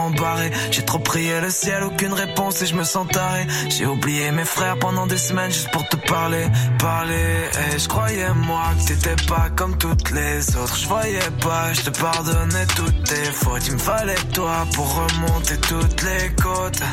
J'ai 0.71 0.83
trop 0.83 0.99
prié 0.99 1.39
le 1.41 1.49
ciel 1.49 1.83
Aucune 1.83 2.13
réponse 2.13 2.61
et 2.61 2.65
je 2.65 2.75
me 2.75 2.83
sens 2.83 3.07
taré. 3.07 3.45
J'ai 3.69 3.85
oublié 3.85 4.31
mes 4.31 4.45
frères 4.45 4.77
pendant 4.79 5.07
des 5.07 5.17
semaines 5.17 5.51
Juste 5.51 5.71
pour 5.71 5.87
te 5.87 5.95
parler 5.95 6.45
Parler. 6.79 7.49
Et 7.73 7.79
je 7.79 7.87
croyais 7.87 8.33
moi 8.45 8.65
que 8.77 8.87
t'étais 8.87 9.25
pas 9.27 9.49
comme 9.55 9.77
toutes 9.77 10.11
les 10.11 10.55
autres. 10.57 10.77
Je 10.77 10.87
voyais 10.87 11.31
pas 11.41 11.73
Je 11.73 11.81
te 11.81 11.99
pardonnais 11.99 12.65
toutes 12.75 13.03
tes 13.03 13.31
fautes. 13.31 13.67
Il 13.67 13.73
me 13.73 13.79
fallait 13.79 14.23
toi 14.33 14.65
pour 14.73 14.87
remonter 14.95 15.57
toutes 15.57 16.03
les 16.03 16.29
côtes. 16.41 16.83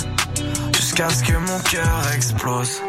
Jusqu'à 0.77 1.09
ce 1.11 1.23
que 1.23 1.37
mon 1.37 1.59
cœur 1.61 2.13
explose 2.15 2.81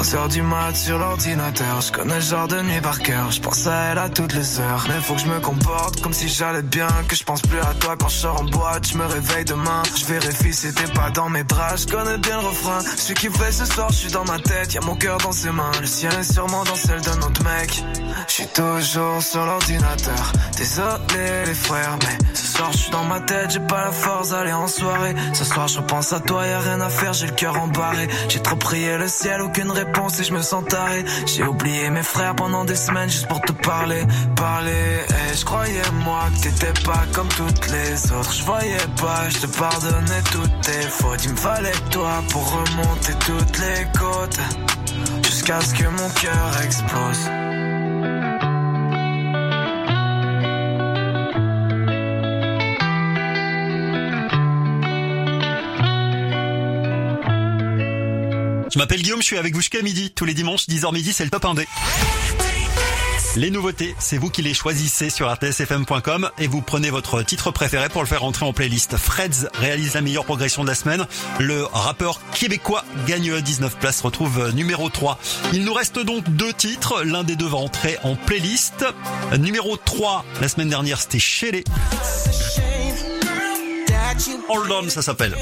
3 0.00 0.14
heures 0.14 0.28
du 0.28 0.40
mat 0.40 0.74
sur 0.74 0.98
l'ordinateur. 0.98 1.82
Je 1.82 1.92
connais 1.92 2.14
le 2.14 2.20
genre 2.22 2.48
de 2.48 2.58
nuit 2.62 2.80
par 2.80 3.00
cœur. 3.00 3.30
Je 3.30 3.40
pense 3.42 3.66
à 3.66 3.74
elle 3.90 3.98
à 3.98 4.08
toutes 4.08 4.32
les 4.32 4.58
heures. 4.58 4.86
Mais 4.88 4.94
faut 4.94 5.12
que 5.12 5.20
je 5.20 5.26
me 5.26 5.40
comporte 5.40 6.00
comme 6.00 6.14
si 6.14 6.26
j'allais 6.26 6.62
bien 6.62 6.88
Que 7.06 7.14
je 7.14 7.22
pense 7.22 7.42
plus 7.42 7.58
à 7.58 7.74
toi 7.78 7.96
quand 8.00 8.08
je 8.08 8.16
sors 8.16 8.40
en 8.40 8.44
boîte. 8.44 8.88
Je 8.88 8.96
me 8.96 9.04
réveille 9.04 9.44
demain 9.44 9.82
Je 9.94 10.06
vérifie 10.06 10.54
si 10.54 10.72
t'es 10.72 10.90
pas 10.94 11.10
dans 11.10 11.28
mes 11.28 11.44
draps 11.44 11.82
Je 11.82 11.92
connais 11.94 12.16
bien 12.16 12.40
le 12.40 12.46
refrain. 12.46 12.80
Celui 12.80 13.14
qui 13.14 13.28
fait 13.28 13.52
ce 13.52 13.66
soir 13.66 13.88
je 13.90 13.96
suis 13.96 14.10
dans 14.10 14.24
ma 14.24 14.38
tête. 14.38 14.72
Y'a 14.72 14.80
mon 14.80 14.96
cœur 14.96 15.18
dans 15.18 15.32
ses 15.32 15.50
mains. 15.50 15.70
Le 15.78 15.86
sien 15.86 16.10
est 16.18 16.32
sûrement 16.32 16.64
dans 16.64 16.76
celle 16.76 17.02
d'un 17.02 17.18
autre 17.18 17.44
mec. 17.44 17.84
Je 18.26 18.32
suis 18.32 18.46
toujours 18.46 19.20
sur 19.20 19.44
l'ordinateur. 19.44 20.32
Désolé 20.56 21.44
les 21.44 21.54
frères 21.54 21.98
Mais 22.04 22.16
ce 22.32 22.46
soir 22.46 22.72
je 22.72 22.78
suis 22.78 22.90
dans 22.90 23.04
ma 23.04 23.20
tête. 23.20 23.50
J'ai 23.50 23.60
pas 23.60 23.84
la 23.84 23.92
force 23.92 24.30
d'aller 24.30 24.52
en 24.52 24.66
soirée. 24.66 25.14
Ce 25.34 25.44
soir 25.44 25.68
je 25.68 25.80
pense 25.80 26.14
à 26.14 26.20
toi. 26.20 26.46
Y'a 26.46 26.60
rien 26.60 26.80
à 26.80 26.88
faire. 26.88 27.12
J'ai 27.12 27.26
le 27.26 27.32
cœur 27.32 27.60
embarré. 27.60 28.08
J'ai 28.30 28.40
trop 28.40 28.56
prié 28.56 28.96
le 28.96 29.06
ciel. 29.06 29.42
Aucune 29.42 29.70
réponse 29.70 29.89
J'ai 31.26 31.44
oublié 31.44 31.90
mes 31.90 32.02
frères 32.02 32.34
pendant 32.34 32.64
des 32.64 32.74
semaines 32.74 33.08
Juste 33.08 33.28
pour 33.28 33.40
te 33.40 33.52
parler 33.52 34.04
Parler. 34.36 34.70
Et 34.70 35.36
je 35.36 35.44
croyais 35.44 35.90
moi 36.04 36.24
que 36.34 36.48
t'étais 36.48 36.80
pas 36.84 37.04
comme 37.12 37.28
toutes 37.28 37.66
les 37.70 38.12
autres. 38.12 38.32
Je 38.32 38.44
voyais 38.44 38.86
pas 39.00 39.28
Je 39.28 39.38
te 39.38 39.58
pardonnais 39.58 40.22
toutes 40.32 40.60
tes 40.62 40.88
fautes. 40.88 41.24
Il 41.24 41.32
me 41.32 41.36
fallait 41.36 41.80
toi 41.90 42.22
pour 42.30 42.44
remonter 42.50 43.12
toutes 43.26 43.58
les 43.58 43.86
côtes. 43.98 44.38
Jusqu'à 45.24 45.60
ce 45.60 45.74
que 45.74 45.88
mon 45.88 46.08
cœur 46.10 46.62
explose 46.64 47.49
Je 58.72 58.78
m'appelle 58.78 59.02
Guillaume, 59.02 59.20
je 59.20 59.26
suis 59.26 59.36
avec 59.36 59.52
vous 59.52 59.60
jusqu'à 59.60 59.82
midi. 59.82 60.12
Tous 60.14 60.24
les 60.24 60.34
dimanches, 60.34 60.68
10h 60.68 60.92
midi, 60.94 61.12
c'est 61.12 61.24
le 61.24 61.30
top 61.30 61.44
1D. 61.44 61.66
Les 63.36 63.50
nouveautés, 63.50 63.94
c'est 63.98 64.16
vous 64.16 64.30
qui 64.30 64.42
les 64.42 64.54
choisissez 64.54 65.10
sur 65.10 65.28
rtsfm.com 65.32 66.30
et 66.38 66.46
vous 66.46 66.62
prenez 66.62 66.90
votre 66.90 67.22
titre 67.22 67.50
préféré 67.50 67.88
pour 67.88 68.02
le 68.02 68.06
faire 68.06 68.20
rentrer 68.20 68.44
en 68.44 68.52
playlist. 68.52 68.96
Freds 68.96 69.48
réalise 69.54 69.94
la 69.94 70.02
meilleure 70.02 70.24
progression 70.24 70.62
de 70.62 70.68
la 70.68 70.74
semaine. 70.76 71.06
Le 71.40 71.64
rappeur 71.64 72.20
québécois 72.32 72.84
gagne 73.06 73.40
19 73.40 73.76
places, 73.78 74.00
retrouve 74.02 74.52
numéro 74.54 74.88
3. 74.88 75.18
Il 75.52 75.64
nous 75.64 75.74
reste 75.74 75.98
donc 75.98 76.28
deux 76.30 76.52
titres. 76.52 77.02
L'un 77.02 77.24
des 77.24 77.34
deux 77.34 77.48
va 77.48 77.58
entrer 77.58 77.98
en 78.04 78.14
playlist. 78.14 78.84
Numéro 79.38 79.76
3, 79.76 80.24
la 80.40 80.48
semaine 80.48 80.68
dernière, 80.68 81.00
c'était 81.00 81.18
Shelley. 81.18 81.64
Hold 84.48 84.70
on, 84.70 84.88
ça 84.88 85.02
s'appelle. 85.02 85.36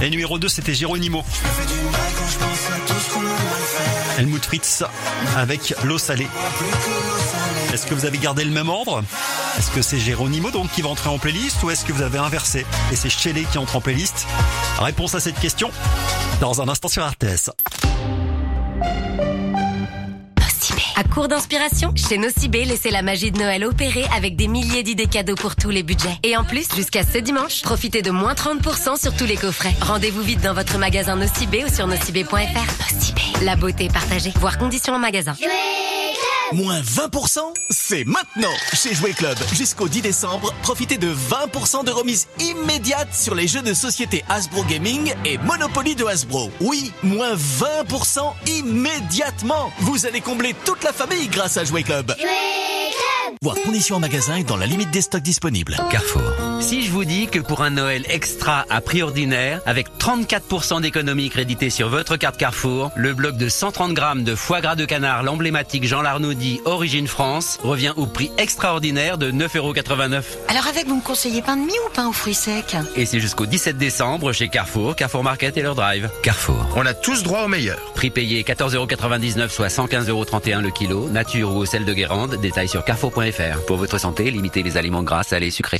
Et 0.00 0.10
numéro 0.10 0.38
2, 0.38 0.48
c'était 0.48 0.74
Geronimo. 0.74 1.24
Helmut 4.18 4.44
Fritz 4.44 4.84
avec 5.36 5.74
l'eau 5.84 5.98
salée. 5.98 6.26
Est-ce 7.72 7.86
que 7.86 7.94
vous 7.94 8.04
avez 8.04 8.18
gardé 8.18 8.44
le 8.44 8.50
même 8.50 8.68
ordre? 8.68 9.02
Est-ce 9.58 9.70
que 9.70 9.82
c'est 9.82 9.98
Geronimo 9.98 10.50
donc 10.50 10.70
qui 10.72 10.82
va 10.82 10.90
entrer 10.90 11.08
en 11.08 11.18
playlist 11.18 11.62
ou 11.62 11.70
est-ce 11.70 11.84
que 11.84 11.92
vous 11.92 12.02
avez 12.02 12.18
inversé? 12.18 12.66
Et 12.90 12.96
c'est 12.96 13.10
Shelley 13.10 13.44
qui 13.50 13.58
entre 13.58 13.76
en 13.76 13.80
playlist 13.80 14.26
Réponse 14.78 15.14
à 15.14 15.20
cette 15.20 15.38
question 15.38 15.70
dans 16.40 16.60
un 16.60 16.68
instant 16.68 16.88
sur 16.88 17.06
RTS. 17.06 17.50
À 21.02 21.04
court 21.04 21.26
d'inspiration, 21.26 21.92
chez 21.96 22.16
Nocibé, 22.16 22.64
laissez 22.64 22.90
la 22.90 23.02
magie 23.02 23.32
de 23.32 23.38
Noël 23.38 23.64
opérer 23.64 24.04
avec 24.16 24.36
des 24.36 24.46
milliers 24.46 24.84
d'idées 24.84 25.08
cadeaux 25.08 25.34
pour 25.34 25.56
tous 25.56 25.70
les 25.70 25.82
budgets. 25.82 26.16
Et 26.22 26.36
en 26.36 26.44
plus, 26.44 26.72
jusqu'à 26.76 27.02
ce 27.02 27.18
dimanche, 27.18 27.62
profitez 27.62 28.02
de 28.02 28.12
moins 28.12 28.34
30% 28.34 29.00
sur 29.00 29.12
tous 29.16 29.24
les 29.24 29.36
coffrets. 29.36 29.74
Rendez-vous 29.80 30.22
vite 30.22 30.42
dans 30.42 30.54
votre 30.54 30.78
magasin 30.78 31.16
Nocibé 31.16 31.64
ou 31.64 31.68
sur 31.68 31.88
nocibé.fr. 31.88 32.36
Nocibé, 32.36 33.44
la 33.44 33.56
beauté 33.56 33.88
partagée. 33.88 34.32
Voir 34.36 34.58
conditions 34.58 34.94
en 34.94 35.00
magasin. 35.00 35.34
Moins 36.52 36.80
20% 36.80 37.38
C'est 37.70 38.04
maintenant 38.04 38.52
Chez 38.74 38.94
Jouet 38.94 39.12
Club, 39.12 39.36
jusqu'au 39.54 39.88
10 39.88 40.02
décembre, 40.02 40.52
profitez 40.62 40.98
de 40.98 41.08
20% 41.08 41.84
de 41.84 41.90
remise 41.90 42.28
immédiate 42.40 43.14
sur 43.14 43.34
les 43.34 43.48
jeux 43.48 43.62
de 43.62 43.72
société 43.72 44.22
Hasbro 44.28 44.62
Gaming 44.64 45.14
et 45.24 45.38
Monopoly 45.38 45.94
de 45.94 46.04
Hasbro. 46.04 46.50
Oui, 46.60 46.92
moins 47.02 47.34
20% 47.34 48.34
immédiatement 48.46 49.72
Vous 49.80 50.04
allez 50.04 50.20
combler 50.20 50.54
toute 50.64 50.84
la 50.84 50.92
famille 50.92 51.28
grâce 51.28 51.56
à 51.56 51.64
Jouet 51.64 51.84
Club. 51.84 52.14
Voir 53.40 53.56
conditions 53.64 53.96
en 53.96 54.00
magasin 54.00 54.36
et 54.36 54.44
dans 54.44 54.56
la 54.56 54.66
limite 54.66 54.90
des 54.90 55.00
stocks 55.00 55.22
disponibles. 55.22 55.76
Carrefour. 55.90 56.22
Si 56.60 56.84
je 56.84 56.90
vous 56.90 57.04
dis 57.04 57.26
que 57.26 57.38
pour 57.38 57.62
un 57.62 57.70
Noël 57.70 58.04
extra 58.08 58.66
à 58.68 58.80
prix 58.80 59.02
ordinaire, 59.02 59.60
avec 59.66 59.86
34% 59.98 60.80
d'économie 60.80 61.30
créditée 61.30 61.70
sur 61.70 61.88
votre 61.88 62.16
carte 62.16 62.36
Carrefour, 62.36 62.90
le 62.94 63.14
bloc 63.14 63.36
de 63.36 63.48
130 63.48 63.94
grammes 63.94 64.24
de 64.24 64.34
foie 64.34 64.60
gras 64.60 64.76
de 64.76 64.84
canard, 64.84 65.22
l'emblématique 65.22 65.86
Jean 65.86 66.02
Larnaudie 66.02 66.60
Origine 66.64 67.06
France, 67.06 67.58
revient 67.62 67.94
au 67.96 68.06
prix 68.06 68.30
extraordinaire 68.38 69.18
de 69.18 69.32
9,89€. 69.32 70.22
Alors 70.48 70.66
avec, 70.66 70.86
vous 70.86 70.96
me 70.96 71.02
conseillez 71.02 71.42
pain 71.42 71.56
de 71.56 71.62
mie 71.62 71.72
ou 71.86 71.92
pain 71.94 72.08
aux 72.08 72.12
fruits 72.12 72.34
secs? 72.34 72.76
Et 72.96 73.06
c'est 73.06 73.20
jusqu'au 73.20 73.46
17 73.46 73.78
décembre 73.78 74.32
chez 74.32 74.48
Carrefour, 74.48 74.94
Carrefour 74.94 75.24
Market 75.24 75.56
et 75.56 75.62
leur 75.62 75.74
drive. 75.74 76.10
Carrefour. 76.22 76.66
On 76.76 76.84
a 76.84 76.94
tous 76.94 77.22
droit 77.22 77.44
au 77.44 77.48
meilleur. 77.48 77.78
Prix 77.94 78.10
payé 78.10 78.42
14,99€, 78.42 79.48
soit 79.48 79.68
115,31€ 79.68 80.60
le 80.60 80.70
kilo. 80.70 81.08
Nature 81.08 81.56
ou 81.56 81.64
sel 81.66 81.84
de 81.84 81.92
Guérande. 81.92 82.36
Détails 82.40 82.68
sur 82.68 82.84
carrefour.fr. 82.84 83.21
Pour 83.66 83.76
votre 83.76 83.98
santé, 83.98 84.30
limitez 84.30 84.62
les 84.62 84.76
aliments 84.76 85.04
gras, 85.04 85.22
salés, 85.22 85.52
sucrés. 85.52 85.78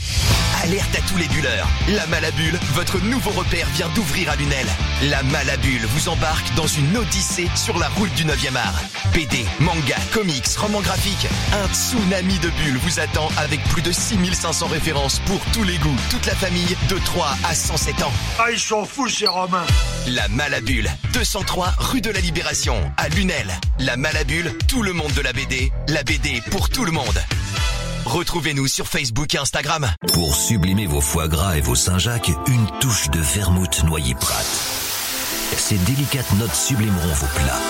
Alerte 0.63 0.97
à 0.97 1.01
tous 1.11 1.17
les 1.17 1.27
bulleurs. 1.27 1.67
La 1.89 2.07
Malabule, 2.07 2.57
votre 2.75 3.03
nouveau 3.03 3.31
repère 3.31 3.67
vient 3.75 3.89
d'ouvrir 3.97 4.31
à 4.31 4.37
Lunel. 4.37 4.67
La 5.11 5.25
Malabule 5.25 5.85
vous 5.87 6.09
embarque 6.09 6.55
dans 6.55 6.69
une 6.69 6.97
odyssée 6.97 7.49
sur 7.57 7.79
la 7.79 7.89
route 7.89 8.15
du 8.15 8.25
9e 8.25 8.55
art. 8.55 8.81
BD, 9.13 9.45
manga, 9.59 9.97
comics, 10.13 10.47
romans 10.57 10.81
graphiques. 10.83 11.27
Un 11.53 11.67
tsunami 11.75 12.39
de 12.39 12.49
bulles 12.51 12.79
vous 12.79 13.01
attend 13.01 13.29
avec 13.39 13.61
plus 13.65 13.83
de 13.83 13.91
6500 13.91 14.69
références 14.69 15.19
pour 15.27 15.41
tous 15.53 15.65
les 15.65 15.79
goûts, 15.79 15.97
toute 16.11 16.27
la 16.27 16.37
famille 16.37 16.77
de 16.89 16.99
3 17.05 17.37
à 17.43 17.55
107 17.57 18.03
ans. 18.05 18.13
Ah, 18.39 18.53
ils 18.53 18.61
sont 18.61 18.85
fous, 18.85 19.09
ces 19.09 19.27
Romains. 19.27 19.67
La 20.07 20.29
Malabule, 20.29 20.89
203 21.13 21.75
rue 21.79 22.01
de 22.01 22.11
la 22.11 22.21
Libération, 22.21 22.77
à 22.99 23.09
Lunel. 23.09 23.53
La 23.81 23.97
Malabule, 23.97 24.57
tout 24.69 24.85
le 24.85 24.93
monde 24.93 25.13
de 25.15 25.23
la 25.23 25.33
BD, 25.33 25.73
la 25.89 26.05
BD 26.05 26.41
pour 26.53 26.69
tout 26.69 26.85
le 26.85 26.93
monde. 26.93 27.21
Retrouvez-nous 28.05 28.67
sur 28.67 28.89
Facebook 28.89 29.35
et 29.35 29.39
Instagram. 29.39 29.89
Pour 30.13 30.35
sublimer 30.35 30.87
vos 30.87 31.01
foie 31.01 31.29
gras 31.29 31.57
et 31.57 31.61
vos 31.61 31.75
Saint-Jacques, 31.75 32.33
une 32.49 32.67
touche 32.81 33.11
de 33.11 33.21
vermouth 33.21 33.85
noyer 33.85 34.15
Prat. 34.15 34.43
Ces 35.57 35.77
délicates 35.79 36.33
notes 36.35 36.55
sublimeront 36.55 37.15
vos 37.15 37.27
plats. 37.27 37.61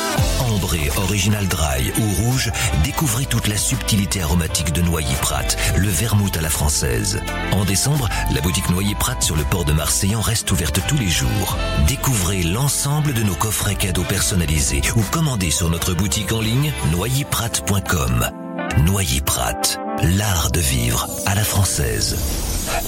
Ambré, 0.41 0.91
original 0.97 1.47
dry 1.49 1.93
ou 1.99 2.23
rouge, 2.23 2.51
découvrez 2.85 3.27
toute 3.27 3.49
la 3.49 3.57
subtilité 3.57 4.23
aromatique 4.23 4.73
de 4.73 4.83
Noyer 4.83 5.15
Prat, 5.21 5.47
le 5.77 5.89
vermouth 5.89 6.37
à 6.37 6.41
la 6.41 6.51
française. 6.51 7.21
En 7.53 7.65
décembre, 7.65 8.09
la 8.33 8.41
boutique 8.41 8.71
Noyer 8.71 8.95
Prat 8.95 9.21
sur 9.21 9.37
le 9.37 9.45
port 9.45 9.65
de 9.65 9.73
Marseillan 9.73 10.21
reste 10.21 10.51
ouverte 10.53 10.81
tous 10.87 10.97
les 10.97 11.09
jours. 11.09 11.57
Découvrez 11.89 12.43
l'ensemble 12.43 13.15
de 13.15 13.23
nos 13.23 13.35
coffrets 13.35 13.75
cadeaux 13.75 14.05
personnalisés 14.05 14.83
ou 14.97 15.03
commandez 15.11 15.51
sur 15.51 15.69
notre 15.69 15.95
boutique 15.95 16.33
en 16.33 16.41
ligne 16.41 16.73
noyerprat.com. 16.93 18.31
Noyer 18.79 19.21
Prat, 19.21 19.61
l'art 20.02 20.51
de 20.51 20.60
vivre 20.60 21.09
à 21.27 21.35
la 21.35 21.44
française. 21.44 22.16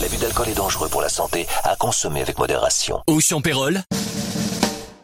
L'abus 0.01 0.17
d'alcool 0.17 0.49
est 0.49 0.55
dangereux 0.55 0.89
pour 0.89 1.03
la 1.03 1.09
santé, 1.09 1.47
à 1.65 1.77
consommer 1.77 2.21
avec 2.23 2.39
modération. 2.39 3.01
Au 3.07 3.21
Champérol, 3.21 3.83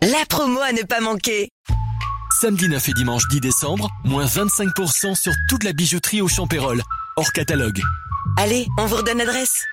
La 0.03 0.25
promo 0.29 0.61
à 0.61 0.73
ne 0.73 0.83
pas 0.83 1.01
manquer. 1.01 1.51
samedi 2.41 2.69
9 2.69 2.89
et 2.89 2.93
dimanche 2.93 3.29
10 3.29 3.41
décembre, 3.41 3.89
moins 4.05 4.25
25% 4.27 5.15
sur 5.15 5.33
toute 5.49 5.65
la 5.65 5.73
bijouterie 5.73 6.23
au 6.23 6.29
Champérol, 6.29 6.83
hors 7.17 7.33
catalogue. 7.33 7.81
Allez, 8.37 8.67
on 8.79 8.87
vous 8.87 8.97
redonne 8.97 9.19
l'adresse. 9.19 9.65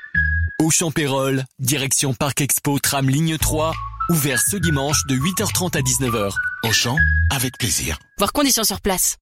Au 0.62 0.70
Champérol, 0.70 1.46
direction 1.60 2.14
Parc 2.14 2.42
Expo, 2.42 2.80
tram 2.80 3.10
ligne 3.10 3.38
3, 3.38 3.74
ouvert 4.10 4.42
ce 4.42 4.58
dimanche 4.58 5.06
de 5.08 5.16
8h30 5.16 5.78
à 5.78 5.82
19h. 5.82 6.32
Au 6.64 6.72
champ, 6.72 6.98
avec 7.30 7.58
plaisir. 7.58 7.98
Voir 8.18 8.34
conditions 8.34 8.64
sur 8.64 8.82
place. 8.82 9.16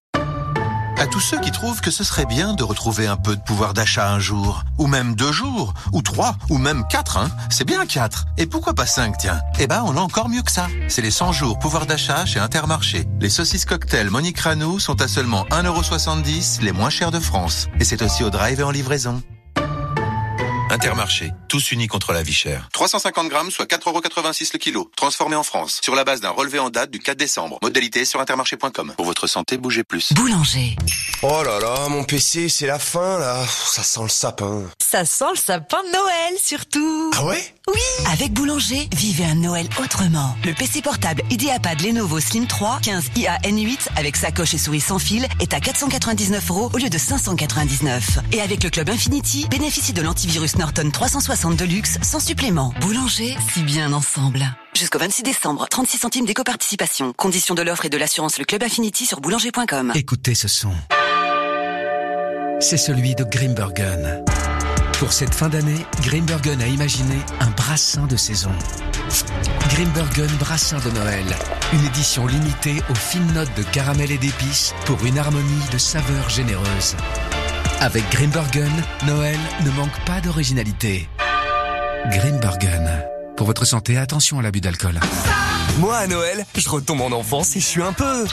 À 0.97 1.07
tous 1.07 1.19
ceux 1.19 1.39
qui 1.39 1.51
trouvent 1.51 1.81
que 1.81 1.91
ce 1.91 2.03
serait 2.03 2.25
bien 2.25 2.53
de 2.53 2.63
retrouver 2.63 3.05
un 3.05 3.17
peu 3.17 3.35
de 3.35 3.41
pouvoir 3.41 3.73
d'achat 3.73 4.11
un 4.11 4.19
jour, 4.19 4.63
ou 4.77 4.87
même 4.87 5.13
deux 5.15 5.31
jours, 5.31 5.73
ou 5.91 6.01
trois, 6.01 6.35
ou 6.49 6.57
même 6.57 6.85
quatre, 6.87 7.17
hein. 7.17 7.29
C'est 7.49 7.65
bien 7.65 7.85
quatre. 7.85 8.25
Et 8.37 8.45
pourquoi 8.45 8.73
pas 8.73 8.85
cinq, 8.85 9.17
tiens? 9.17 9.39
Eh 9.59 9.67
ben, 9.67 9.83
on 9.85 9.97
a 9.97 9.99
encore 9.99 10.29
mieux 10.29 10.41
que 10.41 10.51
ça. 10.51 10.67
C'est 10.87 11.01
les 11.01 11.11
100 11.11 11.33
jours 11.33 11.59
pouvoir 11.59 11.85
d'achat 11.85 12.25
chez 12.25 12.39
Intermarché. 12.39 13.05
Les 13.19 13.29
saucisses 13.29 13.65
cocktail 13.65 14.09
Monique 14.09 14.39
Ranou 14.39 14.79
sont 14.79 15.01
à 15.01 15.07
seulement 15.07 15.45
1,70€, 15.51 16.61
les 16.61 16.71
moins 16.71 16.89
chers 16.89 17.11
de 17.11 17.19
France. 17.19 17.67
Et 17.79 17.83
c'est 17.83 18.01
aussi 18.01 18.23
au 18.23 18.29
drive 18.29 18.61
et 18.61 18.63
en 18.63 18.71
livraison. 18.71 19.21
Intermarché, 20.75 21.31
tous 21.47 21.71
unis 21.71 21.87
contre 21.87 22.11
la 22.11 22.21
vie 22.21 22.33
chère. 22.33 22.67
350 22.73 23.29
grammes, 23.29 23.49
soit 23.49 23.65
4,86€ 23.65 24.49
le 24.51 24.59
kilo. 24.59 24.91
Transformé 24.97 25.37
en 25.37 25.43
France, 25.43 25.79
sur 25.81 25.95
la 25.95 26.03
base 26.03 26.19
d'un 26.19 26.31
relevé 26.31 26.59
en 26.59 26.69
date 26.69 26.91
du 26.91 26.99
4 26.99 27.17
décembre. 27.17 27.59
Modalité 27.61 28.03
sur 28.03 28.19
intermarché.com. 28.19 28.93
Pour 28.97 29.05
votre 29.05 29.25
santé, 29.25 29.55
bougez 29.57 29.85
plus. 29.85 30.11
Boulanger. 30.11 30.75
Oh 31.21 31.43
là 31.45 31.59
là, 31.61 31.87
mon 31.87 32.03
PC, 32.03 32.49
c'est 32.49 32.67
la 32.67 32.77
fin 32.77 33.19
là. 33.19 33.41
Ça 33.47 33.83
sent 33.83 34.01
le 34.03 34.09
sapin. 34.09 34.63
Ça 34.83 35.05
sent 35.05 35.29
le 35.31 35.39
sapin 35.39 35.81
de 35.81 35.93
Noël, 35.93 36.33
surtout. 36.43 37.11
Ah 37.15 37.23
ouais? 37.23 37.54
Oui. 37.67 37.81
Avec 38.11 38.31
Boulanger, 38.31 38.87
vivez 38.95 39.25
un 39.25 39.35
Noël 39.35 39.67
autrement. 39.81 40.35
Le 40.45 40.53
PC 40.53 40.83
portable 40.83 41.23
IdeaPad 41.31 41.81
Lenovo 41.81 42.19
Slim 42.19 42.45
3, 42.45 42.79
15 42.83 43.09
IAN8 43.15 43.87
avec 43.95 44.15
sacoche 44.17 44.53
et 44.53 44.59
souris 44.59 44.81
sans 44.81 44.99
fil 44.99 45.25
est 45.39 45.51
à 45.51 45.59
499 45.59 46.51
euros 46.51 46.69
au 46.71 46.77
lieu 46.77 46.89
de 46.89 46.97
599. 46.97 48.19
Et 48.33 48.41
avec 48.41 48.63
le 48.63 48.69
Club 48.69 48.89
Infinity, 48.91 49.47
bénéficiez 49.49 49.95
de 49.95 50.01
l'antivirus 50.03 50.57
Norton 50.57 50.91
360 50.91 51.55
Deluxe 51.57 51.97
sans 52.03 52.19
supplément. 52.19 52.71
Boulanger, 52.81 53.35
si 53.51 53.63
bien 53.63 53.93
ensemble. 53.93 54.45
Jusqu'au 54.77 54.99
26 54.99 55.23
décembre, 55.23 55.65
36 55.67 55.97
centimes 55.97 56.25
d'éco-participation. 56.25 57.13
Conditions 57.13 57.55
de 57.55 57.63
l'offre 57.63 57.85
et 57.85 57.89
de 57.89 57.97
l'assurance 57.97 58.37
Le 58.37 58.45
Club 58.45 58.61
Infinity 58.61 59.07
sur 59.07 59.21
boulanger.com. 59.21 59.93
Écoutez 59.95 60.35
ce 60.35 60.47
son. 60.47 60.71
C'est 62.59 62.77
celui 62.77 63.15
de 63.15 63.23
Grimbergen. 63.23 64.23
Pour 64.99 65.11
cette 65.11 65.35
fin 65.35 65.49
d'année, 65.49 65.85
Grimbergen 66.01 66.61
a 66.61 66.67
imaginé 66.67 67.17
un 67.41 67.49
brassin 67.49 68.07
de 68.07 68.15
saison. 68.15 68.51
Grimbergen 69.69 70.29
Brassin 70.39 70.77
de 70.79 70.89
Noël. 70.91 71.25
Une 71.73 71.85
édition 71.85 72.25
limitée 72.25 72.81
aux 72.89 72.95
fines 72.95 73.33
notes 73.33 73.53
de 73.57 73.63
caramel 73.63 74.09
et 74.11 74.17
d'épices 74.17 74.73
pour 74.85 75.03
une 75.05 75.17
harmonie 75.17 75.63
de 75.73 75.77
saveurs 75.77 76.29
généreuses. 76.29 76.95
Avec 77.81 78.09
Grimbergen, 78.09 78.71
Noël 79.05 79.37
ne 79.65 79.71
manque 79.71 80.05
pas 80.05 80.21
d'originalité. 80.21 81.09
Grimbergen. 82.09 83.03
Pour 83.35 83.47
votre 83.47 83.65
santé, 83.65 83.97
attention 83.97 84.39
à 84.39 84.43
l'abus 84.43 84.61
d'alcool. 84.61 84.99
Moi, 85.79 85.97
à 85.97 86.07
Noël, 86.07 86.45
je 86.55 86.69
retombe 86.69 87.01
en 87.01 87.11
enfance 87.11 87.57
et 87.57 87.59
je 87.59 87.65
suis 87.65 87.83
un 87.83 87.91
peu... 87.93 88.25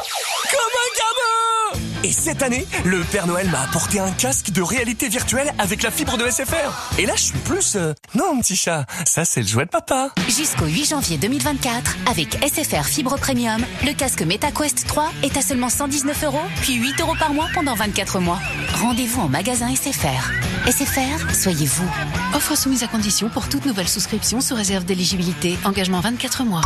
Et 2.04 2.12
cette 2.12 2.42
année, 2.42 2.66
le 2.84 3.00
Père 3.04 3.26
Noël 3.26 3.48
m'a 3.50 3.60
apporté 3.62 4.00
un 4.00 4.10
casque 4.10 4.50
de 4.50 4.60
réalité 4.62 5.08
virtuelle 5.08 5.52
avec 5.58 5.82
la 5.82 5.90
fibre 5.90 6.16
de 6.18 6.28
SFR. 6.28 6.98
Et 6.98 7.06
là, 7.06 7.14
je 7.16 7.22
suis 7.22 7.38
plus... 7.38 7.76
euh, 7.76 7.94
Non, 8.14 8.38
petit 8.40 8.56
chat, 8.56 8.86
ça 9.06 9.24
c'est 9.24 9.40
le 9.42 9.46
jouet 9.46 9.64
de 9.66 9.70
papa. 9.70 10.10
Jusqu'au 10.28 10.66
8 10.66 10.90
janvier 10.90 11.16
2024, 11.18 11.96
avec 12.10 12.36
SFR 12.44 12.84
Fibre 12.84 13.16
Premium, 13.18 13.64
le 13.84 13.92
casque 13.92 14.22
MetaQuest 14.22 14.86
3 14.86 15.12
est 15.22 15.36
à 15.36 15.42
seulement 15.42 15.68
119 15.68 16.24
euros, 16.24 16.40
puis 16.62 16.74
8 16.74 17.00
euros 17.00 17.14
par 17.18 17.32
mois 17.32 17.46
pendant 17.54 17.74
24 17.74 18.18
mois. 18.20 18.40
Rendez-vous 18.80 19.20
en 19.22 19.28
magasin 19.28 19.68
SFR. 19.74 20.32
SFR, 20.66 21.34
soyez 21.34 21.66
vous. 21.66 21.88
Offre 22.34 22.56
soumise 22.56 22.82
à 22.82 22.88
condition 22.88 23.28
pour 23.28 23.48
toute 23.48 23.64
nouvelle 23.66 23.88
souscription 23.88 24.40
sous 24.40 24.54
réserve 24.54 24.84
d'éligibilité. 24.84 25.56
Engagement 25.64 26.00
24 26.00 26.44
mois. 26.44 26.62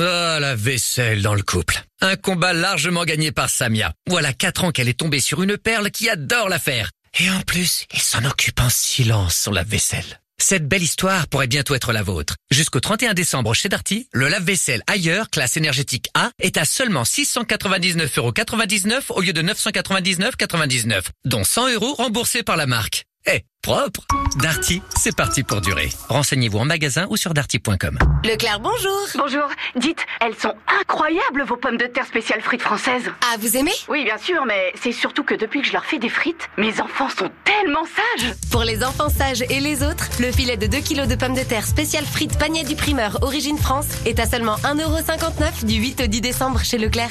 Ah, 0.00 0.38
la 0.40 0.54
vaisselle 0.54 1.22
dans 1.22 1.34
le 1.34 1.42
couple. 1.42 1.82
Un 2.00 2.16
combat 2.16 2.52
largement 2.52 3.04
gagné 3.04 3.32
par 3.32 3.50
Samia. 3.50 3.92
Voilà 4.08 4.32
quatre 4.32 4.64
ans 4.64 4.70
qu'elle 4.70 4.88
est 4.88 4.98
tombée 4.98 5.20
sur 5.20 5.42
une 5.42 5.56
perle 5.56 5.90
qui 5.90 6.08
adore 6.08 6.48
la 6.48 6.58
faire. 6.58 6.90
Et 7.18 7.28
en 7.30 7.40
plus, 7.40 7.84
il 7.92 8.00
s'en 8.00 8.24
occupe 8.24 8.60
en 8.60 8.70
silence 8.70 9.36
sur 9.36 9.52
la 9.52 9.64
vaisselle. 9.64 10.20
Cette 10.40 10.68
belle 10.68 10.84
histoire 10.84 11.26
pourrait 11.26 11.48
bientôt 11.48 11.74
être 11.74 11.92
la 11.92 12.04
vôtre. 12.04 12.36
Jusqu'au 12.52 12.78
31 12.78 13.14
décembre 13.14 13.54
chez 13.54 13.68
Darty, 13.68 14.08
le 14.12 14.28
lave-vaisselle 14.28 14.84
ailleurs, 14.86 15.30
classe 15.30 15.56
énergétique 15.56 16.10
A, 16.14 16.30
est 16.40 16.56
à 16.56 16.64
seulement 16.64 17.02
699,99 17.02 18.18
euros 18.18 19.18
au 19.18 19.20
lieu 19.20 19.32
de 19.32 19.42
999,99, 19.42 21.06
dont 21.24 21.42
100 21.42 21.72
euros 21.72 21.94
remboursés 21.94 22.44
par 22.44 22.56
la 22.56 22.66
marque. 22.66 23.04
Eh, 23.26 23.40
propre 23.62 24.00
Darty, 24.40 24.80
c'est 24.96 25.14
parti 25.14 25.42
pour 25.42 25.60
durer. 25.60 25.90
Renseignez-vous 26.08 26.58
en 26.58 26.64
magasin 26.64 27.06
ou 27.10 27.16
sur 27.16 27.34
darty.com. 27.34 27.98
Leclerc, 28.24 28.60
bonjour. 28.60 28.98
Bonjour. 29.16 29.48
Dites, 29.76 30.00
elles 30.20 30.34
sont 30.36 30.54
incroyables 30.80 31.42
vos 31.42 31.56
pommes 31.56 31.76
de 31.76 31.86
terre 31.86 32.06
spéciales 32.06 32.40
frites 32.40 32.62
françaises. 32.62 33.10
Ah, 33.22 33.36
vous 33.40 33.56
aimez? 33.56 33.72
Oui, 33.88 34.04
bien 34.04 34.18
sûr, 34.18 34.44
mais 34.46 34.72
c'est 34.80 34.92
surtout 34.92 35.24
que 35.24 35.34
depuis 35.34 35.60
que 35.60 35.66
je 35.68 35.72
leur 35.72 35.84
fais 35.84 35.98
des 35.98 36.08
frites, 36.08 36.48
mes 36.56 36.80
enfants 36.80 37.08
sont 37.10 37.30
tellement 37.44 37.84
sages. 37.84 38.34
Pour 38.50 38.62
les 38.62 38.82
enfants 38.84 39.10
sages 39.10 39.42
et 39.42 39.60
les 39.60 39.82
autres, 39.82 40.08
le 40.20 40.32
filet 40.32 40.56
de 40.56 40.66
2 40.66 40.78
kg 40.78 41.06
de 41.06 41.14
pommes 41.16 41.34
de 41.34 41.42
terre 41.42 41.66
spécial 41.66 42.04
frites 42.04 42.38
panier 42.38 42.64
du 42.64 42.76
primeur 42.76 43.18
Origine 43.22 43.58
France 43.58 43.88
est 44.06 44.20
à 44.20 44.26
seulement 44.26 44.56
1,59€ 44.58 45.64
du 45.64 45.74
8 45.74 46.02
au 46.02 46.06
10 46.06 46.20
décembre 46.20 46.60
chez 46.62 46.78
Leclerc. 46.78 47.10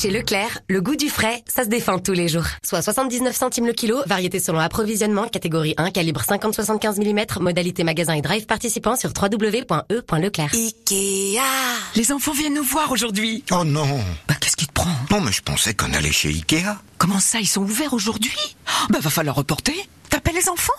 Chez 0.00 0.10
Leclerc, 0.10 0.60
le 0.68 0.80
goût 0.80 0.94
du 0.94 1.08
frais, 1.08 1.42
ça 1.48 1.64
se 1.64 1.68
défend 1.68 1.98
tous 1.98 2.12
les 2.12 2.28
jours. 2.28 2.44
Soit 2.64 2.82
79 2.82 3.34
centimes 3.34 3.66
le 3.66 3.72
kilo, 3.72 4.00
variété 4.06 4.38
selon 4.38 4.60
approvisionnement, 4.60 5.26
catégorie 5.26 5.74
1, 5.76 5.90
calibre 5.90 6.20
50-75 6.22 7.00
mm, 7.00 7.42
modalité 7.42 7.82
magasin 7.82 8.12
et 8.12 8.22
drive 8.22 8.46
participant 8.46 8.94
sur 8.94 9.10
www.e.leclerc. 9.10 10.54
Ikea 10.54 11.40
Les 11.96 12.12
enfants 12.12 12.30
viennent 12.30 12.54
nous 12.54 12.62
voir 12.62 12.92
aujourd'hui. 12.92 13.42
Oh 13.50 13.64
non 13.64 13.98
Bah 14.28 14.34
qu'est-ce 14.40 14.56
qui 14.56 14.68
te 14.68 14.72
prend 14.72 14.92
Non, 15.10 15.20
mais 15.20 15.32
je 15.32 15.42
pensais 15.42 15.74
qu'on 15.74 15.92
allait 15.92 16.12
chez 16.12 16.28
Ikea. 16.28 16.76
Comment 16.98 17.20
ça, 17.20 17.38
ils 17.40 17.46
sont 17.46 17.62
ouverts 17.62 17.94
aujourd'hui? 17.94 18.56
Bah 18.90 18.98
va 19.00 19.10
falloir 19.10 19.36
reporter. 19.36 19.88
T'appelles 20.10 20.34
les 20.34 20.48
enfants? 20.48 20.72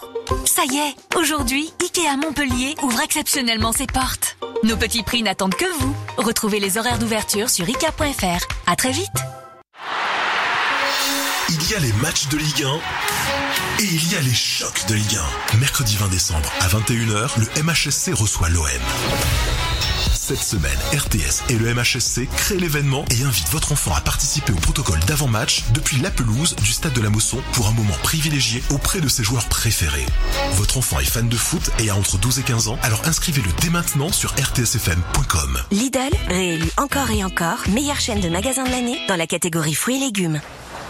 Ça 0.45 0.63
y 0.65 0.77
est, 0.77 1.17
aujourd'hui, 1.17 1.71
Ikea 1.81 2.17
Montpellier 2.17 2.75
ouvre 2.83 2.99
exceptionnellement 3.01 3.71
ses 3.71 3.87
portes. 3.87 4.37
Nos 4.63 4.75
petits 4.75 5.03
prix 5.03 5.23
n'attendent 5.23 5.55
que 5.55 5.71
vous. 5.79 5.95
Retrouvez 6.17 6.59
les 6.59 6.77
horaires 6.77 6.99
d'ouverture 6.99 7.49
sur 7.49 7.67
ikea.fr. 7.67 8.45
À 8.67 8.75
très 8.75 8.91
vite. 8.91 9.07
Il 11.49 11.71
y 11.71 11.75
a 11.75 11.79
les 11.79 11.93
matchs 11.93 12.27
de 12.27 12.37
Ligue 12.37 12.63
1 12.63 13.83
et 13.83 13.85
il 13.85 14.11
y 14.11 14.15
a 14.17 14.21
les 14.21 14.33
chocs 14.33 14.85
de 14.87 14.95
Ligue 14.95 15.17
1. 15.53 15.57
Mercredi 15.57 15.95
20 15.95 16.09
décembre 16.09 16.51
à 16.59 16.67
21h, 16.67 17.39
le 17.39 17.63
MHSC 17.63 18.13
reçoit 18.13 18.49
l'OM. 18.49 18.67
Cette 20.30 20.43
semaine, 20.43 20.77
RTS 20.93 21.49
et 21.49 21.57
le 21.57 21.73
MHSC 21.73 22.30
créent 22.38 22.60
l'événement 22.60 23.03
et 23.10 23.23
invitent 23.23 23.49
votre 23.49 23.72
enfant 23.72 23.95
à 23.95 23.99
participer 23.99 24.51
au 24.51 24.57
protocole 24.57 24.99
d'avant-match 25.07 25.64
depuis 25.73 25.97
la 25.97 26.11
pelouse 26.11 26.56
du 26.57 26.72
stade 26.72 26.93
de 26.93 27.01
la 27.01 27.10
Mosson 27.10 27.41
pour 27.53 27.68
un 27.68 27.72
moment 27.72 27.95
privilégié 28.03 28.61
auprès 28.69 29.01
de 29.01 29.07
ses 29.07 29.23
joueurs 29.23 29.45
préférés. 29.45 30.06
Votre 30.51 30.77
enfant 30.77 30.99
est 30.99 31.10
fan 31.10 31.27
de 31.27 31.35
foot 31.35 31.72
et 31.80 31.89
a 31.89 31.95
entre 31.95 32.19
12 32.19 32.38
et 32.38 32.43
15 32.43 32.68
ans, 32.68 32.77
alors 32.84 33.01
inscrivez-le 33.06 33.49
dès 33.60 33.72
maintenant 33.72 34.11
sur 34.11 34.30
rtsfm.com. 34.34 35.64
Lidl, 35.72 36.15
réélu 36.27 36.69
encore 36.77 37.10
et 37.10 37.23
encore 37.23 37.68
meilleure 37.68 37.99
chaîne 37.99 38.22
de 38.22 38.30
magasins 38.30 38.65
de 38.65 38.69
l'année 38.69 38.99
dans 39.07 39.15
la 39.15 39.26
catégorie 39.26 39.73
fruits 39.73 39.95
et 39.95 39.99
légumes. 39.99 40.41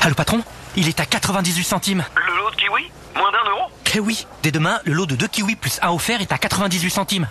Ah, 0.02 0.10
le 0.10 0.16
patron? 0.16 0.44
Il 0.76 0.90
est 0.90 1.00
à 1.00 1.06
98 1.06 1.64
centimes. 1.64 2.04
Le 2.18 2.36
lot 2.36 2.52
de 2.52 2.58
kiwi? 2.58 2.92
Moins 3.16 3.32
d'un 3.32 3.50
euro? 3.50 3.70
Eh 3.96 4.00
oui, 4.00 4.28
dès 4.44 4.52
demain, 4.52 4.80
le 4.86 4.94
lot 4.94 5.08
de 5.08 5.16
2 5.16 5.28
kiwis 5.28 5.56
plus 5.56 5.80
un 5.82 5.90
offert 5.90 6.22
est 6.22 6.32
à 6.32 6.38
98 6.38 6.90
centimes. 6.92 7.28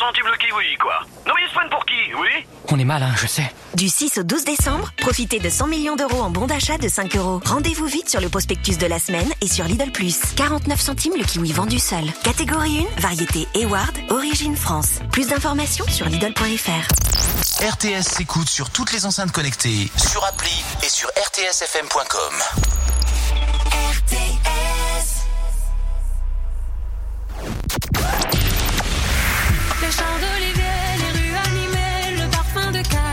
33 0.00 0.06
centimes 0.06 0.30
le 0.32 0.38
kiwi, 0.38 0.76
quoi. 0.78 0.94
Non 1.26 1.34
mais 1.36 1.42
ils 1.44 1.48
se 1.48 1.54
prennent 1.54 1.68
pour 1.68 1.84
qui, 1.84 2.14
oui 2.14 2.46
On 2.68 2.78
est 2.78 2.84
mal, 2.84 3.02
hein, 3.02 3.12
je 3.20 3.26
sais. 3.26 3.52
Du 3.74 3.88
6 3.88 4.18
au 4.18 4.22
12 4.22 4.44
décembre, 4.44 4.90
profitez 4.96 5.38
de 5.40 5.50
100 5.50 5.66
millions 5.66 5.96
d'euros 5.96 6.22
en 6.22 6.30
bons 6.30 6.46
d'achat 6.46 6.78
de 6.78 6.88
5 6.88 7.16
euros. 7.16 7.40
Rendez-vous 7.44 7.84
vite 7.86 8.08
sur 8.08 8.20
le 8.20 8.30
prospectus 8.30 8.78
de 8.78 8.86
la 8.86 8.98
semaine 8.98 9.30
et 9.42 9.46
sur 9.46 9.66
Lidl+. 9.66 9.90
49 10.36 10.80
centimes 10.80 11.16
le 11.16 11.24
kiwi 11.24 11.52
vendu 11.52 11.78
seul. 11.78 12.04
Catégorie 12.24 12.86
1, 12.96 13.00
variété 13.00 13.46
Eward, 13.54 13.94
origine 14.08 14.56
France. 14.56 15.00
Plus 15.12 15.28
d'informations 15.28 15.86
sur 15.88 16.06
Lidl.fr. 16.06 16.88
RTS 17.62 18.02
s'écoute 18.02 18.48
sur 18.48 18.70
toutes 18.70 18.92
les 18.92 19.04
enceintes 19.04 19.32
connectées, 19.32 19.90
sur 19.98 20.24
appli 20.24 20.64
et 20.82 20.88
sur 20.88 21.08
rtsfm.com. 21.08 22.34
Les 28.10 28.39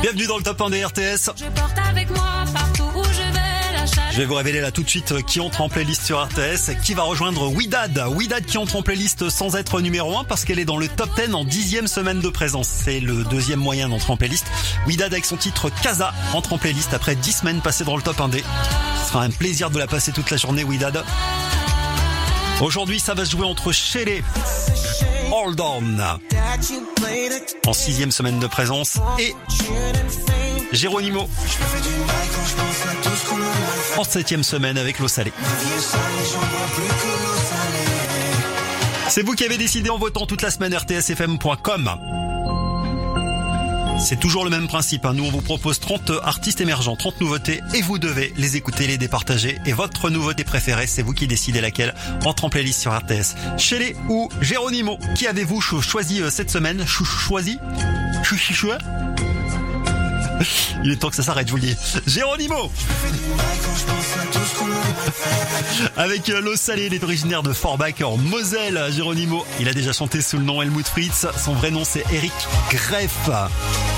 Bienvenue 0.01 0.27
dans 0.27 0.37
le 0.37 0.43
top 0.43 0.61
1 0.61 0.69
des 0.69 0.85
RTS. 0.85 1.31
Je 1.35 1.45
porte 1.59 1.77
avec 1.89 2.09
moi 2.11 2.43
partout 2.53 2.83
où 2.95 3.03
je 3.03 3.33
vais 3.33 3.73
la 3.73 3.85
chaleur. 3.85 4.11
Je 4.11 4.17
vais 4.17 4.25
vous 4.25 4.35
révéler 4.35 4.61
là 4.61 4.71
tout 4.71 4.83
de 4.83 4.89
suite 4.89 5.25
qui 5.25 5.39
entre 5.39 5.61
en 5.61 5.69
playlist 5.69 6.03
sur 6.03 6.23
RTS, 6.23 6.79
qui 6.83 6.93
va 6.93 7.03
rejoindre 7.03 7.47
Widad. 7.47 8.03
Widad 8.15 8.45
qui 8.45 8.59
entre 8.59 8.75
en 8.75 8.83
playlist 8.83 9.29
sans 9.29 9.55
être 9.55 9.81
numéro 9.81 10.17
1 10.17 10.23
parce 10.25 10.45
qu'elle 10.45 10.59
est 10.59 10.65
dans 10.65 10.77
le 10.77 10.87
top 10.87 11.09
10 11.15 11.33
en 11.33 11.43
dixième 11.45 11.87
semaine 11.87 12.19
de 12.19 12.29
présence. 12.29 12.67
C'est 12.67 12.99
le 12.99 13.23
deuxième 13.23 13.59
moyen 13.59 13.89
d'entrer 13.89 14.13
en 14.13 14.17
playlist. 14.17 14.45
Widad 14.85 15.11
avec 15.11 15.25
son 15.25 15.35
titre 15.37 15.71
Casa 15.81 16.13
entre 16.33 16.53
en 16.53 16.57
playlist 16.59 16.93
après 16.93 17.15
10 17.15 17.31
semaines 17.31 17.61
passées 17.61 17.83
dans 17.83 17.95
le 17.95 18.03
top 18.03 18.17
1D. 18.17 18.43
Ce 19.03 19.09
sera 19.09 19.23
un 19.23 19.31
plaisir 19.31 19.71
de 19.71 19.79
la 19.79 19.87
passer 19.87 20.11
toute 20.11 20.29
la 20.29 20.37
journée 20.37 20.63
Widad. 20.63 21.03
Aujourd'hui 22.61 22.99
ça 22.99 23.15
va 23.15 23.25
se 23.25 23.31
jouer 23.31 23.45
entre 23.45 23.71
Shelley, 23.71 24.23
Hold 25.31 25.59
On 25.59 26.36
en 27.65 27.73
sixième 27.73 28.11
semaine 28.11 28.39
de 28.39 28.47
présence 28.47 28.99
et 29.19 29.33
Geronimo 30.71 31.27
en 33.97 34.03
septième 34.03 34.43
semaine 34.43 34.77
avec 34.77 34.99
l'eau 34.99 35.07
salée. 35.07 35.33
C'est 39.09 39.23
vous 39.23 39.33
qui 39.33 39.45
avez 39.45 39.57
décidé 39.57 39.89
en 39.89 39.97
votant 39.97 40.25
toute 40.25 40.41
la 40.41 40.51
semaine 40.51 40.75
rtsfm.com. 40.75 42.26
C'est 43.99 44.19
toujours 44.19 44.43
le 44.43 44.49
même 44.49 44.67
principe. 44.67 45.05
hein. 45.05 45.13
Nous, 45.13 45.25
on 45.25 45.31
vous 45.31 45.41
propose 45.41 45.79
30 45.79 46.11
artistes 46.23 46.61
émergents, 46.61 46.95
30 46.95 47.19
nouveautés, 47.19 47.61
et 47.73 47.81
vous 47.81 47.97
devez 47.97 48.31
les 48.37 48.55
écouter, 48.55 48.87
les 48.87 48.97
départager. 48.97 49.57
Et 49.65 49.73
votre 49.73 50.09
nouveauté 50.09 50.43
préférée, 50.43 50.87
c'est 50.87 51.01
vous 51.01 51.13
qui 51.13 51.27
décidez 51.27 51.61
laquelle 51.61 51.93
entre 52.25 52.45
en 52.45 52.49
playlist 52.49 52.79
sur 52.81 52.95
RTS. 52.95 53.35
Shelley 53.57 53.95
ou 54.09 54.29
Geronimo, 54.39 54.97
qui 55.15 55.27
avez-vous 55.27 55.59
cho- 55.61 55.81
choisi 55.81 56.21
euh, 56.21 56.29
cette 56.29 56.51
semaine? 56.51 56.85
Choisi? 56.85 57.57
Chou- 58.23 58.37
chou- 58.37 58.53
chou- 58.53 58.67
Il 60.83 60.91
est 60.91 60.97
temps 60.97 61.09
que 61.09 61.15
ça 61.15 61.23
s'arrête, 61.23 61.47
je 61.47 61.51
vous 61.51 61.57
le 61.57 61.63
dis. 61.63 61.75
Geronimo 62.05 62.71
Avec 65.97 66.29
euh, 66.29 66.41
l'eau 66.41 66.55
salée, 66.55 66.87
il 66.87 66.93
est 66.93 67.03
originaire 67.03 67.43
de 67.43 67.53
Forbach 67.53 68.01
en 68.03 68.17
Moselle. 68.17 68.81
Geronimo, 68.91 69.45
il 69.59 69.67
a 69.67 69.73
déjà 69.73 69.93
chanté 69.93 70.21
sous 70.21 70.37
le 70.37 70.43
nom 70.43 70.61
Helmut 70.61 70.87
Fritz. 70.87 71.27
Son 71.37 71.53
vrai 71.53 71.71
nom 71.71 71.83
c'est 71.83 72.03
Eric 72.11 72.33
Greff. 72.69 73.29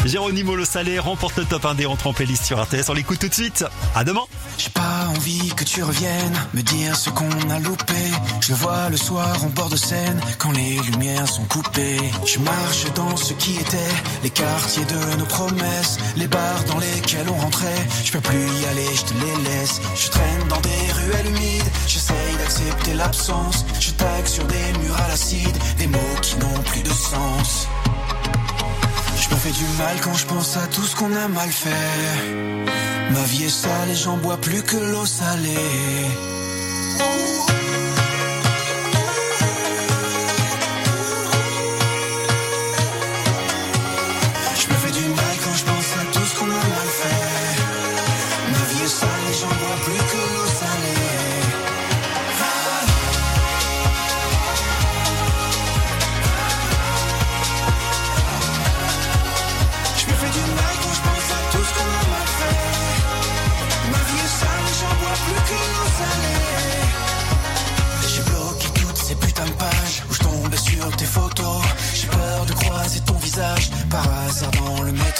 Geronimo 0.05 0.55
l'eau 0.55 0.65
salée 0.65 0.99
remporte 0.99 1.37
le 1.37 1.45
top 1.45 1.65
1 1.65 1.75
des 1.75 1.85
rentrées 1.85 2.09
en 2.09 2.13
playlist 2.13 2.45
sur 2.45 2.61
RTS. 2.61 2.89
On 2.89 2.93
l'écoute 2.93 3.19
tout 3.19 3.27
de 3.27 3.33
suite. 3.33 3.65
À 3.95 4.03
demain. 4.03 4.23
J'ai 4.57 4.69
pas 4.69 5.07
envie 5.15 5.49
que 5.55 5.63
tu 5.63 5.83
reviennes 5.83 6.33
me 6.53 6.61
dire 6.61 6.95
ce 6.95 7.09
qu'on 7.09 7.49
a 7.49 7.59
loupé. 7.59 7.93
Je 8.41 8.53
vois 8.53 8.89
le 8.89 8.97
soir 8.97 9.43
en 9.43 9.49
bord 9.49 9.69
de 9.69 9.77
scène 9.77 10.19
quand 10.37 10.51
les 10.51 10.77
lumières 10.91 11.27
sont 11.27 11.45
coupées. 11.45 11.99
Je 12.25 12.39
marche 12.39 12.85
dans 12.95 13.15
ce 13.15 13.33
qui 13.33 13.55
était 13.55 13.77
les 14.23 14.29
quartiers 14.29 14.85
de 14.85 15.17
nos 15.17 15.25
promesses, 15.25 15.97
les 16.17 16.27
bars 16.29 16.63
dans 16.67 16.79
lesquels 16.79 17.27
on 17.29 17.37
rentrait. 17.37 17.87
Je 18.03 18.11
peux 18.11 18.21
plus 18.21 18.45
y 18.61 18.65
aller, 18.65 18.95
je 18.95 19.01
te 19.01 19.13
les 19.13 19.49
laisse. 19.49 19.81
Je 19.95 20.09
traîne 20.09 20.47
dans 20.47 20.61
des 20.61 20.91
ruelles 20.93 21.27
humides, 21.27 21.71
j'essaye 21.87 22.35
d'accepter 22.37 22.93
l'absence. 22.93 23.65
Je 23.79 23.91
tague 23.91 24.27
sur 24.27 24.45
des 24.45 24.79
murs 24.81 24.97
à 24.97 25.07
l'acide, 25.07 25.57
des 25.77 25.87
mots 25.87 26.17
qui 26.21 26.35
n'ont 26.37 26.63
plus 26.65 26.83
de 26.83 26.89
sens. 26.89 27.67
Je 29.21 29.29
me 29.29 29.35
fais 29.35 29.51
du 29.51 29.65
mal 29.77 29.97
quand 30.01 30.13
je 30.13 30.25
pense 30.25 30.57
à 30.57 30.65
tout 30.67 30.83
ce 30.83 30.95
qu'on 30.95 31.13
a 31.15 31.27
mal 31.27 31.49
fait. 31.49 31.69
Ma 33.11 33.23
vie 33.23 33.45
est 33.45 33.49
sale 33.49 33.89
et 33.91 33.95
j'en 33.95 34.17
bois 34.17 34.37
plus 34.37 34.63
que 34.63 34.77
l'eau 34.77 35.05
salée. 35.05 36.07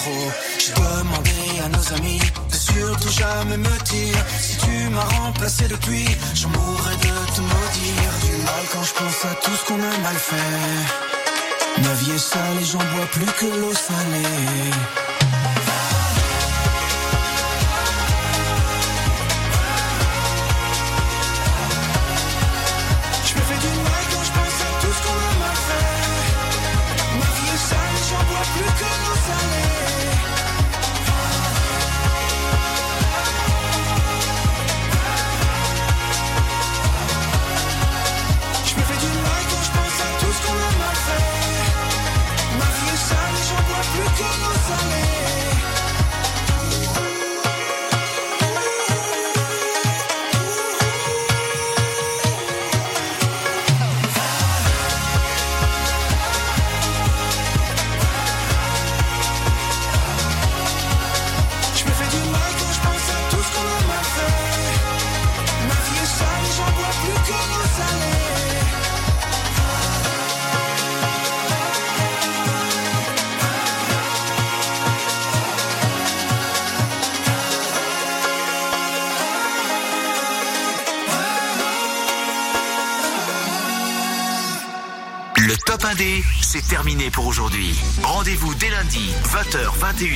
Métro. 0.10 0.31
J'ai 0.57 0.73
demandé 0.73 1.31
à 1.64 1.69
nos 1.69 1.94
amis 1.94 2.19
de 2.19 2.56
surtout 2.56 3.10
jamais 3.10 3.57
me 3.57 3.84
dire 3.86 4.26
si 4.40 4.57
tu 4.57 4.90
m'as 4.90 5.03
remplacé 5.03 5.68
depuis. 5.68 6.06
J'en 6.36 6.49
mourrais 6.49 6.95
de 6.95 7.34
te 7.36 7.41
maudire. 7.41 8.11
Du 8.23 8.44
mal 8.44 8.64
quand 8.72 8.84
je 8.84 8.94
pense 8.94 9.26
à 9.26 9.36
tout 9.44 9.56
ce 9.56 9.65
qu'on 9.65 9.76
a 9.76 9.98
mal 10.03 10.15
fait. 10.15 11.81
Ma 11.81 11.94
vie 11.94 12.11
est 12.11 12.18
sale 12.18 12.57
et 12.61 12.65
j'en 12.65 12.80
bois 12.80 13.06
plus 13.11 13.26
que 13.26 13.45
l'eau 13.45 13.73
salée. 13.73 15.09
Pour 87.11 87.28
aujourd'hui. 87.28 87.80
Rendez-vous 88.02 88.56
dès 88.56 88.70
lundi, 88.72 89.11
20h, 89.26 89.78
21h 89.80 90.07